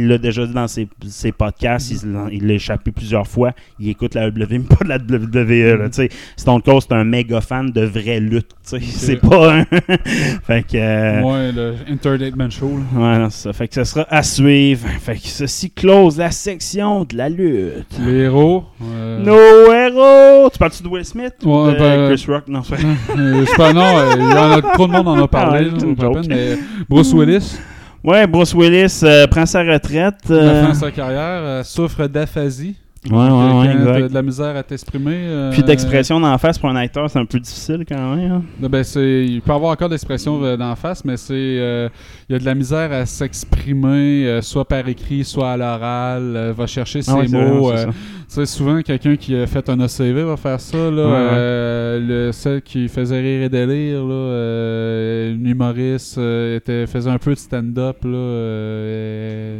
l'a 0.09 0.19
déjà 0.19 0.45
dit 0.47 0.53
dans 0.53 0.67
ses, 0.67 0.89
ses 1.07 1.31
podcasts, 1.31 1.91
il 2.03 2.11
l'a- 2.13 2.27
il 2.33 2.45
l'a 2.47 2.55
échappé 2.55 2.91
plusieurs 2.91 3.27
fois. 3.27 3.53
Il 3.79 3.89
écoute 3.89 4.15
la 4.15 4.27
AEW, 4.27 4.47
mais 4.51 4.59
pas 4.61 4.83
de 4.85 4.89
la 4.89 4.99
WWE. 4.99 5.77
là, 5.79 5.89
sais. 5.93 6.09
Stone 6.37 6.61
Cold, 6.63 6.83
c'est 6.83 6.95
un 6.95 7.05
méga 7.05 7.41
fan 7.41 7.71
de 7.71 7.83
vraie 7.83 8.19
lutte. 8.21 8.51
C'est 8.63 9.17
pas 9.21 9.59
un. 9.61 9.65
fait 10.45 10.67
que. 10.67 10.77
euh, 10.77 11.23
Ouais, 11.23 11.53
le 11.53 11.75
Entertainment 11.93 12.51
Show. 12.51 12.71
là. 12.79 13.01
Ouais, 13.01 13.19
non, 13.19 13.31
c'est 13.31 13.43
ça. 13.45 13.53
Fait 13.53 13.69
que 13.69 13.75
ça 13.75 13.85
sera 13.85 14.07
à 14.11 14.23
suivre. 14.23 14.89
Fait 15.01 15.15
que 15.15 15.21
ceci 15.29 15.71
close 15.71 16.19
la 16.19 16.31
section 16.33 17.05
de 17.05 17.17
la 17.17 17.29
lutte. 17.29 17.87
Les 18.01 18.23
héros. 18.23 18.65
euh, 18.83 19.23
Nos 19.25 19.73
héros! 19.73 20.51
Tu 20.53 20.59
parles-tu 20.59 20.83
de 20.83 20.89
Will 20.89 21.05
Smith? 21.05 21.35
ou 21.45 21.65
Ouais, 21.65 21.75
de 21.75 21.79
ben- 21.79 22.13
Chris 22.15 22.25
Rock? 22.29 22.45
Non, 22.49 22.63
c'est 22.65 22.75
euh, 23.19 23.45
pas, 23.57 23.73
non, 23.73 23.96
euh, 23.97 24.15
il 24.17 24.23
y 24.23 24.39
en 24.39 24.53
a, 24.53 24.63
trop 24.63 24.87
de 24.87 24.93
monde 24.93 25.09
en 25.09 25.23
a 25.25 25.29
parlé. 25.29 25.69
Ah, 25.71 25.75
la 25.85 26.03
joke. 26.05 26.15
peine, 26.15 26.27
mais 26.29 26.59
Bruce 26.89 27.13
Willis, 27.13 27.59
Ouais, 28.05 28.27
Bruce 28.27 28.55
Willis 28.55 29.01
euh, 29.03 29.27
prend 29.27 29.47
sa 29.47 29.63
retraite. 29.65 30.21
euh, 30.31 30.73
sa 30.75 30.91
carrière, 30.93 31.21
euh, 31.43 31.63
souffre 31.65 32.07
d'aphasie. 32.07 32.77
Ouais, 33.11 33.17
ouais, 33.31 33.59
ouais, 33.59 33.73
exact. 33.73 34.09
de 34.09 34.15
la 34.15 34.23
misère 34.23 34.57
à 34.57 34.63
t'exprimer. 34.63 35.15
euh, 35.17 35.51
Puis 35.53 35.63
d'expression 35.63 36.19
d'en 36.21 36.37
face 36.39 36.59
pour 36.59 36.69
un 36.69 36.77
acteur, 36.77 37.09
c'est 37.11 37.19
un 37.19 37.25
peu 37.27 37.39
difficile 37.41 37.85
quand 37.89 38.15
même. 38.17 38.31
hein. 38.33 38.69
ben, 38.69 38.83
c'est, 38.85 39.25
il 39.27 39.41
peut 39.43 39.53
avoir 39.53 39.73
encore 39.73 39.89
d'expression 39.89 40.43
euh, 40.43 40.57
d'en 40.57 40.75
face, 40.77 41.05
mais 41.05 41.17
c'est, 41.17 41.35
euh, 41.35 41.89
il 42.29 42.33
y 42.33 42.37
a 42.37 42.39
de 42.39 42.45
la 42.45 42.55
misère 42.55 42.93
à 42.93 43.07
s'exprimer, 43.07 44.27
euh, 44.27 44.41
soit 44.43 44.65
par 44.67 44.89
écrit, 44.89 45.25
soit 45.25 45.53
à 45.53 45.57
l'oral. 45.57 46.53
va 46.57 46.67
chercher 46.67 47.03
ses 47.03 47.11
Ah 47.11 47.17
ouais, 47.19 47.29
mots. 47.29 47.71
c'est 47.73 47.77
ça. 47.85 47.87
Tu 47.89 47.95
sais, 48.29 48.47
souvent, 48.47 48.83
quelqu'un 48.83 49.15
qui 49.17 49.37
a 49.37 49.47
fait 49.47 49.69
un 49.69 49.79
ACV 49.79 50.25
va 50.25 50.37
faire 50.37 50.61
ça. 50.61 50.91
Là, 50.91 51.07
Ouais, 51.07 52.01
le, 52.01 52.31
celle 52.33 52.61
qui 52.63 52.89
faisait 52.89 53.21
rire 53.21 53.43
et 53.45 53.49
délire, 53.49 54.05
là, 54.05 55.29
une 55.31 55.47
humoriste, 55.47 56.19
était, 56.19 56.87
faisait 56.89 57.11
un 57.11 57.19
peu 57.19 57.31
de 57.35 57.39
stand-up. 57.39 57.99
Là, 58.05 59.59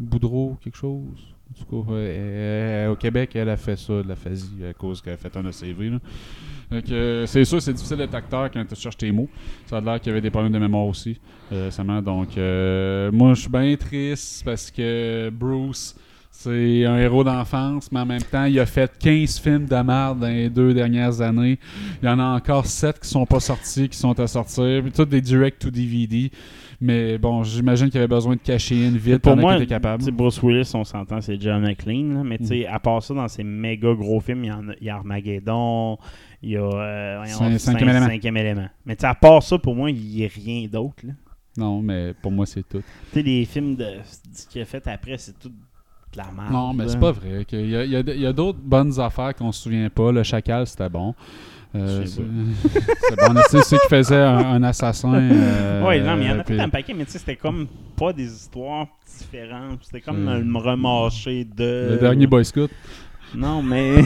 Boudreau, 0.00 0.56
quelque 0.62 0.76
chose. 0.76 1.33
Tout 1.58 1.64
cas, 1.82 1.90
ouais, 1.92 1.98
euh, 1.98 2.92
au 2.92 2.96
Québec, 2.96 3.30
elle 3.34 3.48
a 3.48 3.56
fait 3.56 3.76
ça, 3.76 4.02
de 4.02 4.08
la 4.08 4.16
phasie, 4.16 4.64
à 4.68 4.72
cause 4.72 5.00
qu'elle 5.00 5.14
a 5.14 5.16
fait 5.16 5.36
un 5.36 5.46
ACV. 5.46 5.98
Euh, 6.72 7.26
c'est 7.26 7.44
sûr, 7.44 7.62
c'est 7.62 7.72
difficile 7.72 7.98
d'être 7.98 8.14
acteur 8.14 8.50
quand 8.50 8.64
tu 8.64 8.74
cherches 8.74 8.96
tes 8.96 9.12
mots. 9.12 9.28
Ça 9.66 9.76
a 9.76 9.80
l'air 9.80 10.00
qu'il 10.00 10.08
y 10.08 10.10
avait 10.10 10.20
des 10.20 10.30
problèmes 10.30 10.52
de 10.52 10.58
mémoire 10.58 10.86
aussi, 10.86 11.20
euh, 11.52 11.66
récemment. 11.66 12.02
Donc, 12.02 12.36
moi, 13.16 13.34
je 13.34 13.40
suis 13.40 13.50
bien 13.50 13.76
triste 13.76 14.44
parce 14.44 14.70
que 14.70 15.30
Bruce, 15.30 15.94
c'est 16.30 16.84
un 16.84 16.98
héros 16.98 17.22
d'enfance, 17.22 17.90
mais 17.92 18.00
en 18.00 18.06
même 18.06 18.22
temps, 18.22 18.44
il 18.44 18.58
a 18.58 18.66
fait 18.66 18.90
15 18.98 19.38
films 19.38 19.66
de 19.66 19.76
merde 19.76 20.18
dans 20.18 20.26
les 20.26 20.50
deux 20.50 20.74
dernières 20.74 21.20
années. 21.20 21.58
Il 22.02 22.06
y 22.06 22.08
en 22.08 22.18
a 22.18 22.24
encore 22.24 22.66
7 22.66 22.98
qui 23.00 23.08
sont 23.08 23.24
pas 23.24 23.40
sortis, 23.40 23.88
qui 23.88 23.96
sont 23.96 24.18
à 24.18 24.26
sortir. 24.26 24.82
Puis 24.82 24.90
tous 24.90 25.04
des 25.04 25.20
direct 25.20 25.62
to 25.62 25.70
DVD. 25.70 26.30
Mais 26.80 27.18
bon, 27.18 27.42
j'imagine 27.42 27.88
qu'il 27.88 27.98
avait 27.98 28.08
besoin 28.08 28.34
de 28.36 28.40
cacher 28.40 28.86
une 28.86 28.96
vite 28.96 29.18
Pour 29.18 29.32
pendant 29.32 29.42
moi, 29.42 29.54
qu'il 29.54 29.62
était 29.64 29.74
capable. 29.74 30.10
Bruce 30.12 30.42
Willis, 30.42 30.70
on 30.74 30.84
s'entend, 30.84 31.20
c'est 31.20 31.40
John 31.40 31.62
McClane. 31.62 32.14
là, 32.14 32.22
mais 32.24 32.38
tu 32.38 32.46
sais, 32.46 32.66
à 32.66 32.78
part 32.78 33.02
ça, 33.02 33.14
dans 33.14 33.28
ces 33.28 33.44
méga 33.44 33.92
gros 33.94 34.20
films, 34.20 34.44
il 34.44 34.48
y, 34.48 34.52
en 34.52 34.68
a, 34.68 34.72
il 34.80 34.86
y 34.86 34.90
a 34.90 34.96
Armageddon, 34.96 35.98
il 36.42 36.50
y 36.50 36.56
a 36.56 36.62
euh, 36.62 37.24
cinquième 37.26 37.88
élément. 37.88 38.06
cinquième 38.06 38.36
élément. 38.36 38.68
Mais 38.84 38.96
tu 38.96 39.00
sais, 39.02 39.06
à 39.06 39.14
part 39.14 39.42
ça, 39.42 39.58
pour 39.58 39.74
moi, 39.74 39.90
il 39.90 39.96
n'y 40.00 40.24
a 40.24 40.28
rien 40.28 40.66
d'autre. 40.70 41.02
Non, 41.56 41.80
mais 41.80 42.12
pour 42.20 42.32
moi, 42.32 42.46
c'est 42.46 42.68
tout. 42.68 42.82
Tu 43.12 43.20
sais, 43.20 43.22
les 43.22 43.44
films 43.44 43.76
de 43.76 43.86
ce 44.32 44.46
qu'il 44.48 44.60
a 44.62 44.64
fait 44.64 44.86
après, 44.88 45.16
c'est 45.18 45.38
tout 45.38 45.48
de 45.50 45.54
la 46.16 46.24
merde. 46.36 46.52
Non, 46.52 46.72
mais 46.74 46.88
c'est 46.88 46.98
pas 46.98 47.12
vrai. 47.12 47.44
qu'il 47.44 47.68
y 47.70 47.76
a, 47.76 47.84
il 47.84 47.90
y 47.90 47.96
a- 47.96 48.00
il 48.00 48.20
y 48.20 48.26
a 48.26 48.32
d'autres 48.32 48.58
bonnes 48.62 48.98
affaires 49.00 49.34
qu'on 49.34 49.52
se 49.52 49.62
souvient 49.62 49.88
pas. 49.88 50.10
Le 50.12 50.22
Chacal, 50.22 50.66
c'était 50.66 50.88
bon. 50.88 51.14
Euh, 51.76 52.04
c'est 52.06 52.22
bon. 52.22 53.40
Ceux 53.50 53.78
qui 53.78 53.88
faisaient 53.88 54.16
un, 54.16 54.36
un 54.38 54.62
assassin. 54.62 55.14
euh, 55.14 55.82
Oui, 55.86 56.00
non, 56.00 56.16
mais 56.16 56.24
il 56.24 56.28
y 56.28 56.32
en 56.32 56.38
a 56.38 56.44
puis- 56.44 56.54
peut-être 56.54 56.66
un 56.66 56.68
paquet, 56.68 56.94
mais 56.94 57.04
tu 57.04 57.12
sais, 57.12 57.18
c'était 57.18 57.36
comme 57.36 57.66
pas 57.96 58.12
des 58.12 58.32
histoires 58.32 58.86
différentes. 59.18 59.80
C'était 59.82 60.00
comme 60.00 60.28
Euh, 60.28 60.38
le 60.40 60.58
remâché 60.58 61.44
de. 61.44 61.88
Le 61.92 61.96
dernier 61.98 62.26
Boy 62.26 62.44
Scout. 62.44 62.70
Non, 63.34 63.62
mais. 63.62 64.02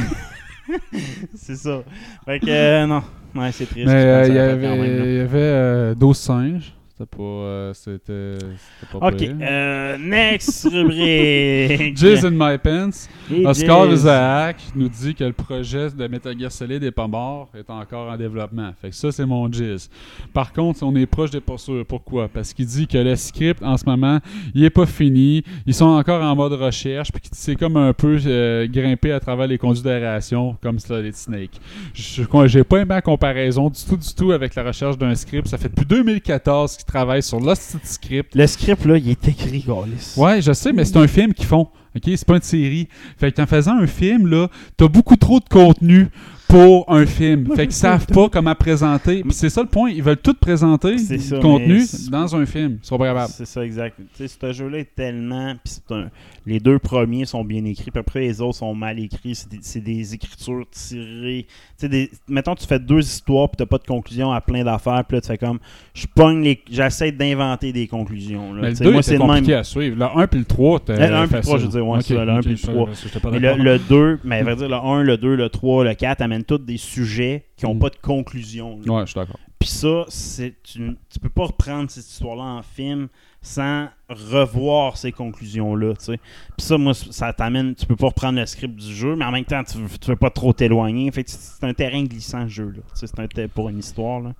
c'est 1.34 1.56
ça. 1.56 1.80
Fait 2.24 2.40
que, 2.40 2.46
euh, 2.48 2.86
non. 2.86 3.02
Ouais, 3.34 3.52
c'est 3.52 3.66
triste. 3.66 3.86
Mais 3.86 3.92
euh, 3.94 4.26
il 4.28 4.34
y 4.34 4.38
avait, 4.38 5.16
y 5.16 5.20
avait 5.20 5.38
euh, 5.38 5.94
12 5.94 6.16
singes. 6.16 6.72
C'était 6.98 7.16
pas. 7.16 7.22
euh, 7.22 7.72
c'était, 7.74 8.38
c'était 8.40 8.98
pas 8.98 9.06
Ok, 9.06 9.22
euh, 9.22 9.98
next 9.98 10.68
rubrique. 10.68 11.96
Jizz 11.96 12.24
in 12.24 12.30
my 12.32 12.58
pants. 12.58 13.08
Et 13.32 13.46
Oscar. 13.46 13.92
Isaac 13.92 14.56
nous 14.74 14.88
dit 14.88 15.14
que 15.14 15.22
le 15.22 15.32
projet 15.32 15.90
de 15.90 16.08
Metal 16.08 16.36
Gear 16.36 16.50
Solid 16.50 16.82
est 16.82 16.90
pas 16.90 17.06
mort, 17.06 17.50
est 17.56 17.70
encore 17.70 18.10
en 18.10 18.16
développement. 18.16 18.72
Fait 18.80 18.90
que 18.90 18.96
ça, 18.96 19.12
c'est 19.12 19.26
mon 19.26 19.50
jizz. 19.52 19.88
Par 20.32 20.52
contre, 20.52 20.82
on 20.82 20.94
est 20.96 21.06
proche 21.06 21.30
des 21.30 21.42
sûrs. 21.56 21.84
Pourquoi? 21.86 22.26
Parce 22.26 22.52
qu'il 22.52 22.66
dit 22.66 22.88
que 22.88 22.98
le 22.98 23.14
script, 23.14 23.62
en 23.62 23.76
ce 23.76 23.84
moment, 23.84 24.18
il 24.54 24.64
est 24.64 24.70
pas 24.70 24.86
fini. 24.86 25.44
Ils 25.66 25.74
sont 25.74 25.84
encore 25.86 26.22
en 26.22 26.34
mode 26.34 26.54
recherche, 26.54 27.12
puis 27.12 27.22
c'est 27.32 27.54
comme 27.54 27.76
un 27.76 27.92
peu 27.92 28.18
euh, 28.26 28.66
grimpé 28.66 29.12
à 29.12 29.20
travers 29.20 29.46
les 29.46 29.58
conduits 29.58 29.82
d'aération, 29.82 30.56
comme 30.60 30.78
Solid 30.80 31.14
Snake. 31.14 31.60
J'ai 31.94 32.24
pas 32.64 32.78
aimé 32.78 32.94
la 32.94 33.02
comparaison 33.02 33.70
du 33.70 33.80
tout, 33.84 33.96
du 33.96 34.14
tout 34.14 34.32
avec 34.32 34.54
la 34.56 34.64
recherche 34.64 34.98
d'un 34.98 35.14
script. 35.14 35.46
Ça 35.46 35.58
fait 35.58 35.68
depuis 35.68 35.86
2014 35.86 36.76
qu'ils 36.76 36.87
travaillent 36.88 37.22
sur 37.22 37.40
de 37.40 37.54
script. 37.84 38.34
Le 38.34 38.46
script, 38.46 38.84
là, 38.84 38.96
il 38.96 39.10
est 39.10 39.28
écrit, 39.28 39.60
Gaulis. 39.60 40.14
Ouais, 40.16 40.42
je 40.42 40.52
sais, 40.52 40.72
mais 40.72 40.84
c'est 40.84 40.96
un 40.96 41.06
film 41.06 41.32
qu'ils 41.32 41.46
font. 41.46 41.68
OK, 41.94 42.02
c'est 42.04 42.24
pas 42.26 42.36
une 42.36 42.42
série. 42.42 42.88
Fait 43.18 43.32
qu'en 43.32 43.46
faisant 43.46 43.76
un 43.76 43.86
film 43.86 44.26
là, 44.26 44.48
t'as 44.76 44.88
beaucoup 44.88 45.16
trop 45.16 45.40
de 45.40 45.48
contenu 45.48 46.08
pour 46.48 46.84
un 46.92 47.04
film. 47.06 47.46
Fait 47.54 47.66
qu'ils 47.66 47.72
savent 47.72 48.06
pas 48.06 48.28
comment 48.28 48.54
présenter. 48.54 49.22
Puis 49.22 49.32
c'est 49.32 49.50
ça 49.50 49.62
le 49.62 49.68
point, 49.68 49.90
ils 49.90 50.02
veulent 50.02 50.16
tout 50.16 50.34
présenter 50.34 50.96
ça, 50.98 51.38
contenu 51.40 51.74
mais 51.74 51.80
c'est- 51.86 52.10
dans 52.10 52.34
un 52.34 52.46
film. 52.46 52.78
Ils 52.82 52.86
sont 52.86 52.98
pas 52.98 53.06
capables. 53.08 53.32
C'est 53.34 53.46
ça, 53.46 53.64
exact. 53.64 53.96
Tu 54.16 54.26
sais, 54.26 54.36
ce 54.40 54.52
jeu-là 54.52 54.78
est 54.78 54.94
tellement. 54.94 55.54
Puis 55.62 55.74
c'est 55.86 55.94
un- 55.94 56.10
les 56.46 56.60
deux 56.60 56.78
premiers 56.78 57.26
sont 57.26 57.44
bien 57.44 57.64
écrits, 57.66 57.90
puis 57.90 58.00
après 58.00 58.20
les 58.20 58.40
autres 58.40 58.56
sont 58.58 58.74
mal 58.74 58.98
écrits. 58.98 59.34
C'est 59.34 59.50
des, 59.50 59.58
c'est 59.60 59.80
des 59.80 60.14
écritures 60.14 60.64
tirées. 60.70 61.46
Tu 61.48 61.54
sais, 61.76 61.88
des... 61.88 62.10
mettons, 62.28 62.54
tu 62.54 62.66
fais 62.66 62.78
deux 62.78 63.00
histoires, 63.00 63.48
puis 63.50 63.56
t'as 63.58 63.66
pas 63.66 63.78
de 63.78 63.84
conclusion 63.86 64.32
à 64.32 64.40
plein 64.40 64.64
d'affaires, 64.64 65.04
puis 65.06 65.16
là, 65.16 65.20
tu 65.20 65.26
fais 65.28 65.38
comme. 65.38 65.58
Je 65.94 66.06
pogne 66.06 66.42
les. 66.42 66.62
J'essaie 66.70 67.12
d'inventer 67.12 67.72
des 67.72 67.86
conclusions. 67.86 68.54
Là. 68.54 68.60
Mais 68.62 68.68
le 68.68 68.72
Tu 68.72 68.78
sais, 68.78 68.84
2 68.84 68.92
moi, 68.92 69.02
c'est 69.02 69.12
le 69.14 69.18
compliqué 69.20 69.50
même. 69.52 69.60
à 69.60 69.64
suivre. 69.64 69.96
Le 69.98 70.04
1 70.22 70.26
puis 70.26 70.38
le 70.40 70.44
3, 70.46 70.80
t'es 70.80 70.96
Le 70.96 71.14
1 71.14 71.26
puis 71.26 71.36
le 71.36 71.42
3, 71.42 71.58
je 71.58 71.64
veux 71.64 71.70
dire, 71.70 71.86
ouais, 71.86 72.00
c'est 72.00 72.14
ça, 72.14 72.24
le 72.24 72.30
1 72.32 72.40
puis 72.40 72.50
le 72.52 72.58
3. 72.58 72.88
Mais 73.30 73.38
le, 73.38 73.62
le 73.62 73.78
2, 73.78 74.18
mais 74.24 74.36
à 74.38 74.42
vrai 74.44 74.56
dire, 74.56 74.68
le 74.68 74.76
1, 74.76 75.02
le 75.02 75.16
2, 75.18 75.34
le 75.36 75.48
3, 75.50 75.84
le 75.84 75.94
4 75.94 76.22
tous 76.44 76.58
des 76.58 76.76
sujets 76.76 77.46
qui 77.56 77.64
n'ont 77.66 77.74
Mm. 77.74 77.78
pas 77.78 77.90
de 77.90 77.96
conclusion. 77.96 78.78
là. 78.84 78.92
Ouais, 78.92 79.00
je 79.02 79.10
suis 79.12 79.14
d'accord. 79.20 79.38
Puis 79.58 79.68
ça, 79.68 80.04
c'est 80.08 80.54
tu 80.62 80.96
peux 81.20 81.28
pas 81.28 81.46
reprendre 81.46 81.90
cette 81.90 82.06
histoire-là 82.08 82.42
en 82.44 82.62
film 82.62 83.08
sans 83.42 83.88
revoir 84.08 84.96
ces 84.96 85.10
conclusions-là. 85.12 85.94
Puis 85.96 86.16
ça, 86.58 86.78
moi, 86.78 86.94
ça 86.94 87.32
t'amène, 87.32 87.74
tu 87.74 87.84
peux 87.86 87.96
pas 87.96 88.06
reprendre 88.06 88.38
le 88.38 88.46
script 88.46 88.76
du 88.76 88.92
jeu, 88.94 89.16
mais 89.16 89.24
en 89.24 89.32
même 89.32 89.44
temps, 89.44 89.62
tu, 89.64 89.78
tu 90.00 90.10
veux 90.10 90.16
pas 90.16 90.30
trop 90.30 90.52
t'éloigner. 90.52 91.10
Fait 91.10 91.24
c'est 91.28 91.64
un 91.64 91.74
terrain 91.74 92.02
glissant, 92.04 92.42
ce 92.44 92.52
jeu-là. 92.52 92.82
Sais, 92.94 93.06
c'est 93.08 93.18
un 93.20 93.26
ter- 93.26 93.48
pour 93.48 93.68
une 93.68 93.78
histoire, 93.78 94.20
là. 94.20 94.32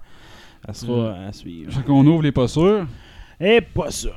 Ça 0.66 0.72
sera 0.74 1.14
à 1.26 1.32
suivre. 1.32 1.72
Fait 1.72 1.82
qu'on 1.84 2.05
ouvre 2.07 2.22
les 2.22 2.32
pas 2.32 2.49
sûrs. 2.49 2.86
Et 3.41 3.61
pas 3.61 3.91
ça. 3.91 4.11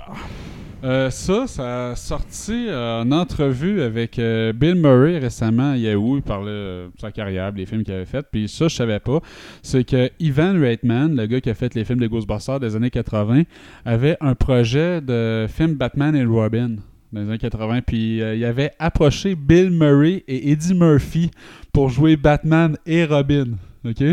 Euh, 0.84 1.12
ça, 1.12 1.46
ça 1.46 1.92
a 1.92 1.96
sorti 1.96 2.66
euh, 2.68 3.04
en 3.04 3.12
entrevue 3.12 3.84
avec 3.84 4.18
euh, 4.18 4.52
Bill 4.52 4.74
Murray 4.74 5.20
récemment 5.20 5.74
à 5.74 5.78
Yahoo. 5.78 6.18
Il 6.18 6.24
parlait 6.24 6.52
de 6.52 6.92
sa 7.00 7.12
carrière, 7.12 7.54
des 7.54 7.68
films 7.68 7.84
qu'il 7.84 7.94
avait 7.94 8.06
fait. 8.06 8.26
Puis 8.32 8.50
ça, 8.50 8.68
je 8.68 8.76
savais 8.76 9.00
pas. 9.00 9.20
C'est 9.62 9.84
que 9.84 10.10
Ivan 10.20 10.60
Reitman, 10.60 11.16
le 11.16 11.28
gars 11.28 11.40
qui 11.40 11.52
a 11.52 11.54
fait 11.54 11.76
les 11.76 11.86
films 11.86 12.00
de 12.00 12.08
Ghostbusters 12.08 12.60
des 12.60 12.76
années 12.76 12.90
80, 12.90 13.44
avait 13.86 14.18
un 14.22 14.34
projet 14.34 15.02
de 15.02 15.46
film 15.48 15.76
Batman 15.76 16.16
et 16.16 16.26
Robin 16.26 16.78
dans 17.12 17.22
les 17.22 17.28
années 17.28 17.38
80. 17.38 17.82
Puis 17.86 18.18
il 18.18 18.46
avait 18.46 18.72
approché 18.80 19.36
Bill 19.36 19.70
Murray 19.70 20.24
et 20.28 20.52
Eddie 20.52 20.74
Murphy 20.74 21.30
pour 21.72 21.90
jouer 21.90 22.16
Batman 22.16 22.76
et 22.88 23.06
Robin. 23.06 23.50
OK? 23.86 24.04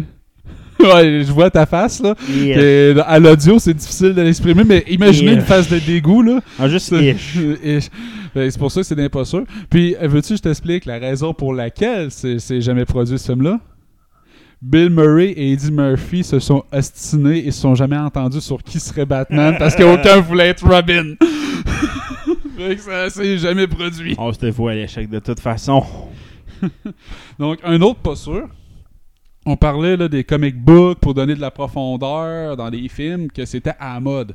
ouais, 0.81 1.25
je 1.25 1.33
vois 1.33 1.51
ta 1.51 1.67
face, 1.67 2.01
là. 2.01 2.15
Et, 2.33 2.95
à 3.05 3.19
l'audio, 3.19 3.59
c'est 3.59 3.75
difficile 3.75 4.15
de 4.15 4.23
l'exprimer, 4.23 4.63
mais 4.65 4.85
imaginez 4.89 5.33
une 5.33 5.41
face 5.41 5.69
de 5.69 5.79
dégoût, 5.79 6.23
là. 6.23 6.41
ah, 6.59 6.69
juste 6.69 6.87
C'est. 6.89 7.17
Ben, 8.35 8.49
c'est 8.51 8.59
pour 8.59 8.71
ça 8.71 8.83
que 8.83 8.87
c'est 8.87 9.25
sûr. 9.25 9.45
Puis, 9.71 9.97
veux-tu 10.01 10.29
que 10.29 10.37
je 10.37 10.43
t'explique 10.43 10.85
la 10.85 10.99
raison 10.99 11.33
pour 11.33 11.55
laquelle 11.55 12.11
c'est 12.11 12.61
jamais 12.61 12.85
produit 12.85 13.19
ce 13.19 13.33
film-là? 13.33 13.59
Bill 14.61 14.91
Murray 14.91 15.31
et 15.31 15.53
Eddie 15.53 15.73
Murphy 15.73 16.23
se 16.23 16.39
sont 16.39 16.63
ostinés 16.71 17.47
et 17.47 17.51
se 17.51 17.61
sont 17.63 17.75
jamais 17.75 17.97
entendus 17.97 18.43
sur 18.43 18.63
qui 18.63 18.79
serait 18.81 19.07
Batman 19.07 19.57
parce 19.59 19.75
qu'aucun 19.77 20.21
voulait 20.21 20.49
être 20.49 20.67
Robin. 20.69 21.15
ça 22.79 23.09
s'est 23.09 23.39
jamais 23.39 23.67
produit. 23.67 24.15
On 24.19 24.33
se 24.33 24.39
dévoue 24.39 24.69
à 24.69 24.75
l'échec 24.75 25.09
de 25.09 25.21
toute 25.21 25.41
façon. 25.41 25.83
Donc, 27.39 27.61
un 27.65 27.81
autre 27.81 28.01
pas 28.01 28.17
sûr. 28.17 28.49
On 29.47 29.57
parlait 29.57 29.97
là, 29.97 30.09
des 30.09 30.25
comic 30.25 30.57
books 30.63 30.99
pour 30.99 31.15
donner 31.15 31.35
de 31.35 31.41
la 31.41 31.51
profondeur 31.51 32.57
dans 32.57 32.69
les 32.69 32.89
films, 32.89 33.31
que 33.31 33.45
c'était 33.45 33.75
à 33.79 33.95
la 33.95 34.01
mode. 34.01 34.35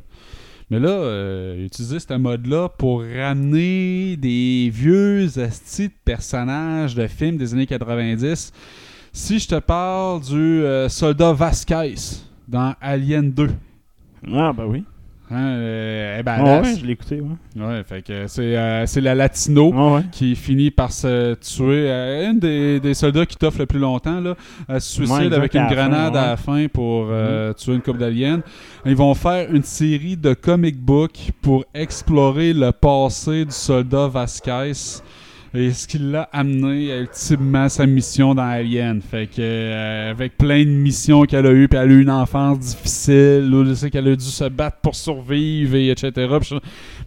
Mais 0.70 0.80
là, 0.80 0.90
euh, 0.90 1.66
utiliser 1.66 2.00
ce 2.00 2.14
mode-là 2.14 2.70
pour 2.70 3.02
ramener 3.04 4.16
des 4.18 4.72
vieux 4.74 5.28
astis 5.38 5.90
de 5.90 5.94
personnages 6.04 6.96
de 6.96 7.06
films 7.08 7.38
des 7.38 7.54
années 7.54 7.68
90. 7.68 8.52
Si 9.12 9.38
je 9.40 9.48
te 9.48 9.60
parle 9.60 10.22
du 10.22 10.34
euh, 10.64 10.90
soldat 10.90 11.34
Vasquez 11.34 11.96
dans 12.48 12.74
Alien 12.82 13.32
2, 13.32 13.50
Ah, 14.34 14.52
ben 14.54 14.66
oui. 14.66 14.84
Hein, 15.32 15.36
euh, 15.58 16.22
Ah 16.26 16.62
ouais, 16.62 16.76
je 16.80 16.86
l'ai 16.86 16.94
écouté, 16.94 17.22
ouais. 17.22 17.64
Ouais, 17.64 17.84
fait 17.84 18.02
que 18.02 18.28
c'est 18.28 18.56
euh, 18.58 18.86
c'est 18.86 19.02
la 19.02 19.16
latino 19.16 19.74
Ah 19.76 19.94
ouais. 19.96 20.02
qui 20.12 20.36
finit 20.36 20.72
par 20.72 20.92
se 20.92 21.34
tuer. 21.36 21.90
euh, 21.90 22.32
une 22.32 22.40
des, 22.40 22.80
des 22.80 22.94
soldats 22.94 23.26
qui 23.26 23.36
t'offre 23.38 23.60
le 23.60 23.66
plus 23.66 23.80
longtemps, 23.80 24.20
là, 24.20 24.36
elle 24.68 24.82
se 24.82 24.94
suicide 24.94 25.34
avec 25.34 25.54
une 25.56 25.68
fin, 25.68 25.74
grenade 25.74 26.16
à 26.16 26.28
la 26.28 26.38
fin 26.38 26.68
pour 26.68 27.08
euh, 27.10 27.54
tuer 27.54 27.74
une 27.74 27.82
couple 27.82 28.00
d'aliens. 28.00 28.42
Ils 28.86 28.96
vont 28.96 29.14
faire 29.14 29.50
une 29.54 29.64
série 29.64 30.18
de 30.18 30.34
comic 30.34 30.78
books 30.80 31.32
pour 31.42 31.66
explorer 31.74 32.54
le 32.54 32.72
passé 32.72 33.46
du 33.46 33.52
soldat 33.52 34.08
Vasquez. 34.08 34.74
Et 35.56 35.72
ce 35.72 35.88
qui 35.88 36.00
l'a 36.00 36.24
amené 36.32 36.92
à 36.92 36.98
ultimement 37.02 37.70
sa 37.70 37.86
mission 37.86 38.34
dans 38.34 38.42
Alien. 38.42 39.02
Fait 39.04 39.28
que 39.28 39.34
euh, 39.40 40.10
avec 40.10 40.36
plein 40.36 40.64
de 40.64 40.70
missions 40.70 41.26
qu'elle 41.26 41.46
a 41.46 41.52
eues, 41.52 41.68
puis 41.68 41.78
elle 41.78 41.92
a 41.92 41.94
eu 41.94 42.02
une 42.02 42.10
enfance 42.10 42.58
difficile, 42.60 43.54
je 43.68 43.74
sais 43.76 43.92
qu'elle 43.92 44.08
a 44.08 44.16
dû 44.16 44.26
se 44.26 44.46
battre 44.46 44.78
pour 44.82 44.96
survivre, 44.96 45.76
et 45.76 45.90
etc. 45.92 46.12
Je- 46.42 46.56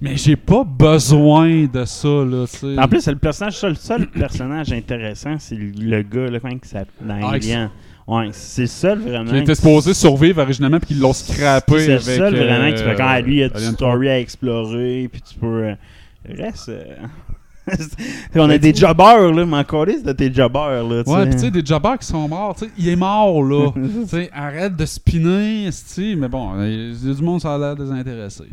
Mais 0.01 0.17
j'ai 0.17 0.37
pas 0.37 0.63
besoin 0.63 1.65
de 1.67 1.85
ça, 1.85 2.07
là. 2.09 2.45
En 2.79 2.87
plus, 2.87 3.01
c'est 3.01 3.11
le 3.11 3.19
personnage, 3.19 3.57
ça, 3.59 3.69
le 3.69 3.75
seul 3.75 4.07
personnage 4.07 4.73
intéressant, 4.73 5.35
c'est 5.41 5.57
le, 5.57 6.03
gars, 6.03 6.31
là, 6.31 6.39
comment 6.39 6.55
s'appelle 6.63 6.87
dans 7.01 7.19
Ah, 7.23 7.33
Alien. 7.33 7.71
Ouais, 8.07 8.29
c'est 8.31 8.63
le 8.63 8.67
seul 8.69 9.01
vraiment. 9.01 9.29
qui 9.33 9.39
était 9.39 9.57
supposé 9.57 9.93
survivre 9.93 10.41
originalement, 10.41 10.79
puis 10.79 10.89
qu'ils 10.89 11.01
l'ont 11.01 11.13
scrappé 11.13 11.81
C'est 11.81 11.93
avec. 11.95 12.07
le 12.07 12.15
seul 12.15 12.37
vraiment 12.37 12.73
qui 12.73 12.81
euh, 12.83 12.91
fait 12.91 12.95
quand 12.97 13.07
ah, 13.09 13.21
lui, 13.21 13.35
il 13.35 13.39
y 13.41 13.43
a 13.43 13.49
du 13.49 13.65
story 13.65 14.09
à 14.09 14.21
explorer, 14.21 15.09
puis 15.11 15.21
tu 15.21 15.37
peux. 15.37 15.65
euh, 15.65 15.75
reste. 16.29 16.69
euh, 16.69 16.85
on 18.37 18.49
a 18.51 18.59
des 18.59 18.73
tu- 18.73 18.81
jobbers, 18.81 19.33
là, 19.33 19.45
mais 19.47 19.57
encore 19.57 19.87
de 19.87 20.13
tes 20.13 20.33
jobbers, 20.33 20.85
là. 20.85 21.05
tu 21.05 21.11
Ouais, 21.11 21.25
pis 21.27 21.33
tu 21.33 21.39
sais, 21.39 21.51
des 21.51 21.65
jobbers 21.65 21.99
qui 21.99 22.07
sont 22.07 22.29
morts, 22.29 22.55
tu 22.57 22.65
sais, 22.67 22.71
il 22.79 22.89
est 22.89 22.97
mort, 22.97 23.43
là. 23.43 23.71
tu 23.75 24.07
sais, 24.09 24.31
arrête 24.33 24.77
de 24.77 24.87
spinner, 24.87 25.67
esti, 25.67 26.15
mais 26.17 26.29
bon, 26.29 26.51
il 26.65 26.95
y 26.95 27.11
a 27.11 27.15
du 27.15 27.23
monde, 27.23 27.41
ça 27.41 27.55
a 27.55 27.59
l'air 27.59 27.77
désintéressé. 27.77 28.45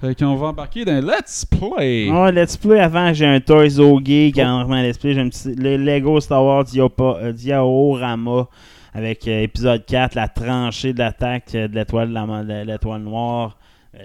Fait 0.00 0.14
qu'on 0.18 0.34
va 0.36 0.46
embarquer 0.48 0.84
dans 0.86 0.98
Let's 1.04 1.44
Play. 1.44 2.08
Ouais, 2.10 2.32
Let's 2.32 2.56
Play 2.56 2.80
avant, 2.80 3.12
j'ai 3.12 3.26
un 3.26 3.38
Toys 3.38 3.78
O 3.78 4.00
Geek 4.02 4.34
qui 4.34 4.42
en 4.42 4.64
remet 4.64 4.88
Let's 4.88 4.96
Play. 4.96 5.12
J'ai 5.12 5.20
un 5.20 5.28
petit 5.28 5.54
le 5.54 5.76
Lego 5.76 6.18
Star 6.20 6.42
Wars 6.42 6.64
Diopa- 6.64 7.18
euh, 7.22 7.32
Diorama 7.32 8.48
avec 8.94 9.28
euh, 9.28 9.42
épisode 9.42 9.84
4, 9.84 10.14
la 10.14 10.28
tranchée 10.28 10.94
de 10.94 11.00
l'attaque 11.00 11.54
euh, 11.54 11.68
de 11.68 11.74
l'étoile 11.74 12.08
de 12.12 12.64
l'étoile 12.66 13.02
noire. 13.02 13.58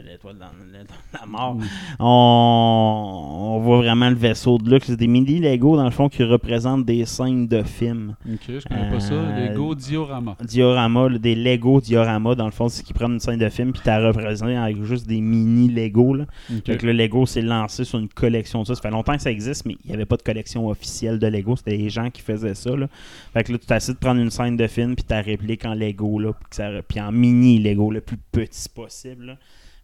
L'étoile 0.03 0.37
dans, 0.37 1.19
la 1.19 1.25
mort. 1.25 1.57
On, 1.99 3.55
on 3.55 3.59
voit 3.59 3.77
vraiment 3.77 4.09
le 4.09 4.15
vaisseau 4.15 4.57
de 4.57 4.69
luxe. 4.69 4.87
C'est 4.87 4.95
des 4.97 5.07
mini 5.07 5.39
Lego, 5.39 5.75
dans 5.77 5.85
le 5.85 5.91
fond, 5.91 6.09
qui 6.09 6.23
représentent 6.23 6.85
des 6.85 7.05
scènes 7.05 7.47
de 7.47 7.63
films. 7.63 8.15
Ok, 8.27 8.41
je 8.47 8.67
connais 8.67 8.89
pas 8.89 8.99
ça. 8.99 9.13
Euh, 9.13 9.49
Lego 9.49 9.75
Diorama. 9.75 10.35
Diorama, 10.43 11.09
là, 11.09 11.17
des 11.17 11.35
Lego 11.35 11.81
Diorama, 11.81 12.35
dans 12.35 12.45
le 12.45 12.51
fond, 12.51 12.69
c'est 12.69 12.83
qu'ils 12.83 12.95
prennent 12.95 13.13
une 13.13 13.19
scène 13.19 13.39
de 13.39 13.49
film 13.49 13.71
puis 13.71 13.81
t'as 13.83 14.05
représenté 14.05 14.55
avec 14.55 14.83
juste 14.83 15.07
des 15.07 15.21
mini 15.21 15.69
Lego. 15.69 16.13
Là. 16.13 16.25
Que 16.65 16.85
le 16.85 16.91
Lego 16.91 17.25
s'est 17.25 17.41
lancé 17.41 17.83
sur 17.83 17.99
une 17.99 18.09
collection 18.09 18.61
de 18.61 18.67
ça. 18.67 18.75
Ça 18.75 18.81
fait 18.81 18.91
longtemps 18.91 19.15
que 19.15 19.21
ça 19.21 19.31
existe, 19.31 19.65
mais 19.65 19.77
il 19.83 19.89
n'y 19.89 19.93
avait 19.95 20.05
pas 20.05 20.17
de 20.17 20.23
collection 20.23 20.67
officielle 20.67 21.19
de 21.19 21.27
Lego. 21.27 21.55
C'était 21.55 21.77
les 21.77 21.89
gens 21.89 22.09
qui 22.09 22.21
faisaient 22.21 22.55
ça. 22.55 22.75
Là. 22.75 22.87
Fait 23.33 23.43
que 23.43 23.51
là, 23.51 23.57
tu 23.57 23.73
essayé 23.73 23.93
de 23.93 23.99
prendre 23.99 24.21
une 24.21 24.31
scène 24.31 24.57
de 24.57 24.67
film 24.67 24.95
puis 24.95 25.03
ta 25.03 25.21
réplique 25.21 25.65
en 25.65 25.73
Lego, 25.73 26.19
là, 26.19 26.33
puis, 26.33 26.49
que 26.49 26.55
ça- 26.55 26.81
puis 26.87 26.99
en 26.99 27.11
mini 27.11 27.59
Lego, 27.59 27.91
le 27.91 28.01
plus 28.01 28.17
petit 28.31 28.69
possible. 28.69 29.25
là. 29.25 29.37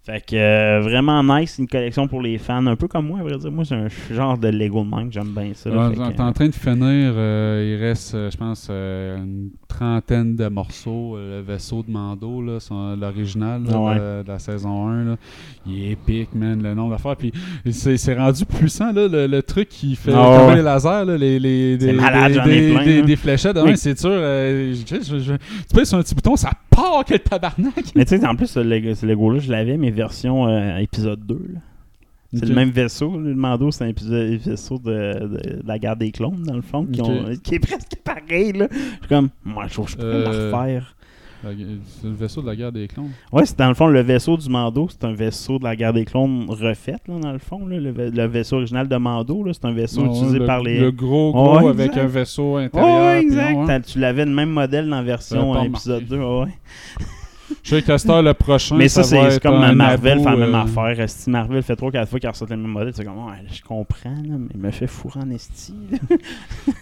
Fait 0.03 0.19
que 0.25 0.35
euh, 0.35 0.81
vraiment 0.81 1.21
nice, 1.23 1.59
une 1.59 1.67
collection 1.67 2.07
pour 2.07 2.21
les 2.21 2.39
fans, 2.39 2.65
un 2.65 2.75
peu 2.75 2.87
comme 2.87 3.07
moi, 3.07 3.19
à 3.19 3.23
vrai 3.23 3.37
dire. 3.37 3.51
Moi, 3.51 3.65
c'est 3.65 3.75
un 3.75 3.87
genre 4.11 4.35
de 4.35 4.47
Lego 4.47 4.83
de 4.83 4.89
même, 4.89 5.11
j'aime 5.11 5.31
bien 5.31 5.53
ça. 5.53 5.69
là. 5.69 5.89
Ouais, 5.89 5.95
que, 5.95 6.15
T'es 6.15 6.21
en 6.21 6.33
train 6.33 6.47
de 6.47 6.55
finir, 6.55 7.13
euh, 7.15 7.75
il 7.77 7.79
reste, 7.79 8.15
euh, 8.15 8.31
je 8.31 8.37
pense, 8.37 8.67
euh, 8.71 9.17
une 9.17 9.51
trentaine 9.85 10.35
de 10.35 10.47
morceaux. 10.47 11.15
euh, 11.17 11.39
le 11.39 11.43
vaisseau 11.45 11.81
de 11.81 11.91
Mando, 11.91 12.39
l'original 12.41 13.61
Ouais. 13.63 13.95
de, 13.95 14.23
de 14.23 14.27
la 14.27 14.37
saison 14.37 14.87
1, 14.87 15.03
là, 15.05 15.15
il 15.65 15.83
est 15.85 15.91
épique, 15.93 16.35
man, 16.35 16.61
le 16.61 16.75
nombre 16.75 16.91
d'affaires. 16.91 17.15
Puis 17.15 17.31
c'est 17.71 18.13
rendu 18.15 18.45
puissant, 18.45 18.91
là, 18.91 19.07
le, 19.07 19.25
le 19.25 19.41
truc 19.41 19.69
qui 19.69 19.95
fait 19.95 20.11
Ah 20.13 20.37
tomber 20.37 20.49
ouais. 20.51 20.55
les 20.57 20.61
lasers, 20.61 21.05
là, 21.05 21.17
les, 21.17 21.39
les, 21.39 21.77
des, 21.77 21.93
malade, 21.93 22.43
des, 22.45 23.01
des- 23.01 23.15
fléchettes. 23.15 23.57
Oui. 23.63 23.75
C'est 23.75 23.97
sûr, 23.99 24.11
euh, 24.13 24.73
je- 24.73 24.95
je- 25.03 25.19
je- 25.19 25.33
tu 25.33 25.75
pèses 25.75 25.89
sur 25.89 25.97
un 25.97 26.01
petit 26.03 26.13
bouton, 26.13 26.35
ça 26.35 26.51
part 26.69 27.03
le 27.09 27.17
tabarnak. 27.17 27.73
Mais 27.95 28.05
tu 28.05 28.17
sais, 28.19 28.25
en 28.27 28.35
plus, 28.35 28.47
ce 28.47 28.59
Lego- 28.59 28.93
ce 28.93 29.05
Lego-là, 29.07 29.39
je 29.39 29.51
l'avais, 29.51 29.77
mais 29.77 29.89
version 29.89 30.47
euh, 30.47 30.77
épisode 30.77 31.25
2. 31.25 31.41
là. 31.55 31.59
C'est 32.33 32.45
le 32.45 32.55
même 32.55 32.69
vaisseau. 32.69 33.17
Le 33.19 33.35
Mando, 33.35 33.71
c'est 33.71 33.83
un 33.83 33.91
vaisseau 33.91 34.77
de, 34.79 34.91
de- 34.91 35.27
de 35.61 35.67
la 35.67 35.77
guerre 35.77 35.97
des 35.97 36.11
clones, 36.11 36.43
dans 36.43 36.55
le 36.55 36.61
fond, 36.61 36.85
qui, 36.85 37.01
Ok. 37.01 37.07
ont- 37.09 37.35
qui 37.43 37.55
est 37.55 37.59
presque 37.59 37.95
pareil. 38.03 38.53
Là. 38.53 38.67
Je 38.71 38.77
suis 38.77 39.07
comme, 39.09 39.29
moi, 39.43 39.65
je 39.67 39.73
trouve 39.73 39.85
que 39.87 39.91
je 39.91 39.97
pourrais 39.97 40.07
Euh, 40.15 40.49
le 40.51 40.55
refaire. 40.55 40.95
La- 41.43 41.49
C'est 41.99 42.07
le 42.07 42.13
vaisseau 42.13 42.41
de 42.43 42.45
la 42.47 42.55
guerre 42.55 42.71
des 42.71 42.87
clones? 42.87 43.09
Ouais, 43.33 43.45
c'est 43.47 43.57
dans 43.57 43.67
le 43.67 43.73
fond, 43.73 43.87
le 43.87 43.99
vaisseau 44.01 44.37
du 44.37 44.47
Mando, 44.47 44.87
c'est 44.91 45.03
un 45.05 45.13
vaisseau 45.13 45.57
de 45.57 45.63
la 45.63 45.75
guerre 45.75 45.91
des 45.91 46.05
clones 46.05 46.45
refait, 46.49 46.97
là, 47.07 47.19
dans 47.19 47.31
le 47.33 47.39
fond. 47.39 47.65
là. 47.65 47.79
Le, 47.79 47.91
va- 47.91 48.09
le 48.09 48.25
vaisseau 48.27 48.57
original 48.57 48.87
de 48.87 48.95
Mando, 48.95 49.43
c'est 49.51 49.65
un 49.65 49.73
vaisseau 49.73 50.03
Non, 50.05 50.13
utilisé 50.13 50.37
le, 50.39 50.45
par 50.45 50.61
les. 50.61 50.79
Le 50.79 50.91
gros 50.91 51.31
gros 51.33 51.67
avec 51.67 51.97
un 51.97 52.05
vaisseau 52.05 52.57
intérieur. 52.57 53.05
ouais, 53.07 53.19
puis 53.21 53.27
exact. 53.29 53.69
hein? 53.69 53.81
Tu 53.81 53.97
l'avais 53.99 54.23
le 54.25 54.31
même 54.31 54.51
modèle 54.51 54.87
dans 54.87 54.97
la 54.97 55.01
version 55.03 55.61
épisode 55.63 56.03
remarqué. 56.03 56.15
2. 56.15 56.17
ouais, 56.19 56.43
ouais. 56.45 57.05
Je 57.63 57.69
sais 57.69 57.81
que 57.81 57.97
Star, 57.97 58.21
le 58.21 58.33
prochain. 58.33 58.75
Mais 58.77 58.87
ça, 58.87 59.03
c'est 59.03 59.41
comme 59.41 59.55
un 59.63 59.73
Marvel 59.75 60.19
fait 60.19 60.25
la 60.25 60.35
même 60.37 60.55
euh, 60.55 60.61
affaire. 60.61 61.09
Si 61.09 61.29
Marvel 61.29 61.63
fait 61.63 61.73
3-4 61.73 62.05
fois 62.07 62.19
qu'il 62.19 62.29
ressort 62.29 62.47
le 62.49 62.57
même 62.57 62.71
modèle, 62.71 62.93
c'est 62.95 63.03
comme, 63.05 63.17
ouais, 63.25 63.33
je 63.51 63.61
comprends, 63.61 64.09
là, 64.09 64.35
mais 64.39 64.47
il 64.53 64.59
me 64.59 64.71
fait 64.71 64.87
fourrer 64.87 65.19
en 65.21 65.29
esti. 65.31 65.73
là. 65.91 65.97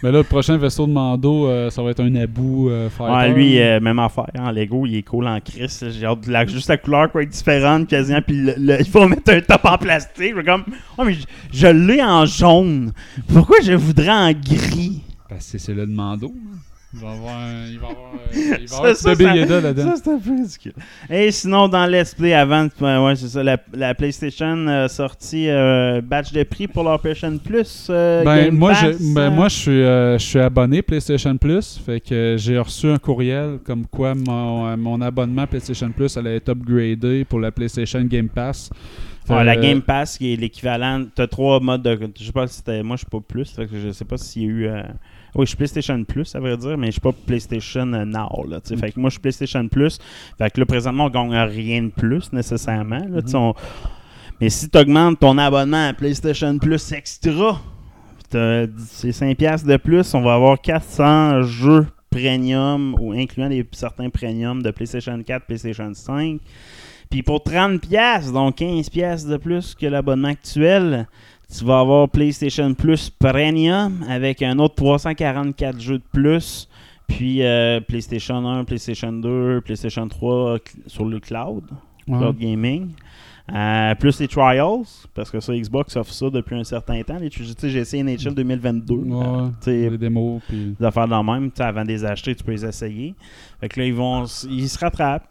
Mais 0.02 0.10
là, 0.12 0.18
le 0.18 0.24
prochain 0.24 0.56
vaisseau 0.56 0.86
de 0.86 0.92
Mando, 0.92 1.46
euh, 1.48 1.70
ça 1.70 1.82
va 1.82 1.90
être 1.90 2.00
un 2.00 2.10
Naboo 2.10 2.70
euh, 2.70 2.88
lui, 3.34 3.58
euh, 3.60 3.80
même 3.80 3.98
affaire. 3.98 4.26
En 4.38 4.50
Lego, 4.50 4.86
il 4.86 4.96
est 4.96 5.02
cool 5.02 5.26
en 5.26 5.38
crise. 5.40 5.84
J'ai 5.90 6.06
hâte 6.06 6.26
de 6.26 6.30
la, 6.32 6.46
juste 6.46 6.68
la 6.68 6.76
couleur 6.76 7.10
quoi, 7.10 7.22
être 7.22 7.28
différente 7.30 7.88
quasiment. 7.88 8.20
Puis 8.22 8.36
le- 8.36 8.54
le- 8.58 8.80
il 8.80 8.86
faut 8.88 9.06
mettre 9.08 9.32
un 9.32 9.40
top 9.40 9.64
en 9.64 9.78
plastique. 9.78 10.34
Je 10.36 10.40
comme, 10.42 10.64
oh, 10.98 11.04
mais 11.04 11.14
je, 11.14 11.24
je 11.52 11.66
l'ai 11.66 12.02
en 12.02 12.24
jaune. 12.26 12.92
Pourquoi 13.32 13.56
je 13.62 13.72
voudrais 13.72 14.08
en 14.10 14.32
gris? 14.32 15.02
Parce 15.28 15.50
que 15.52 15.58
c'est 15.58 15.74
le 15.74 15.86
de 15.86 15.92
Mando. 15.92 16.28
là. 16.28 16.32
Il 16.92 16.98
va 17.00 17.12
avoir 17.12 17.36
un, 17.38 17.66
il 17.70 17.78
va 17.78 17.86
avoir, 17.88 18.12
euh, 18.14 18.34
il 18.60 18.66
va 18.66 18.66
Ça, 18.66 18.76
avoir 18.78 18.96
ça, 18.96 19.10
Baby 19.14 19.24
ça- 19.24 19.36
Yoda 19.36 19.60
là-dedans. 19.60 19.94
Ça, 19.94 20.02
c'est 20.02 20.10
un 20.10 20.18
peu 20.18 20.30
ridicule. 20.34 20.72
Et 21.08 21.30
sinon, 21.30 21.68
dans 21.68 21.86
Let's 21.86 22.14
Play 22.16 22.34
avant, 22.34 22.66
ouais, 22.80 23.14
c'est 23.14 23.28
ça, 23.28 23.44
la, 23.44 23.58
la 23.72 23.94
PlayStation 23.94 24.66
a 24.66 24.88
sorti 24.88 25.48
euh, 25.48 26.00
batch 26.00 26.32
de 26.32 26.42
prix 26.42 26.66
pour 26.66 26.82
leur 26.82 27.00
PlayStation 27.00 27.38
Plus. 27.38 27.86
euh, 27.90 28.24
Ben, 28.24 28.46
Game 28.46 28.56
moi, 28.56 28.70
Pass, 28.72 28.80
je, 28.98 29.14
ben, 29.14 29.20
euh, 29.20 29.30
moi 29.30 29.48
je, 29.48 29.54
suis, 29.56 29.70
euh, 29.82 30.18
je 30.18 30.24
suis 30.24 30.38
abonné 30.40 30.82
PlayStation 30.82 31.36
Plus. 31.36 31.80
Fait 31.86 32.00
que 32.00 32.34
j'ai 32.36 32.58
reçu 32.58 32.88
un 32.88 32.98
courriel 32.98 33.58
comme 33.64 33.86
quoi 33.86 34.16
mon, 34.16 34.66
euh, 34.66 34.76
mon 34.76 35.00
abonnement 35.00 35.46
PlayStation 35.46 35.90
Plus 35.92 36.16
allait 36.16 36.36
être 36.36 36.48
upgradé 36.48 37.24
pour 37.24 37.38
la 37.38 37.52
PlayStation 37.52 38.02
Game 38.02 38.28
Pass. 38.28 38.68
Ouais, 39.28 39.44
la 39.44 39.52
Euh, 39.56 39.62
Game 39.62 39.80
Pass 39.80 40.18
qui 40.18 40.32
est 40.32 40.36
l'équivalent. 40.36 41.04
T'as 41.14 41.28
trois 41.28 41.60
modes 41.60 41.82
de. 41.82 41.96
Je 42.18 42.24
sais 42.24 42.32
pas 42.32 42.48
si 42.48 42.56
c'était. 42.56 42.82
Moi, 42.82 42.96
je 42.96 43.02
suis 43.02 43.10
pas 43.10 43.20
plus. 43.20 43.48
Fait 43.52 43.66
que 43.66 43.78
je 43.80 43.92
sais 43.92 44.04
pas 44.04 44.16
s'il 44.16 44.42
y 44.42 44.46
a 44.46 44.48
eu. 44.48 44.68
Oui, 45.34 45.46
je 45.46 45.50
suis 45.50 45.56
PlayStation 45.56 46.02
Plus, 46.04 46.34
à 46.34 46.40
vrai 46.40 46.56
dire, 46.56 46.76
mais 46.76 46.86
je 46.86 46.92
suis 46.92 47.00
pas 47.00 47.12
PlayStation 47.12 47.86
Now. 47.86 48.44
Là. 48.48 48.60
Fait 48.64 48.92
que 48.92 48.98
moi, 49.00 49.10
je 49.10 49.14
suis 49.14 49.20
PlayStation 49.20 49.66
Plus. 49.68 49.98
Fait 50.38 50.50
que 50.50 50.60
là, 50.60 50.66
présentement, 50.66 51.06
on 51.06 51.10
gagne 51.10 51.34
rien 51.34 51.82
de 51.84 51.90
plus 51.90 52.32
nécessairement. 52.32 53.00
Là, 53.08 53.20
on- 53.34 53.54
Mais 54.40 54.48
si 54.48 54.68
tu 54.68 54.78
augmentes 54.78 55.20
ton 55.20 55.36
abonnement 55.38 55.88
à 55.88 55.92
PlayStation 55.92 56.58
Plus 56.58 56.92
Extra, 56.92 57.60
c'est 58.30 59.12
5$ 59.12 59.64
de 59.64 59.76
plus, 59.76 60.14
on 60.14 60.22
va 60.22 60.34
avoir 60.34 60.60
400 60.60 61.42
jeux 61.42 61.86
premium 62.10 62.94
ou 62.98 63.12
incluant 63.12 63.48
des, 63.48 63.66
certains 63.72 64.10
premiums 64.10 64.62
de 64.62 64.70
PlayStation 64.70 65.20
4, 65.22 65.46
PlayStation 65.46 65.92
5. 65.94 66.40
Puis 67.10 67.22
pour 67.22 67.42
30$, 67.42 67.78
piastres, 67.80 68.32
donc 68.32 68.56
15$ 68.58 68.88
piastres 68.90 69.28
de 69.28 69.36
plus 69.36 69.74
que 69.74 69.86
l'abonnement 69.86 70.28
actuel, 70.28 71.08
tu 71.56 71.64
vas 71.64 71.80
avoir 71.80 72.08
PlayStation 72.08 72.74
Plus 72.74 73.10
Premium 73.10 74.04
avec 74.08 74.42
un 74.42 74.58
autre 74.58 74.74
344 74.76 75.80
jeux 75.80 75.98
de 75.98 76.04
plus. 76.12 76.68
Puis 77.08 77.42
euh, 77.42 77.80
PlayStation 77.80 78.46
1, 78.46 78.64
PlayStation 78.64 79.12
2, 79.12 79.62
PlayStation 79.62 80.06
3 80.06 80.58
cl- 80.58 80.60
sur 80.86 81.04
le 81.04 81.18
cloud, 81.18 81.64
ouais. 82.06 82.18
cloud 82.18 82.38
gaming. 82.38 82.90
Euh, 83.52 83.94
plus 83.96 84.20
les 84.20 84.28
trials, 84.28 84.84
parce 85.12 85.28
que 85.28 85.40
ça, 85.40 85.52
Xbox 85.52 85.96
offre 85.96 86.12
ça 86.12 86.30
depuis 86.30 86.54
un 86.54 86.62
certain 86.62 87.02
temps. 87.02 87.18
Les, 87.18 87.30
tu 87.30 87.44
sais, 87.44 87.68
j'ai 87.68 87.80
essayé 87.80 88.04
NHL 88.04 88.34
2022. 88.34 88.94
Ouais, 88.94 89.26
euh, 89.66 89.90
les 89.90 89.98
démos. 89.98 90.40
Puis... 90.48 90.76
des 90.78 90.84
affaires 90.84 91.08
de 91.08 91.14
même, 91.14 91.50
tu 91.50 91.56
sais, 91.56 91.64
avant 91.64 91.82
de 91.82 91.88
les 91.88 92.04
acheter, 92.04 92.34
tu 92.36 92.44
peux 92.44 92.52
les 92.52 92.64
essayer. 92.64 93.14
Fait 93.60 93.68
que 93.68 93.80
là, 93.80 93.86
ils 93.86 93.94
vont 93.94 94.24
ils 94.48 94.68
se 94.68 94.78
rattrapent, 94.78 95.26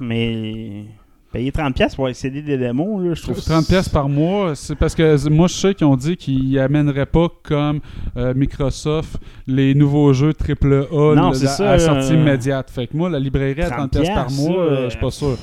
mais 0.00 0.86
payer 1.32 1.50
30$ 1.50 1.94
pour 1.94 2.06
accéder 2.06 2.42
des 2.42 2.58
démos, 2.58 3.02
là, 3.02 3.14
je 3.14 3.22
trouve 3.22 3.40
30 3.40 3.66
pièces 3.66 3.88
par 3.88 4.08
mois, 4.08 4.54
c'est 4.54 4.74
parce 4.74 4.94
que 4.94 5.28
moi 5.28 5.46
je 5.46 5.54
sais 5.54 5.74
qu'ils 5.74 5.86
ont 5.86 5.96
dit 5.96 6.16
qu'ils 6.16 6.58
amèneraient 6.58 7.06
pas 7.06 7.28
comme 7.42 7.80
euh, 8.16 8.34
Microsoft 8.34 9.18
les 9.46 9.74
nouveaux 9.74 10.12
jeux 10.12 10.32
AAA 10.32 11.14
Non, 11.14 11.30
à, 11.30 11.34
ça, 11.34 11.72
à 11.72 11.78
sortie 11.78 12.12
euh, 12.12 12.20
immédiate. 12.20 12.70
Fait 12.70 12.86
que 12.86 12.96
moi 12.96 13.08
la 13.08 13.18
librairie 13.18 13.62
à 13.62 13.70
30 13.70 13.90
pièces 13.90 14.08
par 14.08 14.26
30 14.26 14.36
mois, 14.38 14.62
euh, 14.62 14.84
je 14.84 14.90
suis 14.90 15.00
pas 15.00 15.10
sûr. 15.10 15.36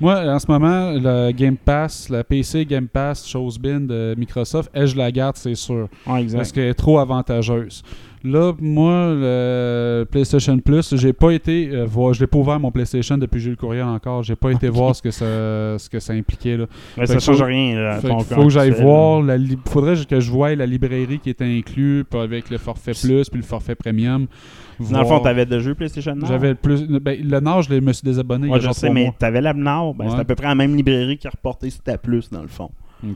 Moi, 0.00 0.18
en 0.18 0.38
ce 0.40 0.50
moment, 0.50 0.90
le 0.90 1.30
Game 1.30 1.56
Pass, 1.56 2.08
la 2.08 2.24
PC 2.24 2.66
Game 2.66 2.88
Pass 2.88 3.24
chose 3.24 3.56
bin 3.56 3.78
de 3.78 4.16
Microsoft, 4.18 4.68
elle, 4.72 4.88
je 4.88 4.96
la 4.96 5.12
garde, 5.12 5.36
c'est 5.36 5.54
sûr. 5.54 5.88
Exact. 6.18 6.38
Parce 6.38 6.50
qu'elle 6.50 6.70
est 6.70 6.74
trop 6.74 6.98
avantageuse. 6.98 7.84
Là, 8.24 8.52
moi, 8.60 9.14
le 9.14 10.04
PlayStation 10.10 10.56
Plus, 10.58 10.94
j'ai 10.96 11.12
pas 11.12 11.32
été 11.32 11.70
euh, 11.72 11.84
voir, 11.86 12.14
je 12.14 12.20
l'ai 12.20 12.26
pas 12.28 12.38
ouvert 12.38 12.60
mon 12.60 12.70
PlayStation 12.70 13.18
depuis 13.18 13.38
que 13.38 13.42
j'ai 13.42 13.48
eu 13.48 13.50
le 13.50 13.56
courriel 13.56 13.84
encore. 13.84 14.22
J'ai 14.22 14.36
pas 14.36 14.50
été 14.52 14.68
voir 14.68 14.94
ce 14.94 15.02
que 15.02 15.10
ça, 15.10 15.24
ce 15.78 15.88
que 15.90 15.98
ça 15.98 16.12
impliquait 16.12 16.56
là. 16.56 16.66
Mais 16.96 17.06
fait 17.06 17.14
ça 17.14 17.18
change 17.18 17.38
faut- 17.38 17.44
rien. 17.44 17.74
Là, 17.80 18.00
Fait 18.00 18.08
faut 18.34 18.44
que 18.44 18.50
j'aille 18.50 18.70
voir. 18.70 19.22
La 19.22 19.36
li- 19.36 19.58
faudrait 19.66 19.96
que 20.08 20.20
je 20.20 20.30
voie 20.30 20.54
la 20.54 20.66
librairie 20.66 21.18
qui 21.18 21.30
est 21.30 21.42
inclus 21.42 22.04
puis 22.08 22.20
avec 22.20 22.48
le 22.50 22.58
forfait 22.58 22.92
plus 22.92 23.28
puis 23.28 23.40
le 23.40 23.46
forfait 23.46 23.74
premium. 23.74 24.26
Dans 24.78 25.00
le 25.00 25.04
fond, 25.04 25.20
t'avais 25.20 25.46
deux 25.46 25.60
jeux 25.60 25.74
PlayStation 25.74 26.14
Now? 26.14 26.26
J'avais 26.26 26.50
le 26.50 26.54
plus. 26.54 26.82
Ben, 26.86 27.18
le 27.22 27.40
Nord, 27.40 27.62
je 27.62 27.74
me 27.74 27.92
suis 27.92 28.04
désabonné. 28.04 28.46
il 28.48 28.52
Ouais, 28.52 28.60
je 28.60 28.70
sais, 28.72 28.90
mais 28.90 29.12
t'avais 29.18 29.40
la 29.40 29.52
Now, 29.52 29.94
ben, 29.94 30.04
Ouais. 30.06 30.10
c'est 30.14 30.20
à 30.20 30.24
peu 30.24 30.34
près 30.34 30.46
la 30.46 30.54
même 30.54 30.74
librairie 30.74 31.18
qui 31.18 31.26
a 31.26 31.30
reporté 31.30 31.70
sur 31.70 31.82
ta 31.82 31.98
Plus, 31.98 32.30
dans 32.30 32.42
le 32.42 32.48
fond. 32.48 32.70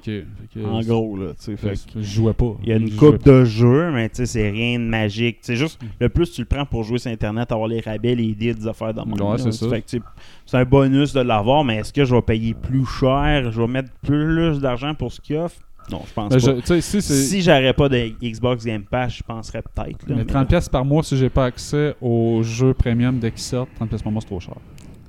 Que- 0.05 0.25
En 0.65 0.81
gros, 0.81 1.17
là, 1.17 1.33
tu 1.43 1.57
sais. 1.57 1.73
je 1.97 2.03
jouais 2.03 2.33
pas. 2.33 2.57
Il 2.63 2.69
y 2.69 2.73
a 2.73 2.77
une 2.77 2.91
Je 2.91 2.97
coupe 2.97 3.25
de 3.25 3.45
jeux, 3.45 3.91
mais 3.93 4.09
tu 4.09 4.17
sais, 4.17 4.27
c'est 4.27 4.51
rien 4.51 4.79
de 4.79 4.85
magique. 4.85 5.39
C'est 5.43 5.57
juste, 5.57 5.81
le 6.01 6.09
plus 6.09 6.31
tu 6.33 6.41
le 6.43 6.47
prends 6.47 6.67
pour 6.67 6.83
jouer 6.83 6.99
sur 6.99 7.11
Internet, 7.11 7.53
avoir 7.53 7.69
les 7.69 7.81
rabais, 7.81 8.15
les 8.15 8.35
deals, 8.35 8.57
des 8.57 8.67
affaires 8.67 8.93
dans 8.95 9.05
Ouais, 9.05 9.39
c'est 9.39 9.53
ça. 9.53 9.67
C'est 10.45 10.57
un 10.57 10.65
bonus 10.65 11.13
de 11.13 11.21
l'avoir, 11.21 11.65
mais 11.65 11.77
est-ce 11.77 11.93
que 11.93 12.05
je 12.05 12.15
vais 12.15 12.23
payer 12.23 12.55
plus 12.55 12.85
cher? 12.85 13.51
Je 13.53 13.61
vais 13.61 13.67
mettre 13.69 13.91
plus 14.03 14.59
d'argent 14.61 14.95
pour 14.95 15.13
ce 15.13 15.21
qu'il 15.21 15.37
offre? 15.37 15.57
Non, 15.91 16.03
je 16.05 16.13
pense 16.13 16.31
Ben, 16.33 16.39
je- 16.41 16.51
pas. 16.51 16.81
sais, 16.81 16.81
si. 16.81 17.01
Si 17.01 17.43
j'aurais 17.43 17.73
pas 17.73 17.89
de 17.89 18.11
Xbox 18.21 18.65
Game 18.65 18.83
Pass, 18.83 19.19
je 19.19 19.23
penserais 19.23 19.63
peut-être. 19.63 20.05
Mais 20.09 20.17
mais 20.17 20.25
30 20.25 20.49
pièces 20.49 20.69
par 20.69 20.85
mois 20.85 21.05
si 21.05 21.17
j'ai 21.17 21.31
pas 21.31 21.45
accès 21.45 21.95
aux 22.01 22.43
jeux 22.43 22.75
premium 22.75 23.21
dès 23.21 23.31
qu'ils 23.31 23.41
sortent, 23.43 23.71
30 23.77 23.89
pièces 23.91 24.03
par 24.03 24.11
mois 24.11 24.21
c'est 24.21 24.27
trop 24.27 24.41
cher. 24.41 24.57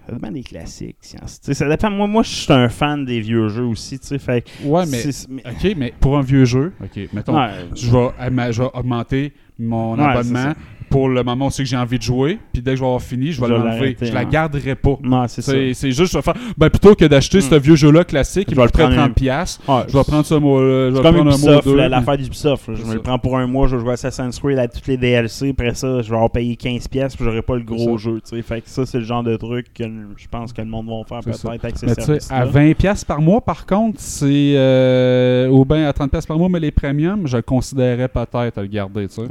Ça 0.08 0.14
dépend 0.14 0.32
des 0.32 0.43
classiques. 0.43 0.95
science. 1.01 1.39
Ça 1.43 1.68
dépend. 1.70 1.91
Moi, 1.91 2.08
moi 2.08 2.24
je 2.24 2.30
suis 2.30 2.53
un 2.53 2.70
fan 2.70 3.03
des 3.05 3.20
vieux 3.20 3.49
jeux 3.49 3.66
aussi. 3.66 3.99
Fait 4.20 4.43
Ouais, 4.64 4.86
mais 4.86 5.03
mais- 5.30 5.43
OK, 5.51 5.76
mais 5.78 5.93
pour 5.99 6.18
un 6.18 6.22
vieux 6.22 6.45
jeu, 6.45 6.72
OK, 6.82 7.10
mettons 7.14 7.36
Ouais. 7.38 7.49
je 7.76 7.91
vais, 7.91 8.10
ama- 8.18 8.51
je 8.51 8.62
vais 8.64 8.70
augmenter 8.74 9.34
mon 9.60 9.97
Ouais, 9.97 10.03
abonnement 10.05 10.53
pour 10.90 11.10
le 11.10 11.24
moment 11.24 11.48
aussi 11.48 11.64
que 11.64 11.70
j'ai 11.70 11.78
envie 11.78 11.98
de 11.98 12.04
jouer, 12.04 12.40
puis 12.54 12.62
dès 12.62 12.72
que 12.72 12.78
je 12.78 12.82
vais 12.82 12.88
avoir 12.88 13.02
fini, 13.02 13.32
je 13.32 13.42
vais 13.42 13.48
l'enlever. 13.48 13.96
Je 14.02 14.12
la 14.14 14.26
garderai 14.26 14.76
pas. 14.76 14.98
Non, 15.04 15.28
c'est 15.28 15.42
ça. 15.42 15.52
C'est 15.52 15.74
c'est 15.74 15.92
juste, 15.92 16.12
je 16.14 16.18
vais 16.18 16.22
faire. 16.22 16.36
Ben, 16.58 16.70
plutôt 16.70 16.96
que 16.96 17.06
d'acheter 17.06 17.42
ce 17.42 17.56
vieux 17.56 17.76
jeu-là 17.76 18.04
classique, 18.04 18.48
Je 18.50 18.54
il 18.54 18.56
vais 18.56 18.62
me 18.64 18.68
le 18.68 18.72
prendre 18.72 18.96
30$, 18.96 19.00
un- 19.00 19.10
piastres, 19.10 19.62
Ouais, 19.70 19.84
je 19.88 19.98
vais 19.98 20.04
prendre 20.04 20.26
ça, 20.26 20.40
moi, 20.40 20.60
euh, 20.62 20.90
je 20.92 20.96
C'est 20.96 21.02
vais 21.02 21.04
comme 21.08 21.16
prendre 21.16 21.34
un 21.34 21.38
mois 21.38 21.54
Ubisoft, 21.60 21.78
l'affaire 21.90 22.18
d'Ubisoft. 22.18 22.70
Je 22.76 22.84
me 22.86 22.94
le 22.96 23.02
prends 23.02 23.20
pour 23.20 23.38
un 23.38 23.48
mois, 23.48 23.68
je 23.68 23.76
vais 23.76 23.82
jouer 23.82 23.94
Assassin's 23.94 24.40
Creed 24.40 24.58
à 24.60 24.68
toutes 24.68 24.88
les 24.88 24.98
DLC. 24.98 25.50
Après 25.50 25.74
ça, 25.74 26.02
je 26.02 26.10
vais 26.10 26.16
avoir 26.16 26.32
payé 26.32 26.56
15$, 26.56 26.88
pièces 26.90 27.16
puis 27.16 27.26
j'aurai 27.26 27.42
pas 27.42 27.56
le 27.56 27.64
gros 27.64 27.98
jeu. 27.98 28.20
Fait 28.44 28.62
que 28.62 28.70
ça, 28.70 28.86
c'est 28.86 29.00
le 29.00 29.04
genre 29.04 29.24
de 29.24 29.36
truc 29.36 29.74
que 29.74 29.84
je 30.18 30.28
pense 30.30 30.54
que 30.54 30.62
le 30.62 30.68
monde 30.68 30.88
va 30.88 31.04
faire 31.08 31.20
peut-être 31.24 31.46
avec 31.64 31.78
ces 31.78 31.88
services 31.94 32.32
à 32.32 32.46
20$ 32.46 32.76
piastres 32.76 33.06
par 33.06 33.22
mois, 33.22 33.42
par 33.42 33.66
contre, 33.66 34.00
c'est. 34.00 34.54
euh, 34.56 35.48
ou 35.50 35.66
bien 35.66 35.88
à 35.88 35.92
30$ 35.92 36.10
piastres 36.10 36.28
par 36.28 36.38
mois, 36.38 36.50
mais 36.50 36.60
les 36.60 36.72
premiums, 36.72 37.28
je 37.28 37.38
considérerais 37.38 38.08
peut-être 38.08 38.58
à 38.58 38.62
le 38.62 38.68
garder. 38.68 39.08
Ouais. 39.18 39.26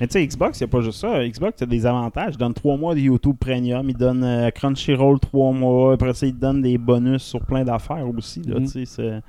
Mais 0.00 0.06
tu 0.06 0.12
sais, 0.12 0.26
Xbox, 0.26 0.60
il 0.60 0.64
a 0.64 0.66
pas 0.68 0.80
juste 0.80 0.91
ça. 0.92 1.26
Xbox, 1.26 1.60
a 1.62 1.66
des 1.66 1.84
avantages. 1.86 2.34
Il 2.34 2.38
donne 2.38 2.54
3 2.54 2.76
mois 2.76 2.94
de 2.94 3.00
YouTube 3.00 3.36
Premium. 3.40 3.88
Il 3.90 3.96
donne 3.96 4.22
euh, 4.22 4.50
Crunchyroll 4.50 5.18
3 5.18 5.52
mois. 5.52 5.94
Après 5.94 6.14
ça, 6.14 6.26
il 6.26 6.38
donne 6.38 6.62
des 6.62 6.78
bonus 6.78 7.22
sur 7.22 7.40
plein 7.40 7.64
d'affaires 7.64 8.06
aussi. 8.16 8.40
Là, 8.42 8.56
c'est- 8.66 9.22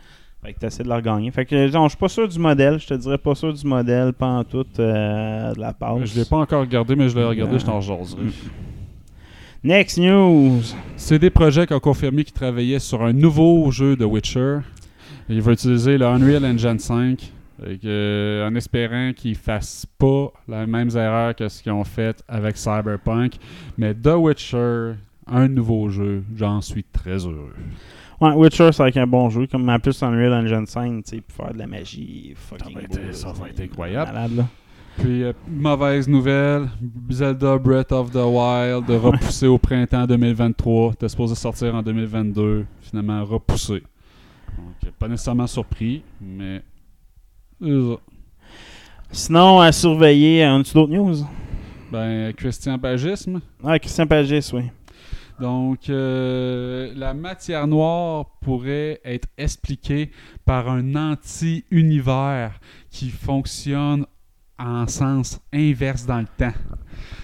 Fait 0.44 0.54
que 0.54 0.60
tu 0.60 0.66
essaies 0.66 0.84
de 0.84 0.90
leur 0.90 1.02
gagner. 1.02 1.32
Fait 1.32 1.46
que 1.46 1.68
je 1.68 1.88
suis 1.88 1.98
pas 1.98 2.10
sûr 2.10 2.28
du 2.28 2.38
modèle. 2.38 2.78
Je 2.80 2.88
te 2.88 2.94
dirais 2.96 3.18
pas 3.18 3.34
sûr 3.34 3.54
du 3.54 3.66
modèle, 3.66 4.12
pas 4.14 4.28
en 4.28 4.44
tout 4.44 4.66
euh, 4.80 5.54
de 5.54 5.60
la 5.60 5.72
passe. 5.74 6.04
Je 6.04 6.20
l'ai 6.20 6.26
pas 6.26 6.38
encore 6.38 6.60
regardé, 6.62 6.96
mais 6.98 7.08
je 7.08 7.16
l'ai 7.18 7.24
regardé, 7.24 7.58
je 7.60 7.66
t'en 7.66 7.80
jaserai. 7.80 8.24
Next 9.64 9.98
news. 9.98 10.60
CD 10.98 11.30
Projekt 11.30 11.72
a 11.72 11.80
confirmé 11.80 12.26
qu'il 12.26 12.34
travaillait 12.34 12.80
sur 12.80 13.02
un 13.02 13.14
nouveau 13.14 13.72
jeu 13.72 13.96
de 13.96 14.04
Witcher. 14.04 14.58
Il 15.30 15.42
va 15.42 15.54
utiliser 15.54 15.98
le 15.98 16.06
Unreal 16.06 16.44
Engine 16.44 16.78
5 16.80 17.24
et 17.24 17.28
que- 17.60 18.48
en 18.50 18.56
espérant 18.56 19.12
qu'ils 19.14 19.32
ne 19.32 19.36
fassent 19.38 19.86
pas 19.98 20.32
les 20.48 20.66
mêmes 20.66 20.90
erreurs 20.96 21.36
que 21.36 21.48
ce 21.50 21.62
qu'ils 21.62 21.72
ont 21.72 21.84
fait 21.84 22.24
avec 22.28 22.58
Cyberpunk. 22.58 23.34
Mais 23.78 23.94
The 23.94 24.16
Witcher, 24.18 24.94
un 25.28 25.48
nouveau 25.48 25.90
jeu, 25.90 26.24
j'en 26.36 26.62
suis 26.62 26.84
très 26.84 27.26
heureux. 27.26 27.54
Ouais, 28.22 28.32
Witcher, 28.34 28.72
c'est 28.72 28.84
avec 28.84 28.98
un 28.98 29.08
bon 29.08 29.30
jeu. 29.30 29.48
Comme 29.48 29.68
en 29.70 29.80
plus, 29.80 30.02
Unreal 30.02 30.34
Engine 30.34 30.66
5, 30.66 31.04
tu 31.04 31.16
sais, 31.18 31.22
pour 31.22 31.46
faire 31.46 31.54
de 31.54 31.60
la 31.60 31.68
magie. 31.68 32.34
Fucking 32.36 32.74
Ça 32.74 32.80
va 32.80 32.82
être- 33.08 33.16
ça 33.16 33.32
va 33.34 33.50
être 33.50 33.60
incroyable. 33.60 34.12
Malade, 34.14 34.36
là. 34.38 34.48
Puis, 34.98 35.24
euh, 35.24 35.34
mauvaise 35.48 36.08
nouvelle, 36.08 36.70
Zelda 37.10 37.58
Breath 37.58 37.92
of 37.92 38.12
the 38.12 38.16
Wild 38.18 38.86
repoussé 38.90 39.48
au 39.48 39.58
printemps 39.58 40.06
2023. 40.06 40.92
C'était 40.92 41.10
supposé 41.10 41.34
sortir 41.36 41.74
en 41.74 41.82
2022. 41.82 42.66
Finalement, 42.82 43.26
repoussé. 43.26 43.82
Donc, 44.56 44.92
pas 45.00 45.08
nécessairement 45.08 45.48
surpris, 45.48 46.04
mais. 46.22 46.62
Ça. 47.62 47.68
Sinon, 49.12 49.60
à 49.60 49.72
surveiller, 49.72 50.46
on 50.48 50.62
a-tu 50.62 50.74
d'autres 50.74 50.94
news? 50.94 51.18
Ben, 51.92 52.34
Christian 52.34 52.80
Pagisme. 52.80 53.40
Ah, 53.64 53.78
Christian 53.78 54.08
Pagis, 54.08 54.50
oui. 54.54 54.64
Donc, 55.40 55.90
euh, 55.90 56.92
la 56.96 57.14
matière 57.14 57.68
noire 57.68 58.26
pourrait 58.42 59.00
être 59.04 59.28
expliquée 59.38 60.12
par 60.46 60.70
un 60.70 60.96
anti-univers 60.96 62.60
qui 62.90 63.10
fonctionne 63.10 64.06
en 64.58 64.88
sens 64.88 65.40
inverse 65.54 66.06
dans 66.06 66.20
le 66.20 66.28
temps. 66.38 66.54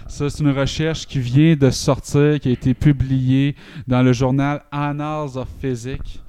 Ça, 0.08 0.30
c'est 0.30 0.44
une 0.44 0.52
recherche 0.52 1.06
qui 1.08 1.20
vient 1.20 1.56
de 1.56 1.70
sortir, 1.70 2.40
qui 2.40 2.50
a 2.50 2.52
été 2.52 2.74
publiée 2.74 3.56
dans 3.88 4.02
le 4.02 4.12
journal 4.12 4.64
Annals 4.72 5.38
of 5.38 5.48
Physics. 5.62 6.22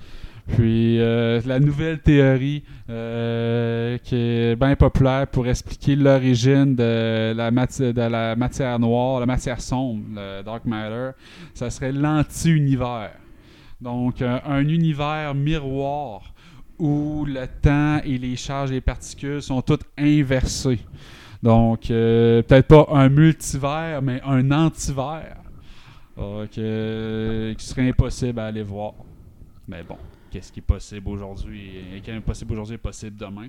Puis 0.57 1.01
euh, 1.01 1.41
la 1.47 1.61
nouvelle 1.61 2.01
théorie 2.01 2.63
euh, 2.89 3.99
qui 3.99 4.17
est 4.17 4.57
bien 4.57 4.75
populaire 4.75 5.27
pour 5.27 5.47
expliquer 5.47 5.97
l'origine 5.97 6.75
de 6.75 7.33
la, 7.35 7.51
matière 7.51 8.79
noire, 8.79 9.21
la 9.21 9.27
matière 9.27 9.61
sombre, 9.61 10.03
le 10.15 10.43
dark 10.43 10.65
matter, 10.65 11.11
ça 11.55 11.71
serait 11.71 11.93
l'anti-univers. 11.93 13.13
Donc 13.81 14.23
euh, 14.23 14.39
un 14.45 14.67
univers 14.67 15.35
miroir 15.35 16.35
où 16.79 17.25
le 17.27 17.47
temps 17.47 18.01
et 18.05 18.19
les 18.19 18.37
charges 18.37 18.71
et 18.71 18.75
les 18.75 18.81
particules 18.81 19.43
sont 19.43 19.63
toutes 19.63 19.85
inversées. 19.99 20.81
Donc 21.43 21.89
peut-être 21.89 22.67
pas 22.67 22.87
un 22.93 23.09
multivers, 23.09 24.01
mais 24.03 24.21
un 24.25 24.51
antivers. 24.51 25.37
Qui 26.51 26.61
serait 27.59 27.89
impossible 27.89 28.41
à 28.41 28.47
aller 28.47 28.63
voir. 28.63 28.93
Mais 29.67 29.83
bon 29.83 29.97
qu'est-ce 30.31 30.53
qui 30.53 30.61
est 30.61 30.63
possible 30.63 31.09
aujourd'hui 31.09 31.71
et 31.95 32.01
qui 32.01 32.11
est 32.11 32.15
impossible 32.15 32.53
aujourd'hui 32.53 32.75
est 32.75 32.79
possible 32.79 33.17
demain. 33.17 33.49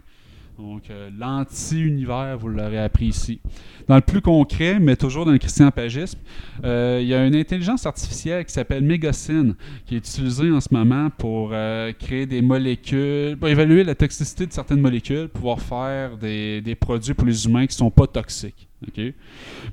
Donc, 0.60 0.90
euh, 0.90 1.10
l'anti-univers, 1.18 2.38
vous 2.38 2.50
l'aurez 2.50 2.78
appris 2.78 3.08
ici. 3.08 3.40
Dans 3.88 3.96
le 3.96 4.02
plus 4.02 4.22
concret, 4.22 4.80
mais 4.80 4.96
toujours 4.96 5.26
dans 5.26 5.32
le 5.32 5.38
christian-pagisme, 5.38 6.20
euh, 6.64 7.00
il 7.02 7.08
y 7.08 7.14
a 7.14 7.26
une 7.26 7.36
intelligence 7.36 7.86
artificielle 7.86 8.46
qui 8.46 8.54
s'appelle 8.54 8.84
Megacine, 8.84 9.56
qui 9.86 9.96
est 9.96 10.00
utilisée 10.00 10.52
en 10.52 10.60
ce 10.60 10.68
moment 10.72 11.10
pour 11.18 11.52
euh, 11.54 11.94
créer 11.94 12.26
des 12.26 12.42
molécules, 12.42 13.38
pour 13.38 13.48
évaluer 13.48 13.84
la 13.84 13.96
toxicité 13.96 14.46
de 14.46 14.52
certaines 14.52 14.82
molécules, 14.82 15.30
pouvoir 15.30 15.60
faire 15.62 16.18
des, 16.18 16.62
des 16.62 16.76
produits 16.76 17.14
pour 17.14 17.28
les 17.28 17.46
humains 17.46 17.66
qui 17.66 17.76
ne 17.76 17.80
sont 17.80 17.92
pas 17.92 18.08
toxiques. 18.08 18.68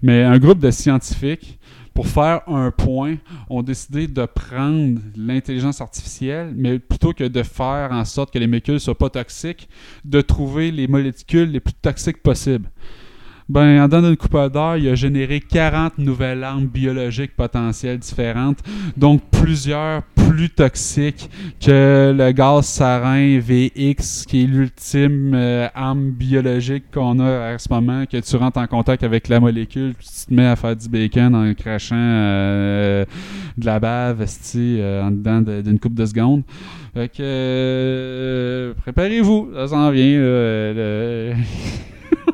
Mais 0.03 0.23
un 0.23 0.39
groupe 0.39 0.59
de 0.59 0.71
scientifiques 0.71 1.58
pour 1.99 2.07
faire 2.07 2.43
un 2.47 2.71
point, 2.71 3.17
ont 3.51 3.65
décidé 3.65 4.07
de 4.07 4.25
prendre 4.25 5.01
l'intelligence 5.17 5.81
artificielle, 5.81 6.53
mais 6.55 6.79
plutôt 6.79 7.13
que 7.13 7.25
de 7.25 7.43
faire 7.43 7.91
en 7.91 8.05
sorte 8.05 8.33
que 8.33 8.39
les 8.39 8.47
molécules 8.47 8.75
ne 8.75 8.79
soient 8.79 8.97
pas 8.97 9.11
toxiques, 9.11 9.69
de 10.05 10.21
trouver 10.21 10.71
les 10.71 10.87
molécules 10.87 11.51
les 11.51 11.59
plus 11.59 11.75
toxiques 11.75 12.23
possibles. 12.23 12.71
Ben, 13.49 13.83
en 13.83 13.89
donnant 13.89 14.11
une 14.11 14.17
coupe 14.17 14.37
d'heure, 14.53 14.77
il 14.77 14.89
a 14.89 14.95
généré 14.95 15.41
40 15.41 15.99
nouvelles 15.99 16.45
armes 16.45 16.69
biologiques 16.69 17.35
potentielles 17.35 17.99
différentes, 17.99 18.61
donc 18.97 19.21
plusieurs 19.33 20.05
plus 20.29 20.51
toxiques 20.51 21.31
que 21.61 22.15
le 22.17 22.33
gaz 22.33 22.67
sarin 22.67 23.39
VX, 23.39 24.25
qui 24.27 24.43
est 24.43 24.47
l'ultime 24.47 25.33
euh, 25.35 25.69
arme 25.75 26.11
biologique 26.11 26.85
qu'on 26.93 27.19
a 27.21 27.53
à 27.55 27.59
ce 27.59 27.69
moment, 27.73 28.05
que 28.07 28.19
tu 28.19 28.37
rentres 28.37 28.59
en 28.59 28.67
contact 28.67 29.03
avec 29.03 29.29
la 29.29 29.41
molécule, 29.41 29.95
puis 29.99 30.07
tu 30.07 30.27
te 30.27 30.35
mets 30.35 30.47
à 30.47 30.57
faire 30.57 30.77
du 30.77 30.89
bacon 30.89 31.35
en 31.35 31.53
crachant 31.55 31.97
euh, 31.97 33.05
de 33.57 33.67
la 33.67 33.81
bave 33.81 34.25
euh, 34.57 35.03
en 35.03 35.11
dedans 35.11 35.41
de- 35.41 35.63
d'une 35.63 35.79
coupe 35.79 35.95
de 35.95 36.05
secondes. 36.07 36.43
Fait 36.95 37.09
que 37.09 37.17
euh, 37.21 38.75
préparez-vous, 38.83 39.51
ça 39.55 39.69
s'en 39.69 39.91
vient. 39.91 40.19
là, 40.21 41.35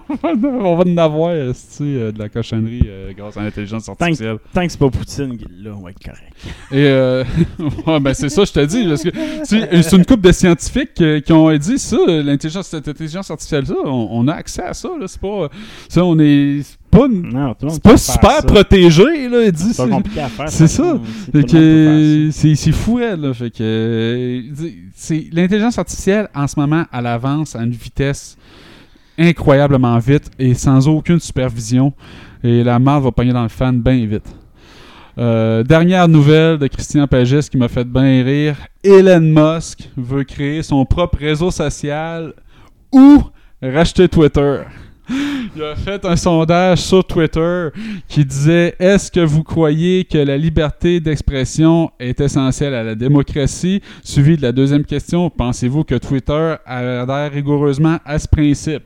on 0.23 0.77
va 0.77 0.85
en 0.85 0.97
avoir 0.97 1.31
euh, 1.33 1.53
de 1.81 2.19
la 2.19 2.29
cochonnerie 2.29 2.83
euh, 2.87 3.13
grâce 3.17 3.37
à 3.37 3.43
l'intelligence 3.43 3.89
artificielle? 3.89 4.39
Tant 4.53 4.65
que 4.67 4.69
c'est 4.73 4.79
pas 4.79 4.91
Poutine 4.91 5.37
qui 5.37 5.45
est 5.45 5.65
là, 5.65 5.75
on 5.77 5.83
va 5.83 5.91
être 5.91 6.03
correct. 6.03 6.33
Et 6.71 6.85
euh, 6.87 7.25
ouais, 7.87 8.01
ben 8.01 8.15
c'est 8.15 8.29
ça, 8.29 8.45
je 8.45 8.53
te 8.53 8.65
dis, 8.65 8.87
parce 8.87 9.03
que 9.03 9.11
c'est 9.45 9.83
c'est 9.83 9.97
une 9.97 10.05
couple 10.05 10.23
de 10.23 10.33
scientifiques 10.33 11.01
euh, 11.01 11.21
qui 11.21 11.33
ont 11.33 11.55
dit 11.57 11.79
ça, 11.79 11.97
l'intelligence, 12.07 12.69
cette 12.69 12.89
intelligence 12.89 13.31
artificielle, 13.31 13.67
ça, 13.67 13.75
on, 13.85 14.09
on 14.11 14.29
a 14.29 14.35
accès 14.35 14.63
à 14.63 14.75
ça, 14.75 14.89
là, 14.99 15.07
c'est 15.07 15.21
pas, 15.21 15.49
ça, 15.89 16.05
on 16.05 16.19
est 16.19 16.61
c'est 16.63 16.79
pas, 17.01 17.09
Non, 17.09 17.55
pas 17.55 17.97
super 17.97 18.31
ça. 18.31 18.43
protégé, 18.43 19.29
là, 19.29 19.51
dit, 19.51 19.75
C'est 19.75 19.89
compliqué 19.89 20.21
à 20.21 20.29
faire. 20.29 20.49
c'est 20.49 20.69
ça. 20.69 21.01
C'est 21.33 22.73
fou, 22.73 23.01
elle, 23.01 23.21
là, 23.21 23.35
fait 23.35 23.51
que 23.51 23.63
euh, 23.63 24.43
l'intelligence 25.33 25.79
artificielle 25.79 26.29
en 26.35 26.47
ce 26.47 26.59
moment, 26.59 26.85
elle 26.93 27.07
avance 27.07 27.57
à 27.57 27.63
une 27.63 27.73
vitesse 27.73 28.37
incroyablement 29.19 29.99
vite 29.99 30.31
et 30.39 30.55
sans 30.55 30.89
aucune 30.89 31.21
supervision. 31.21 31.93
Et 32.43 32.63
la 32.63 32.79
marde 32.79 33.05
va 33.05 33.13
pogner 33.13 33.33
dans 33.33 33.43
le 33.43 33.49
fan 33.49 33.81
bien 33.81 34.07
vite. 34.07 34.35
Euh, 35.17 35.63
dernière 35.63 36.09
nouvelle 36.09 36.59
de 36.59 36.67
Christian 36.67 37.07
Pagès 37.07 37.49
qui 37.49 37.57
m'a 37.57 37.69
fait 37.69 37.85
bien 37.85 38.25
rire. 38.25 38.57
Elon 38.83 39.21
Musk 39.21 39.89
veut 39.97 40.25
créer 40.25 40.63
son 40.63 40.85
propre 40.85 41.19
réseau 41.19 41.51
social 41.51 42.33
ou 42.93 43.23
racheter 43.63 44.09
Twitter. 44.09 44.63
Il 45.09 45.63
a 45.63 45.77
fait 45.77 46.05
un 46.05 46.17
sondage 46.17 46.79
sur 46.79 47.05
Twitter 47.05 47.69
qui 48.09 48.25
disait 48.25 48.75
Est-ce 48.79 49.11
que 49.11 49.21
vous 49.21 49.43
croyez 49.43 50.05
que 50.05 50.19
la 50.19 50.39
liberté 50.39 51.01
d'expression 51.01 51.91
est 52.01 52.21
essentielle 52.21 52.75
à 52.75 52.83
la 52.83 52.95
démocratie? 52.95 53.83
Suivi 54.03 54.37
de 54.37 54.43
la 54.43 54.53
deuxième 54.53 54.85
question 54.85 55.29
Pensez-vous 55.31 55.85
que 55.85 55.97
Twitter 55.97 56.55
adhère 56.65 57.33
rigoureusement 57.33 57.99
à 58.05 58.19
ce 58.19 58.29
principe? 58.29 58.85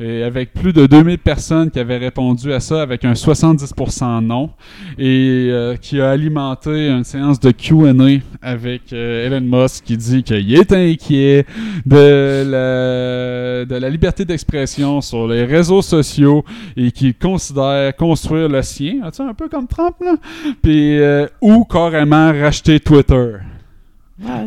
Et 0.00 0.22
avec 0.22 0.52
plus 0.52 0.72
de 0.72 0.86
2000 0.86 1.18
personnes 1.18 1.70
qui 1.70 1.78
avaient 1.78 1.98
répondu 1.98 2.52
à 2.52 2.60
ça 2.60 2.82
avec 2.82 3.04
un 3.04 3.12
70% 3.12 4.24
non 4.24 4.50
et 4.98 5.48
euh, 5.50 5.76
qui 5.76 6.00
a 6.00 6.10
alimenté 6.10 6.88
une 6.88 7.04
séance 7.04 7.40
de 7.40 7.50
Q&A 7.50 8.20
avec 8.42 8.92
euh, 8.92 9.26
Elon 9.26 9.40
Musk 9.40 9.84
qui 9.84 9.96
dit 9.96 10.22
qu'il 10.22 10.54
est 10.54 10.72
inquiet 10.72 11.46
de 11.86 12.44
la, 12.50 13.90
liberté 13.90 14.24
d'expression 14.24 15.00
sur 15.00 15.28
les 15.28 15.44
réseaux 15.44 15.82
sociaux 15.82 16.44
et 16.76 16.90
qu'il 16.90 17.14
considère 17.14 17.94
construire 17.96 18.48
le 18.48 18.62
sien, 18.62 19.00
un 19.18 19.34
peu 19.34 19.48
comme 19.48 19.68
Trump 19.68 19.94
là, 20.00 20.16
puis 20.62 20.98
euh, 20.98 21.26
ou 21.40 21.64
carrément 21.64 22.32
racheter 22.32 22.80
Twitter. 22.80 23.36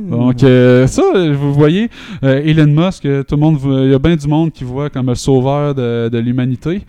Donc, 0.01 0.43
euh, 0.43 0.87
ça, 0.87 1.01
vous 1.33 1.53
voyez, 1.53 1.89
euh, 2.23 2.41
Elon 2.45 2.67
Musk, 2.67 3.05
euh, 3.05 3.23
tout 3.23 3.35
le 3.35 3.41
monde, 3.41 3.59
il 3.83 3.91
y 3.91 3.93
a 3.93 3.99
bien 3.99 4.15
du 4.15 4.25
monde 4.25 4.49
qui 4.53 4.63
voit 4.63 4.89
comme 4.89 5.07
le 5.07 5.15
sauveur 5.15 5.75
de, 5.75 6.07
de 6.07 6.17
l'humanité. 6.19 6.83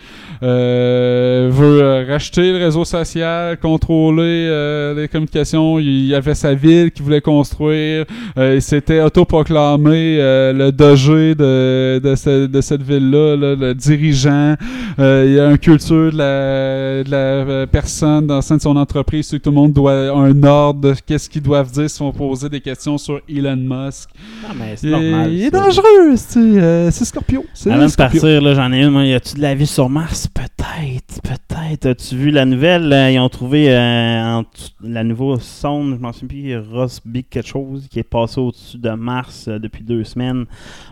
Euh, 0.44 1.48
veut 1.50 1.82
euh, 1.82 2.04
racheter 2.08 2.52
le 2.52 2.58
réseau 2.64 2.84
social, 2.84 3.58
contrôler 3.58 4.46
euh, 4.48 4.94
les 4.94 5.08
communications. 5.08 5.80
Il 5.80 6.06
y 6.06 6.14
avait 6.14 6.36
sa 6.36 6.54
ville 6.54 6.92
qu'il 6.92 7.02
voulait 7.04 7.20
construire. 7.20 8.04
Il 8.36 8.62
s'était 8.62 9.00
autoproclamé 9.00 10.18
le 10.54 10.70
doger 10.70 11.34
de, 11.34 11.98
de, 11.98 12.14
ce- 12.14 12.46
de 12.46 12.60
cette 12.60 12.82
ville-là, 12.82 13.34
là, 13.36 13.54
le 13.56 13.74
dirigeant. 13.74 14.54
Il 14.98 15.32
y 15.34 15.40
a 15.40 15.50
une 15.50 15.58
culture 15.58 16.12
de 16.12 16.16
la, 16.16 17.02
de 17.02 17.10
la 17.10 17.66
personne 17.66 18.28
dans 18.28 18.36
le 18.36 18.42
sein 18.42 18.56
de 18.56 18.62
son 18.62 18.76
entreprise. 18.76 19.26
C'est 19.26 19.38
que 19.38 19.42
tout 19.42 19.50
le 19.50 19.56
monde 19.56 19.72
doit 19.72 20.12
un 20.16 20.42
ordre 20.44 20.80
de 20.80 20.94
qu'est-ce 21.04 21.28
qu'ils 21.28 21.42
doivent 21.42 21.72
dire 21.72 21.90
s'ils 21.90 22.06
vont 22.06 22.12
poser 22.12 22.48
des 22.48 22.60
questions 22.60 22.67
sur 22.76 23.20
Elon 23.28 23.56
Musk. 23.56 24.10
Non, 24.42 24.54
mais 24.58 24.76
c'est 24.76 24.86
Il, 24.86 24.90
normal. 24.90 25.32
il 25.32 25.42
est 25.44 25.50
dangereux, 25.50 26.16
c'est 26.16 26.38
euh, 26.38 26.90
Scorpio. 26.90 27.44
Avant 27.66 27.86
de 27.86 27.94
partir, 27.94 28.40
là, 28.42 28.54
j'en 28.54 28.72
ai 28.72 28.82
une. 28.82 28.90
Moi, 28.90 29.04
y 29.06 29.14
a-tu 29.14 29.36
de 29.36 29.42
la 29.42 29.54
vie 29.54 29.66
sur 29.66 29.88
Mars? 29.88 30.28
Peut-être, 30.28 31.22
peut-être. 31.22 31.86
As-tu 31.86 32.16
vu 32.16 32.30
la 32.30 32.44
nouvelle? 32.44 32.92
Euh, 32.92 33.10
Ils 33.10 33.18
ont 33.18 33.28
trouvé 33.28 33.70
euh, 33.70 34.38
en 34.38 34.44
la 34.82 35.04
nouvelle 35.04 35.40
sonde, 35.40 35.94
je 35.96 36.00
m'en 36.00 36.12
souviens 36.12 36.28
plus, 36.28 36.58
Rosby 36.58 37.24
quelque 37.24 37.48
chose, 37.48 37.86
qui 37.90 37.98
est 37.98 38.02
passé 38.04 38.40
au-dessus 38.40 38.78
de 38.78 38.90
Mars 38.90 39.46
euh, 39.48 39.58
depuis 39.58 39.82
deux 39.84 40.04
semaines. 40.04 40.44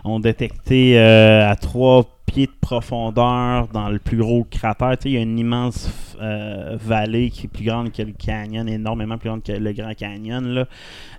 ont 0.03 0.19
détecté 0.19 0.97
à 0.99 1.55
trois 1.55 2.05
pieds 2.27 2.45
de 2.45 2.51
profondeur 2.61 3.67
dans 3.69 3.89
le 3.89 3.97
plus 3.97 4.17
gros 4.17 4.43
cratère. 4.43 4.97
Tu 4.97 5.03
sais, 5.03 5.09
il 5.09 5.13
y 5.13 5.17
a 5.17 5.21
une 5.21 5.39
immense 5.39 6.15
euh, 6.21 6.77
vallée 6.79 7.31
qui 7.31 7.45
est 7.45 7.49
plus 7.49 7.65
grande 7.65 7.91
que 7.91 8.01
le 8.03 8.11
canyon, 8.11 8.67
énormément 8.67 9.17
plus 9.17 9.29
grande 9.29 9.41
que 9.43 9.53
le 9.53 9.71
Grand 9.73 9.95
Canyon. 9.95 10.45
Là. 10.45 10.67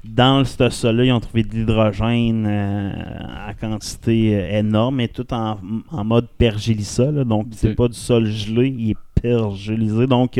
Dans 0.04 0.44
ce 0.44 0.68
sol-là, 0.68 1.04
ils 1.04 1.12
ont 1.12 1.20
trouvé 1.20 1.42
de 1.42 1.54
l'hydrogène 1.54 2.46
euh, 2.46 2.92
à 3.48 3.54
quantité 3.54 4.36
euh, 4.36 4.58
énorme, 4.58 4.96
mais 4.96 5.08
tout 5.08 5.32
en, 5.34 5.58
en 5.90 6.04
mode 6.04 6.28
pergélissa. 6.38 7.10
là. 7.10 7.24
donc, 7.24 7.46
c'est 7.52 7.74
pas 7.74 7.88
du 7.88 7.98
sol 7.98 8.26
gelé, 8.26 8.68
il 8.68 8.90
est 8.90 8.96
pergélisé. 9.20 10.06
Donc, 10.06 10.38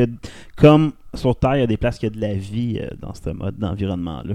comme 0.57 0.93
sur 1.15 1.35
Terre, 1.37 1.57
il 1.57 1.61
y 1.61 1.63
a 1.63 1.67
des 1.67 1.77
places 1.77 1.99
qui 1.99 2.07
a 2.07 2.11
de 2.11 2.21
la 2.21 2.35
vie 2.35 2.79
euh, 2.83 2.89
dans 3.01 3.15
ce 3.15 3.31
mode 3.31 3.57
d'environnement-là. 3.59 4.35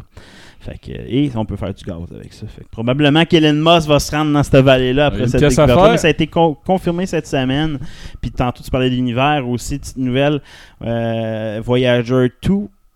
Fait 0.60 0.78
que, 0.78 0.92
et 0.92 1.30
on 1.36 1.46
peut 1.46 1.56
faire 1.58 1.74
du 1.74 1.84
gaz 1.84 1.98
avec 2.16 2.32
ça. 2.34 2.48
Fait 2.48 2.64
que 2.64 2.70
probablement 2.70 3.26
qu'Elon 3.26 3.54
Musk 3.54 3.88
va 3.88 4.00
se 4.00 4.16
rendre 4.16 4.32
dans 4.34 4.44
cette 4.44 4.64
vallée-là 4.64 5.08
après 5.08 5.28
cette 5.28 5.42
découverte. 5.42 5.92
Mais 5.92 5.98
ça 5.98 6.08
a 6.08 6.12
été 6.12 6.28
con- 6.28 6.56
confirmé 6.66 7.06
cette 7.06 7.28
semaine. 7.28 7.80
Puis 8.22 8.32
tantôt, 8.32 8.64
tu 8.64 8.72
parlais 8.72 8.90
de 8.90 8.96
l'univers 8.96 9.48
aussi. 9.48 9.78
Petite 9.80 9.98
nouvelle, 9.98 10.42
euh, 10.84 11.60
Voyager 11.64 12.32
2 12.42 12.54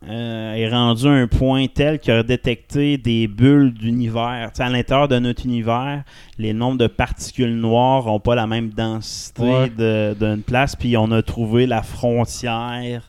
euh, 0.10 0.54
est 0.54 0.70
rendu 0.70 1.08
à 1.08 1.12
un 1.12 1.28
point 1.28 1.66
tel 1.68 1.99
qu'il 1.99 2.14
a 2.14 2.24
détecté 2.24 2.98
des 2.98 3.28
bulles 3.28 3.74
d'univers. 3.74 4.52
À 4.58 4.70
l'intérieur 4.70 5.08
de 5.10 5.20
notre 5.20 5.45
univers, 5.45 6.04
les 6.38 6.54
nombres 6.54 6.78
de 6.78 6.88
particules 6.88 7.56
noires 7.56 8.06
n'ont 8.06 8.20
pas 8.20 8.36
la 8.36 8.48
même 8.48 8.70
densité 8.70 9.41
Ouais. 9.44 9.70
d'une 10.16 10.41
place. 10.44 10.76
Puis 10.76 10.95
on 10.95 11.12
a 11.12 11.22
trouvé 11.22 11.66
la 11.68 11.82
frontière 11.82 13.02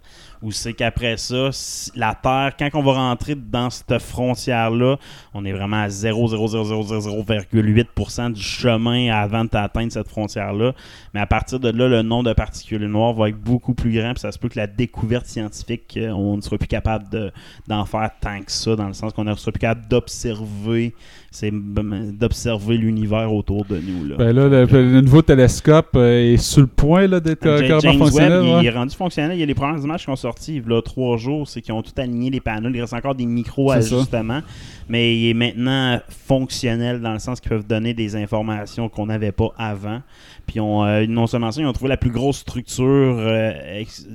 où 0.43 0.53
c'est 0.53 0.73
qu'après 0.73 1.17
ça, 1.17 1.51
la 1.97 2.15
Terre, 2.15 2.53
quand 2.59 2.69
on 2.75 2.83
va 2.83 2.93
rentrer 2.93 3.35
dans 3.35 3.71
cette 3.71 3.99
frontière-là, 3.99 4.97
on 5.35 5.45
est 5.45 5.53
vraiment 5.53 5.83
à 5.83 5.89
0,00008% 5.89 8.33
du 8.33 8.43
chemin 8.43 9.11
avant 9.13 9.45
d'atteindre 9.45 9.93
cette 9.93 10.09
frontière-là. 10.09 10.73
Mais 11.15 11.21
à 11.21 11.27
partir 11.27 11.61
de 11.61 11.71
là, 11.71 11.89
le 11.89 12.03
nombre 12.03 12.31
de 12.31 12.35
particules 12.35 12.85
noires 12.87 13.13
va 13.15 13.29
être 13.29 13.39
beaucoup 13.41 13.75
plus 13.75 13.93
grand. 13.93 14.13
Puis 14.15 14.21
ça 14.21 14.33
se 14.33 14.39
peut 14.39 14.49
que 14.49 14.59
la 14.59 14.67
découverte 14.67 15.27
scientifique, 15.27 15.97
euh, 15.97 16.11
on 16.11 16.37
ne 16.37 16.41
sera 16.41 16.59
plus 16.59 16.69
capable 16.69 17.09
de- 17.09 17.33
d'en 17.67 17.85
faire 17.85 18.11
tant 18.21 18.41
que 18.43 18.53
ça, 18.53 18.77
dans 18.77 18.87
le 18.87 18.95
sens 18.95 19.13
qu'on 19.13 19.25
ne 19.25 19.35
sera 19.35 19.53
plus 19.53 19.61
capable 19.61 19.89
d'observer 19.89 20.95
c'est 21.31 21.53
d'observer 21.53 22.79
l'univers 22.79 23.33
autour 23.33 23.65
de 23.67 23.79
nous. 23.79 24.09
Là. 24.09 24.17
Ben 24.17 24.35
là, 24.35 24.49
le, 24.49 24.65
le 24.65 25.01
nouveau 25.03 25.21
télescope 25.21 25.91
euh, 25.95 26.33
est 26.33 26.37
sur 26.39 26.63
le 26.63 26.67
point 26.67 27.07
d'être 27.07 27.45
euh, 27.47 27.69
carrément 27.69 28.07
fonctionnel. 28.07 28.41
Webb, 28.41 28.63
il 28.63 28.67
est 28.67 28.71
rendu 28.71 28.95
fonctionnel. 28.97 29.37
Il 29.37 29.41
y 29.41 29.43
a 29.43 29.47
les 29.47 29.55
premières 29.55 29.83
images 29.83 30.01
qui 30.01 30.07
sont 30.07 30.17
sorties 30.17 30.57
il 30.57 30.73
y 30.73 30.75
a 30.75 30.83
trois 30.83 31.19
jours. 31.19 31.47
C'est 31.47 31.61
qu'ils 31.61 31.75
ont 31.75 31.83
tout 31.83 31.93
aligné 31.99 32.31
les 32.31 32.41
panneaux. 32.41 32.71
Il 32.73 32.81
reste 32.81 32.95
encore 32.95 33.15
des 33.15 33.27
micro-ajustements. 33.27 34.41
Mais 34.89 35.19
il 35.19 35.29
est 35.29 35.35
maintenant 35.35 36.01
fonctionnel 36.09 37.01
dans 37.03 37.13
le 37.13 37.19
sens 37.19 37.41
qu'ils 37.41 37.51
peuvent 37.51 37.67
donner 37.67 37.93
des 37.93 38.17
informations 38.17 38.89
qu'on 38.89 39.07
n'avait 39.07 39.33
pas 39.33 39.53
avant. 39.59 40.01
Puis 40.49 40.59
on, 40.61 40.85
euh, 40.85 41.07
non 41.07 41.27
seulement 41.29 41.53
ça, 41.53 41.61
ils 41.61 41.67
ont 41.67 41.73
trouvé 41.73 41.91
la 41.91 41.97
plus 41.97 42.11
grosse 42.11 42.39
structure, 42.39 42.85
euh, 43.19 43.53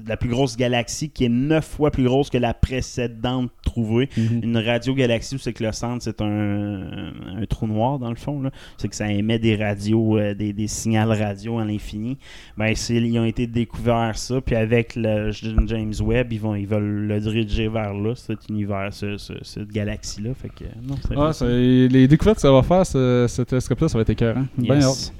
la 0.07 0.17
plus 0.17 0.27
grosse 0.29 0.57
galaxie 0.57 1.09
qui 1.09 1.23
est 1.25 1.29
neuf 1.29 1.63
fois 1.65 1.91
plus 1.91 2.03
grosse 2.03 2.29
que 2.29 2.37
la 2.37 2.53
précédente 2.53 3.51
trouvée. 3.63 4.09
Mhm. 4.17 4.41
Une 4.43 4.57
radio-galaxie 4.57 5.35
où 5.35 5.37
c'est 5.37 5.53
que 5.53 5.63
le 5.63 5.71
centre, 5.71 6.03
c'est 6.03 6.19
un, 6.21 7.13
un 7.37 7.45
trou 7.47 7.67
noir 7.67 7.99
dans 7.99 8.09
le 8.09 8.15
fond. 8.15 8.41
C'est 8.77 8.87
que 8.89 8.95
ça 8.95 9.09
émet 9.11 9.39
des 9.39 9.55
radios, 9.55 10.17
euh, 10.17 10.33
des, 10.33 10.51
des 10.53 10.67
signaux 10.67 11.07
radio 11.07 11.59
à 11.59 11.65
l'infini. 11.65 12.17
Ben, 12.57 12.73
ils 12.89 13.19
ont 13.19 13.25
été 13.25 13.45
découverts 13.47 14.17
ça, 14.17 14.41
puis 14.41 14.55
avec 14.55 14.95
le 14.95 15.31
James 15.67 15.93
Webb, 16.01 16.33
ils, 16.33 16.39
vont, 16.39 16.55
ils 16.55 16.65
veulent 16.67 17.07
le 17.07 17.19
diriger 17.19 17.67
vers 17.67 17.93
là, 17.93 18.15
cet 18.15 18.49
univers, 18.49 18.89
ce- 18.91 19.17
ce- 19.17 19.33
cette 19.43 19.69
galaxie-là. 19.71 20.31
Fait 20.33 20.49
que, 20.49 20.63
non, 20.87 20.95
Ah, 21.15 21.31
les 21.45 22.07
découvertes 22.07 22.37
que 22.37 22.41
ça 22.41 22.51
va 22.51 22.63
faire, 22.63 22.85
ce, 22.85 23.25
ce 23.29 23.41
télescope-là, 23.43 23.87
ça 23.87 23.97
va 23.97 24.01
être 24.01 24.09
écœurant. 24.09 24.45
Yes. 24.57 25.13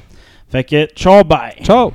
Fait 0.54 0.64
que, 0.64 0.86
ciao, 0.96 1.24
bye! 1.24 1.56
Ciao! 1.64 1.92